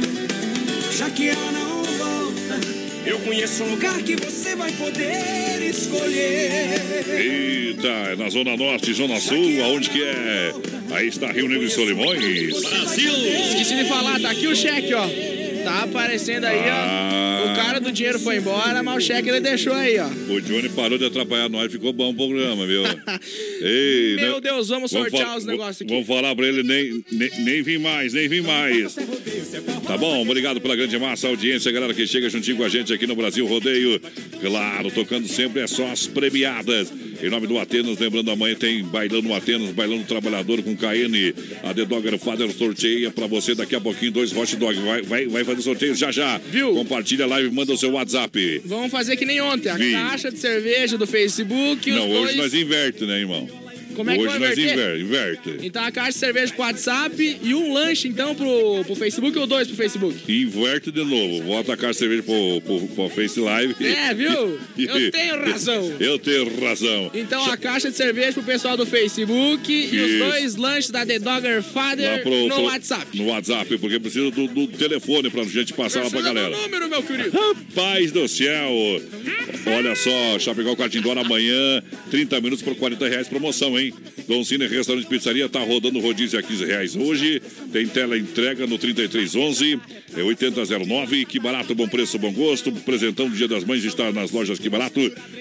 Já 0.92 1.10
que 1.10 1.30
ela 1.30 1.52
não 1.52 1.84
volta, 1.84 2.60
eu 3.06 3.20
conheço 3.20 3.64
um 3.64 3.72
lugar 3.72 4.02
que 4.04 4.16
você 4.16 4.56
vai 4.56 4.72
poder 4.72 5.62
escolher. 5.64 7.04
Eita, 7.10 7.88
é 7.88 8.16
na 8.16 8.30
Zona 8.30 8.56
Norte, 8.56 8.94
Zona 8.94 9.20
Sul, 9.20 9.64
aonde 9.64 9.90
que 9.90 10.04
é? 10.04 10.54
Aí 10.92 11.08
está 11.08 11.32
Rio 11.32 11.48
Negro 11.48 11.66
e 11.66 11.70
Solimões. 11.70 12.62
Brasil! 12.62 13.14
Esqueci 13.14 13.76
de 13.76 13.86
falar, 13.86 14.20
tá 14.20 14.30
aqui 14.30 14.48
o 14.48 14.56
cheque, 14.56 14.94
ó. 14.94 15.08
Tá 15.66 15.84
aparecendo 15.84 16.46
aí, 16.46 16.60
Ah. 16.70 17.44
ó. 17.48 17.52
O 17.52 17.56
cara 17.56 17.80
do 17.80 17.92
dinheiro 17.92 18.20
foi 18.20 18.38
embora, 18.38 18.84
mas 18.84 19.04
o 19.04 19.08
cheque 19.08 19.30
ele 19.30 19.40
deixou 19.40 19.74
aí, 19.74 19.98
ó. 20.00 20.08
O 20.32 20.40
Johnny 20.40 20.70
parou 20.70 20.98
de 20.98 21.06
atrapalhar 21.06 21.50
nós, 21.50 21.72
ficou 21.72 21.92
bom 21.92 22.12
o 22.12 22.14
programa, 22.14 22.66
viu? 22.68 22.84
Ei, 23.62 24.16
Meu 24.18 24.36
né? 24.36 24.42
Deus, 24.42 24.68
vamos 24.70 24.92
sortear 24.92 25.28
fa- 25.30 25.38
os 25.38 25.46
negócios 25.46 25.82
aqui. 25.82 25.92
Vamos 25.92 26.08
falar 26.08 26.36
pra 26.36 26.46
ele, 26.48 26.62
nem, 26.64 27.04
nem, 27.12 27.30
nem 27.44 27.62
vim 27.64 27.78
mais, 27.80 28.14
nem 28.14 28.28
vim 28.28 28.42
mais. 28.42 28.96
Tá 29.88 29.98
bom, 29.98 30.22
obrigado 30.22 30.62
pela 30.62 30.76
grande 30.76 30.98
massa, 31.00 31.28
audiência, 31.28 31.72
galera 31.72 31.94
que 31.94 32.06
chega 32.06 32.30
juntinho 32.30 32.58
com 32.58 32.64
a 32.64 32.70
gente 32.70 32.94
aqui 32.94 33.08
no 33.08 33.16
Brasil 33.16 33.46
Rodeio. 33.48 34.00
Claro, 34.42 34.92
tocando 34.92 35.28
sempre 35.28 35.62
é 35.62 35.68
só 35.68 35.88
as 35.92 36.06
premiadas. 36.08 36.92
Em 37.26 37.30
nome 37.30 37.48
do 37.48 37.58
Atenas, 37.58 37.98
lembrando, 37.98 38.30
amanhã 38.30 38.54
tem 38.54 38.84
Bailando 38.84 39.34
Atenas, 39.34 39.72
Bailando 39.72 40.04
Trabalhador 40.04 40.62
com 40.62 40.76
KN. 40.76 41.34
A 41.64 41.74
The 41.74 41.84
Dogger 41.84 42.20
Father 42.20 42.52
sorteia 42.52 43.10
pra 43.10 43.26
você 43.26 43.56
daqui 43.56 43.76
a 43.76 43.82
pouquinho 43.82 44.12
dois 44.12 44.32
hot 44.32 44.56
dog. 44.58 44.80
Vai, 44.82 45.02
vai, 45.02 45.26
vai 45.26 45.44
fazer 45.44 45.64
sorteio 45.64 45.96
já 45.96 46.12
já. 46.12 46.38
Viu? 46.38 46.76
Compartilha 46.76 47.26
a 47.26 47.28
live, 47.28 47.50
manda 47.50 47.74
o 47.74 47.78
seu 47.78 47.94
WhatsApp. 47.94 48.62
Vamos 48.64 48.92
fazer 48.92 49.18
que 49.18 49.26
nem 49.26 49.42
ontem, 49.42 49.70
a 49.70 49.74
Vi. 49.76 49.92
caixa 49.92 50.32
de 50.32 50.38
cerveja 50.38 51.00
do 51.00 51.08
Facebook 51.08 51.90
Não, 51.90 52.08
dois... 52.08 52.30
hoje 52.30 52.38
nós 52.38 52.54
inverte, 52.54 53.06
né, 53.06 53.22
irmão? 53.22 53.65
Como 53.96 54.10
é 54.10 54.16
que 54.18 54.22
hoje 54.22 54.40
nós 54.40 54.58
inverter? 54.58 55.00
inver- 55.00 55.00
inverte. 55.02 55.58
Então 55.66 55.84
a 55.84 55.92
caixa 55.92 56.12
de 56.12 56.18
cerveja 56.18 56.54
pro 56.54 56.62
WhatsApp 56.64 57.38
e 57.42 57.54
um 57.56 57.74
lanche, 57.74 58.08
então, 58.08 58.36
pro, 58.36 58.84
pro 58.86 58.96
Facebook 58.96 59.38
ou 59.38 59.48
dois 59.48 59.68
pro 59.68 59.76
Facebook? 59.76 60.16
Inverte 60.32 60.92
de 60.92 61.04
novo. 61.04 61.44
Volta 61.44 61.74
a 61.74 61.78
caixa 61.78 61.94
de 61.94 62.00
cerveja 62.00 62.24
pro, 62.24 62.62
pro, 62.62 62.88
pro 62.90 63.10
Face 63.10 63.40
Live. 63.40 63.76
É, 63.86 64.14
viu? 64.14 64.60
Eu 64.78 65.12
tenho 65.12 65.46
razão. 65.46 65.94
Eu 66.00 66.20
tenho 66.20 66.60
razão. 66.60 67.12
Então 67.14 67.44
a 67.52 67.58
caixa 67.58 67.90
de 67.90 67.98
cerveja 67.98 68.34
pro 68.34 68.44
pessoal 68.44 68.76
do 68.78 68.86
Facebook 68.86 69.72
e 69.72 70.00
os 70.00 70.12
Isso. 70.12 70.20
dois 70.20 70.56
lanches 70.56 70.90
da 70.92 71.06
The 71.06 71.20
Dogger 71.20 71.64
Father 71.64 72.22
pro, 72.24 72.48
no 72.48 72.62
WhatsApp. 72.64 73.18
No 73.18 73.28
WhatsApp, 73.28 73.78
porque 73.78 74.00
precisa 74.00 74.30
do, 74.32 74.48
do 74.48 74.68
telefone 74.68 75.30
pra 75.30 75.44
gente 75.44 75.74
passar 75.74 76.04
lá 76.04 76.10
pra 76.10 76.20
Precisa 76.20 76.34
do 76.34 76.36
galera. 76.52 76.62
número, 76.62 76.90
meu 76.90 77.04
querido. 77.04 77.32
Paz 77.74 78.12
do 78.12 78.28
céu! 78.28 78.72
Olha 79.68 79.96
só, 79.96 80.40
Chapecó 80.40 80.76
Cartindora 80.76 81.22
amanhã, 81.22 81.82
30 82.12 82.42
minutos 82.42 82.64
por 82.64 82.76
40 82.76 83.08
reais 83.08 83.28
promoção, 83.28 83.78
hein? 83.80 83.85
Cine 84.46 84.68
Restaurante 84.68 85.08
Pizzaria 85.08 85.50
tá 85.50 85.60
rodando 85.60 86.00
rodízio 86.00 86.38
a 86.40 86.44
15 86.44 86.66
reais 86.66 86.96
hoje. 86.96 87.42
Tem 87.74 87.88
tela 87.88 88.18
entrega 88.18 88.68
no 88.68 88.78
3311, 88.78 89.80
é 90.16 90.24
8009. 90.24 91.26
Que 91.26 91.40
barato, 91.40 91.74
bom 91.74 91.88
preço, 91.88 92.20
bom 92.20 92.32
gosto. 92.32 92.72
Presentão 92.72 93.28
do 93.28 93.36
Dia 93.36 93.48
das 93.48 93.64
Mães 93.64 93.84
está 93.84 94.12
nas 94.12 94.32
lojas 94.32 94.60
Que 94.60 94.70
Barato. 94.70 95.00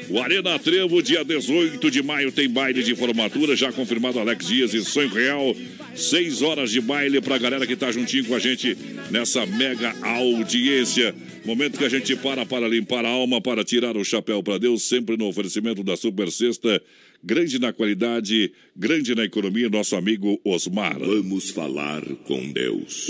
O 0.08 0.20
Arena 0.20 0.58
Trevo, 0.58 1.02
dia 1.02 1.24
18 1.24 1.90
de 1.90 2.02
maio, 2.02 2.32
tem 2.32 2.48
baile 2.48 2.82
de 2.82 2.94
formatura, 2.94 3.54
já 3.54 3.70
confirmado 3.72 4.18
Alex 4.18 4.46
Dias 4.46 4.74
e 4.74 4.84
Sonho 4.84 5.08
Real. 5.08 5.54
Seis 5.94 6.42
horas 6.42 6.70
de 6.70 6.80
baile 6.80 7.20
pra 7.20 7.38
galera 7.38 7.66
que 7.66 7.76
tá 7.76 7.92
juntinho 7.92 8.24
com 8.24 8.34
a 8.34 8.38
gente 8.38 8.76
nessa 9.10 9.44
mega 9.46 9.94
audiência. 10.02 11.14
Momento 11.44 11.78
que 11.78 11.84
a 11.84 11.88
gente 11.88 12.16
para 12.16 12.46
para 12.46 12.66
limpar 12.66 13.04
a 13.04 13.08
alma, 13.08 13.40
para 13.40 13.62
tirar 13.62 13.96
o 13.96 14.04
chapéu 14.04 14.42
para 14.42 14.58
Deus, 14.58 14.82
sempre 14.82 15.16
no 15.16 15.26
oferecimento 15.26 15.82
da 15.82 15.94
Super 15.94 16.30
Sexta. 16.30 16.82
Grande 17.26 17.58
na 17.58 17.72
qualidade, 17.72 18.52
grande 18.76 19.14
na 19.14 19.24
economia, 19.24 19.70
nosso 19.70 19.96
amigo 19.96 20.38
Osmar. 20.44 20.98
Vamos 20.98 21.48
falar 21.48 22.02
com 22.26 22.52
Deus. 22.52 23.08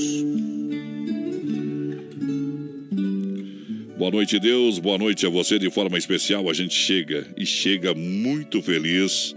Boa 3.99 4.13
noite, 4.13 4.39
Deus. 4.39 4.79
Boa 4.79 4.97
noite 4.99 5.27
a 5.27 5.29
você 5.29 5.59
de 5.59 5.69
forma 5.69 5.99
especial. 5.99 6.49
A 6.49 6.53
gente 6.53 6.77
chega 6.77 7.27
e 7.37 7.45
chega 7.45 7.93
muito 7.93 8.63
feliz 8.63 9.35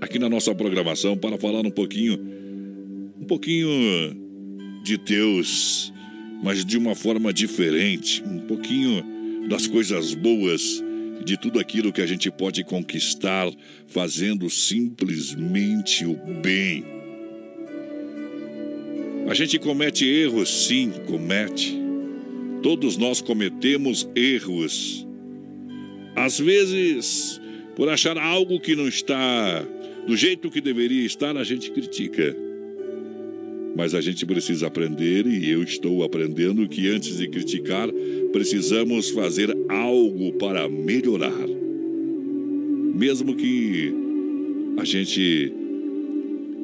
aqui 0.00 0.20
na 0.20 0.28
nossa 0.28 0.54
programação 0.54 1.18
para 1.18 1.36
falar 1.36 1.66
um 1.66 1.70
pouquinho, 1.72 2.14
um 3.20 3.24
pouquinho 3.24 3.68
de 4.84 4.96
Deus, 4.98 5.92
mas 6.44 6.64
de 6.64 6.78
uma 6.78 6.94
forma 6.94 7.32
diferente, 7.32 8.22
um 8.24 8.38
pouquinho 8.38 9.04
das 9.48 9.66
coisas 9.66 10.14
boas, 10.14 10.80
de 11.24 11.36
tudo 11.36 11.58
aquilo 11.58 11.92
que 11.92 12.00
a 12.00 12.06
gente 12.06 12.30
pode 12.30 12.64
conquistar 12.64 13.50
fazendo 13.86 14.48
simplesmente 14.50 16.04
o 16.04 16.14
bem. 16.14 16.84
A 19.28 19.34
gente 19.34 19.58
comete 19.58 20.06
erros, 20.06 20.66
sim, 20.66 20.92
comete. 21.06 21.76
Todos 22.62 22.96
nós 22.96 23.20
cometemos 23.20 24.08
erros. 24.14 25.06
Às 26.14 26.38
vezes, 26.38 27.40
por 27.74 27.88
achar 27.88 28.16
algo 28.16 28.60
que 28.60 28.76
não 28.76 28.86
está 28.86 29.66
do 30.06 30.16
jeito 30.16 30.50
que 30.50 30.60
deveria 30.60 31.04
estar, 31.04 31.36
a 31.36 31.44
gente 31.44 31.70
critica. 31.72 32.36
Mas 33.76 33.94
a 33.94 34.00
gente 34.00 34.24
precisa 34.24 34.68
aprender, 34.68 35.26
e 35.26 35.50
eu 35.50 35.62
estou 35.62 36.02
aprendendo, 36.02 36.66
que 36.66 36.88
antes 36.88 37.18
de 37.18 37.28
criticar, 37.28 37.88
precisamos 38.32 39.10
fazer 39.10 39.54
algo 39.68 40.32
para 40.32 40.66
melhorar. 40.66 41.46
mesmo 42.94 43.34
que 43.34 43.92
a 44.78 44.84
gente 44.84 45.52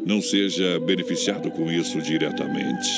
não 0.07 0.23
seja 0.23 0.81
beneficiado 0.81 1.51
com 1.51 1.71
isso 1.71 2.01
diretamente. 2.01 2.89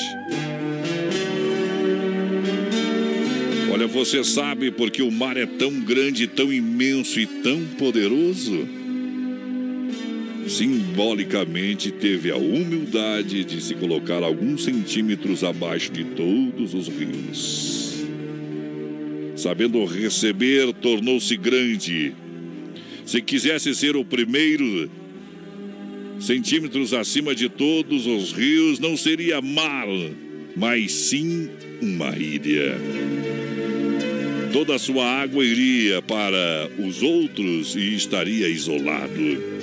Olha, 3.72 3.88
você 3.88 4.22
sabe 4.22 4.70
porque 4.70 5.02
o 5.02 5.10
mar 5.10 5.36
é 5.36 5.46
tão 5.46 5.80
grande, 5.80 6.28
tão 6.28 6.52
imenso 6.52 7.18
e 7.18 7.26
tão 7.26 7.64
poderoso? 7.76 8.83
Simbolicamente 10.46 11.90
teve 11.90 12.30
a 12.30 12.36
humildade 12.36 13.44
de 13.44 13.62
se 13.62 13.74
colocar 13.74 14.22
alguns 14.22 14.64
centímetros 14.64 15.42
abaixo 15.42 15.90
de 15.90 16.04
todos 16.04 16.74
os 16.74 16.86
rios. 16.88 18.04
Sabendo 19.36 19.84
receber, 19.84 20.72
tornou-se 20.74 21.36
grande. 21.36 22.14
Se 23.06 23.22
quisesse 23.22 23.74
ser 23.74 23.96
o 23.96 24.04
primeiro, 24.04 24.90
centímetros 26.20 26.92
acima 26.92 27.34
de 27.34 27.48
todos 27.48 28.06
os 28.06 28.32
rios, 28.32 28.78
não 28.78 28.96
seria 28.96 29.40
mar, 29.40 29.88
mas 30.54 30.92
sim 30.92 31.48
uma 31.80 32.16
ilha. 32.16 32.78
Toda 34.52 34.76
a 34.76 34.78
sua 34.78 35.04
água 35.04 35.44
iria 35.44 36.00
para 36.00 36.70
os 36.78 37.02
outros 37.02 37.74
e 37.74 37.94
estaria 37.94 38.48
isolado. 38.48 39.53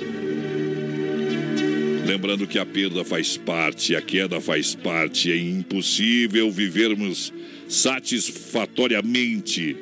Lembrando 2.04 2.48
que 2.48 2.58
a 2.58 2.66
perda 2.66 3.04
faz 3.04 3.36
parte, 3.36 3.94
a 3.94 4.02
queda 4.02 4.40
faz 4.40 4.74
parte, 4.74 5.30
é 5.30 5.36
impossível 5.36 6.50
vivermos 6.50 7.32
satisfatoriamente. 7.68 9.76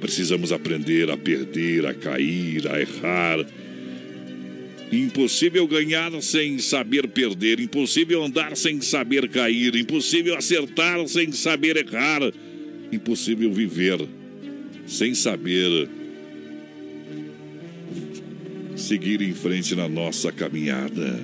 Precisamos 0.00 0.52
aprender 0.52 1.10
a 1.10 1.16
perder, 1.16 1.84
a 1.86 1.92
cair, 1.92 2.66
a 2.66 2.80
errar. 2.80 3.44
Impossível 4.90 5.66
ganhar 5.66 6.10
sem 6.22 6.58
saber 6.58 7.06
perder, 7.08 7.60
impossível 7.60 8.24
andar 8.24 8.56
sem 8.56 8.80
saber 8.80 9.28
cair, 9.28 9.76
impossível 9.76 10.34
acertar 10.34 11.06
sem 11.08 11.30
saber 11.30 11.76
errar, 11.76 12.22
impossível 12.90 13.52
viver 13.52 14.00
sem 14.86 15.14
saber 15.14 15.88
seguir 18.82 19.22
em 19.22 19.32
frente 19.32 19.74
na 19.76 19.88
nossa 19.88 20.32
caminhada. 20.32 21.20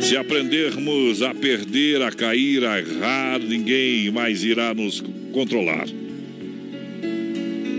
Se 0.00 0.16
aprendermos 0.16 1.22
a 1.22 1.34
perder, 1.34 2.02
a 2.02 2.12
cair, 2.12 2.64
a 2.64 2.78
errar, 2.78 3.40
ninguém 3.40 4.10
mais 4.10 4.44
irá 4.44 4.74
nos 4.74 5.02
controlar. 5.32 5.86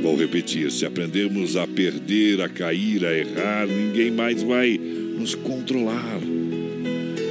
Vou 0.02 0.18
repetir: 0.18 0.72
se 0.72 0.86
aprendermos 0.86 1.56
a 1.56 1.68
perder, 1.68 2.42
a 2.42 2.50
cair, 2.50 3.06
a 3.06 3.16
errar, 3.16 3.68
ninguém 3.68 4.10
mais 4.10 4.42
vai 4.42 4.78
nos 4.78 5.36
controlar. 5.36 6.20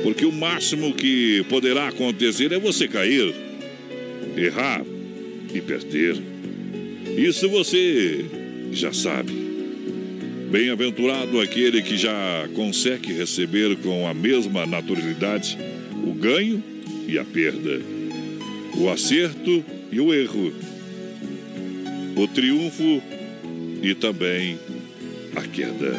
Porque 0.05 0.25
o 0.25 0.33
máximo 0.33 0.95
que 0.95 1.45
poderá 1.49 1.89
acontecer 1.89 2.53
é 2.53 2.59
você 2.59 2.87
cair, 2.87 3.35
errar 4.37 4.85
e 5.53 5.61
perder. 5.61 6.34
Isso 7.17 7.49
você 7.49 8.25
já 8.73 8.93
sabe. 8.93 9.33
Bem-aventurado 10.51 11.41
aquele 11.41 11.83
que 11.83 11.97
já 11.97 12.49
consegue 12.55 13.13
receber 13.13 13.77
com 13.77 14.07
a 14.07 14.15
mesma 14.15 14.67
naturalidade 14.67 15.57
o 16.07 16.13
ganho 16.13 16.63
e 17.09 17.19
a 17.19 17.25
perda, 17.25 17.81
o 18.77 18.89
acerto 18.89 19.65
e 19.91 20.01
o 20.01 20.13
erro, 20.13 20.53
o 22.17 22.29
triunfo 22.29 23.03
e 23.83 23.95
também 23.95 24.59
a 25.37 25.43
queda. 25.43 25.95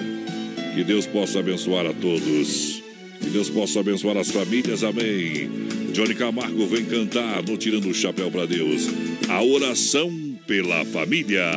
Que 0.73 0.83
Deus 0.83 1.05
possa 1.05 1.39
abençoar 1.39 1.85
a 1.85 1.93
todos. 1.93 2.83
Que 3.21 3.29
Deus 3.29 3.49
possa 3.49 3.79
abençoar 3.79 4.17
as 4.17 4.29
famílias. 4.29 4.83
Amém. 4.83 5.49
Johnny 5.93 6.13
Camargo 6.13 6.65
vem 6.67 6.83
cantar 6.85 7.41
no 7.43 7.57
Tirando 7.57 7.89
o 7.89 7.93
Chapéu 7.93 8.29
para 8.29 8.45
Deus. 8.45 8.87
A 9.29 9.41
oração 9.41 10.24
pela 10.47 10.85
família. 10.85 11.49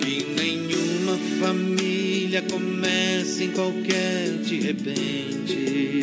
Que 0.00 0.26
nenhuma 0.34 1.18
família 1.40 2.42
comece 2.42 3.44
em 3.44 3.50
qualquer 3.50 4.38
de 4.42 4.60
repente. 4.60 6.00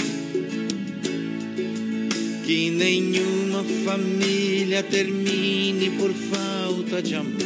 Que 2.45 2.69
nenhuma 2.71 3.63
família 3.85 4.83
termine 4.83 5.91
por 5.91 6.13
falta 6.13 7.01
de 7.01 7.15
amor. 7.15 7.39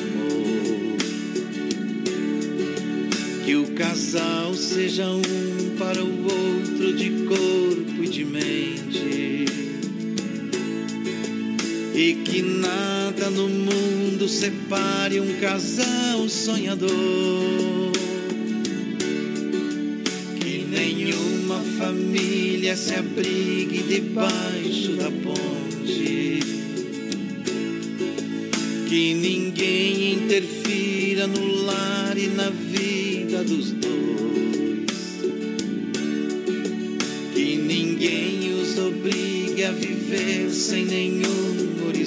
Que 3.45 3.55
o 3.55 3.67
casal 3.73 4.53
seja 4.55 5.07
um 5.07 5.75
para 5.77 6.03
o 6.03 6.23
outro 6.23 6.93
de 6.93 7.09
corpo 7.25 8.03
e 8.03 8.07
de 8.07 8.25
mente. 8.25 9.32
E 11.95 12.15
que 12.25 12.41
nada 12.41 13.29
no 13.29 13.47
mundo 13.47 14.27
separe 14.27 15.19
um 15.19 15.39
casal 15.39 16.27
sonhador. 16.27 16.89
Que 20.41 20.65
nenhuma 20.67 21.59
família 21.77 22.75
se 22.75 22.95
abrigue 22.95 23.83
debaixo 23.83 24.93
da 24.93 25.11
ponte. 25.11 26.39
Que 28.89 29.13
ninguém 29.13 30.13
interfira 30.13 31.27
no 31.27 31.63
lar 31.63 32.17
e 32.17 32.27
na 32.27 32.49
vida 32.49 33.43
dos 33.43 33.71
dois. 33.71 33.93
Que 37.35 37.55
ninguém 37.55 38.51
os 38.59 38.79
obrigue 38.79 39.63
a 39.63 39.71
viver 39.71 40.49
sem 40.49 40.85
nenhum 40.85 41.72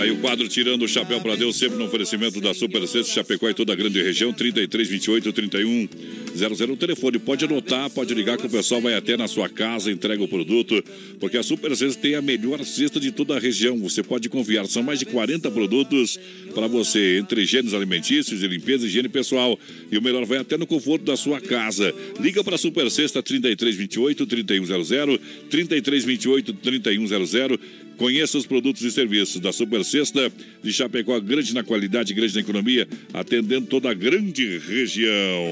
Aí 0.00 0.10
o 0.10 0.16
quadro 0.16 0.48
Tirando 0.48 0.82
o 0.82 0.88
Chapéu 0.88 1.20
para 1.20 1.36
Deus, 1.36 1.56
sempre 1.56 1.76
no 1.76 1.84
oferecimento 1.84 2.40
da 2.40 2.54
Super 2.54 2.88
Sexta, 2.88 3.12
Chapecó 3.12 3.50
e 3.50 3.52
toda 3.52 3.74
a 3.74 3.76
grande 3.76 4.02
região, 4.02 4.32
33, 4.32 4.88
28, 4.88 5.30
31, 5.30 5.88
00. 6.34 6.72
O 6.72 6.76
telefone 6.76 7.18
pode 7.18 7.44
anotar, 7.44 7.90
pode 7.90 8.14
ligar 8.14 8.38
que 8.38 8.46
o 8.46 8.48
pessoal 8.48 8.80
vai 8.80 8.94
até 8.94 9.14
na 9.14 9.28
sua 9.28 9.46
casa, 9.46 9.92
entrega 9.92 10.22
o 10.22 10.26
produto, 10.26 10.82
porque 11.20 11.36
a 11.36 11.42
Super 11.42 11.76
Sexta 11.76 12.00
tem 12.00 12.14
a 12.14 12.22
melhor 12.22 12.64
cesta 12.64 12.98
de 12.98 13.12
toda 13.12 13.36
a 13.36 13.38
região. 13.38 13.78
Você 13.80 14.02
pode 14.02 14.26
confiar, 14.30 14.66
são 14.66 14.82
mais 14.82 14.98
de 14.98 15.04
40 15.04 15.50
produtos 15.50 16.18
para 16.54 16.66
você, 16.66 17.18
entre 17.18 17.42
higienes 17.42 17.74
alimentícios, 17.74 18.40
de 18.40 18.48
limpeza 18.48 18.86
e 18.86 18.88
higiene 18.88 19.08
pessoal. 19.10 19.58
E 19.92 19.98
o 19.98 20.02
melhor 20.02 20.24
vai 20.24 20.38
até 20.38 20.56
no 20.56 20.66
conforto 20.66 21.04
da 21.04 21.16
sua 21.16 21.42
casa. 21.42 21.94
Liga 22.18 22.42
para 22.42 22.54
a 22.54 22.58
Super 22.58 22.90
Sexta 22.90 23.22
33, 23.22 23.76
28, 23.76 24.26
3100, 24.26 25.20
33, 25.50 26.04
28, 26.06 26.52
3100. 26.54 27.58
Conheça 28.00 28.38
os 28.38 28.46
produtos 28.46 28.80
e 28.80 28.90
serviços 28.90 29.38
da 29.42 29.52
Super 29.52 29.84
Sexta 29.84 30.32
de 30.62 30.72
Chapecó, 30.72 31.20
grande 31.20 31.52
na 31.52 31.62
qualidade, 31.62 32.14
grande 32.14 32.34
na 32.34 32.40
economia, 32.40 32.88
atendendo 33.12 33.66
toda 33.66 33.90
a 33.90 33.94
grande 33.94 34.56
região. 34.56 35.50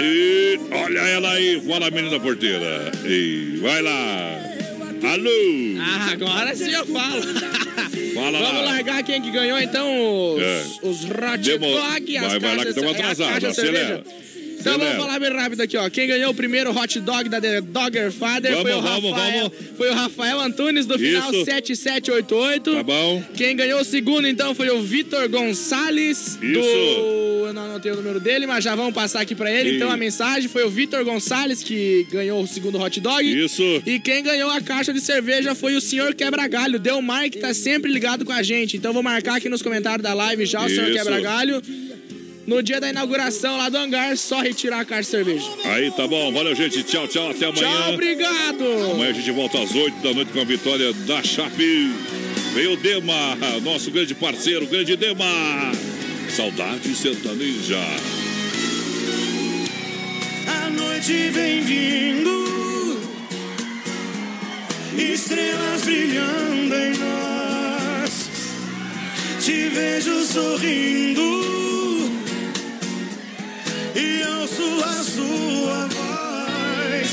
E 0.00 0.60
olha 0.70 0.98
ela 1.00 1.32
aí, 1.32 1.60
fala 1.66 1.90
menina 1.90 2.20
porteira. 2.20 2.92
E 3.04 3.58
vai 3.60 3.82
lá. 3.82 4.38
Alô? 5.02 5.76
Ah, 5.80 6.10
agora 6.12 6.54
sim 6.54 6.70
eu 6.70 6.86
falo. 6.86 7.22
Fala 8.14 8.38
Vamos 8.38 8.52
lá. 8.64 8.72
largar 8.72 9.02
quem 9.04 9.22
que 9.22 9.30
ganhou 9.30 9.58
então 9.60 10.34
os, 10.34 10.42
É. 10.42 10.64
os 10.82 11.04
Hot 11.04 11.38
Demo- 11.38 11.66
Dog, 11.70 12.16
as 12.16 12.26
vai- 12.32 12.38
vai 12.40 12.56
lá 12.56 12.64
que 12.64 12.64
caixas- 12.64 12.74
tamo 12.74 12.88
a 12.88 12.90
atrasado, 12.92 13.28
caixa 13.28 13.40
de 13.40 13.46
acelera. 13.46 13.86
cerveja. 14.04 14.04
Então 14.74 14.78
vamos 14.78 14.96
falar 15.04 15.18
bem 15.20 15.32
rápido 15.32 15.60
aqui, 15.60 15.76
ó. 15.76 15.88
Quem 15.90 16.06
ganhou 16.08 16.30
o 16.30 16.34
primeiro 16.34 16.70
hot 16.76 17.00
dog 17.00 17.28
da 17.28 17.40
The 17.40 17.60
Dogger 17.60 18.12
Father 18.12 18.50
Vamos, 18.52 18.62
foi 18.70 18.78
o 18.78 18.82
vamos, 18.82 19.10
Rafael. 19.10 19.50
vamos. 19.50 19.68
Foi 19.76 19.90
o 19.90 19.94
Rafael 19.94 20.40
Antunes 20.40 20.86
do 20.86 20.98
final 20.98 21.30
Isso. 21.32 21.44
7788. 21.44 22.72
Tá 22.74 22.82
bom. 22.82 23.22
Quem 23.36 23.56
ganhou 23.56 23.80
o 23.80 23.84
segundo 23.84 24.26
então 24.28 24.54
foi 24.54 24.70
o 24.70 24.80
Vitor 24.82 25.28
Gonçalves 25.28 26.36
do 26.36 27.18
eu 27.48 27.52
não 27.54 27.62
anotei 27.64 27.90
o 27.92 27.96
número 27.96 28.20
dele, 28.20 28.46
mas 28.46 28.62
já 28.62 28.74
vamos 28.74 28.92
passar 28.92 29.20
aqui 29.20 29.34
pra 29.34 29.50
ele. 29.50 29.70
E- 29.70 29.76
Então 29.76 29.90
a 29.90 29.96
mensagem 29.96 30.48
foi 30.50 30.64
o 30.64 30.70
Vitor 30.70 31.02
Gonçalves 31.04 31.62
que 31.62 32.06
ganhou 32.12 32.42
o 32.42 32.46
segundo 32.46 32.78
hot 32.78 33.00
dog. 33.00 33.24
Isso. 33.44 33.62
E 33.86 33.98
quem 33.98 34.22
ganhou 34.22 34.50
a 34.50 34.60
caixa 34.60 34.92
de 34.92 35.00
cerveja 35.00 35.54
foi 35.54 35.74
o 35.74 35.80
senhor 35.80 36.14
Quebra-Galho, 36.14 36.78
Delmar, 36.78 37.30
que 37.30 37.38
tá 37.38 37.54
sempre 37.54 37.90
ligado 37.90 38.24
com 38.24 38.32
a 38.32 38.42
gente. 38.42 38.76
Então 38.76 38.92
vou 38.92 39.02
marcar 39.02 39.36
aqui 39.36 39.48
nos 39.48 39.62
comentários 39.62 40.02
da 40.02 40.12
live 40.12 40.44
já 40.44 40.64
o 40.64 40.68
senhor 40.68 40.88
Isso. 40.88 40.98
Quebra-Galho. 40.98 41.62
No 42.48 42.62
dia 42.62 42.80
da 42.80 42.88
inauguração 42.88 43.58
lá 43.58 43.68
do 43.68 43.76
hangar, 43.76 44.16
só 44.16 44.40
retirar 44.40 44.80
a 44.80 44.84
caixa 44.86 45.02
de 45.02 45.10
cerveja. 45.10 45.46
Aí 45.66 45.90
tá 45.90 46.08
bom, 46.08 46.32
valeu 46.32 46.54
gente, 46.54 46.82
tchau, 46.82 47.06
tchau, 47.06 47.30
até 47.30 47.44
amanhã. 47.44 47.70
Tchau, 47.70 47.92
obrigado! 47.92 48.64
Amanhã 48.90 49.10
a 49.10 49.12
gente 49.12 49.30
volta 49.32 49.60
às 49.62 49.74
8 49.74 49.98
da 49.98 50.14
noite 50.14 50.32
com 50.32 50.40
a 50.40 50.44
vitória 50.44 50.90
da 50.94 51.22
Chape. 51.22 51.92
Veio 52.54 52.72
o 52.72 52.76
Dema, 52.78 53.36
nosso 53.62 53.90
grande 53.90 54.14
parceiro, 54.14 54.66
grande 54.66 54.96
Dema. 54.96 55.26
Saudade 56.30 56.94
sertaneja. 56.94 57.76
A 60.46 60.70
noite 60.70 61.28
vem 61.28 61.60
vindo, 61.60 62.98
estrelas 64.96 65.82
brilhando 65.84 66.74
em 66.74 66.96
nós. 66.96 68.30
Te 69.44 69.68
vejo 69.68 70.24
sorrindo 70.24 71.87
e 73.94 74.22
ouço 74.40 74.84
a 74.84 75.02
sua 75.02 75.86
voz. 75.86 77.08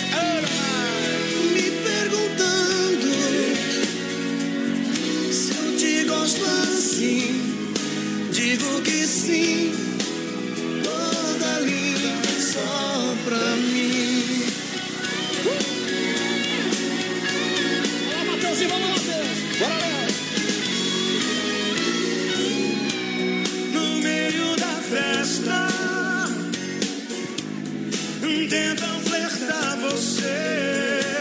Me 1.53 1.67
perguntando 1.87 3.09
se 5.31 5.51
eu 5.51 5.77
te 5.77 6.03
gosto 6.05 6.43
assim. 6.45 7.41
Digo 8.31 8.81
que 8.81 9.07
sim, 9.07 9.73
toda 10.83 11.59
linda 11.61 12.13
só 12.39 13.15
pra 13.25 13.55
mim. 13.55 14.43
Vamos, 18.11 18.27
Matheusinho, 18.31 18.69
vamos, 18.69 18.89
Matheus! 18.89 19.37
Bora 19.59 19.73
lá! 19.73 20.07
No 23.73 23.85
meio 24.01 24.55
da 24.57 24.75
festa, 24.81 25.34
tentam 28.47 28.99
flertar 29.01 29.77
você, 29.77 31.11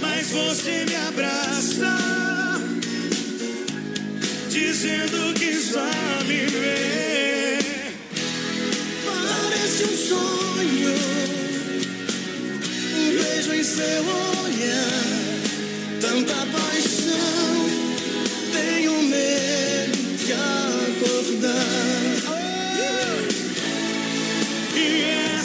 mas 0.00 0.30
você 0.30 0.84
me 0.84 0.96
abraça 1.08 1.98
dizendo 4.50 5.34
que 5.34 5.48
me 6.26 6.46
vê. 6.46 7.58
Parece 9.04 9.84
um 9.84 9.96
sonho, 9.96 10.94
vejo 13.18 13.52
em 13.54 13.62
seu 13.62 14.04
olhar 14.04 15.08
tanta 16.00 16.34
paixão. 16.34 17.68
Tenho 18.52 19.02
medo 19.02 19.98
de 20.24 20.32
acordar. 20.32 21.68
E 24.76 25.37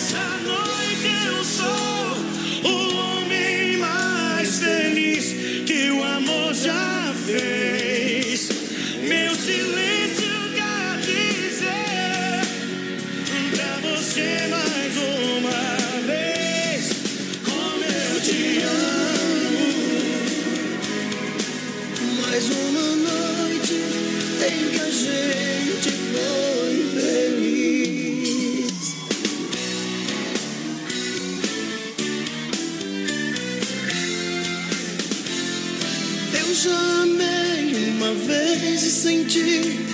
senti 39.03 39.85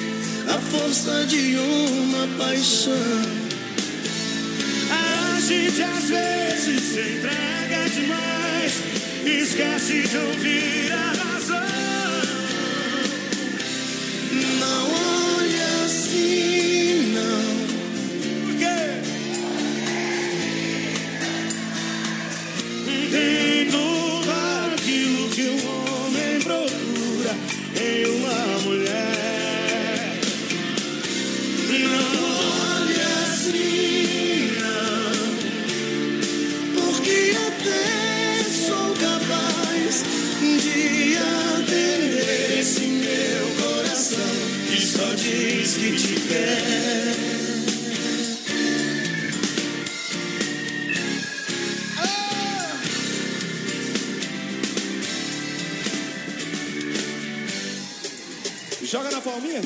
a 0.48 0.60
força 0.60 1.26
de 1.26 1.58
uma 1.58 2.28
paixão. 2.38 2.94
A 4.92 5.40
gente 5.40 5.82
às 5.82 6.04
vezes 6.04 6.84
se 6.84 7.00
entrega 7.00 7.90
demais 7.90 8.74
esquece 9.26 10.04
de 10.08 10.16
ouvir 10.16 10.92
a 10.94 11.19
palminha. 59.22 59.62